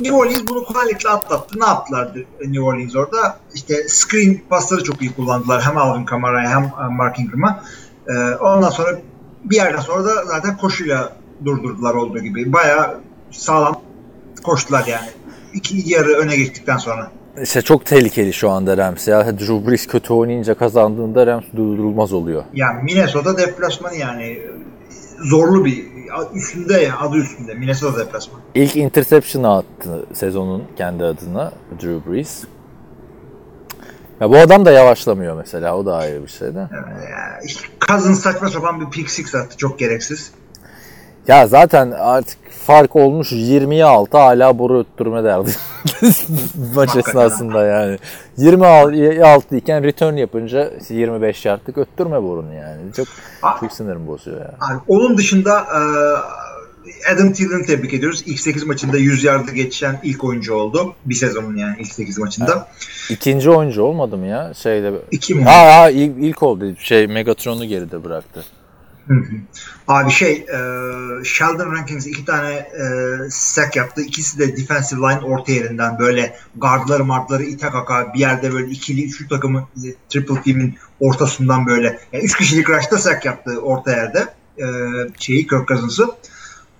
New 0.00 0.16
Orleans 0.16 0.42
bunu 0.48 0.64
kolaylıkla 0.64 1.10
atlattı. 1.10 1.60
Ne 1.60 1.66
yaptılar 1.66 2.08
New 2.40 2.62
Orleans 2.62 2.96
orada? 2.96 3.38
İşte 3.54 3.88
screen 3.88 4.40
pasları 4.50 4.84
çok 4.84 5.02
iyi 5.02 5.12
kullandılar. 5.12 5.62
Hem 5.62 5.78
Alvin 5.78 6.04
Kamara'ya 6.04 6.50
hem 6.50 6.64
e, 6.64 6.88
Mark 6.90 7.18
Ingram'a. 7.18 7.62
E, 8.08 8.12
ondan 8.34 8.70
sonra 8.70 8.98
bir 9.44 9.56
yerden 9.56 9.80
sonra 9.80 10.04
da 10.04 10.24
zaten 10.24 10.56
koşuyla 10.56 11.12
durdurdular 11.44 11.94
olduğu 11.94 12.18
gibi. 12.18 12.52
Bayağı 12.52 13.00
sağlam 13.30 13.80
koştular 14.42 14.86
yani. 14.86 15.08
İkinci 15.54 15.92
yarı 15.92 16.08
öne 16.08 16.36
geçtikten 16.36 16.76
sonra. 16.76 17.10
İşte 17.42 17.62
çok 17.62 17.86
tehlikeli 17.86 18.32
şu 18.32 18.50
anda 18.50 18.76
Rams 18.76 19.08
ya. 19.08 19.38
Drew 19.38 19.66
Brees 19.66 19.86
kötü 19.86 20.12
oynayınca 20.12 20.54
kazandığında 20.54 21.26
Rams 21.26 21.44
durdurulmaz 21.56 22.12
oluyor. 22.12 22.44
Yani 22.54 22.82
Minnesota 22.82 23.38
deplasmanı 23.38 23.96
yani 23.96 24.38
zorlu 25.24 25.64
bir 25.64 25.84
üstünde 26.34 26.80
ya 26.80 26.98
adı 26.98 27.16
üstünde 27.16 27.54
Minnesota 27.54 27.98
deplasmanı. 27.98 28.42
İlk 28.54 28.76
interception'ı 28.76 29.56
attı 29.56 30.06
sezonun 30.12 30.62
kendi 30.76 31.04
adına 31.04 31.52
Drew 31.82 32.12
Brees. 32.12 32.44
Ya 34.20 34.30
bu 34.30 34.36
adam 34.36 34.64
da 34.64 34.70
yavaşlamıyor 34.70 35.36
mesela. 35.36 35.76
O 35.76 35.86
da 35.86 35.96
ayrı 35.96 36.22
bir 36.22 36.28
şey 36.28 36.54
de. 36.54 36.58
Yani 36.58 37.44
işte 37.44 37.60
Cousins 37.88 38.20
saçma 38.20 38.48
sapan 38.48 38.80
bir 38.80 38.90
pick 38.90 39.10
six 39.10 39.34
attı 39.34 39.56
çok 39.56 39.78
gereksiz. 39.78 40.30
Ya 41.28 41.46
zaten 41.46 41.90
artık 41.90 42.38
fark 42.66 42.96
olmuş 42.96 43.32
20'ye 43.32 43.84
6 43.84 44.18
hala 44.18 44.58
boru 44.58 44.78
öttürme 44.80 45.24
derdi. 45.24 45.50
Maç 46.74 46.96
esnasında 46.96 47.66
yani. 47.66 47.98
26 48.36 49.56
iken 49.56 49.84
return 49.84 50.14
yapınca 50.14 50.70
25 50.88 51.44
yardlık 51.44 51.78
öttürme 51.78 52.22
borunu 52.22 52.54
yani. 52.54 52.92
Çok 52.96 53.06
çok 53.60 53.72
sinirim 53.72 54.06
bozuyor 54.06 54.40
ya. 54.40 54.54
Yani 54.70 54.80
onun 54.88 55.16
dışında 55.16 55.60
e, 55.60 55.80
Adam 57.12 57.32
Thielen'ı 57.32 57.66
tebrik 57.66 57.94
ediyoruz. 57.94 58.22
İlk 58.26 58.40
8 58.40 58.64
maçında 58.64 58.98
100 58.98 59.24
yardı 59.24 59.52
geçen 59.52 60.00
ilk 60.02 60.24
oyuncu 60.24 60.54
oldu. 60.54 60.94
Bir 61.04 61.14
sezonun 61.14 61.56
yani 61.56 61.76
ilk 61.80 61.92
8 61.92 62.18
maçında. 62.18 62.68
İkinci 63.10 63.50
oyuncu 63.50 63.82
olmadı 63.82 64.16
mı 64.16 64.26
ya? 64.26 64.54
Şeyde 64.54 64.92
İki 65.10 65.34
mi? 65.34 65.44
Ha 65.44 65.80
ha 65.80 65.90
ilk, 65.90 66.12
ilk 66.20 66.42
oldu. 66.42 66.76
Şey 66.78 67.06
Megatron'u 67.06 67.64
geride 67.64 68.04
bıraktı. 68.04 68.44
Hı 69.08 69.14
hı. 69.14 69.36
Abi 69.88 70.10
şey 70.10 70.32
e, 70.32 70.58
Sheldon 71.24 71.72
Rankins 71.72 72.06
iki 72.06 72.24
tane 72.24 72.52
e, 72.52 72.84
sack 73.30 73.76
yaptı. 73.76 74.02
İkisi 74.02 74.38
de 74.38 74.56
defensive 74.56 75.00
line 75.00 75.20
orta 75.20 75.52
yerinden 75.52 75.98
böyle 75.98 76.36
guardları 76.56 77.04
martları 77.04 77.42
ite 77.42 77.68
kaka 77.68 78.14
bir 78.14 78.18
yerde 78.18 78.52
böyle 78.52 78.70
ikili 78.70 79.10
şu 79.10 79.28
takımın 79.28 79.60
e, 79.60 79.94
triple 80.08 80.42
team'in 80.42 80.74
ortasından 81.00 81.66
böyle 81.66 81.98
yani 82.12 82.24
üç 82.24 82.36
kişilik 82.36 82.70
rush'ta 82.70 82.98
sack 82.98 83.24
yaptı 83.24 83.60
orta 83.60 83.90
yerde 83.90 84.28
e, 84.58 84.66
şeyi 85.18 85.46
Kirk 85.46 85.68
Cousins'ı. 85.68 86.06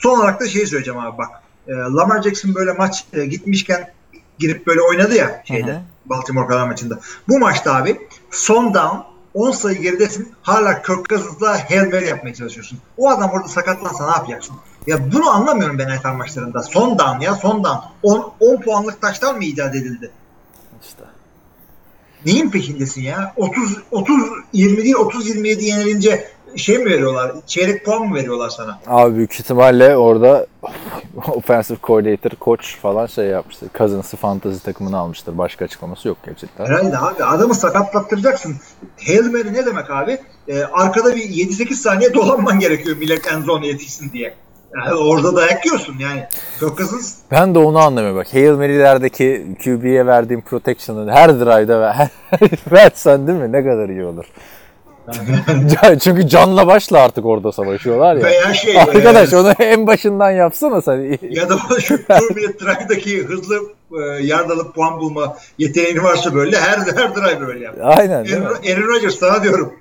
Son 0.04 0.18
olarak 0.18 0.40
da 0.40 0.48
şeyi 0.48 0.66
söyleyeceğim 0.66 1.00
abi 1.00 1.18
bak. 1.18 1.30
E, 1.68 1.72
Lamar 1.72 2.22
Jackson 2.22 2.54
böyle 2.54 2.72
maç 2.72 3.04
e, 3.12 3.24
gitmişken 3.24 3.92
girip 4.38 4.66
böyle 4.66 4.80
oynadı 4.80 5.14
ya 5.14 5.42
şeyde 5.44 5.72
Hı 5.72 5.76
hı. 5.76 5.80
Baltimore 6.06 6.46
kadar 6.46 6.66
maçında. 6.66 6.98
Bu 7.28 7.38
maçta 7.38 7.74
abi 7.76 8.08
son 8.30 8.74
down 8.74 8.96
10 9.34 9.50
sayı 9.50 9.78
geridesin 9.78 10.32
hala 10.42 10.82
Kirk 10.82 11.08
Cousins'la 11.08 11.70
Hail 11.70 11.92
Mary 11.92 12.08
yapmaya 12.08 12.34
çalışıyorsun. 12.34 12.78
O 12.96 13.10
adam 13.10 13.30
orada 13.30 13.48
sakatlansa 13.48 14.06
ne 14.06 14.10
yapacaksın? 14.10 14.56
Ya 14.86 15.12
bunu 15.12 15.30
anlamıyorum 15.30 15.78
ben 15.78 15.96
NFL 15.96 16.12
maçlarında. 16.12 16.62
Son 16.62 16.98
down 16.98 17.20
ya 17.20 17.34
son 17.34 17.64
down. 17.64 17.78
10, 18.02 18.32
10 18.40 18.60
puanlık 18.60 19.00
taştan 19.00 19.36
mı 19.36 19.44
icat 19.44 19.74
edildi? 19.74 20.10
İşte. 20.82 21.04
Neyin 22.26 22.50
peşindesin 22.50 23.02
ya? 23.02 23.32
30 23.36 23.78
30 23.90 24.16
20 24.52 24.84
değil 24.84 24.94
30 24.94 25.28
27 25.28 25.64
yenilince 25.64 26.33
şey 26.56 26.78
mi 26.78 26.84
veriyorlar? 26.84 27.32
Çeyrek 27.46 27.84
puan 27.84 28.08
mı 28.08 28.14
veriyorlar 28.14 28.48
sana? 28.48 28.78
Abi 28.86 29.16
büyük 29.16 29.32
ihtimalle 29.40 29.96
orada 29.96 30.46
offensive 31.28 31.78
coordinator, 31.82 32.30
koç 32.30 32.76
falan 32.76 33.06
şey 33.06 33.26
yapmıştır. 33.26 33.68
Cousins'ı 33.78 34.16
fantasy 34.16 34.58
takımına 34.64 34.98
almıştır. 34.98 35.38
Başka 35.38 35.64
açıklaması 35.64 36.08
yok 36.08 36.16
gerçekten. 36.26 36.66
Herhalde 36.66 36.98
abi 36.98 37.24
adamı 37.24 37.54
sakatlattıracaksın. 37.54 38.56
Hail 39.06 39.32
Mary 39.32 39.52
ne 39.52 39.66
demek 39.66 39.90
abi? 39.90 40.18
Ee, 40.48 40.62
arkada 40.62 41.16
bir 41.16 41.22
7-8 41.22 41.74
saniye 41.74 42.14
dolanman 42.14 42.58
gerekiyor 42.60 42.96
millet 42.96 43.32
en 43.32 43.40
zone 43.40 43.66
yetişsin 43.66 44.12
diye. 44.12 44.34
Yani 44.76 44.94
orada 44.94 45.36
dayak 45.36 45.66
yiyorsun 45.66 45.94
yani. 45.98 46.24
Kirk 46.60 46.78
Cousins 46.78 47.14
Ben 47.30 47.54
de 47.54 47.58
onu 47.58 47.78
anlamıyorum 47.78 48.16
bak. 48.18 48.34
Hail 48.34 48.52
Mary'lerdeki 48.52 49.46
QB'ye 49.64 50.06
verdiğim 50.06 50.40
protection'ı 50.40 51.12
her 51.12 51.40
drive'da 51.40 51.80
ver, 51.80 52.08
versen 52.72 53.26
değil 53.26 53.38
mi? 53.38 53.52
Ne 53.52 53.64
kadar 53.64 53.88
iyi 53.88 54.04
olur. 54.04 54.24
Çünkü 56.00 56.28
canla 56.28 56.66
başla 56.66 56.98
artık 57.00 57.26
orada 57.26 57.52
savaşıyorlar 57.52 58.16
ya. 58.16 58.24
veya 58.24 58.54
şey 58.54 58.78
Arkadaş 58.80 59.32
e, 59.32 59.36
onu 59.36 59.52
en 59.58 59.86
başından 59.86 60.30
yapsana 60.30 60.82
sen. 60.82 61.18
ya 61.30 61.48
da 61.48 61.58
şu 61.80 61.94
minute 62.34 62.58
drive'daki 62.64 63.24
hızlı 63.24 63.56
e, 63.92 64.00
yard 64.22 64.50
alıp 64.50 64.74
puan 64.74 65.00
bulma 65.00 65.36
yeteneğin 65.58 66.02
varsa 66.02 66.34
böyle 66.34 66.56
her 66.60 66.78
her 66.78 67.14
drive 67.14 67.40
böyle 67.46 67.64
yap. 67.64 67.74
Aynen? 67.82 68.24
Aaron, 68.24 68.44
Aaron 68.72 68.88
Rodgers 68.88 69.18
sana 69.18 69.42
diyorum. 69.42 69.72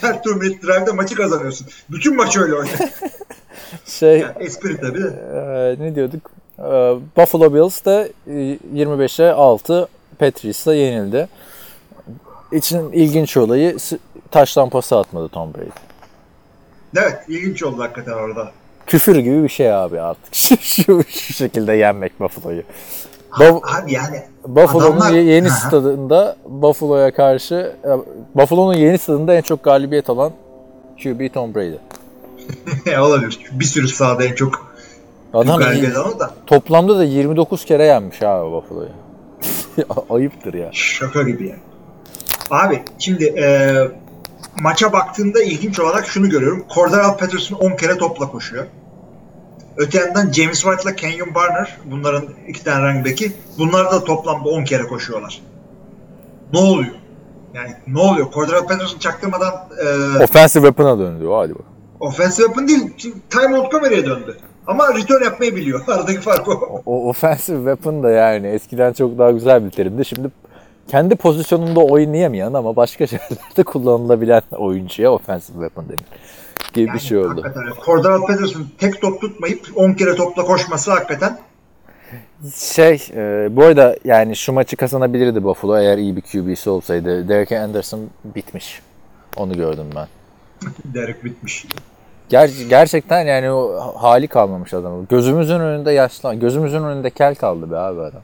Her 0.00 0.20
minute 0.26 0.66
drive'da 0.66 0.92
maçı 0.92 1.14
kazanıyorsun. 1.14 1.66
Bütün 1.90 2.16
maç 2.16 2.36
öyle 2.36 2.54
oynuyor. 2.54 2.78
Şey 3.86 4.18
Yani 4.18 4.32
espri 4.40 4.76
tabii 4.76 5.02
de. 5.02 5.06
e, 5.78 5.84
ne 5.84 5.94
diyorduk? 5.94 6.30
E, 6.58 6.62
Buffalo 7.16 7.54
Bills 7.54 7.84
de 7.84 8.12
e, 8.26 8.32
25'e 8.74 9.30
6 9.30 9.88
Patriots'la 10.18 10.74
yenildi. 10.74 11.28
İçin 12.52 12.92
ilginç 12.92 13.36
olayı 13.36 13.76
taştan 14.30 14.68
pası 14.70 14.96
atmadı 14.98 15.28
Tom 15.28 15.54
Brady. 15.54 15.68
Evet 16.96 17.18
ilginç 17.28 17.62
oldu 17.62 17.82
hakikaten 17.82 18.12
orada. 18.12 18.50
Küfür 18.86 19.16
gibi 19.16 19.42
bir 19.42 19.48
şey 19.48 19.74
abi 19.74 20.00
artık. 20.00 20.34
şu, 20.34 20.56
şu, 20.60 21.02
şu 21.08 21.32
şekilde 21.34 21.72
yenmek 21.72 22.20
Buffalo'yu. 22.20 22.62
Buff- 23.30 23.82
Abi 23.82 23.92
yani 23.92 24.22
Buffalo'nun 24.46 24.96
adamlar- 25.00 25.12
ye- 25.14 25.22
yeni 25.22 25.50
stadında 25.50 26.36
Buffalo'ya 26.48 27.14
karşı 27.14 27.76
e, 27.84 27.90
Buffalo'nun 28.40 28.74
yeni 28.74 28.98
stadında 28.98 29.34
en 29.34 29.42
çok 29.42 29.62
galibiyet 29.64 30.10
alan 30.10 30.32
QB 31.02 31.32
Tom 31.34 31.54
Brady. 31.54 31.76
olabilir. 32.98 33.40
Bir 33.52 33.64
sürü 33.64 33.88
sahada 33.88 34.24
en 34.24 34.34
çok 34.34 34.72
Adam 35.34 35.58
galibiyet 35.58 35.96
alan 35.96 36.18
da 36.20 36.30
toplamda 36.46 36.98
da 36.98 37.04
29 37.04 37.64
kere 37.64 37.84
yenmiş 37.84 38.22
abi 38.22 38.50
Buffalo'yu. 38.52 38.88
Ayıptır 40.14 40.54
ya. 40.54 40.68
şaka 40.72 41.22
gibi 41.22 41.48
yani. 41.48 41.60
Abi 42.50 42.82
şimdi 42.98 43.24
e, 43.24 43.74
maça 44.62 44.92
baktığında 44.92 45.42
ilginç 45.42 45.80
olarak 45.80 46.06
şunu 46.06 46.28
görüyorum. 46.30 46.64
Cordell 46.74 47.16
Patterson 47.18 47.56
10 47.56 47.76
kere 47.76 47.98
topla 47.98 48.28
koşuyor. 48.30 48.64
Öte 49.76 49.98
yandan 49.98 50.32
James 50.32 50.60
White 50.62 50.82
ile 50.82 50.96
Kenyon 50.96 51.34
Barner 51.34 51.76
bunların 51.84 52.24
iki 52.48 52.64
tane 52.64 52.88
running 52.88 53.06
back'i 53.06 53.32
bunlar 53.58 53.92
da 53.92 54.04
toplamda 54.04 54.48
10 54.48 54.64
kere 54.64 54.82
koşuyorlar. 54.82 55.42
Ne 56.52 56.58
oluyor? 56.58 56.94
Yani 57.54 57.70
ne 57.86 58.00
oluyor? 58.00 58.32
Cordell 58.32 58.66
Patterson 58.66 58.98
çaktırmadan 58.98 59.54
e, 59.84 60.22
Offensive 60.24 60.66
weapon'a 60.66 60.98
döndü 60.98 61.26
o 61.26 61.38
hadi 61.38 61.54
bak. 61.54 61.64
offensive 62.00 62.46
weapon 62.46 62.68
değil 62.68 63.12
Ty 63.30 63.48
Montgomery'e 63.48 64.06
döndü. 64.06 64.36
Ama 64.66 64.94
return 64.94 65.24
yapmayı 65.24 65.56
biliyor. 65.56 65.80
Aradaki 65.88 66.20
fark 66.20 66.48
o. 66.48 66.82
O 66.86 67.08
offensive 67.08 67.56
weapon 67.58 68.02
da 68.02 68.10
yani 68.10 68.46
eskiden 68.46 68.92
çok 68.92 69.18
daha 69.18 69.30
güzel 69.30 69.64
bir 69.64 69.70
terimdi. 69.70 70.04
Şimdi 70.04 70.28
kendi 70.88 71.16
pozisyonunda 71.16 71.80
oynayamayan 71.80 72.52
ama 72.52 72.76
başka 72.76 73.06
şeylerde 73.06 73.62
kullanılabilen 73.64 74.42
oyuncuya 74.50 75.12
offensive 75.12 75.54
weapon 75.56 75.88
denir. 75.88 76.00
Gibi 76.72 76.94
bir 76.94 76.98
şey 76.98 77.18
oldu. 77.18 77.52
Cordell 77.86 78.20
Patterson 78.26 78.66
tek 78.78 79.00
top 79.00 79.20
tutmayıp 79.20 79.66
10 79.76 79.92
kere 79.92 80.14
topla 80.14 80.44
koşması 80.44 80.90
hakikaten 80.90 81.38
Şey, 82.54 83.08
e, 83.14 83.48
bu 83.56 83.64
arada 83.64 83.96
yani 84.04 84.36
şu 84.36 84.52
maçı 84.52 84.76
kazanabilirdi 84.76 85.44
Buffalo 85.44 85.78
eğer 85.78 85.98
iyi 85.98 86.16
bir 86.16 86.20
QB'si 86.22 86.70
olsaydı. 86.70 87.28
Derek 87.28 87.52
Anderson 87.52 88.00
bitmiş. 88.24 88.82
Onu 89.36 89.54
gördüm 89.54 89.86
ben. 89.96 90.06
Derek 90.94 91.24
bitmiş. 91.24 91.66
Ger- 92.30 92.68
gerçekten 92.68 93.26
yani 93.26 93.50
o 93.50 93.80
hali 93.96 94.28
kalmamış 94.28 94.74
adamın. 94.74 95.06
Gözümüzün 95.10 95.60
önünde 95.60 95.92
yaşlan, 95.92 96.40
gözümüzün 96.40 96.84
önünde 96.84 97.10
kel 97.10 97.34
kaldı 97.34 97.70
be 97.70 97.76
abi 97.76 98.00
adam. 98.00 98.22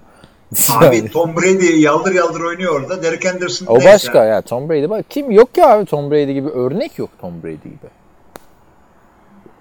Abi 0.79 1.09
Tom 1.11 1.37
Brady 1.37 1.81
yaldır 1.81 2.15
yaldır 2.15 2.41
oynuyor 2.41 2.81
orada. 2.81 3.03
Derek 3.03 3.27
Anderson 3.27 3.67
o 3.67 3.77
başka 3.85 4.25
ya 4.25 4.43
Tom 4.43 4.69
Brady 4.69 4.91
bak 4.91 5.05
kim 5.11 5.31
yok 5.31 5.49
ya 5.57 5.71
abi 5.71 5.85
Tom 5.85 6.11
Brady 6.11 6.33
gibi 6.33 6.49
örnek 6.49 6.99
yok 6.99 7.11
Tom 7.21 7.43
Brady 7.43 7.53
gibi. 7.63 7.91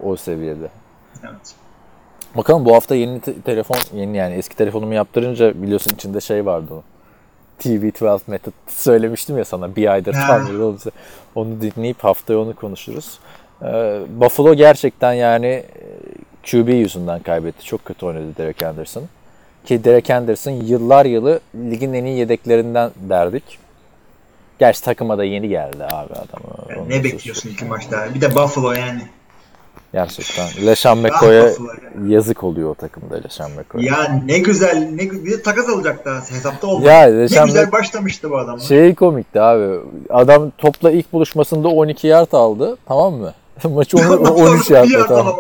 O 0.04 0.16
seviyede. 0.16 0.70
Evet. 1.24 1.56
Bakalım 2.38 2.66
bu 2.66 2.76
hafta 2.76 2.96
yeni 2.96 3.22
te- 3.22 3.42
telefon 3.42 3.78
yeni 3.94 4.18
yani 4.18 4.36
eski 4.36 4.56
telefonumu 4.56 4.94
yaptırınca 4.94 5.62
biliyorsun 5.62 5.92
içinde 5.96 6.22
şey 6.22 6.46
vardı 6.46 6.74
o. 6.74 6.84
TV12 7.64 8.20
method 8.28 8.54
söylemiştim 8.68 9.38
ya 9.38 9.46
sana 9.46 9.76
bir 9.76 9.92
aydır 9.92 10.14
tam. 10.14 10.48
Onu 11.36 11.62
dinleyip 11.62 12.04
haftaya 12.04 12.40
onu 12.40 12.56
konuşuruz. 12.56 13.20
Ee, 13.64 14.00
Buffalo 14.10 14.54
gerçekten 14.54 15.14
yani 15.14 15.48
e, 15.48 15.66
QB 16.52 16.70
yüzünden 16.70 17.20
kaybetti. 17.20 17.66
Çok 17.66 17.86
kötü 17.86 18.06
oynadı 18.06 18.26
Derek 18.38 18.64
Anderson. 18.64 19.04
Ki 19.66 19.84
Derek 19.84 20.10
Anderson 20.10 20.52
yıllar 20.52 21.06
yılı 21.06 21.40
ligin 21.56 21.94
en 21.94 22.06
iyi 22.06 22.18
yedeklerinden 22.18 22.92
derdik. 22.96 23.60
Gerçi 24.60 24.84
takıma 24.84 25.18
da 25.18 25.24
yeni 25.24 25.50
geldi 25.50 25.84
abi 25.84 26.14
adam. 26.14 26.42
Yani 26.70 26.80
Onu 26.80 26.90
ne 26.90 27.04
bekliyorsun 27.04 27.50
iki 27.50 27.66
maçta? 27.66 28.08
Bir 28.16 28.22
de 28.22 28.36
Buffalo 28.36 28.72
yani. 28.72 29.02
Gerçekten. 29.94 30.66
LeSean 30.66 30.98
McCoy'a 30.98 31.34
yani. 31.44 32.14
yazık 32.14 32.44
oluyor 32.44 32.70
o 32.70 32.74
takımda 32.74 33.16
LeSean 33.16 33.52
McCoy'a. 33.52 33.86
Ya 33.86 34.22
ne 34.26 34.40
güzel, 34.40 34.90
ne 34.94 35.12
bir 35.12 35.32
de 35.32 35.42
takas 35.42 35.70
alacak 35.70 36.06
daha 36.06 36.16
hesapta 36.20 36.68
olmadı. 36.68 36.88
Ya, 36.88 37.06
ne 37.06 37.18
Deşan 37.20 37.46
güzel 37.46 37.72
başlamıştı 37.72 38.32
bu 38.32 38.38
adam. 38.38 38.60
Şey 38.60 38.96
komikti 38.96 39.42
abi. 39.42 39.80
Adam 40.10 40.52
topla 40.58 40.92
ilk 40.92 41.14
buluşmasında 41.14 41.68
12 41.68 42.08
yard 42.08 42.32
aldı. 42.32 42.78
Tamam 42.88 43.14
mı? 43.14 43.34
Maçı 43.64 43.98
onu- 43.98 44.18
13 44.18 44.70
Bir 44.70 44.76
yardla 44.76 44.98
yard 44.98 45.08
tamam. 45.08 45.36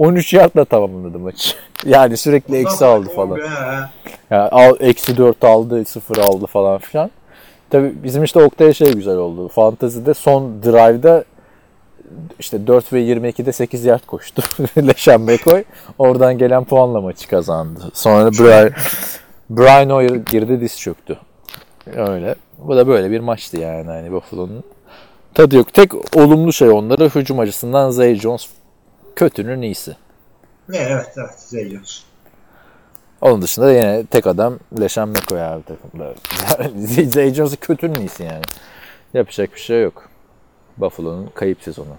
Alamadı. 0.00 0.12
13 0.12 0.34
yardla 0.34 0.64
tamamladı 0.64 1.18
maçı. 1.18 1.54
Yani 1.86 2.16
sürekli 2.16 2.56
eksi 2.56 2.84
aldı 2.84 3.08
falan. 3.16 3.38
Yani 4.30 4.48
al, 4.48 4.76
eksi 4.80 5.16
4 5.16 5.44
aldı, 5.44 5.84
0 5.84 6.16
aldı 6.16 6.46
falan 6.46 6.78
filan. 6.78 7.10
Tabii 7.70 7.92
bizim 8.04 8.24
işte 8.24 8.42
Oktay'a 8.42 8.72
şey 8.72 8.92
güzel 8.92 9.16
oldu. 9.16 9.48
Fantezide 9.48 10.14
son 10.14 10.62
drive'da 10.62 11.24
işte 12.38 12.66
4 12.66 12.92
ve 12.92 13.02
22'de 13.02 13.52
8 13.52 13.84
yard 13.84 14.06
koştu. 14.06 14.42
Leşan 14.78 15.28
Bekoy. 15.28 15.64
Oradan 15.98 16.38
gelen 16.38 16.64
puanla 16.64 17.00
maçı 17.00 17.28
kazandı. 17.28 17.80
Sonra 17.94 18.30
Brian, 18.30 18.70
Brian 19.50 19.90
Hoyer 19.90 20.16
girdi 20.16 20.60
diz 20.60 20.80
çöktü. 20.80 21.18
Öyle. 21.96 22.34
Bu 22.58 22.76
da 22.76 22.88
böyle 22.88 23.10
bir 23.10 23.20
maçtı 23.20 23.56
yani 23.56 23.86
hani 23.86 24.12
Buffalo'nun. 24.12 24.64
Tadı 25.34 25.56
yok. 25.56 25.72
Tek 25.74 26.16
olumlu 26.16 26.52
şey 26.52 26.68
onları 26.68 27.08
hücum 27.08 27.38
açısından 27.38 27.90
Zay 27.90 28.14
Jones 28.14 28.48
kötünün 29.18 29.62
iyisi. 29.62 29.96
Ne 30.68 30.76
evet 30.76 31.14
evet 31.16 31.34
Zay 31.38 31.70
Jones. 31.70 32.02
Onun 33.20 33.42
dışında 33.42 33.66
da 33.66 33.72
yine 33.72 34.06
tek 34.06 34.26
adam 34.26 34.58
Leşan 34.80 35.08
McCoy 35.08 35.42
abi 35.42 35.62
takımda. 35.62 36.14
Zay 37.10 37.34
Jones'u 37.34 37.56
kötünün 37.60 38.00
iyisi 38.00 38.22
yani. 38.22 38.42
Yapacak 39.14 39.54
bir 39.54 39.60
şey 39.60 39.82
yok. 39.82 40.08
Buffalo'nun 40.76 41.30
kayıp 41.34 41.62
sezonu. 41.62 41.96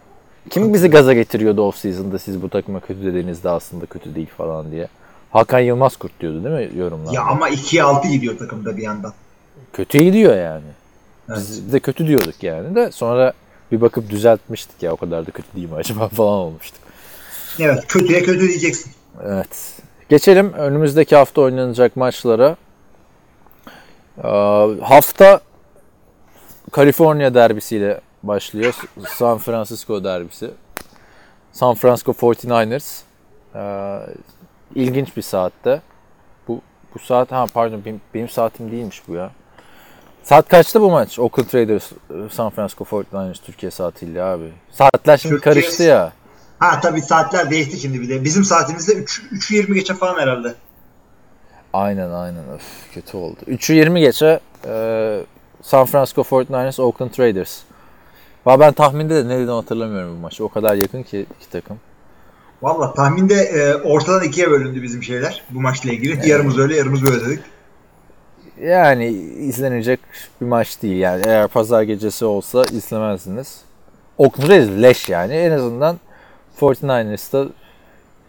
Kim 0.50 0.74
bizi 0.74 0.90
gaza 0.90 1.14
getiriyordu 1.14 1.62
off 1.62 1.78
season'da 1.78 2.20
siz 2.20 2.42
bu 2.42 2.50
takıma 2.50 2.80
kötü 2.80 3.06
dediğinizde 3.06 3.50
aslında 3.50 3.86
kötü 3.86 4.16
değil 4.16 4.30
falan 4.38 4.72
diye. 4.72 4.88
Hakan 5.32 5.60
Yılmaz 5.60 5.98
kurt 5.98 6.20
diyordu 6.20 6.44
değil 6.44 6.56
mi 6.72 6.80
yorumlarda? 6.80 7.16
Ya 7.16 7.22
ama 7.22 7.50
2'ye 7.50 7.84
6 7.84 8.08
gidiyor 8.08 8.38
takımda 8.38 8.78
bir 8.78 8.82
yandan. 8.84 9.14
Kötü 9.74 10.00
gidiyor 10.00 10.38
yani. 10.38 10.66
Evet. 11.30 11.38
Biz 11.38 11.74
de 11.74 11.80
kötü 11.80 12.08
diyorduk 12.08 12.44
yani 12.44 12.76
de 12.76 12.92
sonra 12.92 13.34
bir 13.72 13.82
bakıp 13.82 14.10
düzeltmiştik 14.10 14.84
ya 14.84 14.94
o 14.94 14.98
kadar 14.98 15.28
da 15.28 15.32
kötü 15.32 15.48
değil 15.56 15.70
mi 15.70 15.76
acaba 15.76 16.08
falan 16.10 16.34
olmuştuk. 16.34 16.89
Evet 17.60 17.88
kötüye 17.88 18.24
kötü 18.24 18.48
diyeceksin. 18.48 18.92
Evet. 19.24 19.74
Geçelim 20.10 20.54
önümüzdeki 20.54 21.16
hafta 21.16 21.42
oynanacak 21.42 21.96
maçlara. 21.96 22.56
Ee, 24.24 24.28
hafta 24.82 25.40
Kaliforniya 26.72 27.34
derbisiyle 27.34 28.02
başlıyor. 28.24 28.76
San 29.08 29.38
Francisco 29.38 30.04
derbisi. 30.04 30.52
San 31.52 31.76
Francisco 31.76 32.12
49ers. 32.12 33.02
Ee, 33.56 34.00
ilginç 34.76 35.18
bir 35.18 35.22
saatte. 35.22 35.82
Bu 36.48 36.62
bu 36.96 37.00
saat 37.00 37.32
ha 37.32 37.46
pardon 37.54 37.82
benim, 37.86 38.02
benim 38.14 38.30
saatim 38.30 38.72
değilmiş 38.72 39.02
bu 39.08 39.14
ya. 39.14 39.32
Saat 40.24 40.48
kaçta 40.50 40.82
bu 40.82 40.92
maç? 40.92 41.20
Oakland 41.20 41.54
Raiders 41.54 41.92
San 42.32 42.50
Francisco 42.50 42.84
49ers 42.84 43.42
Türkiye 43.46 43.72
saatiyle 43.72 44.24
abi. 44.24 44.52
Saatler 44.72 45.18
şimdi 45.18 45.36
Türkiye- 45.36 45.54
karıştı 45.54 45.84
ya. 45.84 46.12
Ha 46.60 46.80
tabii 46.80 47.02
saatler 47.02 47.52
değişti 47.52 47.80
şimdi 47.80 48.02
bir 48.02 48.10
de. 48.10 48.24
Bizim 48.24 48.44
saatimizde 48.44 48.94
3 48.94 49.22
3.20 49.32 49.74
geçe 49.74 49.94
falan 49.94 50.20
herhalde. 50.20 50.54
Aynen 51.74 52.10
aynen. 52.10 52.50
Öf, 52.56 52.94
kötü 52.94 53.18
oldu. 53.18 53.38
3'ü 53.48 53.74
20 53.74 54.00
geçe 54.00 54.40
e, 54.68 55.20
San 55.62 55.86
Francisco 55.86 56.22
49ers 56.22 56.82
Oakland 56.82 57.20
Raiders. 57.20 57.60
Valla 58.46 58.60
ben 58.60 58.74
tahminde 58.74 59.16
de 59.16 59.28
ne 59.28 59.40
dedim 59.40 59.54
hatırlamıyorum 59.54 60.16
bu 60.18 60.22
maçı. 60.22 60.46
O 60.46 60.50
kadar 60.50 60.76
yakın 60.76 61.04
ki 61.04 61.26
iki 61.40 61.50
takım. 61.50 61.78
Valla 62.62 62.94
tahminde 62.94 63.36
e, 63.36 63.76
ortadan 63.76 64.24
ikiye 64.24 64.52
bölündü 64.52 64.84
bizim 64.84 65.04
şeyler 65.04 65.44
bu 65.50 65.62
maçla 65.62 65.92
ilgili. 65.92 66.30
Yarımız 66.30 66.58
öyle 66.58 66.76
yarımız 66.76 67.06
böyle 67.06 67.26
dedik. 67.26 67.40
Yani 68.62 69.08
izlenecek 69.40 70.00
bir 70.42 70.46
maç 70.46 70.82
değil. 70.82 70.98
Yani 70.98 71.24
eğer 71.28 71.48
pazar 71.48 71.84
gecesi 71.84 72.26
olsa 72.26 72.64
izlemezdiniz. 72.64 73.62
Oakland 74.18 74.50
Raiders 74.50 74.82
leş 74.82 75.10
yani. 75.10 75.34
En 75.34 75.52
azından 75.52 76.00
49ers'ta 76.60 77.48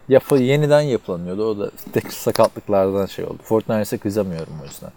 Yapı, 0.09 0.35
yeniden 0.35 0.81
yapılanıyordu. 0.81 1.45
O 1.45 1.59
da 1.59 1.71
tek 1.93 2.13
sakatlıklardan 2.13 3.05
şey 3.05 3.25
oldu. 3.25 3.37
Fortnite'e 3.43 3.97
kızamıyorum 3.97 4.53
o 4.61 4.65
yüzden. 4.65 4.89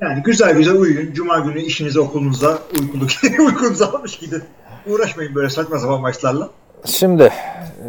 Yani 0.00 0.22
güzel 0.22 0.54
güzel 0.54 0.74
uyuyun. 0.74 1.12
Cuma 1.12 1.38
günü 1.38 1.60
işinize 1.60 2.00
okulunuza 2.00 2.58
uykulu, 2.80 3.06
uykunuzu 3.46 3.84
almış 3.84 4.18
gidin. 4.18 4.42
Uğraşmayın 4.86 5.34
böyle 5.34 5.50
saçma 5.50 5.78
sapan 5.78 6.00
maçlarla. 6.00 6.50
Şimdi 6.84 7.32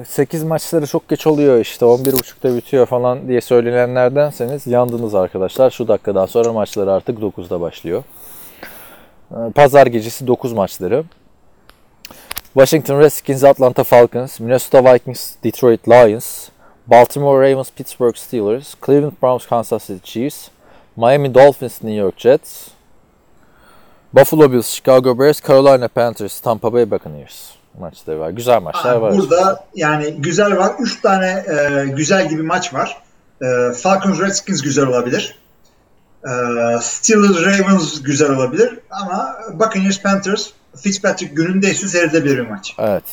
8 0.07 0.43
maçları 0.43 0.87
çok 0.87 1.09
geç 1.09 1.27
oluyor 1.27 1.59
işte 1.59 1.85
11.30'da 1.85 2.57
bitiyor 2.57 2.85
falan 2.85 3.27
diye 3.27 3.41
söylenenlerdenseniz 3.41 4.67
yandınız 4.67 5.15
arkadaşlar. 5.15 5.71
Şu 5.71 5.87
dakikadan 5.87 6.25
sonra 6.25 6.53
maçları 6.53 6.91
artık 6.91 7.19
9'da 7.19 7.61
başlıyor. 7.61 8.03
Ee, 9.31 9.35
Pazar 9.55 9.87
gecesi 9.87 10.27
9 10.27 10.53
maçları. 10.53 11.03
Washington 12.55 12.97
Redskins, 12.97 13.43
Atlanta 13.43 13.83
Falcons, 13.83 14.39
Minnesota 14.39 14.81
Vikings, 14.81 15.37
Detroit 15.41 15.87
Lions, 15.87 16.51
Baltimore 16.87 17.39
Ravens, 17.39 17.71
Pittsburgh 17.71 18.15
Steelers, 18.15 18.75
Cleveland 18.75 19.19
Browns, 19.19 19.45
Kansas 19.45 19.83
City 19.83 20.01
Chiefs, 20.03 20.49
Miami 20.95 21.29
Dolphins, 21.29 21.81
New 21.81 21.95
York 21.95 22.15
Jets, 22.17 22.71
Buffalo 24.13 24.47
Bills, 24.47 24.69
Chicago 24.69 25.15
Bears, 25.15 25.41
Carolina 25.41 25.87
Panthers, 25.87 26.39
Tampa 26.39 26.73
Bay 26.73 26.85
Buccaneers 26.85 27.55
maçları 27.79 28.19
var. 28.19 28.29
Güzel 28.29 28.61
maçlar 28.61 28.95
var. 28.95 29.17
Burada 29.17 29.65
yani 29.75 30.11
güzel 30.21 30.57
var. 30.57 30.75
3 30.79 31.01
tane 31.01 31.45
e, 31.47 31.85
güzel 31.85 32.29
gibi 32.29 32.43
maç 32.43 32.73
var. 32.73 33.03
E, 33.41 33.73
Falcons 33.73 34.19
Redskins 34.19 34.61
güzel 34.61 34.87
olabilir. 34.87 35.39
E, 36.23 36.31
Steelers 36.81 37.45
Ravens 37.45 38.03
güzel 38.03 38.31
olabilir. 38.31 38.79
Ama 38.89 39.37
Buccaneers 39.53 40.01
Panthers 40.01 40.49
Fitzpatrick 40.75 41.35
günündeyse 41.35 41.87
seyredebilir 41.87 42.37
bir 42.37 42.49
maç. 42.49 42.75
Evet. 42.79 43.03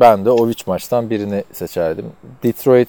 Ben 0.00 0.24
de 0.24 0.30
o 0.30 0.48
üç 0.48 0.66
maçtan 0.66 1.10
birini 1.10 1.44
seçerdim. 1.52 2.06
Detroit 2.42 2.88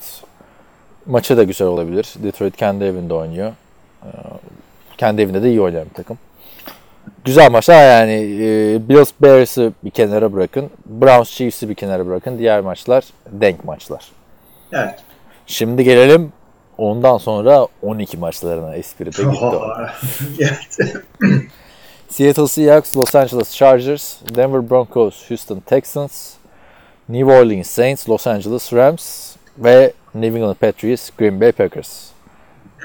maçı 1.06 1.38
da 1.38 1.44
güzel 1.44 1.68
olabilir. 1.68 2.14
Detroit 2.24 2.58
kendi 2.58 2.84
evinde 2.84 3.14
oynuyor. 3.14 3.54
Ee, 4.04 4.08
Kendi 4.98 5.22
evinde 5.22 5.44
de 5.44 5.50
iyi 5.50 5.62
oynayan 5.62 5.86
bir 5.90 5.94
takım. 5.94 6.18
Güzel 7.26 7.52
maçlar 7.52 8.00
yani 8.00 8.14
e, 8.14 8.90
Bills 8.90 9.12
Bears'ı 9.22 9.74
bir 9.84 9.90
kenara 9.90 10.34
bırakın. 10.34 10.70
Browns 10.86 11.30
Chiefs'i 11.30 11.70
bir 11.70 11.76
kenara 11.76 12.08
bırakın. 12.08 12.38
Diğer 12.38 12.62
maçlar 12.62 13.04
denk 13.32 13.66
maçlar. 13.66 14.12
Evet. 14.72 14.96
Şimdi 15.48 15.84
gelelim 15.84 16.34
ondan 16.78 17.18
sonra 17.18 17.68
12 17.82 18.18
maçlarına 18.18 18.76
espri 18.76 19.06
de 19.06 19.24
gitti. 19.24 19.46
evet. 20.40 20.98
Seattle 22.14 22.48
Seahawks, 22.48 22.96
Los 22.96 23.16
Angeles 23.16 23.56
Chargers, 23.56 24.20
Denver 24.24 24.62
Broncos, 24.62 25.26
Houston 25.30 25.62
Texans, 25.62 26.38
New 27.10 27.28
Orleans 27.28 27.68
Saints, 27.68 28.08
Los 28.08 28.28
Angeles 28.28 28.72
Rams 28.72 29.36
ve 29.58 29.94
New 30.14 30.36
England 30.36 30.58
Patriots, 30.58 31.10
Green 31.18 31.42
Bay 31.42 31.52
Packers. 31.52 32.12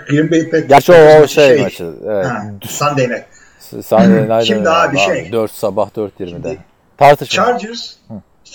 Green 0.09 0.31
Bay 0.31 0.45
Packers 0.45 0.69
Gerçi 0.69 0.93
o 0.93 1.21
maçı 1.21 1.35
şey, 1.35 1.63
maçı. 1.63 1.93
Evet. 2.07 2.27
Ha, 2.27 2.53
Sunday 2.69 3.09
night. 3.09 3.25
Sunday 3.87 4.29
Night 4.39 4.47
Şimdi 4.47 4.71
abi 4.71 4.99
şey- 4.99 5.33
4 5.33 5.51
sabah 5.51 5.91
4.20'de. 5.91 6.57
Tartışma. 6.99 7.45
Chargers 7.45 7.95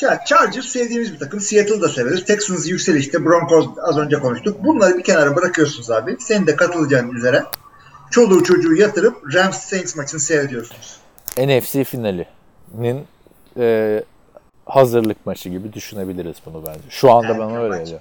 Ya 0.01 0.19
Chargers 0.25 0.65
sevdiğimiz 0.65 1.13
bir 1.13 1.19
takım. 1.19 1.39
Seattle'ı 1.39 1.81
da 1.81 1.89
severiz. 1.89 2.25
Texans 2.25 2.69
yükselişte. 2.69 3.25
Broncos 3.25 3.67
az 3.81 3.97
önce 3.97 4.19
konuştuk. 4.19 4.63
Bunları 4.63 4.97
bir 4.97 5.03
kenara 5.03 5.35
bırakıyorsunuz 5.35 5.91
abi. 5.91 6.17
Senin 6.19 6.47
de 6.47 6.55
katılacağın 6.55 7.11
üzere. 7.11 7.43
Çoluğu 8.13 8.43
çocuğu 8.43 8.75
yatırıp 8.75 9.33
Rams 9.33 9.57
Saints 9.57 9.95
maçını 9.95 10.19
seyrediyorsunuz. 10.19 10.97
NFC 11.37 11.83
finalinin 11.83 13.05
e, 13.57 14.03
hazırlık 14.65 15.25
maçı 15.25 15.49
gibi 15.49 15.73
düşünebiliriz 15.73 16.35
bunu 16.45 16.63
bence. 16.67 16.79
Şu 16.89 17.11
anda 17.11 17.37
bana 17.37 17.63
öyle 17.63 17.83
geliyor. 17.83 17.99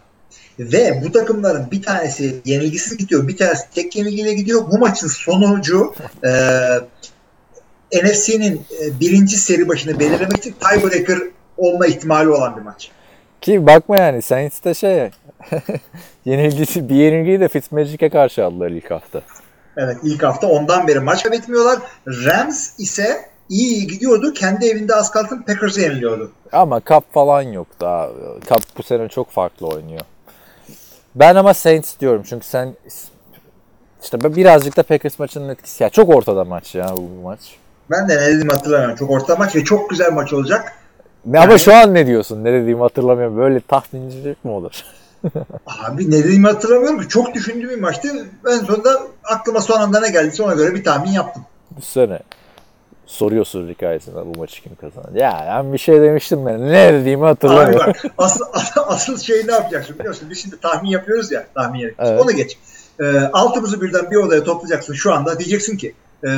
Ve 0.58 1.02
bu 1.04 1.12
takımların 1.12 1.70
bir 1.70 1.82
tanesi 1.82 2.40
yenilgisiz 2.44 2.96
gidiyor. 2.96 3.28
Bir 3.28 3.36
tanesi 3.36 3.70
tek 3.74 3.96
yenilgiyle 3.96 4.34
gidiyor. 4.34 4.62
Bu 4.70 4.78
maçın 4.78 5.08
sonucu 5.08 5.94
e, 6.24 6.30
NFC'nin 8.02 8.54
e, 8.54 9.00
birinci 9.00 9.38
seri 9.38 9.68
başını 9.68 10.00
belirlemek 10.00 10.38
için 10.38 10.54
tiebreaker 10.60 11.18
olma 11.56 11.86
ihtimali 11.86 12.28
olan 12.28 12.56
bir 12.56 12.62
maç. 12.62 12.90
Ki 13.40 13.66
bakma 13.66 13.96
yani 13.96 14.22
Saints 14.22 14.64
de 14.64 14.74
şey 14.74 15.10
yenilgisi 16.24 16.88
bir 16.88 16.94
yenilgiyi 16.94 17.40
de 17.40 17.48
Fitzmagic'e 17.48 18.10
karşı 18.10 18.44
aldılar 18.44 18.70
ilk 18.70 18.90
hafta. 18.90 19.22
Evet 19.76 19.96
ilk 20.02 20.22
hafta 20.22 20.46
ondan 20.46 20.88
beri 20.88 21.00
maç 21.00 21.22
kaybetmiyorlar. 21.22 21.78
Rams 22.06 22.80
ise 22.80 23.20
iyi 23.48 23.74
iyi 23.74 23.86
gidiyordu. 23.86 24.32
Kendi 24.32 24.66
evinde 24.66 24.94
az 24.94 25.10
kalsın 25.10 25.42
Packers'ı 25.42 25.80
yeniliyordu. 25.80 26.32
Ama 26.52 26.80
Cup 26.80 27.12
falan 27.12 27.42
yok 27.42 27.66
daha. 27.80 28.08
Cup 28.48 28.62
bu 28.78 28.82
sene 28.82 29.08
çok 29.08 29.30
farklı 29.30 29.66
oynuyor. 29.66 30.00
Ben 31.14 31.36
ama 31.36 31.54
Saints 31.54 32.00
diyorum 32.00 32.22
çünkü 32.26 32.46
sen 32.46 32.74
işte 34.02 34.36
birazcık 34.36 34.76
da 34.76 34.82
Packers 34.82 35.18
maçının 35.18 35.48
etkisi. 35.48 35.82
Ya 35.82 35.90
çok 35.90 36.08
ortada 36.08 36.44
maç 36.44 36.74
ya 36.74 36.88
bu 36.96 37.22
maç. 37.22 37.40
Ben 37.90 38.08
de 38.08 38.16
ne 38.16 38.26
dediğimi 38.26 38.52
hatırlamıyorum. 38.52 38.96
Çok 38.96 39.10
orta 39.10 39.36
maç 39.36 39.56
ve 39.56 39.64
çok 39.64 39.90
güzel 39.90 40.12
maç 40.12 40.32
olacak. 40.32 40.72
Ne 41.26 41.40
ama 41.40 41.58
şu 41.58 41.74
an 41.74 41.94
ne 41.94 42.06
diyorsun? 42.06 42.44
Ne 42.44 42.52
dediğimi 42.52 42.80
hatırlamıyorum. 42.80 43.36
Böyle 43.36 43.60
tahmincilik 43.60 44.44
mi 44.44 44.50
olur? 44.50 44.84
Abi 45.66 46.10
ne 46.10 46.18
dediğimi 46.18 46.46
hatırlamıyorum 46.46 47.00
ki. 47.00 47.08
Çok 47.08 47.34
düşündüğüm 47.34 47.70
bir 47.70 47.80
maçtı. 47.80 48.26
En 48.50 48.58
sonunda 48.58 49.02
aklıma 49.24 49.60
son 49.60 49.80
anda 49.80 50.00
ne 50.00 50.10
geldiyse 50.10 50.42
ona 50.42 50.54
göre 50.54 50.74
bir 50.74 50.84
tahmin 50.84 51.10
yaptım. 51.10 51.42
Düşünsene. 51.76 52.18
Soruyorsun 53.06 53.68
hikayesinde 53.68 54.16
bu 54.16 54.38
maçı 54.38 54.62
kim 54.62 54.74
kazanır? 54.74 55.14
Ya 55.14 55.44
ben 55.48 55.72
bir 55.72 55.78
şey 55.78 56.00
demiştim 56.00 56.46
ben. 56.46 56.68
Ne 56.68 56.92
dediğimi 56.92 57.22
Abi 57.22 57.28
hatırlamıyorum. 57.28 57.86
bak 57.86 58.12
asıl, 58.18 58.44
asıl 58.86 59.18
şey 59.18 59.46
ne 59.46 59.52
yapacaksın 59.52 59.98
biliyorsun? 59.98 60.30
Biz 60.30 60.38
şimdi 60.38 60.60
tahmin 60.60 60.90
yapıyoruz 60.90 61.32
ya. 61.32 61.46
Tahmin 61.54 61.78
yapıyoruz. 61.78 62.12
Evet. 62.12 62.22
Onu 62.22 62.32
geç. 62.32 62.58
Ee, 63.00 63.18
altımızı 63.32 63.80
birden 63.80 64.10
bir 64.10 64.16
odaya 64.16 64.44
toplayacaksın 64.44 64.94
şu 64.94 65.12
anda. 65.14 65.38
Diyeceksin 65.38 65.76
ki 65.76 65.94
e, 66.24 66.28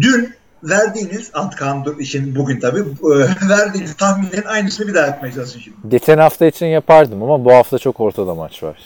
dün 0.00 0.34
verdiğiniz 0.64 1.30
Antkan 1.34 1.84
için 1.98 2.36
bugün 2.36 2.60
tabii 2.60 2.78
e, 2.80 3.48
verdiğiniz 3.48 3.96
tahminlerin 3.96 4.44
aynısını 4.46 4.88
bir 4.88 4.94
daha 4.94 5.06
yapmaya 5.06 5.32
çalışın 5.32 5.60
şimdi. 5.60 5.76
Geçen 5.88 6.18
hafta 6.18 6.46
için 6.46 6.66
yapardım 6.66 7.22
ama 7.22 7.44
bu 7.44 7.52
hafta 7.52 7.78
çok 7.78 8.00
ortada 8.00 8.34
maç 8.34 8.62
var. 8.62 8.76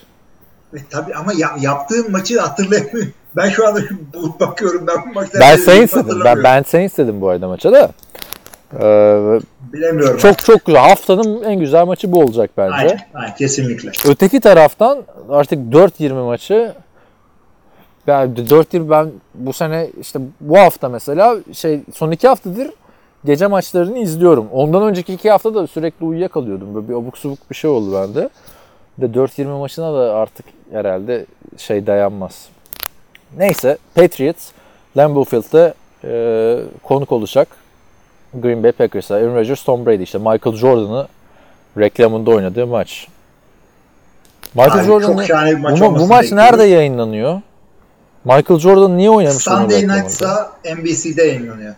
E, 0.74 0.78
tabii 0.90 1.14
ama 1.14 1.32
ya, 1.32 1.50
yaptığım 1.60 2.12
maçı 2.12 2.40
hatırlayamıyorum. 2.40 3.12
Ben 3.36 3.48
şu 3.50 3.68
anda 3.68 3.80
bu- 4.14 4.40
bakıyorum 4.40 4.86
ben 4.86 4.96
bu 5.10 5.14
maçta 5.14 5.40
Ben 5.40 5.56
Saints 5.56 5.94
dedim. 5.94 6.20
Ben, 6.24 6.42
ben 6.42 6.62
Saints 6.62 6.98
dedim 6.98 7.20
bu 7.20 7.28
arada 7.28 7.48
maça 7.48 7.72
da. 7.72 7.90
Ee, 8.80 9.40
Bilemiyorum. 9.72 10.18
çok 10.18 10.38
çok 10.38 10.64
güzel. 10.64 10.82
Haftanın 10.82 11.42
en 11.42 11.60
güzel 11.60 11.84
maçı 11.86 12.12
bu 12.12 12.20
olacak 12.20 12.50
bence. 12.56 12.74
Aynen, 12.74 12.98
aynen, 13.14 13.34
kesinlikle. 13.34 13.90
Öteki 14.08 14.40
taraftan 14.40 14.98
artık 15.28 15.58
4-20 15.58 16.12
maçı 16.24 16.72
ben 18.06 18.34
4-20 18.34 18.90
ben 18.90 19.10
bu 19.34 19.52
sene 19.52 19.88
işte 20.00 20.20
bu 20.40 20.58
hafta 20.58 20.88
mesela 20.88 21.36
şey 21.52 21.80
son 21.94 22.10
iki 22.10 22.28
haftadır 22.28 22.70
gece 23.24 23.46
maçlarını 23.46 23.98
izliyorum. 23.98 24.48
Ondan 24.52 24.82
önceki 24.82 25.14
iki 25.14 25.30
hafta 25.30 25.54
da 25.54 25.66
sürekli 25.66 26.06
uyuyakalıyordum. 26.06 26.74
Böyle 26.74 26.88
bir 26.88 26.94
abuk 26.94 27.18
subuk 27.18 27.50
bir 27.50 27.54
şey 27.54 27.70
oldu 27.70 27.94
bende. 27.94 28.28
De 28.98 29.18
4-20 29.18 29.58
maçına 29.58 29.94
da 29.94 30.14
artık 30.14 30.46
herhalde 30.72 31.26
şey 31.56 31.86
dayanmaz. 31.86 32.48
Neyse 33.38 33.78
Patriots 33.94 34.50
Lambeau 34.96 35.24
Field'de 35.24 35.74
e, 36.04 36.60
konuk 36.82 37.12
olacak. 37.12 37.48
Green 38.34 38.62
Bay 38.62 38.72
Packers'a 38.72 39.14
Aaron 39.14 39.34
Rodgers, 39.34 39.64
Tom 39.64 39.86
Brady 39.86 40.02
işte 40.02 40.18
Michael 40.18 40.56
Jordan'ı 40.56 41.08
reklamında 41.78 42.30
oynadığı 42.30 42.66
maç. 42.66 43.08
Michael 44.54 44.80
Abi, 44.80 44.86
Jordan 44.86 45.06
çok 45.06 45.24
şahane 45.24 45.50
bir 45.50 45.60
maç 45.60 45.80
bu, 45.80 45.98
bu 45.98 46.06
maç 46.06 46.22
bekliyorum. 46.22 46.46
nerede 46.46 46.64
yayınlanıyor? 46.64 47.40
Michael 48.24 48.58
Jordan 48.60 48.96
niye 48.96 49.10
oynamış 49.10 49.42
Sunday? 49.42 49.82
Night'sa 49.88 50.52
NBC'de 50.76 51.22
yayınlanıyor. 51.22 51.74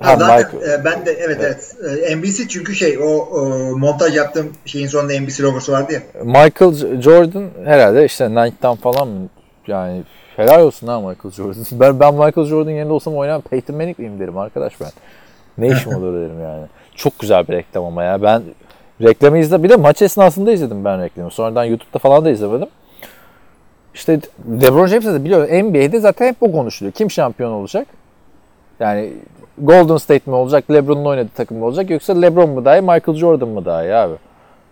Ha, 0.00 0.10
Ha, 0.10 0.16
zaten 0.16 0.36
Michael. 0.58 0.80
e, 0.80 0.84
ben 0.84 1.06
de 1.06 1.12
evet 1.12 1.38
evet, 1.40 1.76
E, 2.10 2.16
NBC 2.16 2.48
çünkü 2.48 2.74
şey 2.74 2.98
o, 2.98 3.06
o 3.06 3.46
montaj 3.78 4.16
yaptığım 4.16 4.52
şeyin 4.66 4.86
sonunda 4.86 5.20
NBC 5.20 5.42
logosu 5.42 5.72
vardı 5.72 5.92
ya. 5.92 6.00
Michael 6.24 7.00
Jordan 7.02 7.44
herhalde 7.64 8.04
işte 8.04 8.30
Nike'dan 8.30 8.76
falan 8.76 9.08
mı? 9.08 9.28
Yani 9.66 10.02
helal 10.36 10.60
olsun 10.62 10.86
ha 10.86 11.00
Michael 11.00 11.32
Jordan. 11.34 11.64
Ben, 11.80 12.00
ben 12.00 12.14
Michael 12.14 12.46
Jordan 12.46 12.70
yerinde 12.70 12.92
olsam 12.92 13.16
oynayan 13.16 13.40
Peyton 13.40 13.76
Manning 13.76 13.98
miyim 13.98 14.18
derim 14.20 14.38
arkadaş 14.38 14.80
ben. 14.80 14.90
Ne 15.58 15.68
işim 15.68 15.94
olur 15.96 16.14
derim 16.20 16.40
yani. 16.42 16.66
Çok 16.96 17.18
güzel 17.18 17.48
bir 17.48 17.52
reklam 17.52 17.84
ama 17.84 18.02
ya. 18.04 18.22
Ben 18.22 18.42
reklamı 19.02 19.38
izle 19.38 19.62
bir 19.62 19.68
de 19.68 19.76
maç 19.76 20.02
esnasında 20.02 20.52
izledim 20.52 20.84
ben 20.84 21.02
reklamı. 21.02 21.30
Sonradan 21.30 21.64
YouTube'da 21.64 21.98
falan 21.98 22.24
da 22.24 22.30
izlemedim. 22.30 22.68
İşte 23.94 24.20
LeBron 24.60 24.86
James'e 24.86 25.14
de 25.14 25.24
biliyorum 25.24 25.68
NBA'de 25.68 26.00
zaten 26.00 26.26
hep 26.26 26.36
o 26.40 26.52
konuşuluyor. 26.52 26.92
Kim 26.92 27.10
şampiyon 27.10 27.52
olacak? 27.52 27.86
Yani 28.80 29.12
Golden 29.58 29.96
State 29.96 30.30
mi 30.30 30.36
olacak, 30.36 30.70
LeBron'un 30.70 31.04
oynadığı 31.04 31.30
takım 31.36 31.58
mı 31.58 31.64
olacak 31.64 31.90
yoksa 31.90 32.20
LeBron 32.20 32.50
mu 32.50 32.64
daha 32.64 32.78
iyi, 32.78 32.80
Michael 32.80 33.14
Jordan 33.14 33.48
mı 33.48 33.64
daha 33.64 33.84
iyi 33.84 33.94
abi? 33.94 34.14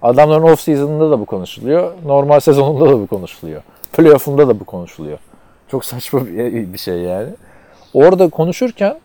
Adamların 0.03 0.43
off 0.43 0.61
season'ında 0.61 1.11
da 1.11 1.20
bu 1.20 1.24
konuşuluyor. 1.24 1.93
Normal 2.07 2.40
sezonunda 2.40 2.90
da 2.90 3.01
bu 3.01 3.07
konuşuluyor. 3.07 3.62
Playoff'unda 3.93 4.49
da 4.49 4.61
bu 4.61 4.65
konuşuluyor. 4.65 5.19
Çok 5.70 5.85
saçma 5.85 6.27
bir 6.27 6.73
bir 6.73 6.78
şey 6.78 6.99
yani. 6.99 7.28
Orada 7.94 8.31
konuşurken 8.31 9.01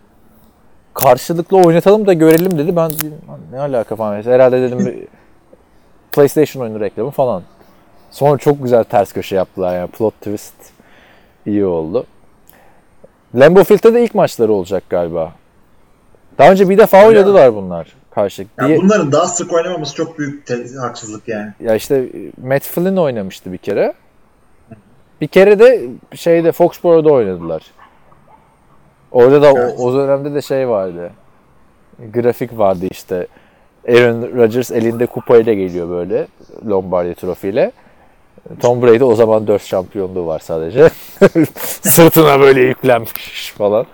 karşılıklı 0.94 1.58
oynatalım 1.58 2.08
da 2.08 2.14
görelim 2.14 2.58
dedi. 2.58 2.76
Ben 2.76 2.90
dedim, 2.90 3.14
"Lan 3.30 3.40
ne 3.52 3.60
alaka 3.60 3.96
falan. 3.96 4.22
Herhalde 4.22 4.62
dedim 4.62 5.08
PlayStation 6.12 6.64
oyunu 6.64 6.80
reklamı 6.80 7.12
falan. 7.12 7.44
Sonra 8.12 8.38
çok 8.38 8.64
güzel 8.64 8.84
ters 8.84 9.14
köşe 9.14 9.36
yaptılar 9.36 9.76
yani 9.76 9.88
plot 9.88 10.14
twist 10.22 10.54
iyi 11.46 11.66
oldu. 11.66 12.06
Lambeau 13.36 13.64
Field'de 13.64 13.94
de 13.94 14.04
ilk 14.04 14.16
maçları 14.16 14.54
olacak 14.54 14.84
galiba. 14.90 15.34
Daha 16.38 16.52
önce 16.52 16.70
bir 16.70 16.78
defa 16.78 17.08
oynadılar 17.08 17.56
bunlar 17.56 17.94
karşılıklı. 18.12 18.64
Ya 18.64 18.68
Diye- 18.70 18.78
bunların 18.82 19.12
daha 19.12 19.28
sık 19.28 19.54
oynamaması 19.54 19.96
çok 19.96 20.20
büyük 20.20 20.44
haksızlık 20.82 21.28
yani. 21.28 21.52
Ya 21.60 21.76
işte 21.76 22.10
Matt 22.44 22.64
Flynn 22.64 22.98
oynamıştı 22.98 23.54
bir 23.54 23.58
kere. 23.58 23.94
Bir 25.22 25.28
kere 25.28 25.60
de 25.60 25.90
şeyde 26.16 26.52
Foxborough'da 26.52 27.12
oynadılar. 27.14 27.64
Orada 29.12 29.42
da 29.42 29.52
Evet. 29.52 29.76
o, 29.80 29.84
o 29.84 29.94
dönemde 29.94 30.34
de 30.34 30.42
şey 30.42 30.70
vardı. 30.70 31.12
Grafik 32.14 32.58
vardı 32.58 32.86
işte. 32.92 33.28
Aaron 33.88 34.22
Rodgers 34.38 34.72
elinde 34.72 35.06
kupayla 35.06 35.54
geliyor 35.54 35.90
böyle 35.90 36.28
Lombardi 36.70 37.16
trofiyle. 37.16 37.72
Tom 38.62 38.82
Brady 38.82 39.04
o 39.04 39.16
zaman 39.16 39.48
4 39.48 39.64
şampiyonluğu 39.64 40.28
var 40.28 40.40
sadece. 40.40 40.90
Sırtına 41.82 42.40
böyle 42.40 42.62
yüklenmiş 42.62 43.54
falan. 43.58 43.86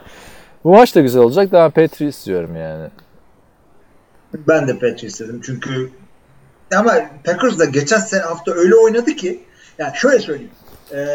Bu 0.64 0.70
maç 0.70 0.96
da 0.96 1.02
güzel 1.02 1.22
olacak 1.22 1.52
da 1.52 1.58
ben 1.64 1.72
Patriots 1.72 2.26
diyorum 2.26 2.56
yani. 2.56 2.90
Ben 4.34 4.68
de 4.68 4.74
Patriots 4.74 5.04
istedim 5.04 5.42
çünkü 5.46 5.92
ama 6.76 6.94
Packers 7.26 7.60
da 7.60 7.66
geçen 7.66 8.00
sene 8.00 8.22
hafta 8.22 8.52
öyle 8.52 8.76
oynadı 8.76 9.12
ki 9.12 9.44
yani 9.78 9.92
şöyle 9.96 10.20
söyleyeyim. 10.20 10.52
Ee, 10.92 11.08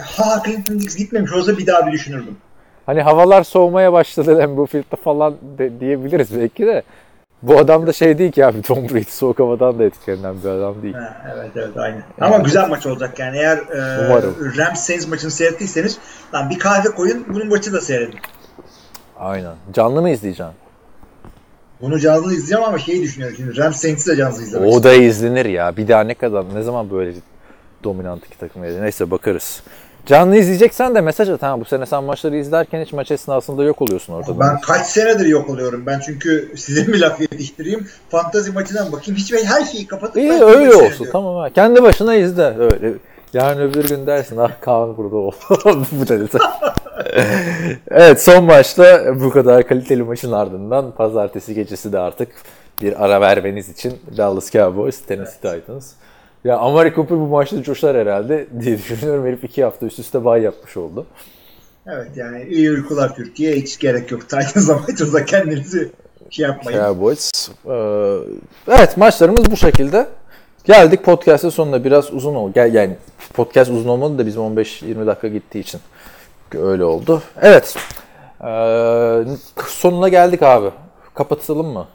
ha 0.00 0.42
Clinton 0.46 0.78
Dix 0.78 0.96
gitmemiş 0.96 1.32
olsa 1.32 1.58
bir 1.58 1.66
daha 1.66 1.86
bir 1.86 1.92
düşünürdüm. 1.92 2.36
Hani 2.86 3.02
havalar 3.02 3.42
soğumaya 3.42 3.92
başladı 3.92 4.38
Lambeau 4.38 4.66
Field'da 4.66 4.96
falan 4.96 5.34
de, 5.58 5.80
diyebiliriz 5.80 6.40
belki 6.40 6.66
de. 6.66 6.82
Bu 7.42 7.58
adam 7.58 7.86
da 7.86 7.92
şey 7.92 8.18
değil 8.18 8.32
ki 8.32 8.46
abi 8.46 8.62
Tom 8.62 8.88
Brady 8.88 9.04
soğuk 9.10 9.38
havadan 9.38 9.78
da 9.78 9.84
etkilenen 9.84 10.42
bir 10.44 10.48
adam 10.48 10.82
değil. 10.82 10.94
Ha, 10.94 11.22
evet 11.34 11.50
evet 11.56 11.76
aynı. 11.76 12.02
Ama 12.20 12.38
güzel 12.38 12.68
maç 12.68 12.86
olacak 12.86 13.18
yani 13.18 13.36
eğer 13.38 13.56
e, 13.56 14.06
Umarım. 14.06 14.34
Rams 14.56 14.80
Saints 14.80 15.08
maçını 15.08 15.30
seyrettiyseniz 15.30 15.98
lan 16.34 16.50
bir 16.50 16.58
kahve 16.58 16.88
koyun 16.88 17.26
bunun 17.28 17.48
maçı 17.48 17.72
da 17.72 17.80
seyredin. 17.80 18.18
Aynen. 19.18 19.54
Canlı 19.72 20.02
mı 20.02 20.10
izleyeceksin? 20.10 20.54
Bunu 21.80 21.98
canlı 21.98 22.32
izleyeceğim 22.32 22.64
ama 22.64 22.78
şeyi 22.78 23.02
düşünüyorum 23.02 23.36
şimdi 23.36 23.56
Rams 23.56 23.76
Saints'i 23.76 24.10
de 24.10 24.16
canlı 24.16 24.42
izlemek 24.42 24.74
O 24.74 24.82
da 24.82 24.92
izlenir 24.92 25.46
ya. 25.46 25.76
Bir 25.76 25.88
daha 25.88 26.00
ne 26.00 26.14
kadar 26.14 26.54
ne 26.54 26.62
zaman 26.62 26.90
böyle 26.90 27.12
dominant 27.84 28.26
iki 28.26 28.38
takım 28.38 28.62
gelir. 28.62 28.82
Neyse 28.82 29.10
bakarız. 29.10 29.62
Canlı 30.08 30.36
izleyeceksen 30.36 30.94
de 30.94 31.00
mesaj 31.00 31.28
at. 31.28 31.42
Ha, 31.42 31.60
bu 31.60 31.64
sene 31.64 31.86
sen 31.86 32.04
maçları 32.04 32.36
izlerken 32.36 32.84
hiç 32.84 32.92
maç 32.92 33.10
esnasında 33.10 33.64
yok 33.64 33.82
oluyorsun 33.82 34.12
ortada. 34.12 34.40
Ben 34.40 34.60
kaç 34.60 34.86
senedir 34.86 35.26
yok 35.26 35.50
oluyorum. 35.50 35.86
Ben 35.86 36.00
çünkü 36.00 36.52
size 36.56 36.84
mi 36.84 37.00
laf 37.00 37.20
yetiştireyim? 37.20 37.88
Fantazi 38.10 38.52
maçından 38.52 38.92
bakayım. 38.92 39.20
Hiç 39.20 39.32
ben 39.32 39.44
her 39.44 39.64
şeyi 39.64 39.86
kapatıp 39.86 40.16
İyi 40.16 40.32
öyle 40.32 40.74
olsun 40.74 41.08
tamam 41.12 41.36
ha. 41.36 41.50
Kendi 41.50 41.82
başına 41.82 42.14
izle 42.14 42.58
öyle. 42.58 42.92
Yarın 43.32 43.60
öbür 43.60 43.88
gün 43.88 44.06
dersin 44.06 44.36
ah 44.36 44.50
Kaan 44.60 44.96
burada 44.96 45.16
ol. 45.16 45.32
bu 45.92 46.08
dedi. 46.08 46.28
evet 47.90 48.22
son 48.22 48.44
maçta 48.44 49.14
bu 49.20 49.30
kadar 49.30 49.66
kaliteli 49.66 50.02
maçın 50.02 50.32
ardından 50.32 50.90
pazartesi 50.90 51.54
gecesi 51.54 51.92
de 51.92 51.98
artık 51.98 52.28
bir 52.82 53.04
ara 53.04 53.20
vermeniz 53.20 53.68
için 53.68 53.98
Dallas 54.16 54.52
Cowboys, 54.52 55.00
Tennessee 55.00 55.60
Titans. 55.60 55.92
Ya 56.44 56.58
Amari 56.58 56.94
Cooper 56.94 57.18
bu 57.18 57.26
maçta 57.26 57.62
coşar 57.62 57.96
herhalde 57.96 58.46
diye 58.60 58.78
düşünüyorum. 58.78 59.26
Herif 59.26 59.44
iki 59.44 59.64
hafta 59.64 59.86
üst 59.86 59.98
üste 59.98 60.24
bay 60.24 60.42
yapmış 60.42 60.76
oldu. 60.76 61.06
Evet 61.86 62.10
yani 62.16 62.44
iyi 62.50 62.70
uykular 62.70 63.14
Türkiye. 63.14 63.56
Hiç 63.56 63.78
gerek 63.78 64.10
yok. 64.10 64.20
Titans'la 64.28 64.74
maçınızda 64.74 65.24
kendinizi 65.24 65.92
şey 66.30 66.46
yapmayın. 66.46 66.78
Cowboys. 66.78 67.30
Ee, 67.66 67.72
evet 68.68 68.96
maçlarımız 68.96 69.50
bu 69.50 69.56
şekilde. 69.56 70.06
Geldik 70.64 71.04
podcast'ın 71.04 71.50
sonuna 71.50 71.84
biraz 71.84 72.12
uzun 72.12 72.34
oldu. 72.34 72.52
Gel 72.54 72.74
yani 72.74 72.96
podcast 73.34 73.70
uzun 73.70 73.88
olmadı 73.88 74.18
da 74.18 74.26
bizim 74.26 74.42
15-20 74.42 75.06
dakika 75.06 75.28
gittiği 75.28 75.58
için 75.60 75.80
öyle 76.54 76.84
oldu. 76.84 77.22
Evet. 77.40 77.76
Ee, 78.44 79.24
sonuna 79.66 80.08
geldik 80.08 80.42
abi. 80.42 80.70
Kapatalım 81.14 81.66
mı 81.66 81.86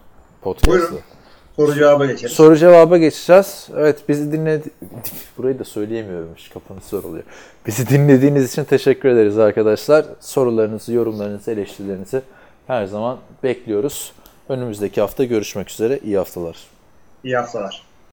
podcast'ı? 0.42 0.72
Buyurun. 0.72 1.13
Soru 1.56 1.74
cevaba 1.74 2.06
geçelim. 2.06 2.30
Soru 2.30 2.56
cevaba 2.56 2.98
geçeceğiz. 2.98 3.68
Evet 3.78 4.10
bizi 4.10 4.32
dinledi... 4.32 4.70
Burayı 5.38 5.60
da 5.60 5.64
söyleyemiyorum. 5.64 6.30
hiç 6.38 6.50
Kapanışı 6.50 6.98
oluyor. 6.98 7.24
Bizi 7.68 7.90
dinlediğiniz 7.90 8.52
için 8.52 8.64
teşekkür 8.64 9.10
ederiz 9.10 9.38
arkadaşlar. 9.38 10.06
Sorularınızı, 10.20 10.94
yorumlarınızı, 10.94 11.52
eleştirilerinizi 11.52 12.22
her 12.68 12.86
zaman 12.86 13.18
bekliyoruz. 13.44 14.14
Önümüzdeki 14.50 15.02
hafta 15.02 15.24
görüşmek 15.24 15.70
üzere. 15.70 16.00
İyi 16.04 16.18
haftalar. 16.18 16.58
İyi 17.24 17.38
haftalar. 17.38 17.93